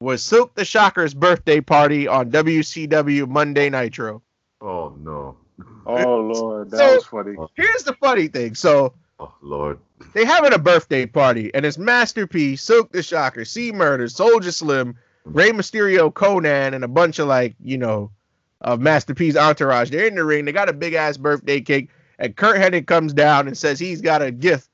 was 0.00 0.22
Silk 0.24 0.54
the 0.54 0.64
Shocker's 0.64 1.12
birthday 1.14 1.60
party 1.60 2.06
on 2.08 2.30
WCW 2.30 3.28
Monday 3.28 3.68
Nitro. 3.70 4.22
Oh 4.60 4.94
no. 4.98 5.36
Oh 5.86 6.16
lord, 6.34 6.70
that 6.70 6.78
So- 6.78 6.94
was 6.94 7.04
funny. 7.06 7.36
Oh. 7.38 7.48
Here's 7.54 7.84
the 7.84 7.94
funny 7.94 8.28
thing: 8.28 8.54
so 8.54 8.94
Oh 9.18 9.34
Lord. 9.42 9.78
they 10.14 10.24
having 10.24 10.52
a 10.54 10.58
birthday 10.58 11.04
party, 11.06 11.50
and 11.54 11.66
it's 11.66 11.76
Masterpiece, 11.78 12.52
P, 12.52 12.56
Silk 12.56 12.90
the 12.92 13.02
Shocker, 13.02 13.44
C 13.44 13.70
Murder, 13.72 14.06
Soulja 14.06 14.52
Slim, 14.52 14.96
Rey 15.24 15.50
Mysterio, 15.50 16.10
Konnan, 16.12 16.74
and 16.74 16.84
a 16.84 16.88
bunch 16.88 17.18
of 17.18 17.28
like 17.28 17.54
you 17.62 17.76
know 17.76 18.10
of 18.62 18.80
Master 18.80 19.14
P's 19.14 19.36
entourage. 19.36 19.90
They're 19.90 20.06
in 20.06 20.14
the 20.14 20.24
ring. 20.24 20.44
They 20.46 20.52
got 20.52 20.68
a 20.70 20.72
big 20.74 20.94
ass 20.94 21.16
birthday 21.18 21.60
cake, 21.60 21.90
and 22.18 22.34
Curt 22.34 22.56
Hennig 22.56 22.86
comes 22.86 23.12
down 23.12 23.46
and 23.46 23.56
says 23.56 23.78
he's 23.78 24.00
got 24.00 24.22
a 24.22 24.30
gift, 24.30 24.68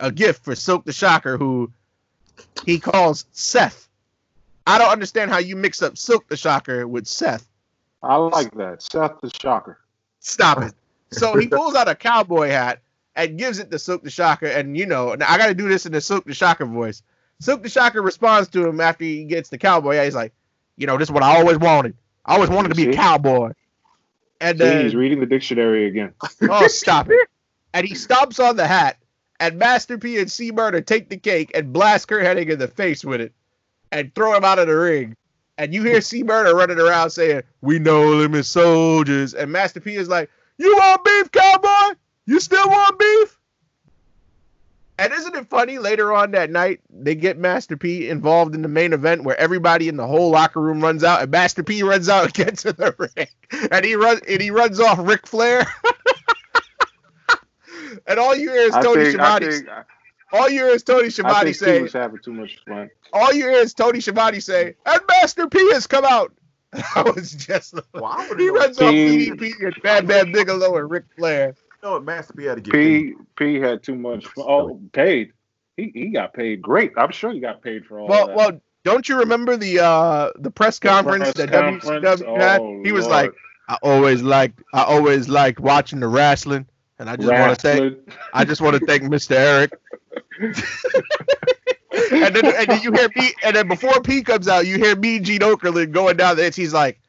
a 0.00 0.10
gift 0.10 0.44
for 0.44 0.54
Silk 0.54 0.84
the 0.86 0.92
Shocker, 0.94 1.36
who 1.36 1.70
he 2.64 2.78
calls 2.78 3.26
Seth. 3.32 3.88
I 4.66 4.78
don't 4.78 4.90
understand 4.90 5.30
how 5.30 5.38
you 5.38 5.56
mix 5.56 5.82
up 5.82 5.96
Silk 5.98 6.28
the 6.28 6.36
Shocker 6.36 6.86
with 6.86 7.06
Seth. 7.06 7.48
I 8.02 8.16
like 8.16 8.54
that. 8.54 8.82
Seth 8.82 9.20
the 9.20 9.30
Shocker. 9.30 9.78
Stop 10.20 10.62
it. 10.62 10.74
So 11.10 11.36
he 11.36 11.48
pulls 11.48 11.74
out 11.74 11.88
a 11.88 11.94
cowboy 11.94 12.48
hat 12.48 12.80
and 13.16 13.38
gives 13.38 13.58
it 13.58 13.70
to 13.70 13.78
Silk 13.78 14.02
the 14.02 14.10
Shocker. 14.10 14.46
And 14.46 14.76
you 14.76 14.86
know, 14.86 15.12
I 15.12 15.38
got 15.38 15.46
to 15.46 15.54
do 15.54 15.68
this 15.68 15.86
in 15.86 15.92
the 15.92 16.00
Silk 16.00 16.24
the 16.24 16.34
Shocker 16.34 16.66
voice. 16.66 17.02
Silk 17.40 17.62
the 17.62 17.68
Shocker 17.68 18.02
responds 18.02 18.48
to 18.50 18.66
him 18.66 18.80
after 18.80 19.04
he 19.04 19.24
gets 19.24 19.48
the 19.48 19.58
cowboy 19.58 19.96
hat. 19.96 20.04
He's 20.04 20.14
like, 20.14 20.32
you 20.76 20.86
know, 20.86 20.96
this 20.96 21.08
is 21.08 21.12
what 21.12 21.22
I 21.22 21.38
always 21.38 21.58
wanted. 21.58 21.96
I 22.24 22.34
always 22.34 22.50
wanted 22.50 22.68
to 22.68 22.74
be 22.74 22.90
a 22.90 22.92
cowboy. 22.92 23.52
And 24.40 24.58
See, 24.58 24.82
he's 24.82 24.94
reading 24.94 25.20
the 25.20 25.26
dictionary 25.26 25.86
again. 25.86 26.14
oh, 26.42 26.66
stop 26.68 27.10
it. 27.10 27.28
And 27.74 27.86
he 27.86 27.94
stomps 27.94 28.42
on 28.42 28.56
the 28.56 28.66
hat. 28.66 28.96
And 29.40 29.58
Master 29.58 29.96
P 29.96 30.18
and 30.18 30.30
C 30.30 30.52
Murder 30.52 30.82
take 30.82 31.08
the 31.08 31.16
cake 31.16 31.50
and 31.54 31.72
blast 31.72 32.08
Curt 32.08 32.24
Hennig 32.24 32.50
in 32.50 32.58
the 32.58 32.68
face 32.68 33.02
with 33.02 33.22
it 33.22 33.32
and 33.90 34.14
throw 34.14 34.36
him 34.36 34.44
out 34.44 34.58
of 34.58 34.68
the 34.68 34.76
ring. 34.76 35.16
And 35.56 35.72
you 35.72 35.82
hear 35.82 36.02
C 36.02 36.22
Murder 36.22 36.54
running 36.54 36.78
around 36.78 37.10
saying, 37.10 37.42
We 37.62 37.78
know 37.78 38.20
them 38.20 38.34
as 38.34 38.48
soldiers. 38.48 39.32
And 39.32 39.50
Master 39.50 39.80
P 39.80 39.96
is 39.96 40.08
like, 40.08 40.30
You 40.58 40.76
want 40.76 41.04
beef, 41.04 41.32
cowboy? 41.32 41.96
You 42.26 42.38
still 42.38 42.68
want 42.68 42.98
beef? 42.98 43.38
And 44.98 45.14
isn't 45.14 45.34
it 45.34 45.48
funny 45.48 45.78
later 45.78 46.12
on 46.12 46.32
that 46.32 46.50
night 46.50 46.80
they 46.90 47.14
get 47.14 47.38
Master 47.38 47.78
P 47.78 48.10
involved 48.10 48.54
in 48.54 48.60
the 48.60 48.68
main 48.68 48.92
event 48.92 49.24
where 49.24 49.40
everybody 49.40 49.88
in 49.88 49.96
the 49.96 50.06
whole 50.06 50.28
locker 50.28 50.60
room 50.60 50.82
runs 50.82 51.02
out 51.02 51.22
and 51.22 51.30
Master 51.30 51.62
P 51.62 51.82
runs 51.82 52.10
out 52.10 52.24
and 52.24 52.34
gets 52.34 52.66
in 52.66 52.76
the 52.76 52.94
ring 52.98 53.68
and 53.72 53.82
he 53.82 53.94
runs 53.94 54.20
and 54.28 54.42
he 54.42 54.50
runs 54.50 54.78
off 54.78 54.98
Ric 55.00 55.26
Flair. 55.26 55.66
and 58.06 58.18
all 58.18 58.34
you 58.34 58.50
hear 58.50 58.60
is 58.62 58.74
I 58.74 58.82
Tony 58.82 59.04
think, 59.04 59.16
Schiavone. 59.20 59.50
think, 59.50 59.68
All 60.32 60.48
you 60.48 60.64
hear 60.64 60.68
is 60.74 60.82
Tony 60.82 61.06
I 61.06 61.08
Schiavone 61.08 61.52
say. 61.52 61.82
was 61.82 61.92
having 61.92 62.20
too 62.20 62.32
much 62.32 62.58
fun. 62.66 62.90
All 63.12 63.32
you 63.32 63.42
hear 63.48 63.52
is 63.58 63.74
Tony 63.74 64.00
Schiavone 64.00 64.40
say, 64.40 64.74
"And 64.86 65.00
Master 65.08 65.48
P 65.48 65.58
has 65.72 65.86
come 65.86 66.04
out." 66.04 66.32
I 66.94 67.02
was 67.02 67.32
just 67.32 67.74
like, 67.74 67.84
Well, 67.94 68.22
he 68.36 68.46
known 68.46 68.54
runs 68.56 68.78
off 68.78 68.92
P- 68.92 69.28
and 69.28 69.82
Bam 69.82 70.06
Bam 70.06 70.30
Bigelow 70.32 70.76
and 70.76 70.88
Ric 70.90 71.04
Flair. 71.16 71.48
You 71.82 71.88
know 71.88 71.92
what 71.94 72.04
Master 72.04 72.32
P 72.34 72.44
had 72.44 72.56
to 72.56 72.60
get 72.60 72.72
paid. 72.72 73.14
P 73.36 73.54
P 73.56 73.60
had 73.60 73.82
too 73.82 73.96
much. 73.96 74.26
Fun. 74.26 74.44
Oh, 74.46 74.80
paid. 74.92 75.32
He 75.76 75.90
he 75.94 76.06
got 76.10 76.32
paid 76.34 76.62
great. 76.62 76.92
I'm 76.96 77.10
sure 77.10 77.32
he 77.32 77.40
got 77.40 77.60
paid 77.62 77.86
for 77.86 77.98
all 77.98 78.06
Well, 78.06 78.26
that. 78.28 78.36
well, 78.36 78.60
don't 78.84 79.08
you 79.08 79.18
remember 79.18 79.56
the 79.56 79.80
uh 79.80 80.30
the 80.38 80.50
press 80.50 80.78
conference 80.78 81.32
press 81.32 81.34
that 81.34 81.50
conference? 81.50 82.04
WCW 82.22 82.38
had? 82.38 82.60
Oh, 82.60 82.82
he 82.84 82.92
was 82.92 83.06
Lord. 83.06 83.24
like, 83.26 83.32
"I 83.68 83.78
always 83.82 84.22
liked, 84.22 84.62
I 84.72 84.84
always 84.84 85.28
liked 85.28 85.58
watching 85.58 85.98
the 86.00 86.08
wrestling." 86.08 86.66
And 87.00 87.08
I 87.08 87.16
just 87.16 87.30
want 87.30 87.58
to 87.58 87.62
thank, 87.62 88.16
I 88.34 88.44
just 88.44 88.60
want 88.60 88.78
to 88.78 88.84
thank 88.84 89.04
Mr. 89.04 89.30
Eric. 89.30 89.72
and 92.12 92.36
then, 92.36 92.44
and 92.44 92.66
then 92.68 92.82
you 92.82 92.92
hear 92.92 93.08
me, 93.16 93.32
and 93.42 93.56
then 93.56 93.68
before 93.68 94.02
P 94.02 94.22
comes 94.22 94.48
out, 94.48 94.66
you 94.66 94.76
hear 94.76 94.94
me, 94.94 95.18
Gene 95.18 95.40
Okerlund, 95.40 95.92
going 95.92 96.18
down 96.18 96.36
the 96.36 96.42
hits. 96.42 96.58
He's 96.58 96.74
like, 96.74 97.00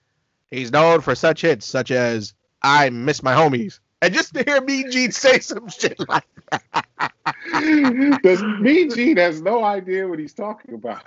he's 0.50 0.72
known 0.72 1.02
for 1.02 1.14
such 1.14 1.42
hits 1.42 1.66
such 1.66 1.92
as 1.92 2.34
"I 2.62 2.90
Miss 2.90 3.22
My 3.22 3.34
Homies," 3.34 3.80
and 4.02 4.14
just 4.14 4.34
to 4.34 4.44
hear 4.44 4.62
me, 4.62 4.90
Gene, 4.90 5.12
say 5.12 5.40
some 5.40 5.68
shit 5.68 6.00
like, 6.08 6.24
that. 6.52 7.12
Because 8.12 8.42
Mean 8.62 8.92
Gene 8.92 9.18
has 9.18 9.42
no 9.42 9.62
idea 9.66 10.08
what 10.08 10.20
he's 10.20 10.34
talking 10.34 10.74
about. 10.74 11.04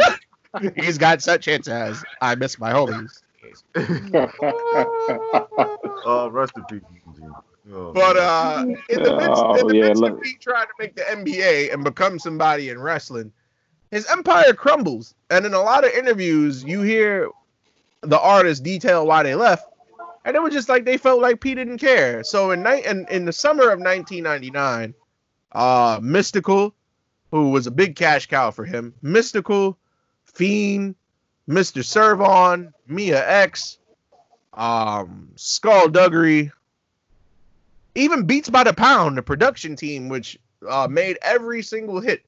he's 0.74 0.96
got 0.96 1.20
such 1.20 1.44
hits 1.44 1.68
as 1.68 2.02
"I 2.22 2.34
Miss 2.36 2.58
My 2.58 2.72
Homies." 2.72 3.22
Uh, 6.06 6.30
rest 6.30 6.56
in 6.56 6.64
peace. 6.64 6.80
Eugene. 7.06 7.34
Oh, 7.70 7.92
But 7.92 8.16
uh, 8.16 8.64
in 8.88 9.02
the 9.02 9.16
midst, 9.16 9.30
Oh, 9.44 9.54
in 9.54 9.66
the 9.68 9.76
yeah, 9.76 9.82
midst 9.88 10.02
look. 10.02 10.12
of 10.14 10.22
Pete 10.22 10.40
trying 10.40 10.66
to 10.66 10.72
make 10.78 10.96
the 10.96 11.02
NBA 11.02 11.72
and 11.72 11.84
become 11.84 12.18
somebody 12.18 12.70
in 12.70 12.80
wrestling, 12.80 13.32
his 13.90 14.06
empire 14.10 14.52
crumbles. 14.54 15.14
And 15.30 15.46
in 15.46 15.54
a 15.54 15.60
lot 15.60 15.84
of 15.84 15.92
interviews, 15.92 16.64
you 16.64 16.82
hear 16.82 17.28
the 18.00 18.18
artists 18.20 18.60
detail 18.60 19.06
why 19.06 19.22
they 19.22 19.34
left, 19.36 19.66
and 20.24 20.34
it 20.34 20.42
was 20.42 20.52
just 20.52 20.68
like 20.68 20.84
they 20.84 20.96
felt 20.96 21.20
like 21.22 21.40
Pete 21.40 21.56
didn't 21.56 21.78
care. 21.78 22.24
So 22.24 22.50
in 22.50 22.62
night 22.62 22.84
in, 22.86 23.06
in 23.10 23.24
the 23.26 23.32
summer 23.32 23.64
of 23.70 23.78
1999, 23.80 24.94
uh, 25.52 26.00
Mystikal, 26.00 26.72
who 27.30 27.50
was 27.50 27.66
a 27.66 27.70
big 27.70 27.94
cash 27.94 28.26
cow 28.26 28.50
for 28.50 28.64
him, 28.64 28.92
Mystikal, 29.04 29.76
Fiend, 30.24 30.96
Mr. 31.48 31.84
Serv-On, 31.84 32.72
Mia 32.88 33.28
X, 33.28 33.78
um, 34.54 35.28
Skull 35.36 35.88
Duggery, 35.88 36.50
even 37.94 38.24
Beats 38.24 38.50
by 38.50 38.64
the 38.64 38.72
Pound, 38.72 39.16
the 39.16 39.22
production 39.22 39.76
team, 39.76 40.08
which 40.08 40.38
uh, 40.68 40.88
made 40.90 41.18
every 41.22 41.62
single 41.62 42.00
hit 42.00 42.22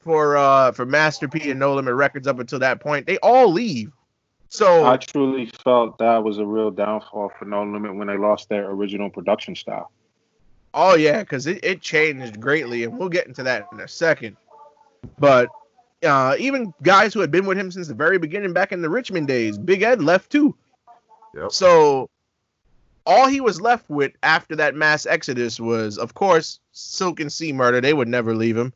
for 0.00 0.36
uh, 0.36 0.72
for 0.72 0.84
Master 0.84 1.28
P 1.28 1.50
and 1.50 1.60
No 1.60 1.74
Limit 1.74 1.94
Records 1.94 2.26
up 2.26 2.38
until 2.38 2.58
that 2.58 2.80
point, 2.80 3.06
they 3.06 3.18
all 3.18 3.50
leave. 3.50 3.92
So 4.48 4.84
I 4.84 4.96
truly 4.96 5.46
felt 5.64 5.98
that 5.98 6.22
was 6.22 6.38
a 6.38 6.44
real 6.44 6.70
downfall 6.70 7.32
for 7.38 7.44
No 7.44 7.64
Limit 7.64 7.94
when 7.94 8.08
they 8.08 8.16
lost 8.16 8.48
their 8.48 8.70
original 8.70 9.08
production 9.08 9.56
style. 9.56 9.90
Oh 10.74 10.94
yeah, 10.94 11.20
because 11.20 11.46
it, 11.46 11.60
it 11.62 11.80
changed 11.80 12.40
greatly, 12.40 12.84
and 12.84 12.98
we'll 12.98 13.08
get 13.08 13.26
into 13.26 13.42
that 13.42 13.68
in 13.72 13.80
a 13.80 13.88
second. 13.88 14.36
But 15.18 15.48
uh, 16.04 16.36
even 16.38 16.72
guys 16.82 17.14
who 17.14 17.20
had 17.20 17.30
been 17.30 17.46
with 17.46 17.58
him 17.58 17.70
since 17.70 17.88
the 17.88 17.94
very 17.94 18.18
beginning, 18.18 18.52
back 18.52 18.72
in 18.72 18.82
the 18.82 18.90
Richmond 18.90 19.28
days, 19.28 19.58
Big 19.58 19.82
Ed 19.82 20.02
left 20.02 20.30
too. 20.30 20.54
Yep. 21.34 21.52
So 21.52 22.10
all 23.06 23.26
he 23.26 23.40
was 23.40 23.60
left 23.60 23.88
with 23.88 24.12
after 24.22 24.56
that 24.56 24.74
mass 24.74 25.06
exodus 25.06 25.58
was, 25.60 25.98
of 25.98 26.14
course, 26.14 26.60
Silk 26.72 27.20
and 27.20 27.32
C 27.32 27.52
Murder. 27.52 27.80
They 27.80 27.94
would 27.94 28.08
never 28.08 28.34
leave 28.34 28.56
him. 28.56 28.72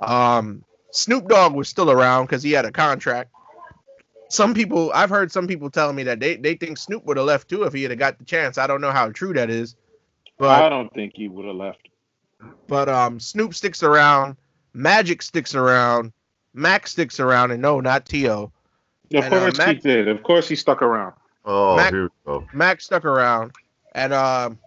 Um, 0.00 0.64
Snoop 0.90 1.28
Dogg 1.28 1.54
was 1.54 1.68
still 1.68 1.90
around 1.90 2.26
because 2.26 2.42
he 2.42 2.52
had 2.52 2.64
a 2.64 2.72
contract. 2.72 3.30
Some 4.28 4.54
people, 4.54 4.90
I've 4.94 5.10
heard 5.10 5.30
some 5.30 5.46
people 5.46 5.70
telling 5.70 5.94
me 5.94 6.02
that 6.04 6.18
they, 6.18 6.36
they 6.36 6.54
think 6.54 6.78
Snoop 6.78 7.04
would 7.04 7.18
have 7.18 7.26
left 7.26 7.48
too 7.48 7.64
if 7.64 7.72
he 7.72 7.82
had 7.82 7.98
got 7.98 8.18
the 8.18 8.24
chance. 8.24 8.56
I 8.58 8.66
don't 8.66 8.80
know 8.80 8.90
how 8.90 9.10
true 9.10 9.32
that 9.34 9.50
is, 9.50 9.76
but 10.38 10.62
I 10.62 10.68
don't 10.70 10.92
think 10.94 11.12
he 11.14 11.28
would 11.28 11.44
have 11.44 11.54
left. 11.56 11.88
but 12.66 12.88
um, 12.88 13.20
Snoop 13.20 13.54
sticks 13.54 13.82
around, 13.82 14.36
Magic 14.72 15.20
sticks 15.22 15.54
around, 15.54 16.12
Mac 16.54 16.86
sticks 16.86 17.20
around, 17.20 17.50
and 17.50 17.60
no, 17.60 17.80
not 17.80 18.06
T.O. 18.06 18.44
Of 18.44 18.52
And, 19.12 19.24
uh, 19.34 19.38
course 19.52 19.62
he 19.66 19.74
did. 19.74 20.08
Of 20.08 20.22
course 20.22 20.48
he 20.48 20.56
stuck 20.56 20.80
around. 20.80 21.12
Oh, 21.44 21.76
Mac- 21.76 21.92
here 21.92 22.04
we 22.04 22.08
go. 22.26 22.46
Mac 22.52 22.80
stuck 22.80 23.04
around, 23.04 23.52
and 23.94 24.12
um, 24.12 24.58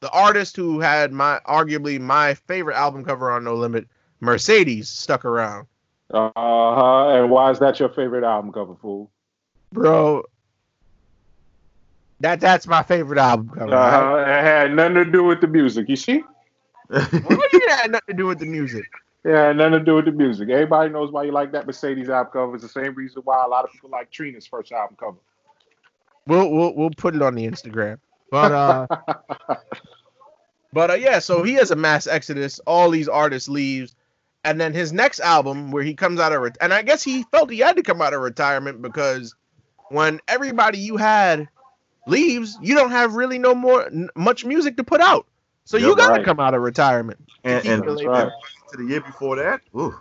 the 0.00 0.10
artist 0.10 0.56
who 0.56 0.80
had 0.80 1.12
my 1.12 1.40
arguably 1.46 2.00
my 2.00 2.34
favorite 2.34 2.76
album 2.76 3.04
cover 3.04 3.30
on 3.30 3.44
No 3.44 3.54
Limit, 3.54 3.86
Mercedes, 4.20 4.88
stuck 4.88 5.24
around. 5.24 5.66
Uh 6.10 6.30
huh. 6.34 7.08
And 7.10 7.30
why 7.30 7.50
is 7.50 7.58
that 7.58 7.80
your 7.80 7.88
favorite 7.88 8.24
album 8.24 8.52
cover, 8.52 8.74
fool? 8.80 9.10
Bro, 9.72 10.24
that 12.20 12.40
that's 12.40 12.66
my 12.66 12.82
favorite 12.82 13.18
album 13.18 13.50
cover. 13.50 13.74
Uh 13.74 13.76
right? 13.76 14.26
huh. 14.26 14.30
It 14.30 14.44
had 14.44 14.74
nothing 14.74 14.94
to 14.94 15.04
do 15.04 15.24
with 15.24 15.40
the 15.40 15.48
music. 15.48 15.88
You 15.88 15.96
see? 15.96 16.22
What 16.88 17.10
do 17.10 17.18
you 17.18 17.36
mean 17.36 17.48
it 17.52 17.70
had 17.70 17.90
nothing 17.90 18.14
to 18.14 18.22
do 18.22 18.26
with 18.26 18.38
the 18.38 18.46
music? 18.46 18.84
Yeah, 19.24 19.50
nothing 19.52 19.80
to 19.80 19.84
do 19.84 19.96
with 19.96 20.04
the 20.04 20.12
music. 20.12 20.48
Everybody 20.50 20.90
knows 20.90 21.10
why 21.10 21.24
you 21.24 21.32
like 21.32 21.50
that 21.50 21.66
Mercedes 21.66 22.08
album 22.08 22.32
cover. 22.32 22.54
It's 22.54 22.62
the 22.62 22.68
same 22.68 22.94
reason 22.94 23.22
why 23.24 23.42
a 23.44 23.48
lot 23.48 23.64
of 23.64 23.72
people 23.72 23.90
like 23.90 24.10
Trina's 24.10 24.46
first 24.46 24.70
album 24.70 24.96
cover. 24.98 25.18
We'll 26.26 26.50
we'll 26.50 26.74
we'll 26.74 26.90
put 26.90 27.14
it 27.14 27.22
on 27.22 27.34
the 27.34 27.46
Instagram. 27.46 27.98
But 28.30 28.52
uh 28.52 28.86
but 30.72 30.90
uh, 30.90 30.94
yeah, 30.94 31.20
so 31.20 31.42
he 31.42 31.54
has 31.54 31.70
a 31.70 31.76
mass 31.76 32.06
exodus. 32.06 32.58
All 32.66 32.90
these 32.90 33.08
artists 33.08 33.48
leaves, 33.48 33.94
and 34.44 34.60
then 34.60 34.74
his 34.74 34.92
next 34.92 35.20
album 35.20 35.70
where 35.70 35.82
he 35.82 35.94
comes 35.94 36.20
out 36.20 36.32
of 36.32 36.42
ret- 36.42 36.58
and 36.60 36.74
I 36.74 36.82
guess 36.82 37.02
he 37.02 37.22
felt 37.24 37.50
he 37.50 37.58
had 37.58 37.76
to 37.76 37.82
come 37.82 38.02
out 38.02 38.14
of 38.14 38.20
retirement 38.20 38.82
because 38.82 39.34
when 39.88 40.20
everybody 40.28 40.78
you 40.78 40.96
had 40.96 41.48
leaves, 42.06 42.58
you 42.60 42.74
don't 42.74 42.90
have 42.90 43.14
really 43.14 43.38
no 43.38 43.54
more 43.54 43.86
n- 43.86 44.08
much 44.16 44.44
music 44.44 44.76
to 44.76 44.84
put 44.84 45.00
out. 45.00 45.26
So 45.64 45.76
you 45.76 45.90
Yeah, 45.90 45.94
got 45.94 46.06
to 46.08 46.12
right. 46.12 46.24
come 46.24 46.40
out 46.40 46.54
of 46.54 46.62
retirement. 46.62 47.18
and 47.44 47.62
keep 47.62 47.72
and 47.72 47.82
That's 47.86 48.02
right. 48.02 48.32
to 48.70 48.76
the 48.76 48.84
year 48.84 49.00
before 49.00 49.36
that, 49.36 49.60
ooh, 49.76 49.98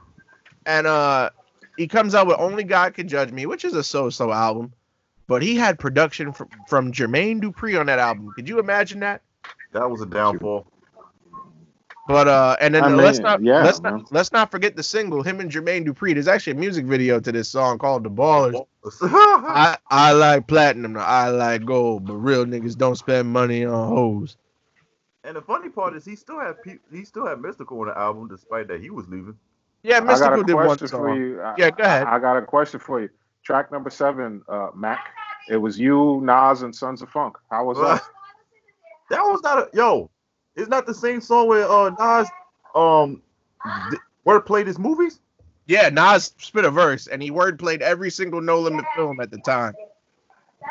and 0.66 0.88
uh 0.88 1.30
he 1.78 1.88
comes 1.88 2.16
out 2.16 2.28
with 2.28 2.38
only 2.40 2.64
god 2.64 2.94
can 2.94 3.08
judge 3.08 3.32
me 3.32 3.46
which 3.46 3.66
is 3.66 3.74
a 3.74 3.84
so-so 3.84 4.32
album 4.32 4.74
but 5.28 5.42
he 5.42 5.56
had 5.56 5.80
production 5.80 6.32
from, 6.32 6.50
from 6.68 6.92
jermaine 6.92 7.42
dupri 7.42 7.80
on 7.80 7.86
that 7.88 8.00
album 8.00 8.32
could 8.34 8.48
you 8.48 8.60
imagine 8.60 9.00
that 9.00 9.22
that 9.72 9.90
was 9.90 10.02
a 10.02 10.06
downfall. 10.06 10.66
but 12.08 12.28
uh 12.28 12.56
and 12.62 12.74
then 12.74 12.84
I 12.84 12.88
let's 12.90 13.20
not 13.20 13.42
yeah, 13.42 13.64
let's 13.64 13.82
man. 13.82 13.94
not 13.94 14.12
let's 14.12 14.32
not 14.32 14.52
forget 14.52 14.76
the 14.76 14.84
single 14.84 15.24
him 15.24 15.40
and 15.40 15.52
jermaine 15.52 15.86
dupri 15.86 16.14
there's 16.14 16.28
actually 16.28 16.54
a 16.54 16.60
music 16.60 16.86
video 16.86 17.20
to 17.20 17.32
this 17.32 17.50
song 17.50 17.78
called 17.78 18.04
the 18.04 18.10
ballers 18.10 18.66
i 19.02 19.78
i 19.90 20.12
like 20.12 20.48
platinum 20.48 20.96
i 20.98 21.30
like 21.30 21.66
gold 21.66 22.06
but 22.06 22.16
real 22.16 22.46
niggas 22.46 22.78
don't 22.78 22.96
spend 22.96 23.28
money 23.28 23.66
on 23.66 23.88
hoes 23.90 24.38
and 25.24 25.36
the 25.36 25.42
funny 25.42 25.70
part 25.70 25.96
is 25.96 26.06
he 26.06 26.16
still 26.16 26.40
had 26.40 26.62
pe- 26.62 26.78
he 26.92 27.04
still 27.04 27.26
had 27.26 27.40
Mystikal 27.40 27.82
on 27.82 27.88
the 27.88 27.98
album 27.98 28.28
despite 28.28 28.68
that 28.68 28.80
he 28.80 28.92
was 28.92 29.08
leaving. 29.08 29.36
yeah 29.82 29.98
I 29.98 30.20
got 30.20 30.34
Mystikal 30.34 30.42
a 30.42 30.44
did 30.44 30.54
one 30.54 30.66
question 30.68 30.88
for 30.88 31.10
song 31.10 31.18
you. 31.18 31.42
I- 31.42 31.56
Yeah, 31.58 31.72
go 31.72 31.84
ahead. 31.84 32.04
I, 32.08 32.16
I 32.16 32.20
got 32.20 32.38
a 32.38 32.42
question 32.44 32.80
for 32.80 33.02
you. 33.02 33.10
Track 33.46 33.72
number 33.72 33.90
seven, 33.90 34.42
uh, 34.50 34.70
Mac. 34.76 35.14
It 35.50 35.58
was 35.58 35.80
you, 35.80 36.20
Nas, 36.24 36.64
and 36.64 36.76
Sons 36.76 37.02
of 37.02 37.10
Funk. 37.10 37.38
How 37.52 37.66
was 37.66 37.78
that? 37.78 38.02
That 39.12 39.22
was 39.22 39.42
not 39.44 39.60
a 39.60 39.70
yo. 39.72 40.10
It's 40.56 40.68
not 40.68 40.88
the 40.88 40.94
same 40.94 41.22
song 41.22 41.48
where 41.48 41.70
uh 41.70 41.92
Nas 41.92 42.28
um 42.74 43.22
th- 43.92 44.02
where 44.24 44.40
played 44.42 44.66
his 44.66 44.80
movies. 44.80 45.20
yeah 45.68 45.90
nas 45.90 46.34
spit 46.40 46.66
a 46.66 46.72
verse 46.72 47.06
and 47.08 47.22
he 47.22 47.30
word 47.30 47.60
played 47.60 47.84
every 47.84 48.10
single 48.10 48.42
no 48.42 48.60
limit 48.60 48.84
film 48.96 49.20
at 49.20 49.30
the 49.30 49.38
time 49.40 49.74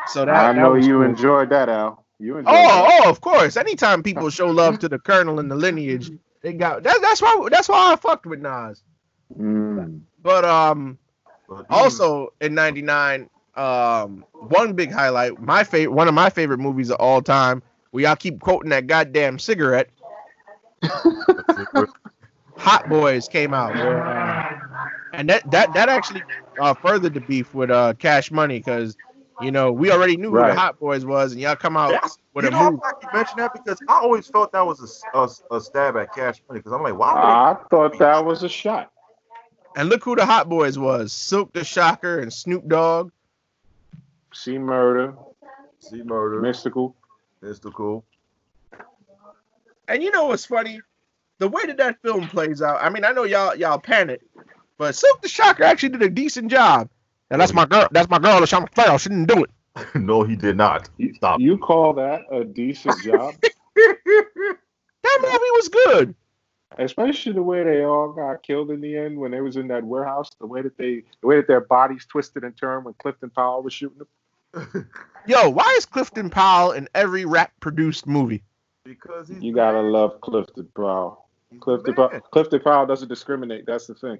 so 0.07 0.25
that 0.25 0.35
I 0.35 0.53
that 0.53 0.55
know 0.61 0.71
was 0.71 0.85
you 0.85 0.95
cool. 0.95 1.03
enjoyed 1.03 1.49
that, 1.49 1.69
Al. 1.69 2.05
You 2.19 2.37
enjoyed 2.37 2.53
that. 2.53 2.89
Oh, 2.89 2.99
oh, 3.05 3.09
of 3.09 3.21
course. 3.21 3.55
Anytime 3.57 4.03
people 4.03 4.29
show 4.29 4.49
love 4.49 4.79
to 4.79 4.89
the 4.89 4.99
Colonel 4.99 5.39
and 5.39 5.49
the 5.49 5.55
lineage, 5.55 6.11
they 6.41 6.53
got 6.53 6.83
that, 6.83 6.99
that's 7.01 7.21
why 7.21 7.47
that's 7.49 7.69
why 7.69 7.93
I 7.93 7.95
fucked 7.95 8.25
with 8.25 8.41
Nas. 8.41 8.83
Mm. 9.39 10.01
But 10.21 10.43
um 10.45 10.97
But 10.97 11.04
also 11.69 12.33
in 12.41 12.53
99 12.53 13.29
um 13.55 14.25
one 14.33 14.73
big 14.73 14.91
highlight, 14.91 15.39
my 15.41 15.63
favorite 15.63 15.93
one 15.93 16.07
of 16.07 16.13
my 16.13 16.29
favorite 16.29 16.59
movies 16.59 16.89
of 16.89 16.97
all 16.99 17.21
time, 17.21 17.61
we 17.91 18.03
y'all 18.03 18.15
keep 18.15 18.39
quoting 18.41 18.69
that 18.69 18.87
goddamn 18.87 19.39
cigarette. 19.39 19.89
Hot 22.57 22.87
Boys 22.89 23.27
came 23.27 23.53
out. 23.53 23.73
where, 23.75 24.03
uh, 24.05 24.59
and 25.13 25.29
that 25.29 25.49
that 25.51 25.73
that 25.73 25.89
actually 25.89 26.23
uh, 26.59 26.73
furthered 26.73 27.13
the 27.13 27.21
beef 27.21 27.53
with 27.53 27.69
uh 27.69 27.93
Cash 27.97 28.31
Money 28.31 28.59
cuz 28.61 28.95
you 29.41 29.51
know, 29.51 29.69
we 29.71 29.91
already 29.91 30.15
knew 30.15 30.29
who 30.29 30.37
the 30.37 30.55
Hot 30.55 30.79
Boys 30.79 31.05
was 31.05 31.33
and 31.33 31.41
y'all 31.41 31.55
come 31.57 31.75
out 31.75 31.91
That's- 31.91 32.17
with 32.33 32.43
you 32.45 32.49
a 32.49 32.51
know, 32.51 32.57
I'm 32.59 32.65
movie. 32.73 32.81
glad 32.81 32.95
you 33.01 33.07
mentioned 33.13 33.39
that 33.39 33.53
because 33.53 33.77
I 33.87 33.99
always 33.99 34.27
felt 34.27 34.51
that 34.53 34.65
was 34.65 35.03
a 35.13 35.27
a 35.53 35.59
stab 35.61 35.95
at 35.97 36.13
Cash 36.13 36.41
Money 36.49 36.59
because 36.59 36.71
I'm 36.73 36.83
like, 36.83 36.97
why? 36.97 37.13
Would 37.13 37.19
I 37.21 37.55
thought 37.69 37.99
that 37.99 38.25
was 38.25 38.43
a 38.43 38.49
shot. 38.49 38.91
And 39.75 39.89
look 39.89 40.03
who 40.03 40.15
the 40.15 40.25
Hot 40.25 40.47
Boys 40.47 40.79
was: 40.79 41.11
Silk 41.11 41.51
the 41.53 41.63
Shocker 41.63 42.19
and 42.19 42.31
Snoop 42.31 42.67
Dogg. 42.67 43.11
C 44.33 44.57
Murder, 44.57 45.15
they 45.41 45.97
C 45.97 46.03
Murder, 46.03 46.41
Mystikal. 46.41 46.93
Mystikal? 47.43 48.03
And 49.87 50.01
you 50.01 50.11
know 50.11 50.25
what's 50.27 50.45
funny? 50.45 50.81
The 51.37 51.47
way 51.47 51.65
that 51.65 51.77
that 51.77 52.01
film 52.01 52.27
plays 52.27 52.61
out. 52.61 52.81
I 52.81 52.89
mean, 52.89 53.03
I 53.03 53.11
know 53.11 53.23
y'all 53.23 53.55
y'all 53.55 53.77
panic, 53.77 54.21
but 54.77 54.95
Silk 54.95 55.21
the 55.21 55.27
Shocker 55.27 55.63
actually 55.63 55.89
did 55.89 56.01
a 56.03 56.09
decent 56.09 56.49
job. 56.49 56.89
And 57.29 57.41
that's 57.41 57.53
my 57.53 57.65
girl. 57.65 57.87
That's 57.91 58.09
my 58.09 58.19
girl, 58.19 58.39
LaShawn 58.39 58.73
Farrell. 58.73 58.97
She 58.97 59.09
didn't 59.09 59.27
do 59.27 59.43
it. 59.43 59.49
no, 59.95 60.23
he 60.23 60.35
did 60.35 60.55
not. 60.55 60.89
You, 60.97 61.13
Stop. 61.15 61.39
you 61.39 61.57
call 61.57 61.93
that 61.93 62.21
a 62.31 62.43
decent 62.43 63.01
job? 63.03 63.35
That 65.05 65.19
movie 65.21 65.51
was 65.51 65.69
good. 65.69 66.15
Especially 66.77 67.31
the 67.31 67.43
way 67.43 67.63
they 67.63 67.83
all 67.83 68.11
got 68.11 68.43
killed 68.43 68.69
in 68.71 68.81
the 68.81 68.97
end 68.97 69.17
when 69.17 69.31
they 69.31 69.41
was 69.41 69.55
in 69.55 69.67
that 69.69 69.83
warehouse. 69.83 70.29
The 70.39 70.47
way 70.47 70.61
that 70.61 70.77
they, 70.77 71.03
the 71.21 71.27
way 71.27 71.37
that 71.37 71.47
their 71.47 71.61
bodies 71.61 72.05
twisted 72.05 72.43
and 72.43 72.55
turned 72.57 72.85
when 72.85 72.93
Clifton 72.95 73.29
Powell 73.29 73.63
was 73.63 73.73
shooting 73.73 73.99
them. 74.53 74.89
Yo, 75.27 75.49
why 75.49 75.73
is 75.77 75.85
Clifton 75.85 76.29
Powell 76.29 76.71
in 76.71 76.87
every 76.93 77.25
rap 77.25 77.51
produced 77.59 78.07
movie? 78.07 78.43
because 78.85 79.27
he's 79.27 79.41
You 79.41 79.53
gotta 79.53 79.81
love 79.81 80.21
Clifton 80.21 80.69
Powell. 80.75 81.25
he's 81.49 81.59
Clifton, 81.59 81.95
man. 81.97 82.09
Powell, 82.09 82.21
Clifton 82.21 82.61
Powell 82.61 82.85
doesn't 82.85 83.09
discriminate. 83.09 83.65
That's 83.65 83.87
the 83.87 83.95
thing. 83.95 84.19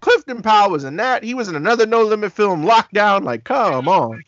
Clifton 0.00 0.42
Powell 0.42 0.70
was 0.70 0.84
in 0.84 0.96
that. 0.96 1.22
He 1.22 1.34
was 1.34 1.48
in 1.48 1.54
another 1.54 1.86
No 1.86 2.02
Limit 2.02 2.32
film, 2.32 2.64
Lockdown. 2.64 3.22
Like, 3.22 3.44
come 3.44 3.88
on. 3.88 4.22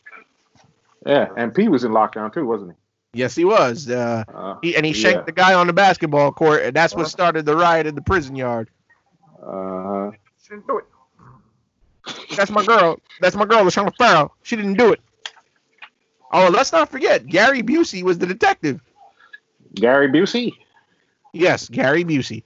Yeah, 1.05 1.29
and 1.37 1.55
P 1.55 1.69
was 1.69 1.85
in 1.85 1.93
lockdown 1.93 2.33
too, 2.33 2.47
wasn't 2.47 2.77
Yes, 3.17 3.35
he 3.35 3.45
was. 3.45 3.89
Uh, 3.89 4.25
he? 4.27 4.33
Uh, 4.35 4.55
he, 4.63 4.77
and 4.77 4.87
he 4.87 4.93
shanked 4.93 5.21
Yeah. 5.21 5.25
the 5.27 5.33
guy 5.33 5.55
on 5.55 5.67
the 5.67 5.73
basketball 5.73 6.33
court, 6.33 6.63
and 6.63 6.75
that's 6.75 6.95
what 6.95 7.09
started 7.09 7.47
the 7.47 7.57
riot 7.57 7.87
in 7.87 7.95
the 7.95 8.03
prison 8.03 8.37
yard. 8.37 8.69
uh, 9.43 10.11
Shouldn't 10.43 10.67
do 10.67 10.79
it. 10.79 10.85
That's 12.37 12.51
my 12.51 12.65
girl. 12.65 13.01
That's 13.21 13.35
my 13.35 13.45
girl, 13.45 13.65
LaShawn 13.65 13.95
Farrell. 13.97 14.35
She 14.43 14.57
didn't 14.57 14.75
do 14.75 14.93
it. 14.93 15.01
Oh, 16.33 16.49
let's 16.53 16.73
not 16.73 16.91
forget, 16.91 17.27
Gary 17.27 17.63
Busey 17.63 18.03
was 18.03 18.19
the 18.19 18.27
detective. 18.27 18.81
Gary 19.75 20.09
Busey. 20.09 20.53
Yes, 21.33 21.69
Gary 21.69 22.05
Busey. 22.05 22.43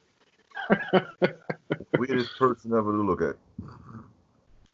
Weirdest 1.99 2.31
person 2.39 2.73
ever 2.73 2.93
to 2.93 3.03
look 3.03 3.21
at. 3.23 3.37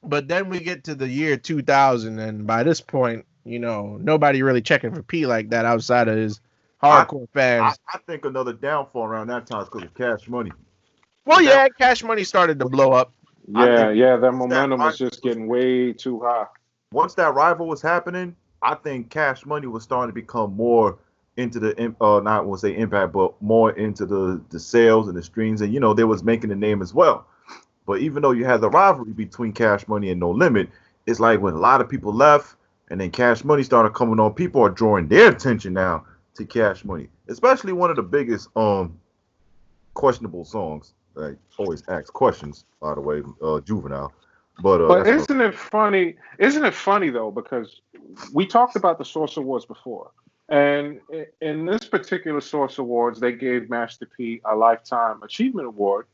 But 0.03 0.29
then 0.29 0.49
we 0.49 0.61
get 0.61 0.85
to 0.85 0.95
the 0.95 1.09
year 1.09 1.37
2000, 1.37 2.19
and 2.19 2.47
by 2.47 2.63
this 2.63 2.81
point, 2.81 3.25
you 3.47 3.59
know, 3.59 3.97
nobody 4.01 4.43
really 4.43 4.61
checking 4.61 4.95
for 4.95 5.03
P 5.03 5.27
like 5.27 5.51
that 5.51 5.65
outside 5.65 6.09
of 6.09 6.17
his 6.17 6.41
hardcore 6.83 7.29
I, 7.35 7.39
fans. 7.39 7.79
I 7.93 7.99
think 7.99 8.25
another 8.25 8.53
downfall 8.53 9.05
around 9.05 9.29
that 9.29 9.47
time 9.47 9.63
is 9.63 9.69
because 9.69 9.85
of 9.85 9.95
Cash 9.95 10.29
Money. 10.29 10.53
well, 11.25 11.41
yeah, 11.41 11.69
Cash 11.69 12.03
Money 12.03 12.25
started 12.25 12.59
to 12.59 12.69
blow 12.69 12.93
up. 12.93 13.13
Yeah, 13.49 13.91
yeah, 13.91 14.17
that 14.17 14.23
that 14.23 14.33
momentum 14.33 14.81
was 14.81 14.99
just 14.99 15.23
getting 15.23 15.47
way 15.47 15.93
too 15.93 16.21
high. 16.21 16.47
Once 16.91 17.15
that 17.15 17.35
rival 17.35 17.69
was 17.69 17.81
happening, 17.81 18.35
I 18.63 18.75
think 18.75 19.11
Cash 19.11 19.47
Money 19.47 19.69
was 19.69 19.85
starting 19.85 20.11
to 20.11 20.15
become 20.15 20.55
more 20.55 20.99
into 21.37 21.61
the 21.61 21.95
uh 22.01 22.21
not 22.21 22.47
want 22.47 22.61
to 22.61 22.67
say 22.67 22.77
impact, 22.77 23.13
but 23.13 23.41
more 23.41 23.71
into 23.73 24.05
the 24.07 24.43
the 24.51 24.59
sales 24.59 25.07
and 25.07 25.17
the 25.17 25.23
streams, 25.23 25.61
and 25.61 25.73
you 25.73 25.79
know 25.79 25.95
they 25.95 26.05
was 26.05 26.25
making 26.25 26.51
the 26.51 26.57
name 26.57 26.83
as 26.83 26.93
well. 26.93 27.27
But 27.87 28.01
even 28.01 28.23
though 28.23 28.33
you 28.33 28.45
had 28.45 28.61
the 28.61 28.71
rivalry 28.71 29.13
between 29.13 29.53
Cash 29.53 29.87
Money 29.87 30.11
and 30.11 30.19
No 30.19 30.33
Limit, 30.33 30.69
it's 31.07 31.21
like 31.21 31.41
when 31.41 31.55
a 31.55 31.59
lot 31.59 31.81
of 31.81 31.89
people 31.89 32.13
left, 32.13 32.57
and 32.91 33.01
then 33.01 33.11
Cash 33.11 33.45
Money 33.45 33.63
started 33.63 33.95
coming 33.95 34.21
on, 34.21 34.35
people 34.35 34.63
are 34.63 34.71
drawing 34.71 35.09
their 35.09 35.31
attention 35.31 35.73
now 35.73 36.05
to 36.35 36.45
Cash 36.45 36.85
Money, 36.85 37.09
especially 37.29 37.73
one 37.73 37.91
of 37.91 37.97
the 37.97 38.03
biggest 38.03 38.49
um 38.57 38.99
questionable 39.95 40.45
songs. 40.45 40.93
I 41.19 41.35
always 41.57 41.83
ask 41.89 42.13
questions, 42.13 42.67
by 42.81 42.95
the 42.95 43.01
way, 43.01 43.23
uh, 43.43 43.61
Juvenile. 43.61 44.13
But, 44.63 44.83
uh, 44.83 44.89
But 44.89 45.07
isn't 45.07 45.41
it 45.41 45.55
funny? 45.55 46.17
Isn't 46.39 46.65
it 46.65 46.75
funny 46.75 47.11
though? 47.11 47.31
Because 47.31 47.81
we 48.33 48.47
talked 48.47 48.77
about 48.77 48.99
the 48.99 49.05
Source 49.05 49.37
Awards 49.37 49.67
before, 49.67 50.11
and 50.49 51.01
in 51.41 51.67
this 51.67 51.85
particular 51.85 52.41
Source 52.41 52.79
Awards, 52.79 53.21
they 53.21 53.33
gave 53.33 53.69
Master 53.69 54.07
P 54.07 54.41
a 54.45 54.55
Lifetime 54.55 55.23
Achievement 55.23 55.67
Award, 55.67 56.07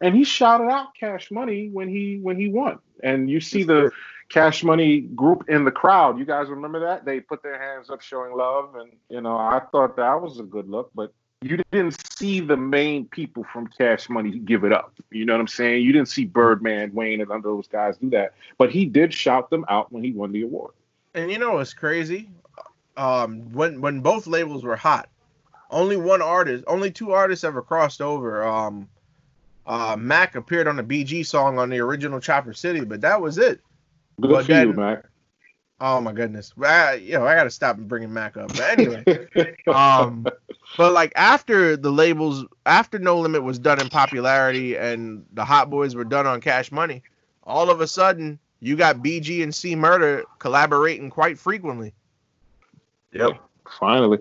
and 0.00 0.14
he 0.14 0.24
shouted 0.24 0.68
out 0.68 0.94
Cash 0.98 1.30
Money 1.30 1.68
when 1.70 1.88
he 1.88 2.18
when 2.22 2.38
he 2.38 2.48
won. 2.48 2.78
And 3.02 3.28
you 3.28 3.40
see 3.40 3.64
the 3.64 3.90
Cash 4.30 4.64
Money 4.64 5.00
group 5.00 5.44
in 5.48 5.64
the 5.64 5.70
crowd. 5.70 6.18
You 6.18 6.24
guys 6.24 6.48
remember 6.48 6.80
that? 6.80 7.04
They 7.04 7.20
put 7.20 7.42
their 7.42 7.60
hands 7.60 7.90
up, 7.90 8.00
showing 8.00 8.34
love, 8.34 8.74
and 8.76 8.92
you 9.10 9.20
know 9.20 9.36
I 9.36 9.60
thought 9.70 9.96
that 9.96 10.22
was 10.22 10.40
a 10.40 10.44
good 10.44 10.68
look, 10.68 10.90
but. 10.94 11.12
You 11.42 11.56
didn't 11.72 11.96
see 12.18 12.40
the 12.40 12.58
main 12.58 13.06
people 13.06 13.44
from 13.50 13.66
Cash 13.66 14.10
Money 14.10 14.38
give 14.40 14.62
it 14.62 14.74
up. 14.74 14.92
You 15.10 15.24
know 15.24 15.32
what 15.32 15.40
I'm 15.40 15.48
saying? 15.48 15.82
You 15.82 15.90
didn't 15.90 16.10
see 16.10 16.26
Birdman, 16.26 16.92
Wayne, 16.92 17.22
and 17.22 17.42
those 17.42 17.66
guys 17.66 17.96
do 17.96 18.10
that 18.10 18.34
but 18.60 18.70
he 18.70 18.84
did 18.84 19.14
shout 19.14 19.48
them 19.48 19.64
out 19.70 19.90
when 19.90 20.04
he 20.04 20.12
won 20.12 20.32
the 20.32 20.42
award. 20.42 20.74
And 21.14 21.30
you 21.30 21.38
know 21.38 21.52
what's 21.52 21.72
crazy? 21.72 22.28
Um, 22.98 23.50
when 23.54 23.80
when 23.80 24.02
both 24.02 24.26
labels 24.26 24.64
were 24.64 24.76
hot, 24.76 25.08
only 25.70 25.96
one 25.96 26.20
artist, 26.20 26.62
only 26.66 26.90
two 26.90 27.12
artists 27.12 27.42
ever 27.42 27.62
crossed 27.62 28.02
over. 28.02 28.46
Um, 28.46 28.86
uh, 29.66 29.96
Mac 29.98 30.34
appeared 30.34 30.68
on 30.68 30.78
a 30.78 30.84
BG 30.84 31.24
song 31.24 31.58
on 31.58 31.70
the 31.70 31.78
original 31.78 32.20
Chopper 32.20 32.52
City, 32.52 32.84
but 32.84 33.00
that 33.00 33.22
was 33.22 33.38
it. 33.38 33.62
Good 34.20 34.30
But 34.30 34.46
for 34.46 34.52
you, 34.52 34.72
Mac. 34.72 35.04
Oh 35.82 35.98
my 35.98 36.12
goodness, 36.12 36.52
I, 36.62 36.94
you 36.94 37.14
know 37.14 37.26
I 37.26 37.34
got 37.34 37.44
to 37.44 37.50
stop 37.50 37.78
bringing 37.78 38.12
Mac 38.12 38.36
up. 38.36 38.48
But 38.48 38.78
anyway, 38.78 39.02
um, 39.66 40.26
but 40.76 40.92
like 40.92 41.12
after 41.16 41.74
the 41.74 41.90
labels, 41.90 42.44
after 42.66 42.98
No 42.98 43.18
Limit 43.18 43.42
was 43.42 43.58
done 43.58 43.80
in 43.80 43.88
popularity 43.88 44.76
and 44.76 45.24
the 45.32 45.44
Hot 45.44 45.70
Boys 45.70 45.94
were 45.94 46.04
done 46.04 46.26
on 46.26 46.42
Cash 46.42 46.70
Money, 46.70 47.02
all 47.44 47.70
of 47.70 47.80
a 47.80 47.86
sudden 47.86 48.38
you 48.60 48.76
got 48.76 48.98
BG 48.98 49.42
and 49.42 49.54
C 49.54 49.74
Murder 49.74 50.24
collaborating 50.38 51.08
quite 51.08 51.38
frequently. 51.38 51.94
Yep. 53.12 53.32
Finally. 53.78 54.18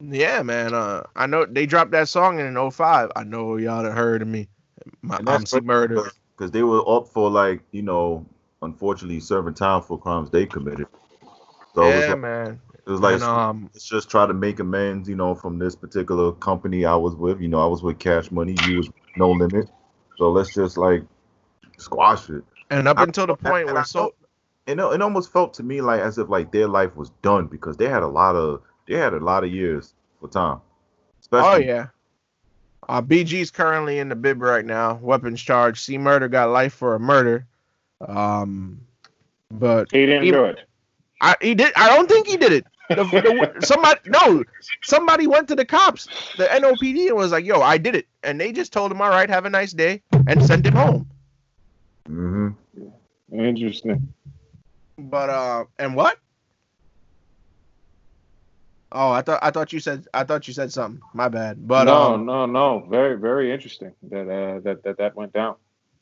Yeah, 0.00 0.42
man. 0.42 0.74
Uh, 0.74 1.02
I 1.16 1.26
know 1.26 1.44
they 1.44 1.66
dropped 1.66 1.90
that 1.90 2.08
song 2.08 2.38
in 2.38 2.70
05. 2.70 3.10
I 3.16 3.24
know 3.24 3.56
y'all 3.56 3.84
have 3.84 3.94
heard 3.94 4.22
of 4.22 4.28
me. 4.28 4.48
My, 5.02 5.16
And 5.16 5.28
I'm 5.28 5.44
C 5.44 5.58
Murder. 5.60 6.12
Because 6.36 6.52
they 6.52 6.62
were 6.62 6.88
up 6.88 7.08
for 7.08 7.28
like, 7.28 7.62
you 7.72 7.82
know, 7.82 8.24
unfortunately 8.62 9.20
serving 9.20 9.54
time 9.54 9.82
for 9.82 9.98
crimes 9.98 10.30
they 10.30 10.46
committed. 10.46 10.86
So 11.74 11.92
it 11.92 11.96
Yeah, 11.96 12.08
like, 12.08 12.18
man. 12.18 12.60
it 12.86 12.90
was 12.90 13.00
like 13.00 13.14
and, 13.14 13.22
um, 13.22 13.70
let's 13.74 13.88
just 13.88 14.10
try 14.10 14.26
to 14.26 14.34
make 14.34 14.60
amends, 14.60 15.08
you 15.08 15.16
know, 15.16 15.34
from 15.34 15.58
this 15.58 15.76
particular 15.76 16.32
company 16.32 16.84
I 16.84 16.96
was 16.96 17.14
with. 17.14 17.40
You 17.40 17.48
know, 17.48 17.60
I 17.62 17.66
was 17.66 17.82
with 17.82 17.98
Cash 17.98 18.30
Money, 18.30 18.54
you 18.68 18.78
was 18.78 18.90
No 19.16 19.30
Limit. 19.32 19.68
So 20.16 20.30
let's 20.30 20.54
just 20.54 20.76
like 20.76 21.04
squash 21.78 22.28
it. 22.30 22.44
and 22.70 22.88
up 22.88 22.98
I- 22.98 23.02
until 23.02 23.26
the 23.26 23.36
point 23.36 23.68
where 23.68 23.84
so 23.84 24.14
And 24.66 24.80
it, 24.80 24.82
it 24.84 25.02
almost 25.02 25.32
felt 25.32 25.54
to 25.54 25.62
me 25.62 25.80
like 25.80 26.00
as 26.00 26.18
if 26.18 26.28
like 26.28 26.52
their 26.52 26.68
life 26.68 26.96
was 26.96 27.10
done 27.22 27.46
because 27.46 27.76
they 27.76 27.88
had 27.88 28.02
a 28.02 28.08
lot 28.08 28.36
of 28.36 28.62
they 28.86 28.94
had 28.96 29.14
a 29.14 29.18
lot 29.20 29.44
of 29.44 29.52
years 29.52 29.94
for 30.20 30.28
time. 30.28 30.60
Especially 31.20 31.44
Oh 31.54 31.56
yeah. 31.56 31.88
Uh, 32.88 33.00
BG's 33.02 33.50
currently 33.50 33.98
in 33.98 34.08
the 34.08 34.16
bib 34.16 34.40
right 34.42 34.64
now. 34.64 34.94
Weapons 34.94 35.42
charge. 35.42 35.80
C 35.80 35.98
Murder 35.98 36.28
got 36.28 36.50
life 36.50 36.72
for 36.74 36.94
a 36.94 37.00
murder. 37.00 37.46
Um, 38.06 38.80
but 39.50 39.90
He 39.90 40.06
didn't 40.06 40.24
He- 40.24 40.30
do 40.30 40.44
it. 40.44 40.58
I 41.20 41.34
he 41.42 41.54
did. 41.54 41.72
I 41.74 41.88
don't 41.88 42.08
think 42.08 42.28
he 42.28 42.36
did 42.36 42.52
it. 42.52 42.66
The, 42.90 43.02
the, 43.04 43.56
somebody 43.60 44.00
no, 44.06 44.44
somebody 44.82 45.26
went 45.26 45.48
to 45.48 45.56
the 45.56 45.64
cops, 45.64 46.06
the 46.36 46.44
NOPD, 46.46 47.08
and 47.08 47.16
was 47.16 47.32
like, 47.32 47.44
"Yo, 47.44 47.60
I 47.60 47.76
did 47.76 47.96
it," 47.96 48.06
and 48.22 48.40
they 48.40 48.52
just 48.52 48.72
told 48.72 48.92
him, 48.92 49.00
"All 49.02 49.10
right, 49.10 49.28
have 49.28 49.44
a 49.44 49.50
nice 49.50 49.72
day," 49.72 50.00
and 50.28 50.44
sent 50.44 50.64
him 50.64 50.74
home. 50.74 51.08
hmm 52.06 52.50
Interesting. 53.32 54.14
But 54.96 55.28
uh, 55.28 55.64
and 55.78 55.96
what? 55.96 56.18
Oh, 58.92 59.10
I 59.10 59.22
thought 59.22 59.40
I 59.42 59.50
thought 59.50 59.72
you 59.72 59.80
said 59.80 60.06
I 60.14 60.24
thought 60.24 60.48
you 60.48 60.54
said 60.54 60.72
something. 60.72 61.02
My 61.12 61.28
bad. 61.28 61.66
But 61.66 61.84
no, 61.84 62.14
um, 62.14 62.24
no, 62.26 62.46
no. 62.46 62.86
Very, 62.88 63.18
very 63.18 63.52
interesting 63.52 63.92
that 64.10 64.28
uh, 64.28 64.60
that 64.60 64.82
that 64.84 64.98
that 64.98 65.14
went 65.16 65.32
down. 65.32 65.56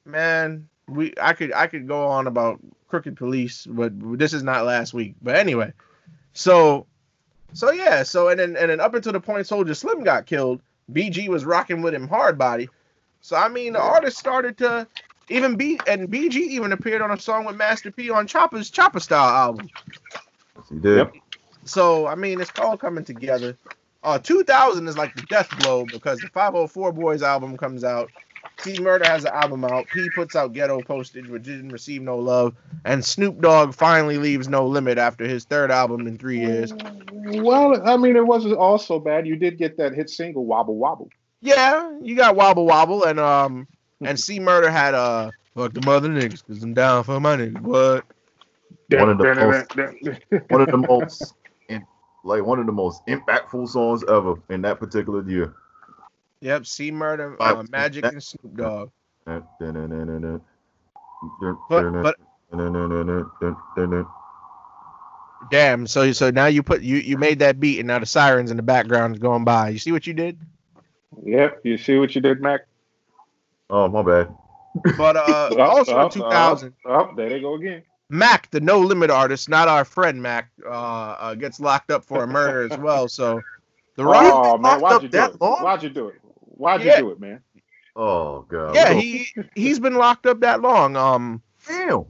man 0.04 0.68
we 0.88 1.12
i 1.20 1.32
could 1.32 1.52
i 1.52 1.66
could 1.66 1.86
go 1.86 2.06
on 2.06 2.26
about 2.26 2.60
crooked 2.88 3.16
police 3.16 3.66
but 3.68 3.92
this 4.18 4.32
is 4.32 4.42
not 4.42 4.64
last 4.64 4.94
week 4.94 5.14
but 5.22 5.36
anyway 5.36 5.72
so 6.32 6.86
so 7.52 7.72
yeah 7.72 8.02
so 8.02 8.28
and 8.28 8.38
then 8.38 8.56
and 8.56 8.70
then 8.70 8.80
up 8.80 8.94
until 8.94 9.12
the 9.12 9.20
point 9.20 9.46
Soulja 9.46 9.76
Slim 9.76 10.04
got 10.04 10.26
killed 10.26 10.60
bg 10.92 11.28
was 11.28 11.44
rocking 11.44 11.82
with 11.82 11.94
him 11.94 12.06
hard 12.06 12.38
body 12.38 12.68
so 13.20 13.36
i 13.36 13.48
mean 13.48 13.72
the 13.72 13.80
artist 13.80 14.16
started 14.16 14.56
to 14.58 14.86
even 15.28 15.56
b 15.56 15.78
and 15.88 16.08
bg 16.08 16.34
even 16.34 16.72
appeared 16.72 17.02
on 17.02 17.10
a 17.10 17.18
song 17.18 17.44
with 17.44 17.56
master 17.56 17.90
p 17.90 18.10
on 18.10 18.26
chopper's 18.26 18.70
chopper 18.70 19.00
style 19.00 19.34
album 19.34 19.68
Yes, 20.56 20.68
he 20.68 20.78
did. 20.78 20.96
Yep. 20.96 21.14
so 21.64 22.06
I 22.06 22.14
mean, 22.14 22.40
it's 22.40 22.52
all 22.58 22.76
coming 22.76 23.04
together. 23.04 23.56
Uh, 24.02 24.18
2000 24.18 24.86
is 24.86 24.96
like 24.96 25.14
the 25.14 25.22
death 25.22 25.48
blow 25.58 25.84
because 25.84 26.20
the 26.20 26.28
504 26.28 26.92
Boys 26.92 27.22
album 27.22 27.56
comes 27.56 27.84
out. 27.84 28.10
C 28.58 28.78
Murder 28.80 29.04
has 29.06 29.24
an 29.24 29.32
album 29.32 29.64
out. 29.64 29.86
P 29.92 30.08
puts 30.14 30.34
out 30.36 30.52
Ghetto 30.52 30.80
Postage, 30.82 31.26
which 31.28 31.42
didn't 31.44 31.70
receive 31.70 32.02
no 32.02 32.16
love. 32.18 32.54
And 32.84 33.04
Snoop 33.04 33.40
Dogg 33.40 33.74
finally 33.74 34.18
leaves 34.18 34.48
No 34.48 34.66
Limit 34.66 34.98
after 34.98 35.26
his 35.26 35.44
third 35.44 35.70
album 35.70 36.06
in 36.06 36.18
three 36.18 36.38
years. 36.40 36.72
Well, 37.12 37.86
I 37.88 37.96
mean, 37.96 38.16
it 38.16 38.26
wasn't 38.26 38.56
all 38.56 38.78
so 38.78 38.98
bad. 38.98 39.26
You 39.26 39.36
did 39.36 39.58
get 39.58 39.76
that 39.78 39.94
hit 39.94 40.10
single, 40.10 40.44
Wobble 40.46 40.76
Wobble. 40.76 41.08
Yeah, 41.40 41.92
you 42.02 42.16
got 42.16 42.34
Wobble 42.36 42.66
Wobble, 42.66 43.04
and 43.04 43.20
um, 43.20 43.68
and 44.02 44.18
C 44.18 44.40
Murder 44.40 44.70
had 44.70 44.94
uh, 44.94 45.30
fuck 45.54 45.72
the 45.74 45.82
mother 45.82 46.08
niggas, 46.08 46.44
cause 46.46 46.62
I'm 46.62 46.74
down 46.74 47.04
for 47.04 47.20
my 47.20 47.36
niggas. 47.36 47.60
What? 47.60 48.04
One 49.00 49.10
of 49.10 49.18
the 49.18 49.24
most- 49.34 49.76
One 50.50 50.60
of 50.60 50.68
the 50.68 50.76
most 50.78 51.34
like 52.24 52.44
one 52.44 52.58
of 52.58 52.66
the 52.66 52.72
most 52.72 53.06
impactful 53.06 53.68
songs 53.68 54.02
ever 54.08 54.34
in 54.50 54.60
that 54.62 54.80
particular 54.80 55.28
year. 55.28 55.54
Yep, 56.40 56.66
C 56.66 56.90
Murder, 56.90 57.36
uh, 57.40 57.64
Magic, 57.70 58.04
and 58.04 58.22
Snoop 58.22 58.56
Dogg. 58.56 58.90
But 61.68 62.16
damn, 65.50 65.86
so 65.86 66.12
so 66.12 66.30
now 66.30 66.46
you 66.46 66.62
put 66.62 66.82
you 66.82 66.96
you 66.98 67.16
made 67.16 67.38
that 67.40 67.58
beat, 67.58 67.78
and 67.78 67.88
now 67.88 67.98
the 67.98 68.06
sirens 68.06 68.50
in 68.50 68.56
the 68.56 68.62
background 68.62 69.14
is 69.16 69.20
going 69.20 69.44
by. 69.44 69.70
You 69.70 69.78
see 69.78 69.92
what 69.92 70.06
you 70.06 70.12
did? 70.12 70.38
Yep. 71.24 71.60
You 71.64 71.78
see 71.78 71.96
what 71.98 72.14
you 72.14 72.20
did, 72.20 72.40
Mac? 72.40 72.62
Oh 73.70 73.88
my 73.88 74.02
bad. 74.02 74.34
But 74.96 75.16
uh, 75.16 75.20
Up, 75.52 75.58
also 75.58 75.92
in 75.92 75.98
up, 75.98 76.12
2000, 76.12 76.74
Oh, 76.84 76.94
up, 76.94 77.16
there 77.16 77.28
they 77.28 77.40
go 77.40 77.54
again. 77.54 77.82
Mac, 78.08 78.50
the 78.50 78.60
No 78.60 78.78
Limit 78.80 79.10
artist, 79.10 79.48
not 79.48 79.66
our 79.66 79.84
friend 79.84 80.22
Mac, 80.22 80.50
uh, 80.64 80.70
uh 80.70 81.34
gets 81.34 81.58
locked 81.58 81.90
up 81.90 82.04
for 82.04 82.22
a 82.22 82.26
murder 82.26 82.72
as 82.72 82.78
well. 82.78 83.08
So 83.08 83.40
the 83.96 84.04
rock, 84.04 84.32
Oh 84.32 84.58
man, 84.58 84.62
locked 84.62 84.82
why'd 84.82 84.92
up 84.92 85.02
you 85.02 85.08
do 85.08 85.18
that 85.18 85.34
it? 85.34 85.40
long? 85.40 85.62
Why'd 85.62 85.82
you 85.82 85.88
do 85.88 86.08
it? 86.08 86.20
Why'd 86.56 86.82
Yeah. 86.82 86.96
you 86.96 87.02
do 87.04 87.10
it, 87.12 87.20
man? 87.20 87.40
Oh 87.94 88.42
god. 88.48 88.74
yeah, 88.74 88.92
he 88.92 89.28
he's 89.54 89.78
been 89.80 89.94
locked 89.94 90.26
up 90.26 90.40
that 90.40 90.60
long. 90.60 90.96
Um, 90.96 91.40
Damn. 91.66 92.04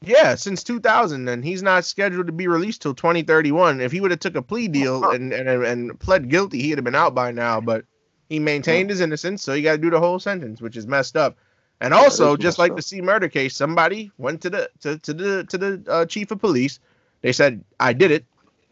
yeah, 0.00 0.34
since 0.36 0.62
2000, 0.62 1.28
and 1.28 1.44
he's 1.44 1.62
not 1.62 1.84
scheduled 1.84 2.26
to 2.26 2.32
be 2.32 2.46
released 2.46 2.82
till 2.82 2.94
2031. 2.94 3.80
If 3.80 3.90
he 3.90 4.00
would 4.00 4.12
have 4.12 4.20
took 4.20 4.36
a 4.36 4.42
plea 4.42 4.68
deal 4.68 5.10
and 5.10 5.32
and 5.32 5.48
and 5.48 5.98
pled 5.98 6.28
guilty, 6.28 6.62
he'd 6.62 6.78
have 6.78 6.84
been 6.84 6.94
out 6.94 7.14
by 7.14 7.32
now. 7.32 7.60
But 7.60 7.84
he 8.28 8.38
maintained 8.38 8.90
his 8.90 9.00
innocence, 9.00 9.42
so 9.42 9.52
you 9.54 9.62
got 9.62 9.72
to 9.72 9.78
do 9.78 9.90
the 9.90 9.98
whole 10.00 10.18
sentence, 10.20 10.60
which 10.62 10.76
is 10.76 10.86
messed 10.86 11.16
up. 11.16 11.36
And 11.80 11.92
also, 11.92 12.36
just 12.36 12.60
like 12.60 12.70
up. 12.70 12.76
the 12.76 12.82
C 12.82 13.00
murder 13.00 13.28
case, 13.28 13.56
somebody 13.56 14.12
went 14.18 14.40
to 14.42 14.50
the 14.50 14.70
to, 14.80 14.98
to 14.98 15.12
the 15.12 15.44
to 15.44 15.58
the 15.58 15.82
uh, 15.88 16.06
chief 16.06 16.30
of 16.30 16.40
police. 16.40 16.78
They 17.22 17.32
said 17.32 17.64
I 17.80 17.92
did 17.92 18.12
it, 18.12 18.24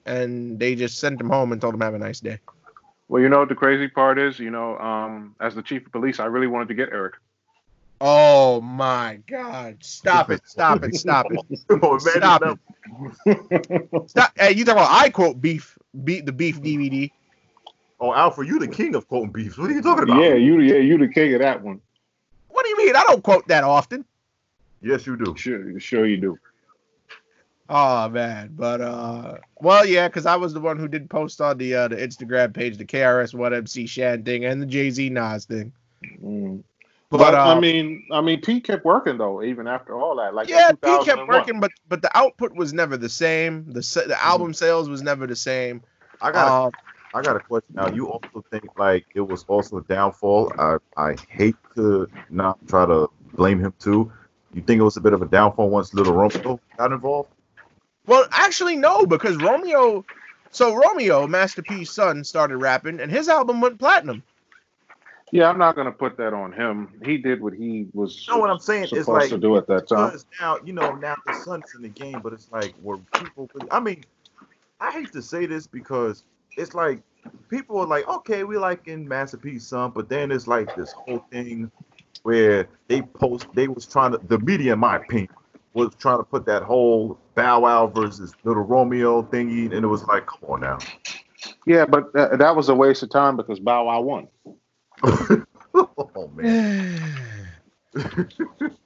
and 0.07 0.59
they 0.61 0.77
just 0.77 0.99
sent 0.99 1.21
him 1.21 1.29
home 1.29 1.51
and 1.51 1.61
told 1.61 1.75
him 1.75 1.81
have 1.81 1.95
a 1.95 1.99
nice 1.99 2.21
day. 2.21 2.39
Well, 3.11 3.21
you 3.21 3.29
know 3.29 3.41
what 3.41 3.49
the 3.49 3.57
crazy 3.57 3.89
part 3.89 4.21
is? 4.21 4.39
You 4.39 4.51
know, 4.51 4.79
um, 4.79 5.35
as 5.41 5.57
the 5.57 5.63
chief 5.63 5.85
of 5.85 5.91
police, 5.91 6.21
I 6.21 6.27
really 6.27 6.47
wanted 6.47 6.69
to 6.69 6.75
get 6.75 6.91
Eric. 6.93 7.15
Oh 8.01 8.61
my 8.61 9.19
God! 9.27 9.79
Stop 9.81 10.31
it! 10.31 10.43
Stop 10.47 10.85
it! 10.85 10.95
Stop 10.95 11.27
it! 11.29 11.41
Oh, 11.83 11.95
man, 11.95 12.01
Stop 12.01 12.41
that- 12.41 12.59
it! 13.27 14.11
Stop! 14.11 14.31
Hey, 14.39 14.53
you 14.53 14.65
talking 14.65 14.81
about 14.81 14.93
I 14.93 15.11
quote 15.11 15.41
beef, 15.41 15.77
beat 16.05 16.25
the 16.25 16.31
beef 16.31 16.61
DVD? 16.63 17.11
Oh, 17.99 18.15
Alfred, 18.15 18.47
you 18.47 18.61
the 18.61 18.69
king 18.69 18.95
of 18.95 19.09
quoting 19.09 19.33
beefs. 19.33 19.59
What 19.59 19.71
are 19.71 19.75
you 19.75 19.83
talking 19.83 20.05
about? 20.05 20.23
yeah, 20.23 20.35
you, 20.35 20.61
yeah, 20.61 20.77
you 20.77 20.97
the 20.97 21.09
king 21.09 21.35
of 21.35 21.41
that 21.41 21.61
one. 21.65 21.81
What 22.49 22.63
do 22.63 22.69
you 22.71 22.79
mean? 22.79 22.95
I 22.95 23.03
don't 23.09 23.25
quote 23.25 23.49
that 23.49 23.65
often. 23.65 24.05
Yes, 24.83 25.05
you 25.05 25.17
do. 25.17 25.37
Sure, 25.37 25.81
sure 25.81 26.07
you 26.07 26.17
do. 26.17 26.39
Oh 27.73 28.09
man, 28.09 28.51
but 28.57 28.81
uh, 28.81 29.37
well, 29.61 29.87
yeah, 29.87 30.09
because 30.09 30.27
I 30.27 30.35
was 30.35 30.53
the 30.53 30.61
one 30.61 30.77
who 30.77 30.89
did 30.89 31.09
post 31.09 31.41
on 31.41 31.57
the 31.57 31.73
uh, 31.73 31.89
the 31.89 31.95
Instagram 31.95 32.53
page 32.53 32.77
the 32.77 32.85
KRS 32.85 33.33
One 33.33 33.55
MC 33.55 33.87
Shan 33.87 34.25
thing 34.25 34.45
and 34.45 34.61
the 34.61 34.67
Jay 34.67 34.91
Z 34.91 35.09
Nas 35.09 35.45
thing. 35.45 35.73
Mm. 36.21 36.65
But, 37.11 37.19
But, 37.19 37.35
uh, 37.35 37.57
I 37.57 37.61
mean, 37.61 38.05
I 38.11 38.21
mean, 38.21 38.41
Pete 38.41 38.65
kept 38.65 38.85
working 38.85 39.19
though, 39.19 39.45
even 39.45 39.69
after 39.69 39.97
all 39.97 40.17
that. 40.17 40.35
Like 40.35 40.49
yeah, 40.49 40.71
in 40.71 40.79
he 40.83 41.05
kept 41.05 41.29
working, 41.29 41.61
but 41.61 41.71
but 41.89 42.03
the 42.03 42.17
output 42.19 42.57
was 42.57 42.73
never 42.73 42.97
the 42.97 43.09
same. 43.09 43.65
The 43.67 44.05
the 44.07 44.17
album 44.21 44.53
sales 44.53 44.89
was 44.89 45.01
never 45.03 45.29
the 45.29 45.37
same. 45.37 45.81
I 46.21 46.33
got. 46.33 46.67
Um, 46.67 46.73
I 47.15 47.23
got 47.23 47.37
a 47.37 47.41
question 47.41 47.75
now. 47.75 47.89
You 47.89 48.09
also 48.09 48.45
think 48.51 48.65
like 48.79 49.07
it 49.15 49.21
was 49.21 49.45
also 49.45 49.79
a 49.79 49.83
downfall? 49.85 50.53
I 50.59 50.77
I 50.97 51.17
hate 51.29 51.57
to 51.77 52.09
not 52.31 52.59
try 52.67 52.85
to 52.87 53.09
blame 53.35 53.61
him 53.61 53.75
too. 53.79 54.11
You 54.55 54.63
think 54.63 54.81
it 54.81 54.85
was 54.85 54.97
a 54.97 55.01
bit 55.01 55.13
of 55.13 55.23
a 55.23 55.27
downfall 55.27 55.71
once 55.71 55.95
Little 55.95 56.15
Romeo 56.15 56.59
got 56.77 56.91
involved? 56.91 57.31
Well, 58.11 58.27
actually, 58.33 58.75
no, 58.75 59.07
because 59.07 59.37
Romeo. 59.37 60.05
So 60.51 60.75
Romeo, 60.75 61.29
Master 61.29 61.63
P's 61.63 61.93
son, 61.93 62.25
started 62.25 62.57
rapping, 62.57 62.99
and 62.99 63.09
his 63.09 63.29
album 63.29 63.61
went 63.61 63.79
platinum. 63.79 64.25
Yeah, 65.31 65.49
I'm 65.49 65.59
not 65.59 65.77
gonna 65.77 65.93
put 65.93 66.17
that 66.17 66.35
on 66.35 66.53
him. 66.53 66.89
He 67.05 67.19
did 67.19 67.41
what 67.41 67.53
he 67.53 67.87
was 67.93 68.27
You 68.27 68.35
know 68.35 68.41
what 68.41 68.51
I'm 68.51 68.59
saying? 68.59 68.83
It's 68.83 68.91
supposed 68.91 69.07
like 69.07 69.29
to 69.29 69.39
do 69.39 69.57
at 69.57 69.69
that 69.69 69.87
time. 69.87 70.07
because 70.07 70.27
now 70.41 70.59
you 70.65 70.73
know 70.73 70.93
now 70.97 71.15
the 71.25 71.35
son's 71.35 71.73
in 71.77 71.83
the 71.83 71.89
game, 71.89 72.21
but 72.21 72.33
it's 72.33 72.51
like 72.51 72.75
were 72.83 72.99
people? 73.15 73.49
I 73.71 73.79
mean, 73.79 74.03
I 74.81 74.91
hate 74.91 75.13
to 75.13 75.23
say 75.23 75.47
this 75.47 75.69
because 75.69 76.25
it's 76.57 76.75
like 76.75 77.03
people 77.49 77.79
are 77.79 77.87
like, 77.87 78.09
okay, 78.09 78.43
we 78.43 78.59
like 78.59 78.89
in 78.89 79.07
Master 79.07 79.37
P's 79.37 79.69
son, 79.69 79.93
but 79.95 80.09
then 80.09 80.33
it's 80.33 80.49
like 80.49 80.75
this 80.75 80.91
whole 80.91 81.25
thing 81.31 81.71
where 82.25 82.67
they 82.89 83.03
post, 83.03 83.47
they 83.55 83.69
was 83.69 83.87
trying 83.87 84.11
to, 84.11 84.19
the 84.27 84.41
media, 84.41 84.73
in 84.73 84.81
my 84.81 84.97
opinion, 84.97 85.31
was 85.73 85.95
trying 85.97 86.19
to 86.19 86.25
put 86.25 86.47
that 86.47 86.63
whole 86.63 87.19
Bow 87.35 87.61
Wow 87.61 87.87
versus 87.87 88.35
Little 88.45 88.63
Romeo 88.63 89.23
thingy, 89.23 89.73
and 89.73 89.85
it 89.85 89.89
was 89.89 90.05
like, 90.05 90.27
come 90.27 90.51
on 90.51 90.61
now. 90.61 90.79
Yeah, 91.67 91.87
but 91.87 92.13
that, 92.13 92.39
that 92.39 92.57
was 92.57 92.69
a 92.69 92.75
waste 92.75 93.03
of 93.03 93.11
time 93.11 93.37
because 93.37 93.61
Bow 93.61 93.85
Wow 93.85 94.01
won. 94.01 94.29
oh 95.75 96.31
man. 96.35 97.49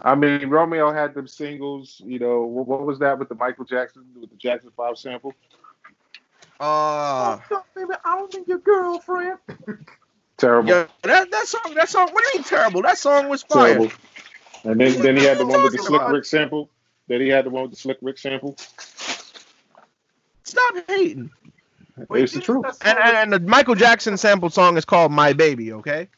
I 0.00 0.14
mean, 0.14 0.48
Romeo 0.48 0.90
had 0.90 1.14
them 1.14 1.28
singles. 1.28 2.00
You 2.04 2.18
know, 2.18 2.42
what, 2.42 2.66
what 2.66 2.86
was 2.86 2.98
that 3.00 3.18
with 3.18 3.28
the 3.28 3.34
Michael 3.34 3.66
Jackson 3.66 4.04
with 4.18 4.30
the 4.30 4.36
Jackson 4.36 4.70
Five 4.76 4.96
sample? 4.96 5.34
Uh, 6.58 7.38
baby, 7.74 7.92
I 8.04 8.16
don't 8.16 8.32
think 8.32 8.48
your 8.48 8.58
girlfriend. 8.58 9.38
Terrible, 10.38 10.68
yeah, 10.68 10.86
that 11.02 11.30
that 11.30 11.46
song, 11.46 11.72
that 11.74 11.88
song. 11.88 12.08
What 12.12 12.22
do 12.22 12.30
you 12.34 12.38
mean 12.40 12.44
terrible? 12.44 12.82
That 12.82 12.98
song 12.98 13.30
was 13.30 13.42
fire. 13.42 13.72
terrible. 13.74 13.92
And 14.66 14.80
then, 14.80 15.00
then 15.00 15.16
he 15.16 15.24
had 15.24 15.38
the 15.38 15.46
one 15.46 15.62
with 15.62 15.72
the 15.72 15.78
Slick 15.78 16.00
about- 16.00 16.12
Rick 16.12 16.24
sample. 16.24 16.68
Then 17.08 17.20
he 17.20 17.28
had 17.28 17.46
the 17.46 17.50
one 17.50 17.62
with 17.62 17.70
the 17.70 17.76
Slick 17.76 17.98
Rick 18.02 18.18
sample. 18.18 18.56
Stop 20.42 20.74
hating. 20.88 21.30
it's 22.10 22.32
the 22.32 22.40
truth. 22.40 22.64
And, 22.84 22.98
and 22.98 23.16
and 23.16 23.32
the 23.32 23.40
Michael 23.40 23.74
Jackson 23.76 24.16
sample 24.16 24.50
song 24.50 24.76
is 24.76 24.84
called 24.84 25.12
"My 25.12 25.32
Baby." 25.32 25.72
Okay. 25.72 26.08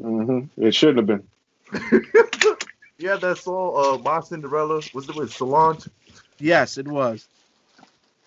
hmm 0.00 0.40
It 0.56 0.74
shouldn't 0.74 0.98
have 0.98 1.06
been. 1.06 1.28
yeah, 2.98 3.16
that 3.16 3.38
song, 3.38 3.74
uh, 3.76 3.98
My 4.02 4.20
Cinderella, 4.20 4.80
was 4.94 5.08
it 5.08 5.14
with 5.16 5.32
Solange? 5.32 5.86
Yes, 6.38 6.78
it 6.78 6.86
was. 6.88 7.28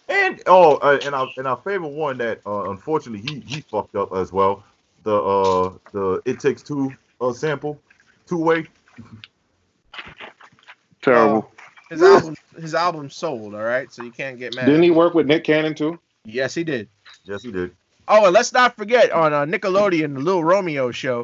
And 0.09 0.41
oh, 0.45 0.75
uh, 0.77 0.99
and 1.03 1.13
our 1.15 1.27
and 1.37 1.47
our 1.47 1.57
favorite 1.57 1.89
one 1.89 2.17
that 2.19 2.41
uh, 2.45 2.69
unfortunately 2.69 3.27
he 3.27 3.39
he 3.41 3.61
fucked 3.61 3.95
up 3.95 4.13
as 4.13 4.31
well. 4.31 4.63
The 5.03 5.15
uh 5.15 5.73
the 5.93 6.21
It 6.25 6.39
Takes 6.39 6.61
Two 6.61 6.93
uh 7.19 7.33
sample, 7.33 7.79
two 8.27 8.37
way. 8.37 8.67
Terrible. 11.07 11.51
His 11.89 12.01
album, 12.01 12.35
his 12.59 12.75
album 12.75 13.09
sold. 13.09 13.55
All 13.55 13.63
right, 13.63 13.91
so 13.91 14.03
you 14.03 14.11
can't 14.11 14.37
get 14.37 14.55
mad. 14.55 14.65
Didn't 14.65 14.83
he 14.83 14.91
work 14.91 15.13
with 15.13 15.25
Nick 15.25 15.43
Cannon 15.45 15.73
too? 15.73 15.99
Yes, 16.25 16.53
he 16.53 16.63
did. 16.63 16.89
Yes, 17.23 17.43
he 17.43 17.51
did. 17.51 17.71
Oh, 18.09 18.25
and 18.25 18.33
let's 18.33 18.51
not 18.53 18.75
forget 18.75 19.11
on 19.11 19.33
uh, 19.33 19.45
Nickelodeon, 19.45 20.13
the 20.13 20.19
Little 20.19 20.43
Romeo 20.43 20.91
show. 20.91 21.23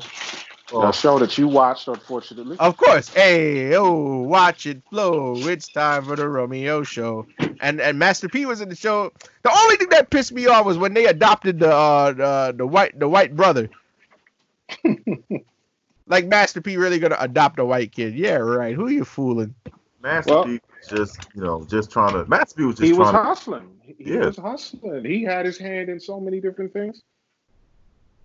Uh, 0.74 0.88
A 0.88 0.94
show 0.94 1.20
that 1.20 1.38
you 1.38 1.48
watched, 1.48 1.88
unfortunately. 1.88 2.56
Of 2.60 2.78
course. 2.78 3.10
Hey, 3.14 3.76
oh, 3.76 4.22
watch 4.22 4.66
it 4.66 4.82
flow. 4.90 5.36
It's 5.38 5.68
time 5.68 6.06
for 6.06 6.16
the 6.16 6.28
Romeo 6.28 6.84
show. 6.84 7.28
And 7.60 7.80
and 7.82 8.00
Master 8.00 8.30
P 8.30 8.46
was 8.46 8.62
in 8.62 8.70
the 8.70 8.76
show. 8.76 9.12
The 9.44 9.52
only 9.56 9.76
thing 9.76 9.90
that 9.90 10.10
pissed 10.10 10.32
me 10.32 10.48
off 10.48 10.66
was 10.66 10.78
when 10.78 10.94
they 10.94 11.06
adopted 11.06 11.60
the 11.60 11.74
uh, 11.74 12.12
the, 12.14 12.54
the 12.58 12.66
white 12.66 12.98
the 12.98 13.10
white 13.10 13.36
brother. 13.36 13.70
like 16.08 16.26
Master 16.28 16.62
P 16.62 16.78
really 16.78 17.00
gonna 17.00 17.18
adopt 17.20 17.60
a 17.60 17.66
white 17.66 17.92
kid? 17.92 18.14
Yeah, 18.16 18.36
right. 18.36 18.76
Who 18.76 18.90
you 18.90 19.06
fooling? 19.06 19.56
Master 20.02 20.32
Well- 20.34 20.44
P 20.46 20.60
was 20.80 20.90
just 20.90 21.28
you 21.36 21.42
know 21.42 21.66
just 21.66 21.92
trying 21.92 22.14
to. 22.14 22.26
Master 22.26 22.56
P 22.58 22.64
was 22.66 22.76
just 22.76 22.86
he 22.86 22.94
was 22.94 23.10
trying 23.10 23.24
to. 23.24 23.28
hustling. 23.28 23.70
He 23.82 23.96
he 24.04 24.14
Yeah. 24.14 24.26
was 24.26 24.38
hustling. 24.38 25.06
He 25.06 25.24
had 25.24 25.46
his 25.46 25.58
hand 25.58 25.90
in 25.90 26.00
so 26.00 26.20
many 26.20 26.40
different 26.42 26.74
things. 26.74 27.02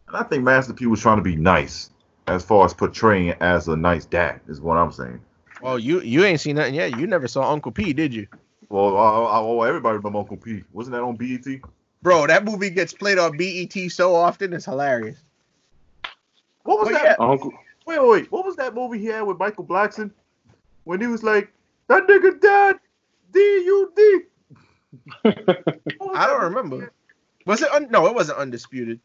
And 0.08 0.16
I 0.16 0.22
think 0.22 0.42
Master 0.44 0.72
P 0.72 0.86
was 0.86 1.00
trying 1.00 1.18
to 1.18 1.22
be 1.22 1.36
nice 1.36 1.90
as 2.26 2.44
far 2.44 2.64
as 2.64 2.74
portraying 2.74 3.30
as 3.40 3.68
a 3.68 3.76
nice 3.76 4.04
dad 4.04 4.40
is 4.48 4.60
what 4.60 4.76
I'm 4.76 4.92
saying. 4.92 5.20
Well, 5.60 5.78
you 5.78 6.00
you 6.00 6.24
ain't 6.24 6.40
seen 6.40 6.56
nothing 6.56 6.74
yet. 6.74 6.96
You 6.98 7.06
never 7.06 7.28
saw 7.28 7.50
Uncle 7.52 7.72
P, 7.72 7.92
did 7.92 8.14
you? 8.14 8.26
Well, 8.68 8.96
I, 8.96 9.00
I, 9.00 9.38
oh, 9.38 9.62
everybody 9.62 9.96
remember 9.96 10.18
Uncle 10.18 10.36
P. 10.36 10.62
Wasn't 10.72 10.92
that 10.94 11.02
on 11.02 11.16
E 11.22 11.36
BET? 11.38 11.60
Bro, 12.02 12.26
that 12.28 12.44
movie 12.44 12.70
gets 12.70 12.92
played 12.92 13.18
on 13.18 13.36
BET 13.36 13.72
so 13.90 14.14
often, 14.14 14.52
it's 14.52 14.66
hilarious. 14.66 15.22
What 16.64 16.80
was 16.80 16.88
Well, 16.90 17.02
that? 17.02 17.20
Uncle. 17.20 17.52
Wait, 17.88 17.98
wait, 18.02 18.10
wait. 18.10 18.30
What 18.32 18.44
was 18.44 18.54
that 18.56 18.74
movie 18.74 18.98
he 18.98 19.06
had 19.06 19.22
with 19.22 19.38
Michael 19.38 19.64
Blackson 19.64 20.10
when 20.84 21.00
he 21.00 21.06
was 21.06 21.22
like, 21.22 21.50
"That 21.86 22.06
nigga 22.06 22.38
dead, 22.38 22.76
D 23.32 23.38
U 23.40 23.90
D." 23.96 24.20
I 26.14 26.26
don't 26.26 26.42
remember. 26.42 26.92
Was 27.46 27.62
it? 27.62 27.70
Un- 27.72 27.88
no, 27.90 28.06
it 28.06 28.14
wasn't 28.14 28.36
undisputed. 28.36 29.00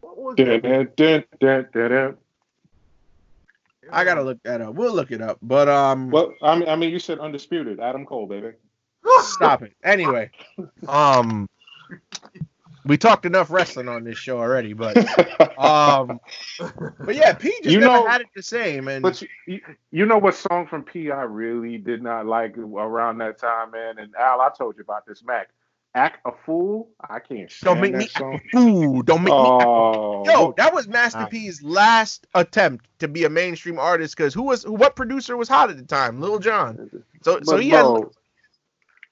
What 0.00 0.18
was 0.18 0.34
dun, 0.34 0.88
dun. 0.96 2.16
I 3.92 4.02
gotta 4.04 4.22
look 4.22 4.42
that 4.42 4.60
up. 4.60 4.74
We'll 4.74 4.92
look 4.92 5.12
it 5.12 5.22
up. 5.22 5.38
But 5.40 5.68
um, 5.68 6.10
Well, 6.10 6.34
I 6.42 6.58
mean, 6.58 6.68
I 6.68 6.74
mean, 6.74 6.90
you 6.90 6.98
said 6.98 7.20
undisputed. 7.20 7.78
Adam 7.78 8.06
Cole, 8.06 8.26
baby. 8.26 8.54
stop 9.20 9.62
it. 9.62 9.72
Anyway, 9.84 10.32
um, 10.88 11.48
we 12.84 12.96
talked 12.98 13.26
enough 13.26 13.50
wrestling 13.50 13.88
on 13.88 14.04
this 14.04 14.18
show 14.18 14.38
already, 14.38 14.72
but 14.72 14.96
um, 15.58 16.20
but 17.00 17.14
yeah, 17.14 17.32
P 17.34 17.50
just 17.62 17.64
You 17.72 17.80
never 17.80 17.92
know- 17.94 18.06
had 18.06 18.20
it 18.20 18.28
the 18.34 18.42
same. 18.42 18.88
And 18.88 19.02
But 19.02 19.20
you, 19.22 19.28
you, 19.46 19.60
you 19.90 20.06
know 20.06 20.18
what 20.18 20.34
song 20.34 20.66
from 20.66 20.82
P 20.84 21.10
I 21.10 21.22
really 21.22 21.78
did 21.78 22.02
not 22.02 22.26
like 22.26 22.56
around 22.58 23.18
that 23.18 23.38
time, 23.38 23.70
man. 23.72 23.98
And 23.98 24.14
Al, 24.16 24.40
I 24.40 24.50
told 24.56 24.76
you 24.76 24.82
about 24.82 25.06
this, 25.06 25.22
Mac. 25.24 25.50
Act 25.92 26.20
a 26.24 26.30
fool. 26.46 26.88
I 27.00 27.18
can't 27.18 27.50
stand 27.50 27.74
don't 27.74 27.80
make 27.80 27.96
me 27.96 28.06
song. 28.06 28.40
ooh, 28.54 29.02
don't 29.02 29.22
make 29.24 29.32
me. 29.32 29.40
Oh, 29.40 30.22
Yo, 30.24 30.54
that 30.56 30.72
was 30.72 30.86
Master 30.86 31.22
Ah. 31.22 31.26
P's 31.26 31.64
last 31.64 32.28
attempt 32.34 32.86
to 33.00 33.08
be 33.08 33.24
a 33.24 33.28
mainstream 33.28 33.76
artist. 33.76 34.16
Because 34.16 34.32
who 34.32 34.44
was 34.44 34.64
what 34.64 34.94
producer 34.94 35.36
was 35.36 35.48
hot 35.48 35.68
at 35.68 35.76
the 35.76 35.82
time? 35.82 36.20
Lil 36.20 36.38
Jon. 36.38 37.02
So 37.22 37.40
so 37.42 37.56
he 37.56 37.70
had 37.70 37.82
bro, 37.82 38.08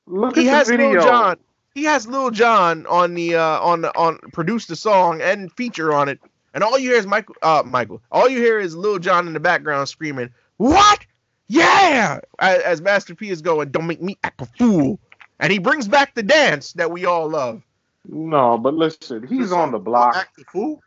look 0.06 0.36
he 0.36 0.46
has. 0.46 0.70
Lil 0.70 1.02
Jon. 1.02 1.36
He 1.78 1.84
has 1.84 2.08
Lil 2.08 2.32
Jon 2.32 2.86
on 2.86 3.14
the 3.14 3.36
uh 3.36 3.60
on 3.60 3.84
on 3.84 4.18
produce 4.32 4.66
the 4.66 4.74
song 4.74 5.20
and 5.20 5.52
feature 5.52 5.94
on 5.94 6.08
it, 6.08 6.18
and 6.52 6.64
all 6.64 6.76
you 6.76 6.90
hear 6.90 6.98
is 6.98 7.06
Michael. 7.06 7.36
Uh, 7.40 7.62
Michael. 7.64 8.02
All 8.10 8.28
you 8.28 8.38
hear 8.38 8.58
is 8.58 8.74
Lil 8.74 8.98
Jon 8.98 9.28
in 9.28 9.32
the 9.32 9.38
background 9.38 9.88
screaming, 9.88 10.28
"What? 10.56 11.06
Yeah!" 11.46 12.18
As, 12.40 12.62
as 12.62 12.80
Master 12.82 13.14
P 13.14 13.30
is 13.30 13.42
going, 13.42 13.70
"Don't 13.70 13.86
make 13.86 14.02
me 14.02 14.18
act 14.24 14.42
a 14.42 14.46
fool," 14.46 14.98
and 15.38 15.52
he 15.52 15.60
brings 15.60 15.86
back 15.86 16.16
the 16.16 16.22
dance 16.24 16.72
that 16.72 16.90
we 16.90 17.04
all 17.04 17.28
love. 17.28 17.62
No, 18.08 18.58
but 18.58 18.74
listen, 18.74 19.24
he's 19.28 19.52
on 19.52 19.70
the 19.70 19.78
block. 19.78 20.16
Act 20.16 20.36
the 20.36 20.44
fool. 20.46 20.82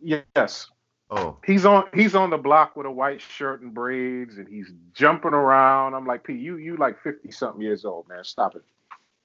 Yes, 0.00 0.68
Oh, 1.10 1.36
he's 1.44 1.66
on 1.66 1.88
he's 1.92 2.14
on 2.14 2.30
the 2.30 2.38
block 2.38 2.76
with 2.76 2.86
a 2.86 2.90
white 2.90 3.20
shirt 3.20 3.60
and 3.60 3.74
braids, 3.74 4.38
and 4.38 4.46
he's 4.46 4.72
jumping 4.94 5.34
around. 5.34 5.94
I'm 5.94 6.06
like, 6.06 6.22
P, 6.22 6.32
you 6.34 6.58
you 6.58 6.76
like 6.76 7.02
fifty 7.02 7.32
something 7.32 7.60
years 7.60 7.84
old, 7.84 8.08
man. 8.08 8.22
Stop 8.22 8.54
it. 8.54 8.62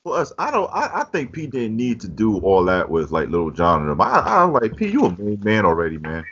Plus 0.04 0.32
I 0.38 0.52
don't. 0.52 0.70
I, 0.72 1.02
I 1.02 1.04
think 1.06 1.34
P 1.34 1.48
didn't 1.48 1.76
need 1.76 2.00
to 2.02 2.08
do 2.08 2.40
all 2.40 2.64
that 2.66 2.90
with 2.90 3.12
like 3.12 3.30
Little 3.30 3.52
John 3.52 3.82
and 3.82 3.90
them. 3.92 4.00
I, 4.02 4.20
I'm 4.20 4.54
like 4.54 4.76
P, 4.76 4.90
you 4.90 5.06
a 5.06 5.18
main 5.18 5.40
man 5.44 5.66
already, 5.66 5.98
man. 5.98 6.24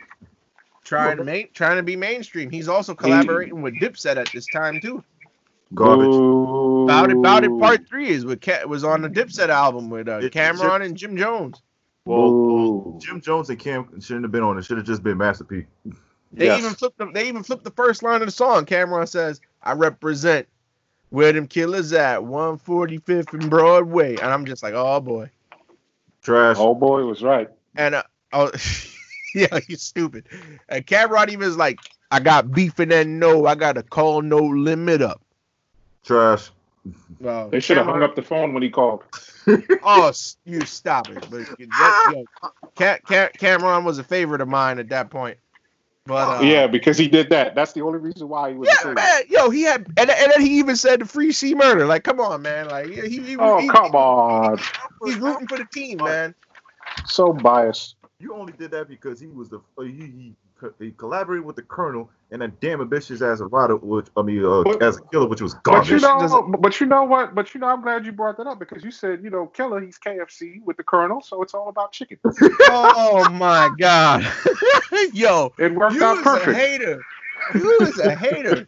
Trying 0.84 1.16
to 1.18 1.24
main, 1.24 1.48
trying 1.52 1.76
to 1.76 1.82
be 1.82 1.96
mainstream. 1.96 2.48
He's 2.48 2.68
also 2.68 2.94
collaborating 2.94 3.60
with 3.60 3.74
Dipset 3.74 4.16
at 4.16 4.30
this 4.32 4.46
time 4.46 4.80
too. 4.80 5.02
Garbage. 5.74 6.06
Boo. 6.06 6.84
About 6.84 7.10
it, 7.10 7.16
about 7.16 7.44
it. 7.44 7.50
Part 7.58 7.88
three 7.88 8.08
is 8.08 8.24
with 8.24 8.40
Ca- 8.40 8.64
was 8.66 8.84
on 8.84 9.02
the 9.02 9.10
Dipset 9.10 9.48
album 9.48 9.90
with 9.90 10.08
uh, 10.08 10.20
Cam'ron 10.20 10.84
and 10.84 10.96
Jim 10.96 11.16
Jones. 11.16 11.60
Well, 12.04 12.30
Boo. 12.30 13.00
Jim 13.02 13.20
Jones 13.20 13.50
and 13.50 13.58
Cam 13.58 14.00
shouldn't 14.00 14.24
have 14.24 14.32
been 14.32 14.44
on 14.44 14.56
it. 14.56 14.64
Should 14.64 14.76
have 14.76 14.86
just 14.86 15.02
been 15.02 15.18
Master 15.18 15.42
P. 15.44 15.64
They 16.32 16.46
Yes. 16.46 16.60
even 16.60 16.72
flipped 16.74 16.98
the, 16.98 17.10
they 17.12 17.26
even 17.28 17.42
flipped 17.42 17.64
the 17.64 17.70
first 17.72 18.02
line 18.04 18.20
of 18.22 18.28
the 18.28 18.32
song. 18.32 18.64
Cam'ron 18.64 19.08
says, 19.08 19.40
"I 19.64 19.72
represent 19.72 20.46
where 21.10 21.32
them 21.32 21.46
killers 21.46 21.92
at, 21.92 22.20
145th 22.20 23.32
and 23.32 23.50
Broadway," 23.50 24.16
and 24.16 24.32
I'm 24.32 24.44
just 24.44 24.62
like, 24.62 24.74
"Oh 24.74 25.00
boy!" 25.00 25.30
Trash. 26.22 26.56
Oh 26.58 26.74
boy, 26.74 27.04
was 27.04 27.22
right. 27.22 27.48
And 27.76 27.94
uh, 27.94 28.02
oh, 28.32 28.50
yeah, 29.34 29.58
you 29.68 29.76
stupid. 29.76 30.26
And 30.68 30.86
Cam'ron 30.86 31.28
even 31.28 31.48
is 31.48 31.56
like, 31.56 31.78
"I 32.10 32.20
got 32.20 32.52
beef 32.52 32.78
and 32.78 32.90
then 32.90 33.18
no, 33.18 33.46
I 33.46 33.54
got 33.54 33.74
to 33.74 33.82
call 33.82 34.22
no 34.22 34.38
limit 34.38 35.02
up." 35.02 35.20
Trash. 36.04 36.50
Well, 37.20 37.48
They 37.48 37.60
should 37.60 37.76
have 37.78 37.86
hung 37.86 38.02
up 38.02 38.14
the 38.14 38.22
phone 38.22 38.52
when 38.52 38.62
he 38.62 38.70
called. 38.70 39.02
Oh, 39.88 40.12
you 40.44 40.64
stop 40.64 41.08
it! 41.10 41.24
But 41.30 41.46
that, 41.58 42.12
yo, 42.12 42.24
Ca- 42.76 42.98
Ca- 43.06 43.30
Cam'ron 43.38 43.84
was 43.84 44.00
a 44.00 44.04
favorite 44.04 44.40
of 44.40 44.48
mine 44.48 44.80
at 44.80 44.88
that 44.88 45.10
point. 45.10 45.38
But 46.06 46.28
uh, 46.28 46.42
yeah, 46.44 46.66
because 46.66 46.98
he 46.98 47.08
did 47.08 47.30
that. 47.30 47.54
That's 47.54 47.72
the 47.72 47.82
only 47.82 47.98
reason 47.98 48.28
why 48.28 48.50
he 48.50 48.56
was. 48.56 48.68
Yeah, 48.68 48.92
man. 48.94 49.22
Yo, 49.28 49.50
he 49.50 49.62
had, 49.62 49.86
and, 49.98 50.10
and 50.10 50.32
then 50.32 50.40
he 50.40 50.58
even 50.58 50.76
said 50.76 51.00
the 51.00 51.06
free 51.06 51.32
C 51.32 51.54
murder. 51.54 51.86
Like, 51.86 52.04
come 52.04 52.20
on, 52.20 52.42
man. 52.42 52.68
Like, 52.68 52.86
he, 52.88 53.00
he, 53.08 53.20
he, 53.20 53.36
Oh 53.38 53.62
he- 53.62 53.70
come 53.72 53.94
on, 53.94 54.58
he's 55.04 55.18
rooting 55.18 55.48
for 55.48 55.58
the 55.58 55.66
team, 55.72 56.02
man. 56.02 56.34
so 57.06 57.32
biased. 57.32 57.96
You 58.20 58.34
only 58.34 58.52
did 58.54 58.70
that 58.72 58.88
because 58.88 59.20
he 59.20 59.28
was 59.28 59.50
the 59.50 59.58
uh, 59.78 59.82
he, 59.82 59.92
he, 59.92 60.34
he 60.78 60.90
collaborated 60.92 61.44
with 61.44 61.56
the 61.56 61.62
Colonel 61.62 62.10
and 62.30 62.42
that 62.42 62.60
damn 62.60 62.80
ambitious 62.80 63.20
as 63.22 63.40
a 63.40 63.46
rider, 63.46 63.76
which 63.76 64.06
I 64.16 64.22
mean, 64.22 64.44
uh, 64.44 64.62
But- 64.64 64.82
as 64.82 64.96
a 64.96 65.02
killer, 65.02 65.26
which 65.28 65.40
was 65.40 65.54
But 65.64 65.88
you 65.88 66.00
garbage. 66.00 66.30
know, 66.30 66.54
but 66.58 66.80
you 66.80 66.86
know 66.86 67.04
what? 67.04 67.34
But 67.34 67.54
you 67.54 67.60
know, 67.60 67.68
I'm 67.68 67.82
glad 67.82 68.04
you 68.06 68.12
brought 68.12 68.36
that 68.38 68.46
up 68.46 68.58
because 68.58 68.82
you 68.82 68.90
said, 68.90 69.22
you 69.22 69.30
know, 69.30 69.46
Killer, 69.46 69.80
he's 69.80 69.98
KFC 69.98 70.60
with 70.64 70.76
the 70.76 70.82
Colonel, 70.82 71.20
so 71.20 71.42
it's 71.42 71.54
all 71.54 71.68
about 71.68 71.92
chicken. 71.92 72.18
Oh 72.68 73.28
my 73.30 73.70
god, 73.78 74.26
yo, 75.12 75.52
It 75.58 75.74
worked 75.74 75.94
you 75.94 76.04
out 76.04 76.14
is 76.14 76.20
a 76.20 76.22
perfect. 76.24 76.56
hater. 76.56 77.02
You 77.54 77.78
is 77.82 77.98
a 78.00 78.14
hater. 78.14 78.66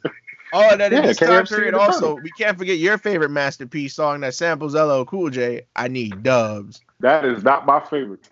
Oh, 0.52 0.69
and 0.70 0.81
then 0.81 0.93
in 0.93 1.01
Yeah, 1.02 1.06
this 1.09 1.16
time 1.19 1.44
period, 1.47 1.74
also, 1.74 2.01
Colonel. 2.01 2.20
we 2.23 2.31
can't 2.31 2.56
forget 2.56 2.78
your 2.78 2.97
favorite 2.97 3.31
masterpiece 3.31 3.94
song 3.94 4.20
that 4.20 4.35
samples 4.35 4.74
LL 4.74 5.05
Cool 5.05 5.31
J. 5.31 5.62
I 5.77 5.89
need 5.89 6.23
dubs. 6.23 6.81
That 7.01 7.24
is 7.24 7.43
not 7.43 7.66
my 7.66 7.81
favorite. 7.81 8.28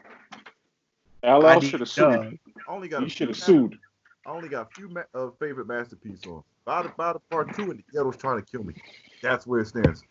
I 1.23 1.35
LL 1.35 1.61
should 1.61 1.81
have 1.81 1.89
sued. 1.89 2.39
Dubs. 2.67 2.69
I 2.69 2.75
only 2.75 2.89
got 2.89 3.01
He 3.01 3.07
a 3.07 3.09
should 3.09 3.19
few 3.19 3.27
have 3.29 3.37
sued. 3.37 3.79
I 4.27 4.31
only 4.31 4.49
got 4.49 4.69
a 4.71 4.75
few 4.75 4.89
ma- 4.89 5.03
uh, 5.15 5.31
favorite 5.39 5.69
masterpiece 5.69 6.27
on. 6.27 6.43
By 6.65 6.83
the, 6.83 6.89
by 6.97 7.13
the 7.13 7.21
part 7.31 7.55
two, 7.55 7.71
and 7.71 7.79
the 7.79 7.85
ghetto's 7.93 8.17
trying 8.17 8.41
to 8.41 8.47
kill 8.47 8.65
me. 8.65 8.75
That's 9.23 9.47
where 9.47 9.61
it 9.61 9.69
stands. 9.69 10.03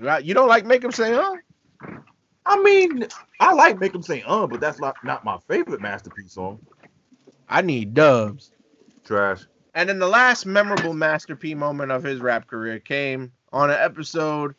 Right? 0.00 0.24
You 0.24 0.34
don't 0.34 0.48
like 0.48 0.66
make 0.66 0.82
him 0.84 0.92
say, 0.92 1.12
huh? 1.14 1.36
I 2.46 2.62
mean, 2.62 3.06
I 3.40 3.52
like 3.54 3.78
make 3.80 3.92
them 3.92 4.02
say 4.02 4.22
"uh," 4.26 4.46
but 4.46 4.60
that's 4.60 4.80
not 4.80 4.96
not 5.04 5.24
my 5.24 5.38
favorite 5.48 5.80
masterpiece 5.80 6.32
song. 6.32 6.60
I 7.48 7.62
need 7.62 7.94
dubs. 7.94 8.52
trash. 9.04 9.44
And 9.74 9.88
then 9.88 9.98
the 9.98 10.08
last 10.08 10.46
memorable 10.46 10.94
Master 10.94 11.36
P 11.36 11.54
moment 11.54 11.92
of 11.92 12.02
his 12.02 12.20
rap 12.20 12.46
career 12.46 12.78
came 12.78 13.32
on 13.52 13.70
an 13.70 13.76
episode 13.78 14.54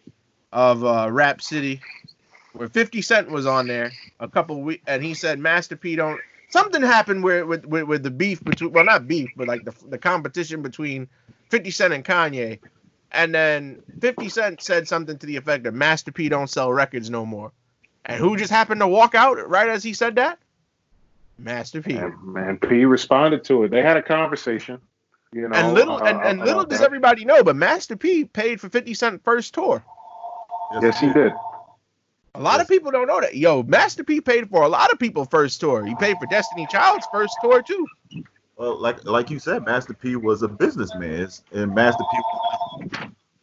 of 0.53 0.83
uh, 0.85 1.09
Rap 1.11 1.41
City 1.41 1.81
where 2.53 2.67
50 2.67 3.01
Cent 3.01 3.29
was 3.31 3.45
on 3.45 3.67
there 3.67 3.91
a 4.19 4.27
couple 4.27 4.61
weeks, 4.61 4.83
and 4.87 5.03
he 5.03 5.13
said 5.13 5.39
Master 5.39 5.75
P 5.75 5.95
don't. 5.95 6.19
Something 6.49 6.81
happened 6.81 7.23
where 7.23 7.45
with, 7.45 7.65
with 7.65 7.83
with 7.83 8.03
the 8.03 8.11
beef 8.11 8.43
between 8.43 8.71
well 8.71 8.85
not 8.85 9.07
beef 9.07 9.29
but 9.35 9.47
like 9.47 9.65
the 9.65 9.73
the 9.89 9.97
competition 9.97 10.61
between 10.61 11.07
50 11.49 11.71
Cent 11.71 11.93
and 11.93 12.05
Kanye, 12.05 12.59
and 13.11 13.33
then 13.33 13.81
50 13.99 14.29
Cent 14.29 14.61
said 14.61 14.87
something 14.87 15.17
to 15.17 15.25
the 15.25 15.35
effect 15.35 15.65
of 15.65 15.73
Master 15.73 16.11
P 16.11 16.29
don't 16.29 16.49
sell 16.49 16.71
records 16.71 17.09
no 17.09 17.25
more, 17.25 17.51
and 18.05 18.17
who 18.19 18.37
just 18.37 18.51
happened 18.51 18.81
to 18.81 18.87
walk 18.87 19.15
out 19.15 19.35
right 19.49 19.69
as 19.69 19.83
he 19.83 19.93
said 19.93 20.15
that? 20.15 20.39
Master 21.37 21.81
P. 21.81 21.95
And 21.95 22.13
man, 22.23 22.57
P 22.57 22.85
responded 22.85 23.43
to 23.45 23.63
it. 23.63 23.71
They 23.71 23.81
had 23.81 23.97
a 23.97 24.01
conversation. 24.01 24.79
You 25.33 25.49
know, 25.49 25.55
and 25.55 25.73
little 25.73 25.97
uh, 25.97 26.05
and, 26.05 26.21
and 26.21 26.41
uh, 26.41 26.45
little 26.45 26.61
uh, 26.61 26.65
does 26.65 26.81
everybody 26.81 27.25
know, 27.25 27.43
but 27.43 27.55
Master 27.55 27.97
P 27.97 28.25
paid 28.25 28.61
for 28.61 28.69
50 28.69 28.93
Cent 28.93 29.23
first 29.23 29.53
tour. 29.53 29.83
Yes, 30.81 30.99
he 30.99 31.11
did. 31.11 31.33
A 32.37 32.41
lot 32.41 32.61
of 32.61 32.67
people 32.67 32.91
don't 32.91 33.07
know 33.07 33.19
that. 33.19 33.35
Yo, 33.35 33.63
Master 33.63 34.03
P 34.03 34.21
paid 34.21 34.47
for 34.49 34.61
a 34.61 34.67
lot 34.67 34.91
of 34.91 34.99
people 34.99 35.25
first 35.25 35.59
tour. 35.59 35.83
He 35.83 35.95
paid 35.95 36.17
for 36.19 36.27
Destiny 36.27 36.67
Child's 36.69 37.07
first 37.11 37.35
tour 37.41 37.63
too. 37.63 37.87
Well, 38.57 38.79
like 38.79 39.03
like 39.05 39.31
you 39.31 39.39
said, 39.39 39.65
Master 39.65 39.95
P 39.95 40.15
was 40.15 40.43
a 40.43 40.47
businessman, 40.47 41.13
It's- 41.13 41.43
and 41.51 41.73
Master 41.73 42.03
P 42.11 42.19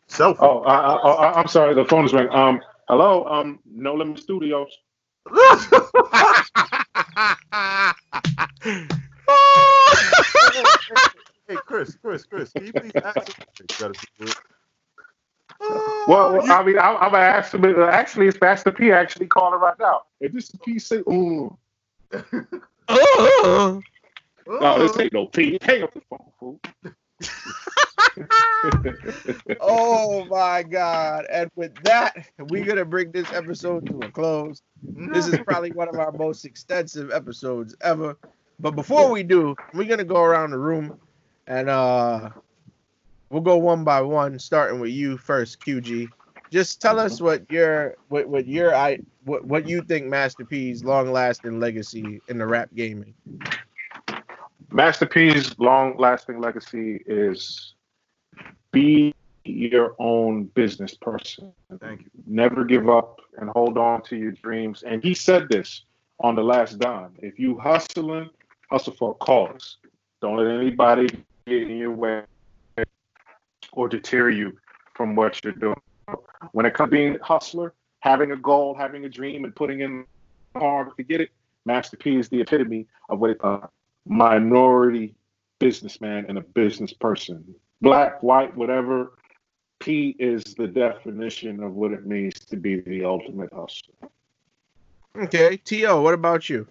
self. 0.06 0.38
Oh, 0.40 0.60
I, 0.62 0.76
I, 0.76 0.94
I, 0.94 1.40
I'm 1.40 1.48
sorry. 1.48 1.74
The 1.74 1.84
phone 1.86 2.04
is 2.04 2.12
ringing. 2.12 2.32
Um, 2.32 2.60
hello. 2.88 3.24
Um, 3.26 3.58
No 3.66 3.94
Limit 3.94 4.20
Studios. 4.20 4.68
hey, 11.48 11.56
Chris, 11.66 11.96
Chris, 12.00 12.24
Chris, 12.24 12.52
can 12.52 12.66
you 12.66 12.72
please 12.72 12.92
ask 13.02 13.36
him? 13.38 13.46
You 13.60 13.66
gotta 13.78 13.94
do 14.20 14.26
it. 14.26 14.36
Well, 16.06 16.39
I 16.52 16.62
mean, 16.62 16.78
I, 16.78 16.94
I'm 16.97 17.12
gonna 17.12 17.24
ask 17.24 17.55
him. 17.55 17.64
Actually, 17.64 18.28
it's 18.28 18.39
Master 18.39 18.70
P. 18.70 18.93
Actually 18.93 19.26
calling 19.26 19.59
right 19.59 19.78
now. 19.78 20.02
If 20.20 20.32
this 20.32 20.51
is 20.51 20.60
P, 20.62 20.78
say, 20.78 20.98
ooh, 20.98 21.56
no, 22.12 23.82
this 24.78 24.98
ain't 24.98 25.14
no 25.14 25.26
P. 25.26 25.59
Hang 25.62 25.82
up 25.82 25.94
the 25.94 26.02
phone, 26.10 26.31
fool. 26.39 26.60
oh 29.60 30.24
my 30.26 30.62
god. 30.62 31.26
And 31.31 31.51
with 31.56 31.74
that, 31.85 32.28
we're 32.39 32.64
gonna 32.64 32.85
bring 32.85 33.12
this 33.12 33.32
episode 33.32 33.86
to 33.86 34.01
a 34.01 34.10
close. 34.10 34.62
This 34.82 35.26
is 35.26 35.39
probably 35.47 35.72
one 35.72 35.89
of 35.89 35.97
our 35.97 36.12
most 36.12 36.44
extensive 36.44 37.10
episodes 37.10 37.74
ever. 37.81 38.16
But 38.60 38.72
before 38.72 39.10
we 39.10 39.22
do, 39.22 39.56
we're 39.72 39.89
gonna 39.89 40.05
go 40.05 40.22
around 40.22 40.51
the 40.51 40.59
room 40.59 40.98
and 41.47 41.68
uh 41.68 42.31
we'll 43.35 43.43
go 43.43 43.56
one 43.56 43.82
by 43.82 44.01
one, 44.01 44.39
starting 44.39 44.78
with 44.78 44.93
you 44.93 45.19
first, 45.19 45.61
QG. 45.61 46.09
Just 46.51 46.81
tell 46.81 47.01
us 47.01 47.20
what 47.20 47.51
your 47.51 47.97
what, 48.09 48.28
what 48.28 48.47
your 48.47 48.74
I 48.74 49.01
what, 49.24 49.44
what 49.44 49.69
you 49.69 49.82
think 49.82 50.06
Master 50.06 50.44
P's 50.44 50.85
long 50.85 51.11
lasting 51.11 51.59
legacy 51.59 52.23
in 52.28 52.39
the 52.39 52.47
rap 52.47 52.69
gaming. 52.77 53.12
Master 54.70 55.06
P's 55.06 55.56
long-lasting 55.59 56.40
legacy 56.40 57.02
is 57.06 57.74
be 58.73 59.15
your 59.44 59.94
own 59.98 60.44
business 60.44 60.94
person. 60.94 61.52
Thank 61.81 62.02
you. 62.02 62.11
Never 62.27 62.65
give 62.65 62.89
up 62.89 63.20
and 63.39 63.51
hold 63.51 63.78
on 63.78 64.02
to 64.02 64.16
your 64.16 64.32
dreams. 64.32 64.82
And 64.85 65.02
he 65.02 65.15
said 65.15 65.48
this 65.48 65.82
on 66.19 66.35
the 66.35 66.43
last 66.43 66.78
Don. 66.78 67.15
If 67.19 67.39
you 67.39 67.56
hustling, 67.56 68.31
hustle 68.69 68.94
for 68.94 69.12
a 69.12 69.15
cause. 69.15 69.77
Don't 70.20 70.39
let 70.39 70.48
anybody 70.48 71.06
get 71.47 71.70
in 71.70 71.77
your 71.77 71.93
way 71.93 72.23
or 73.74 73.88
deter 73.88 74.30
you 74.30 74.56
from 74.94 75.14
what 75.14 75.42
you're 75.44 75.52
doing. 75.52 75.76
When 76.52 76.66
it 76.66 76.74
comes 76.74 76.90
to 76.90 76.96
being 76.96 77.16
a 77.20 77.24
hustler, 77.24 77.74
having 78.01 78.32
a 78.32 78.36
goal, 78.36 78.74
having 78.74 79.05
a 79.05 79.09
dream, 79.09 79.44
and 79.44 79.55
putting 79.55 79.80
in 79.80 80.05
hard 80.55 80.96
to 80.96 81.02
get 81.02 81.20
it, 81.20 81.30
Master 81.64 81.96
P 81.96 82.16
is 82.16 82.28
the 82.28 82.40
epitome 82.40 82.86
of 83.09 83.18
what 83.18 83.30
it, 83.30 83.40
uh, 83.42 83.66
minority 84.06 85.14
businessman 85.59 86.26
and 86.28 86.36
a 86.36 86.42
business 86.42 86.92
person. 86.92 87.55
Black, 87.80 88.22
white, 88.22 88.55
whatever. 88.56 89.12
P 89.80 90.14
is 90.18 90.42
the 90.56 90.66
definition 90.66 91.62
of 91.62 91.72
what 91.74 91.92
it 91.92 92.06
means 92.06 92.34
to 92.46 92.56
be 92.56 92.80
the 92.80 93.05
ultimate 93.05 93.52
hustler. 93.52 93.94
Okay, 95.16 95.56
T.O., 95.59 96.01
what 96.01 96.14
about 96.14 96.48
you? 96.48 96.66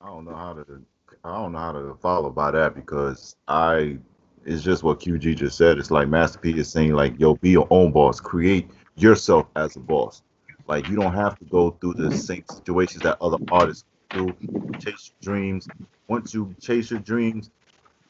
I 0.00 0.06
don't 0.06 0.24
know 0.24 0.34
how 0.34 0.54
to 0.54 0.82
I 1.24 1.34
don't 1.34 1.52
know 1.52 1.58
how 1.58 1.72
to 1.72 1.96
follow 2.00 2.30
by 2.30 2.52
that 2.52 2.74
because 2.76 3.34
I 3.48 3.98
it's 4.46 4.62
just 4.62 4.84
what 4.84 5.00
QG 5.00 5.36
just 5.36 5.58
said. 5.58 5.78
It's 5.78 5.90
like 5.90 6.08
Master 6.08 6.38
P 6.38 6.58
is 6.58 6.70
saying 6.70 6.92
like, 6.92 7.18
yo, 7.18 7.34
be 7.34 7.50
your 7.50 7.66
own 7.70 7.92
boss. 7.92 8.20
Create 8.20 8.70
yourself 8.96 9.48
as 9.56 9.76
a 9.76 9.80
boss. 9.80 10.22
Like 10.68 10.88
you 10.88 10.96
don't 10.96 11.14
have 11.14 11.38
to 11.40 11.44
go 11.46 11.70
through 11.72 11.94
the 11.94 12.16
same 12.16 12.44
situations 12.48 13.02
that 13.02 13.18
other 13.20 13.38
artists 13.50 13.84
do. 14.10 14.36
Chase 14.80 15.12
your 15.20 15.34
dreams. 15.34 15.68
Once 16.08 16.32
you 16.32 16.54
chase 16.60 16.90
your 16.90 17.00
dreams, 17.00 17.50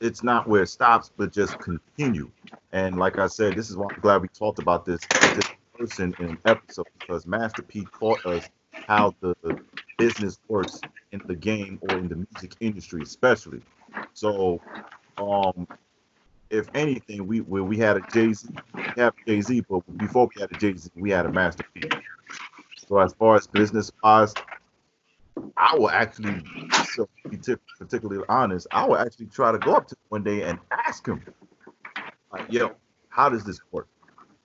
it's 0.01 0.23
not 0.23 0.47
where 0.47 0.63
it 0.63 0.69
stops, 0.69 1.11
but 1.17 1.33
just 1.33 1.59
continue. 1.59 2.31
And 2.73 2.99
like 2.99 3.19
I 3.19 3.27
said, 3.29 3.57
this 3.57 3.71
is 3.71 3.77
why 3.77 3.89
I'm 3.95 4.01
glad 4.01 4.23
we 4.23 4.29
talked 4.29 4.59
about 4.59 4.85
this 4.85 5.01
this 5.35 5.45
person 5.79 6.15
in 6.19 6.31
an 6.31 6.39
episode 6.45 6.87
because 7.01 7.27
Master 7.27 7.63
P 7.63 7.87
taught 7.99 8.25
us 8.27 8.49
how 8.87 9.15
the 9.21 9.35
business 9.99 10.39
works 10.49 10.81
in 11.13 11.23
the 11.27 11.37
game 11.37 11.79
or 11.83 11.99
in 11.99 12.09
the 12.09 12.17
music 12.17 12.53
industry 12.61 13.03
especially 13.03 13.63
so 14.13 14.61
um 15.19 15.67
if 16.51 16.69
anything 16.75 17.27
we 17.27 17.41
we, 17.41 17.77
had 17.77 17.97
a 17.97 18.07
jay-z 18.13 18.49
have 18.97 19.15
jay-z 19.27 19.63
but 19.69 19.81
before 19.99 20.29
we 20.35 20.41
had 20.41 20.51
a 20.53 20.59
jay-z 20.59 20.91
we 20.95 21.11
had 21.11 21.27
a 21.27 21.33
master 21.33 21.65
P. 21.75 21.89
so 22.77 22.99
as 22.99 23.13
far 23.15 23.37
as 23.37 23.47
business 23.47 23.91
wise 24.03 24.33
i 25.57 25.75
will 25.77 25.91
actually 25.91 26.43
so 26.87 27.09
be 27.29 27.37
t- 27.37 27.57
particularly 27.79 28.25
honest 28.29 28.67
i 28.73 28.85
will 28.87 28.97
actually 28.97 29.27
try 29.27 29.53
to 29.53 29.59
go 29.59 29.75
up 29.75 29.87
to 29.87 29.95
him 29.95 30.01
one 30.09 30.23
day 30.23 30.43
and 30.43 30.59
ask 30.71 31.07
him 31.07 31.23
like 32.33 32.51
yo 32.51 32.73
how 33.09 33.29
does 33.29 33.45
this 33.45 33.61
work 33.73 33.89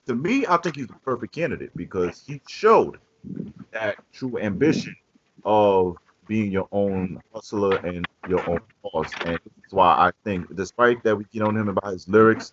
to 0.06 0.14
me 0.14 0.44
i 0.48 0.56
think 0.56 0.76
he's 0.76 0.88
the 0.88 0.94
perfect 1.04 1.32
candidate 1.32 1.70
because 1.76 2.24
he 2.26 2.40
showed 2.48 2.98
that 3.72 3.96
true 4.12 4.38
ambition 4.38 4.94
of 5.44 5.96
being 6.26 6.50
your 6.50 6.68
own 6.72 7.20
hustler 7.34 7.76
and 7.78 8.06
your 8.28 8.48
own 8.48 8.60
boss. 8.82 9.10
And 9.24 9.38
why 9.72 9.88
I 9.88 10.12
think, 10.24 10.54
despite 10.54 11.02
that 11.04 11.16
we 11.16 11.24
get 11.32 11.42
on 11.42 11.56
him 11.56 11.68
about 11.68 11.92
his 11.92 12.08
lyrics, 12.08 12.52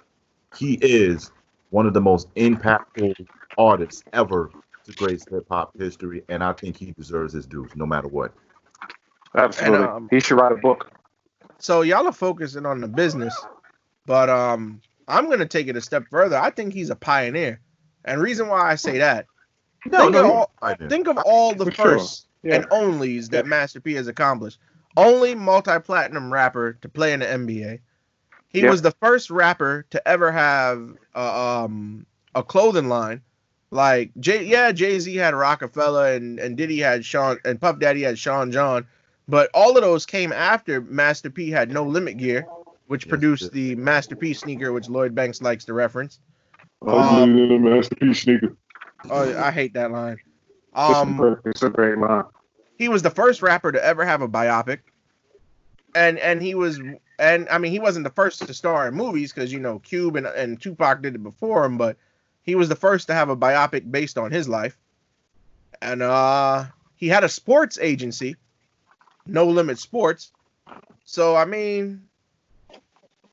he 0.56 0.76
is 0.82 1.32
one 1.70 1.86
of 1.86 1.94
the 1.94 2.02
most 2.02 2.34
impactful 2.36 3.16
artists 3.58 4.04
ever 4.14 4.52
to 4.86 4.94
grace 4.94 5.26
hip 5.30 5.46
hop 5.50 5.78
history. 5.78 6.24
And 6.30 6.44
I 6.44 6.54
think 6.54 6.78
he 6.78 6.92
deserves 6.92 7.34
his 7.34 7.46
dues 7.46 7.72
no 7.76 7.86
matter 7.86 8.08
what. 8.08 8.34
Absolutely. 9.36 9.86
um, 9.86 10.08
he 10.12 10.20
should 10.20 10.40
write 10.40 10.52
a 10.52 10.58
book. 10.58 10.92
So 11.60 11.82
y'all 11.82 12.08
are 12.08 12.12
focusing 12.12 12.66
on 12.66 12.82
the 12.82 12.88
business, 12.88 13.36
but 14.06 14.30
um, 14.30 14.82
I'm 15.08 15.30
gonna 15.30 15.46
take 15.46 15.68
it 15.68 15.76
a 15.76 15.82
step 15.82 16.06
further. 16.10 16.38
I 16.38 16.50
think 16.50 16.74
he's 16.74 16.90
a 16.90 16.96
pioneer, 16.96 17.60
and 18.06 18.22
reason 18.22 18.48
why 18.48 18.72
I 18.72 18.76
say 18.76 18.98
that, 19.00 19.26
think 19.84 20.16
of 20.16 20.26
all, 20.26 20.52
think 20.88 21.08
of 21.08 21.18
all 21.26 21.54
the 21.54 21.66
For 21.66 21.72
sure. 21.72 21.86
firsts 21.92 22.26
Yeah. 22.44 22.56
and 22.56 22.70
onlys 22.70 23.30
that 23.32 23.46
Master 23.46 23.82
P 23.82 23.94
has 23.96 24.08
accomplished. 24.08 24.60
Only 24.98 25.36
multi-platinum 25.36 26.32
rapper 26.34 26.74
to 26.82 26.90
play 26.90 27.14
in 27.14 27.20
the 27.22 27.26
NBA. 27.28 27.80
He 28.50 28.62
Yeah. 28.62 28.70
was 28.72 28.82
the 28.82 28.92
first 29.02 29.30
rapper 29.30 29.86
to 29.92 30.08
ever 30.08 30.32
have 30.32 30.90
uh, 31.16 31.64
um 31.64 32.06
a 32.36 32.44
clothing 32.44 32.88
line. 32.90 33.22
Like 33.72 34.12
Jay, 34.20 34.44
yeah, 34.46 34.72
Jay 34.72 35.00
Z 35.00 35.16
had 35.16 35.36
Rockefeller 35.36 36.14
and 36.14 36.40
and 36.40 36.58
Diddy 36.58 36.80
had 36.80 37.06
Sean 37.06 37.38
and 37.46 37.62
Puff 37.62 37.78
Daddy 37.80 38.02
had 38.02 38.18
Sean 38.18 38.52
John, 38.52 38.88
but 39.28 39.50
all 39.54 39.78
of 39.78 39.84
those 39.84 40.06
came 40.08 40.32
after 40.34 40.82
Master 40.82 41.30
P 41.30 41.52
had 41.52 41.72
No 41.72 41.84
Limit 41.84 42.18
Gear, 42.18 42.48
which 42.88 43.06
Yes, 43.06 43.10
produced 43.10 43.44
yes. 43.44 43.52
the 43.52 43.76
Master 43.76 44.16
P 44.16 44.34
sneaker, 44.34 44.74
which 44.74 44.90
Lloyd 44.90 45.14
Banks 45.14 45.40
likes 45.42 45.66
to 45.66 45.74
reference. 45.74 46.20
Oh, 46.82 47.26
masterpiece 47.28 48.22
sneaker. 48.22 48.56
Oh, 49.10 49.38
I 49.40 49.52
hate 49.52 49.74
that 49.76 49.92
line. 49.92 50.18
Um, 50.74 51.38
it's 51.46 51.62
a 51.62 51.70
great 51.70 51.98
line. 51.98 52.24
He 52.80 52.90
was 52.90 53.04
the 53.04 53.12
first 53.12 53.44
rapper 53.44 53.72
to 53.72 53.86
ever 53.86 54.04
have 54.04 54.24
a 54.24 54.28
biopic. 54.28 54.80
And 55.94 56.18
and 56.18 56.42
he 56.42 56.56
was 56.56 56.80
and 57.20 57.50
i 57.50 57.58
mean 57.58 57.72
he 57.72 57.80
wasn't 57.80 58.04
the 58.04 58.12
first 58.12 58.46
to 58.46 58.54
star 58.54 58.88
in 58.88 58.94
movies 58.94 59.34
because 59.34 59.52
you 59.52 59.60
know 59.60 59.80
cube 59.80 60.16
and, 60.16 60.26
and 60.26 60.62
tupac 60.62 61.02
did 61.02 61.16
it 61.16 61.24
before 61.24 61.66
him 61.66 61.78
but 61.78 61.98
he 62.44 62.56
was 62.56 62.70
the 62.70 62.76
first 62.76 63.08
to 63.08 63.14
have 63.14 63.30
a 63.30 63.36
biopic 63.36 63.92
based 63.92 64.18
on 64.18 64.32
his 64.32 64.48
life. 64.48 64.78
And 65.82 66.02
uh 66.02 66.66
he 66.96 67.08
had 67.08 67.24
a 67.24 67.30
sports 67.30 67.78
agency 67.82 68.36
no 69.26 69.46
limit 69.46 69.80
sports. 69.80 70.32
So 71.04 71.36
i 71.36 71.46
mean 71.46 72.04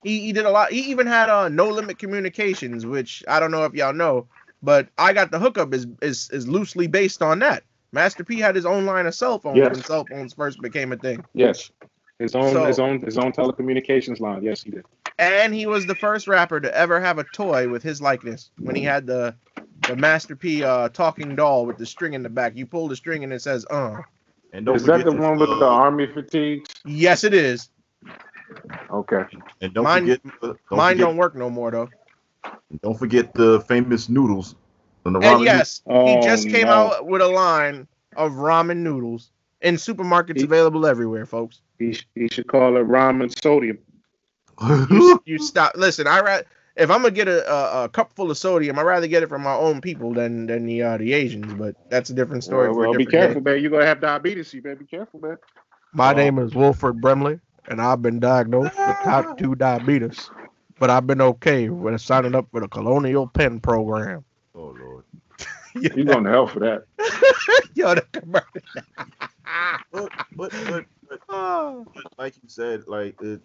he, 0.03 0.21
he 0.21 0.33
did 0.33 0.47
a 0.47 0.51
lot 0.51 0.73
he 0.73 0.81
even 0.91 1.07
had 1.07 1.29
uh 1.29 1.51
no 1.51 1.69
limit 1.69 1.99
communications 1.99 2.87
which 2.87 3.23
i 3.29 3.39
don't 3.39 3.51
know 3.51 3.65
if 3.65 3.75
y'all 3.75 3.93
know 3.93 4.27
but 4.63 4.89
i 4.97 5.13
got 5.13 5.31
the 5.31 5.39
hookup 5.39 5.75
is 5.75 5.87
is, 6.01 6.31
is 6.31 6.49
loosely 6.49 6.87
based 6.87 7.21
on 7.23 7.41
that 7.41 7.63
Master 7.93 8.25
P 8.25 8.39
had 8.41 8.55
his 8.55 8.67
own 8.67 8.85
line 8.87 9.07
of 9.07 9.15
cell 9.15 9.39
phones 9.39 9.59
Yes. 9.59 9.73
when 9.73 9.83
cell 9.83 10.05
phones 10.11 10.35
first 10.35 10.61
became 10.61 10.93
a 10.93 10.97
thing. 10.97 11.25
Yes. 11.35 11.71
His 12.19 12.35
own 12.35 12.53
So- 12.53 12.65
his 12.65 12.79
own 12.79 13.01
his 13.03 13.19
own 13.19 13.33
telecommunications 13.33 14.21
line. 14.21 14.43
Yes, 14.43 14.63
he 14.63 14.71
did. 14.71 14.85
And 15.19 15.55
he 15.55 15.67
was 15.67 15.87
the 15.87 15.95
first 15.95 16.29
rapper 16.29 16.61
to 16.61 16.75
ever 16.77 17.01
have 17.01 17.19
a 17.19 17.25
toy 17.33 17.69
with 17.69 17.83
his 17.83 18.03
likeness 18.03 18.51
when 18.59 18.75
he 18.75 18.83
had 18.83 19.07
the 19.07 19.35
the 19.89 19.97
Master 19.97 20.35
P 20.37 20.65
uh, 20.65 20.89
talking 20.89 21.37
doll 21.37 21.67
with 21.67 21.77
the 21.79 21.87
string 21.87 22.15
in 22.15 22.23
the 22.23 22.29
back. 22.31 22.57
You 22.57 22.67
pull 22.67 22.89
the 22.89 22.97
string 22.97 23.23
and 23.25 23.33
it 23.33 23.41
says 23.43 23.65
"uh." 23.71 23.99
And 24.53 24.65
don't 24.67 24.77
Is 24.77 24.85
that 24.85 25.05
the 25.05 25.11
to, 25.11 25.17
one 25.17 25.39
with 25.39 25.51
uh, 25.51 25.59
the 25.59 25.67
army 25.67 26.07
fatigues? 26.07 26.71
Yes, 26.87 27.25
it 27.25 27.35
is. 27.35 27.69
Okay. 28.91 29.25
And 29.61 29.75
don't 29.75 29.85
Mine- 29.85 30.03
forget, 30.03 30.21
don't 30.41 30.59
Mine 30.71 30.95
forget, 30.95 30.99
don't 31.07 31.17
work 31.17 31.35
no 31.37 31.51
more 31.51 31.71
though. 31.71 31.89
don't 32.83 32.99
forget 32.99 33.35
the 33.35 33.61
famous 33.63 34.09
noodles. 34.09 34.55
From 35.07 35.13
the 35.13 35.21
And 35.21 35.41
ramen 35.41 35.45
yes, 35.45 35.83
he 35.87 35.93
Oh, 35.93 36.21
just 36.23 36.49
came 36.49 36.67
no. 36.67 36.73
out 36.73 37.07
with 37.07 37.23
a 37.23 37.29
line 37.29 37.87
of 38.17 38.33
ramen 38.33 38.79
noodles 38.79 39.31
in 39.61 39.77
supermarkets 39.77 40.39
He- 40.39 40.43
available 40.45 40.85
everywhere, 40.85 41.27
folks. 41.27 41.61
He, 41.79 41.97
he 42.17 42.27
should 42.27 42.49
call 42.49 42.77
it 42.77 42.89
ramen 42.89 43.33
sodium. 43.41 43.79
You, 44.91 45.23
you 45.27 45.39
stop. 45.39 45.75
Listen, 45.77 46.09
I 46.09 46.21
ra- 46.21 46.41
if 46.75 46.91
I'm 46.91 47.03
gonna 47.03 47.13
get 47.13 47.29
a, 47.29 47.49
a, 47.49 47.85
a 47.85 47.89
cup 47.89 48.13
full 48.17 48.33
of 48.33 48.37
sodium, 48.37 48.81
I'd 48.81 48.83
rather 48.83 49.07
get 49.07 49.23
it 49.23 49.29
from 49.29 49.43
my 49.45 49.55
own 49.55 49.81
people 49.81 50.13
than 50.13 50.47
than 50.47 50.67
the 50.67 50.83
uh, 50.83 50.97
the 50.97 51.13
Asians. 51.13 51.55
But 51.55 51.77
that's 51.89 52.11
a 52.11 52.15
different 52.15 52.43
story. 52.43 52.67
Well, 52.67 52.75
for 52.75 52.85
a 52.87 52.89
well, 52.89 52.99
be 52.99 53.05
different 53.05 53.13
day. 53.13 53.27
careful, 53.29 53.43
man. 53.43 53.61
You're 53.63 53.71
going 53.71 53.83
to 53.83 53.87
have 53.87 54.01
diabetes. 54.01 54.53
You 54.53 54.61
better 54.63 54.75
be 54.75 54.87
careful, 54.87 55.21
man. 55.21 55.37
My 55.93 56.11
Oh. 56.13 56.17
name 56.17 56.39
is 56.41 56.53
Wilford 56.55 57.01
Brimley, 57.01 57.39
and 57.69 57.81
I've 57.81 58.03
been 58.03 58.19
diagnosed 58.19 58.77
with 58.77 58.97
type 59.05 59.37
2 59.39 59.55
diabetes. 59.55 60.29
But 60.81 60.91
I've 60.91 61.07
been 61.07 61.21
okay 61.23 61.69
with 61.71 62.01
signing 62.01 62.35
up 62.35 62.49
for 62.51 62.61
the 62.61 62.69
Colonial 62.69 63.27
Penn 63.29 63.61
program. 63.61 64.25
Oh 65.77 65.81
lord. 65.83 65.97
You're 65.97 66.07
going 66.07 66.25
to 66.25 66.31
hell 66.31 66.47
for 66.49 66.61
that. 66.61 66.85
Yo, 67.75 67.95
the 67.95 68.03
commercial. 68.13 68.49
But, 69.93 70.11
but, 70.37 70.53
but, 70.67 70.85
but, 71.09 71.21
Oh. 71.29 71.87
but 71.95 72.05
like 72.19 72.37
you 72.43 72.49
said, 72.49 72.85
like 72.89 73.17
it, 73.23 73.41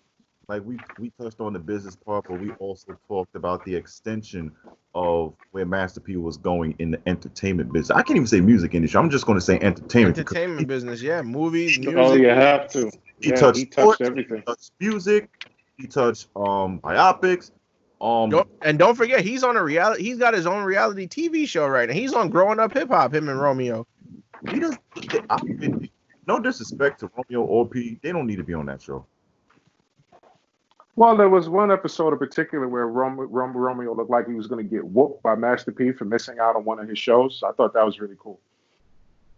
like 0.49 0.63
we 0.65 0.79
we 0.99 1.11
touched 1.21 1.39
on 1.41 1.53
the 1.53 1.59
business 1.59 1.95
part, 1.95 2.25
but 2.27 2.39
we 2.39 2.51
also 2.53 2.97
talked 3.07 3.35
about 3.35 3.63
the 3.65 3.75
extension 3.75 4.51
of 4.95 5.35
where 5.51 5.65
Master 5.65 6.01
P 6.01 6.17
was 6.17 6.37
going 6.37 6.75
in 6.79 6.91
the 6.91 7.01
entertainment 7.07 7.73
business. 7.73 7.91
I 7.97 8.03
can't 8.03 8.17
even 8.17 8.27
say 8.27 8.41
music 8.41 8.75
industry. 8.75 8.99
I'm 8.99 9.09
just 9.09 9.25
going 9.25 9.39
to 9.39 9.45
say 9.45 9.59
entertainment. 9.59 10.17
because 10.17 10.37
Entertainment 10.39 10.67
business, 10.67 11.01
yeah, 11.01 11.21
movies, 11.23 11.77
music. 11.77 11.97
Oh, 11.97 12.13
you 12.15 12.29
have 12.29 12.69
to. 12.73 12.91
He 13.21 13.31
Yeah, 13.31 13.37
touched 13.37 13.59
he 13.59 13.65
sports, 13.65 14.01
everything. 14.01 14.37
He 14.37 14.43
touched 14.43 14.71
music. 14.79 15.29
He 15.77 15.87
touched 15.87 16.29
um 16.35 16.79
biopics. 16.81 17.51
Um, 18.01 18.31
Don't, 18.31 18.49
and 18.63 18.79
don't 18.79 18.95
forget, 18.95 19.23
he's 19.23 19.43
on 19.43 19.55
a 19.55 19.63
reality. 19.63 20.03
He's 20.03 20.17
got 20.17 20.33
his 20.33 20.47
own 20.47 20.63
reality 20.63 21.07
TV 21.07 21.47
show 21.47 21.67
right 21.67 21.87
now. 21.87 21.93
He's 21.93 22.13
on 22.13 22.29
Growing 22.29 22.59
Up 22.59 22.73
Hip 22.73 22.89
Hop. 22.89 23.13
Him 23.13 23.29
and 23.29 23.39
Romeo. 23.39 23.85
he 24.49 24.59
does. 24.59 24.75
I 25.29 25.37
no 26.27 26.39
disrespect 26.39 26.99
to 27.01 27.11
Romeo 27.15 27.45
or 27.45 27.67
P, 27.67 27.99
they 28.01 28.11
don't 28.11 28.25
need 28.25 28.37
to 28.37 28.43
be 28.43 28.53
on 28.53 28.65
that 28.67 28.81
show. 28.81 29.05
Well, 30.95 31.15
there 31.15 31.29
was 31.29 31.47
one 31.49 31.71
episode 31.71 32.13
in 32.13 32.19
particular 32.19 32.67
where 32.67 32.87
Romeo, 32.87 33.25
Romeo 33.25 33.95
looked 33.95 34.09
like 34.09 34.27
he 34.27 34.33
was 34.33 34.47
going 34.47 34.63
to 34.63 34.69
get 34.69 34.85
whooped 34.85 35.23
by 35.23 35.35
Master 35.35 35.71
P 35.71 35.91
for 35.91 36.05
missing 36.05 36.39
out 36.39 36.55
on 36.55 36.65
one 36.65 36.79
of 36.79 36.87
his 36.89 36.99
shows. 36.99 37.43
I 37.47 37.51
thought 37.53 37.73
that 37.73 37.85
was 37.85 37.99
really 37.99 38.17
cool. 38.19 38.39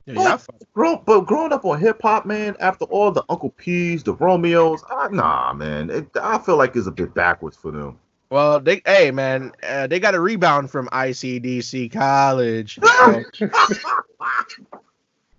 Yeah, 0.05 0.15
What? 0.15 0.45
yeah, 0.51 0.57
Grow, 0.73 0.97
but 0.97 1.21
growing 1.21 1.53
up 1.53 1.63
on 1.63 1.79
hip 1.79 2.01
hop, 2.01 2.25
man, 2.25 2.55
after 2.59 2.85
all 2.85 3.11
the 3.11 3.23
Uncle 3.29 3.51
P's, 3.51 4.03
the 4.03 4.13
Romeos, 4.13 4.83
ah, 4.89 5.07
nah, 5.11 5.53
man, 5.53 5.89
it, 5.89 6.07
I 6.21 6.37
feel 6.39 6.57
like 6.57 6.75
it's 6.75 6.87
a 6.87 6.91
bit 6.91 7.13
backwards 7.13 7.55
for 7.55 7.71
them. 7.71 7.97
Well, 8.33 8.59
they, 8.59 8.81
hey 8.83 9.11
man, 9.11 9.51
uh, 9.61 9.85
they 9.85 9.99
got 9.99 10.15
a 10.15 10.19
rebound 10.19 10.71
from 10.71 10.87
ICDC 10.87 11.91
College. 11.91 12.79
So, 13.03 13.23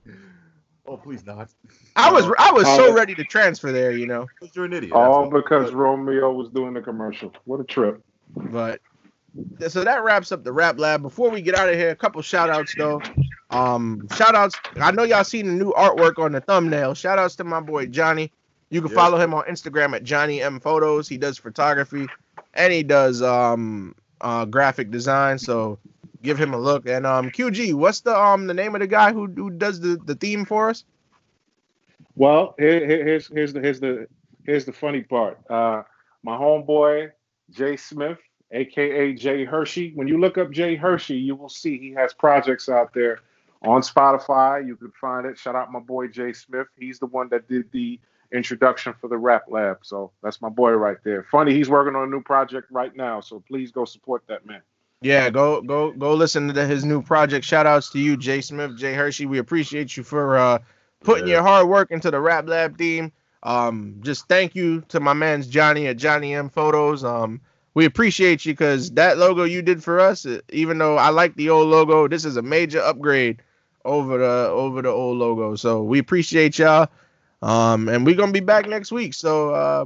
oh, 0.86 0.96
please 0.98 1.26
not. 1.26 1.50
I 1.96 2.12
was, 2.12 2.30
I 2.38 2.52
was 2.52 2.66
so 2.66 2.92
ready 2.92 3.16
to 3.16 3.24
transfer 3.24 3.72
there, 3.72 3.90
you 3.90 4.06
know. 4.06 4.28
You're 4.52 4.66
an 4.66 4.74
idiot. 4.74 4.92
All 4.92 5.24
that's 5.24 5.34
all. 5.34 5.40
because 5.40 5.72
Romeo 5.72 6.30
was 6.32 6.50
doing 6.50 6.72
the 6.74 6.82
commercial. 6.82 7.32
What 7.46 7.58
a 7.58 7.64
trip. 7.64 8.00
But 8.36 8.80
so 9.66 9.82
that 9.82 10.04
wraps 10.04 10.30
up 10.30 10.44
the 10.44 10.52
rap 10.52 10.78
lab. 10.78 11.02
Before 11.02 11.30
we 11.30 11.42
get 11.42 11.56
out 11.56 11.68
of 11.68 11.74
here, 11.74 11.90
a 11.90 11.96
couple 11.96 12.22
shout 12.22 12.48
outs 12.48 12.74
though. 12.76 13.02
Um, 13.50 14.06
shout 14.14 14.36
outs. 14.36 14.54
I 14.76 14.92
know 14.92 15.02
y'all 15.02 15.24
seen 15.24 15.46
the 15.46 15.52
new 15.64 15.72
artwork 15.72 16.22
on 16.22 16.30
the 16.30 16.40
thumbnail. 16.40 16.94
Shout 16.94 17.18
outs 17.18 17.34
to 17.36 17.44
my 17.44 17.60
boy 17.60 17.86
Johnny. 17.86 18.30
You 18.70 18.82
can 18.82 18.90
Yeah. 18.90 18.96
follow 18.96 19.18
him 19.18 19.34
on 19.34 19.44
Instagram 19.44 19.96
at 19.96 20.04
Johnny 20.04 20.40
M 20.42 20.60
Photos. 20.60 21.08
He 21.08 21.16
does 21.16 21.38
photography 21.38 22.06
and 22.54 22.72
he 22.72 22.82
does 22.82 23.22
um 23.22 23.94
uh 24.20 24.44
graphic 24.46 24.90
design. 24.90 25.38
So 25.38 25.78
give 26.22 26.38
him 26.38 26.54
a 26.54 26.58
look. 26.58 26.86
And 26.88 27.06
um 27.06 27.30
QG, 27.30 27.74
what's 27.74 28.00
the 28.00 28.18
um 28.18 28.46
the 28.46 28.54
name 28.54 28.74
of 28.74 28.80
the 28.80 28.86
guy 28.86 29.12
who 29.12 29.26
who 29.26 29.50
does 29.50 29.80
the, 29.80 29.96
the 30.04 30.14
theme 30.14 30.44
for 30.44 30.70
us? 30.70 30.84
Well, 32.16 32.54
here, 32.58 32.86
here- 32.86 33.04
here's 33.04 33.28
here's 33.28 33.52
the 33.52 33.60
here's 33.60 33.80
the 33.80 34.06
here's 34.44 34.64
the 34.64 34.72
funny 34.72 35.02
part. 35.02 35.38
Uh, 35.50 35.82
my 36.22 36.36
homeboy 36.36 37.10
Jay 37.50 37.76
Smith, 37.76 38.18
aka 38.52 39.12
Jay 39.14 39.44
Hershey. 39.44 39.92
When 39.94 40.08
you 40.08 40.18
look 40.18 40.38
up 40.38 40.50
Jay 40.50 40.76
Hershey, 40.76 41.16
you 41.16 41.34
will 41.34 41.48
see 41.48 41.78
he 41.78 41.92
has 41.92 42.14
projects 42.14 42.68
out 42.68 42.92
there 42.94 43.20
on 43.62 43.82
Spotify. 43.82 44.66
You 44.66 44.76
can 44.76 44.92
find 45.00 45.26
it. 45.26 45.38
Shout 45.38 45.56
out 45.56 45.72
my 45.72 45.80
boy 45.80 46.08
Jay 46.08 46.32
Smith. 46.32 46.68
He's 46.78 46.98
the 46.98 47.06
one 47.06 47.28
that 47.30 47.48
did 47.48 47.70
the 47.72 47.98
introduction 48.34 48.94
for 49.00 49.08
the 49.08 49.16
Rap 49.16 49.44
Lab. 49.48 49.78
So 49.82 50.10
that's 50.22 50.42
my 50.42 50.48
boy 50.50 50.72
right 50.72 50.98
there. 51.04 51.22
Funny, 51.30 51.54
he's 51.54 51.70
working 51.70 51.96
on 51.96 52.08
a 52.08 52.10
new 52.10 52.22
project 52.22 52.68
right 52.70 52.94
now. 52.94 53.20
So 53.20 53.42
please 53.48 53.70
go 53.72 53.84
support 53.84 54.24
that 54.28 54.44
man. 54.44 54.60
Yeah, 55.00 55.30
go 55.30 55.62
go 55.62 55.92
go 55.92 56.14
listen 56.14 56.52
to 56.52 56.66
his 56.66 56.84
new 56.84 57.02
project. 57.02 57.44
Shout 57.44 57.66
outs 57.66 57.90
to 57.90 57.98
you, 57.98 58.16
Jay 58.16 58.40
Smith, 58.40 58.76
Jay 58.76 58.94
Hershey. 58.94 59.26
We 59.26 59.38
appreciate 59.38 59.96
you 59.96 60.02
for 60.02 60.36
uh 60.36 60.58
putting 61.02 61.26
Yeah. 61.26 61.34
your 61.34 61.42
hard 61.42 61.68
work 61.68 61.90
into 61.90 62.10
the 62.10 62.20
Rap 62.20 62.48
Lab 62.48 62.76
theme. 62.78 63.12
Um, 63.42 63.96
just 64.00 64.26
thank 64.28 64.54
you 64.54 64.80
to 64.88 65.00
my 65.00 65.12
man's 65.12 65.46
Johnny 65.46 65.86
at 65.86 65.98
Johnny 65.98 66.34
M 66.34 66.48
Photos. 66.48 67.04
Um, 67.04 67.40
we 67.74 67.84
appreciate 67.84 68.46
you 68.46 68.52
because 68.52 68.92
that 68.92 69.18
logo 69.18 69.44
you 69.44 69.60
did 69.60 69.82
for 69.82 70.00
us, 70.00 70.24
uh, 70.24 70.40
even 70.50 70.78
though 70.78 70.96
I 70.96 71.10
like 71.10 71.34
the 71.36 71.50
old 71.50 71.68
logo, 71.68 72.08
this 72.08 72.24
is 72.24 72.36
a 72.38 72.42
major 72.42 72.80
upgrade 72.80 73.42
over 73.84 74.16
the 74.16 74.48
over 74.50 74.80
the 74.80 74.88
old 74.88 75.18
logo. 75.18 75.56
So 75.56 75.82
we 75.82 75.98
appreciate 75.98 76.58
y'all. 76.58 76.88
Um, 77.44 77.90
and 77.90 78.06
we're 78.06 78.14
gonna 78.14 78.32
be 78.32 78.40
back 78.40 78.66
next 78.66 78.90
week. 78.90 79.12
So 79.12 79.50
uh, 79.50 79.84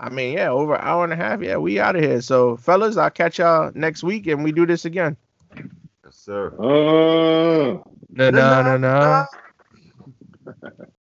I 0.00 0.08
mean, 0.08 0.32
yeah, 0.32 0.48
over 0.48 0.74
an 0.74 0.80
hour 0.82 1.04
and 1.04 1.12
a 1.12 1.16
half. 1.16 1.42
Yeah, 1.42 1.58
we 1.58 1.78
out 1.78 1.96
of 1.96 2.02
here. 2.02 2.22
So 2.22 2.56
fellas, 2.56 2.96
I'll 2.96 3.10
catch 3.10 3.38
y'all 3.38 3.70
next 3.74 4.02
week 4.02 4.26
and 4.26 4.42
we 4.42 4.52
do 4.52 4.64
this 4.64 4.86
again. 4.86 5.14
Yes, 5.54 6.16
sir. 6.16 6.48
Uh, 6.58 7.82
no, 8.08 8.30
no, 8.30 8.62
no, 8.62 8.76
no. 8.78 9.24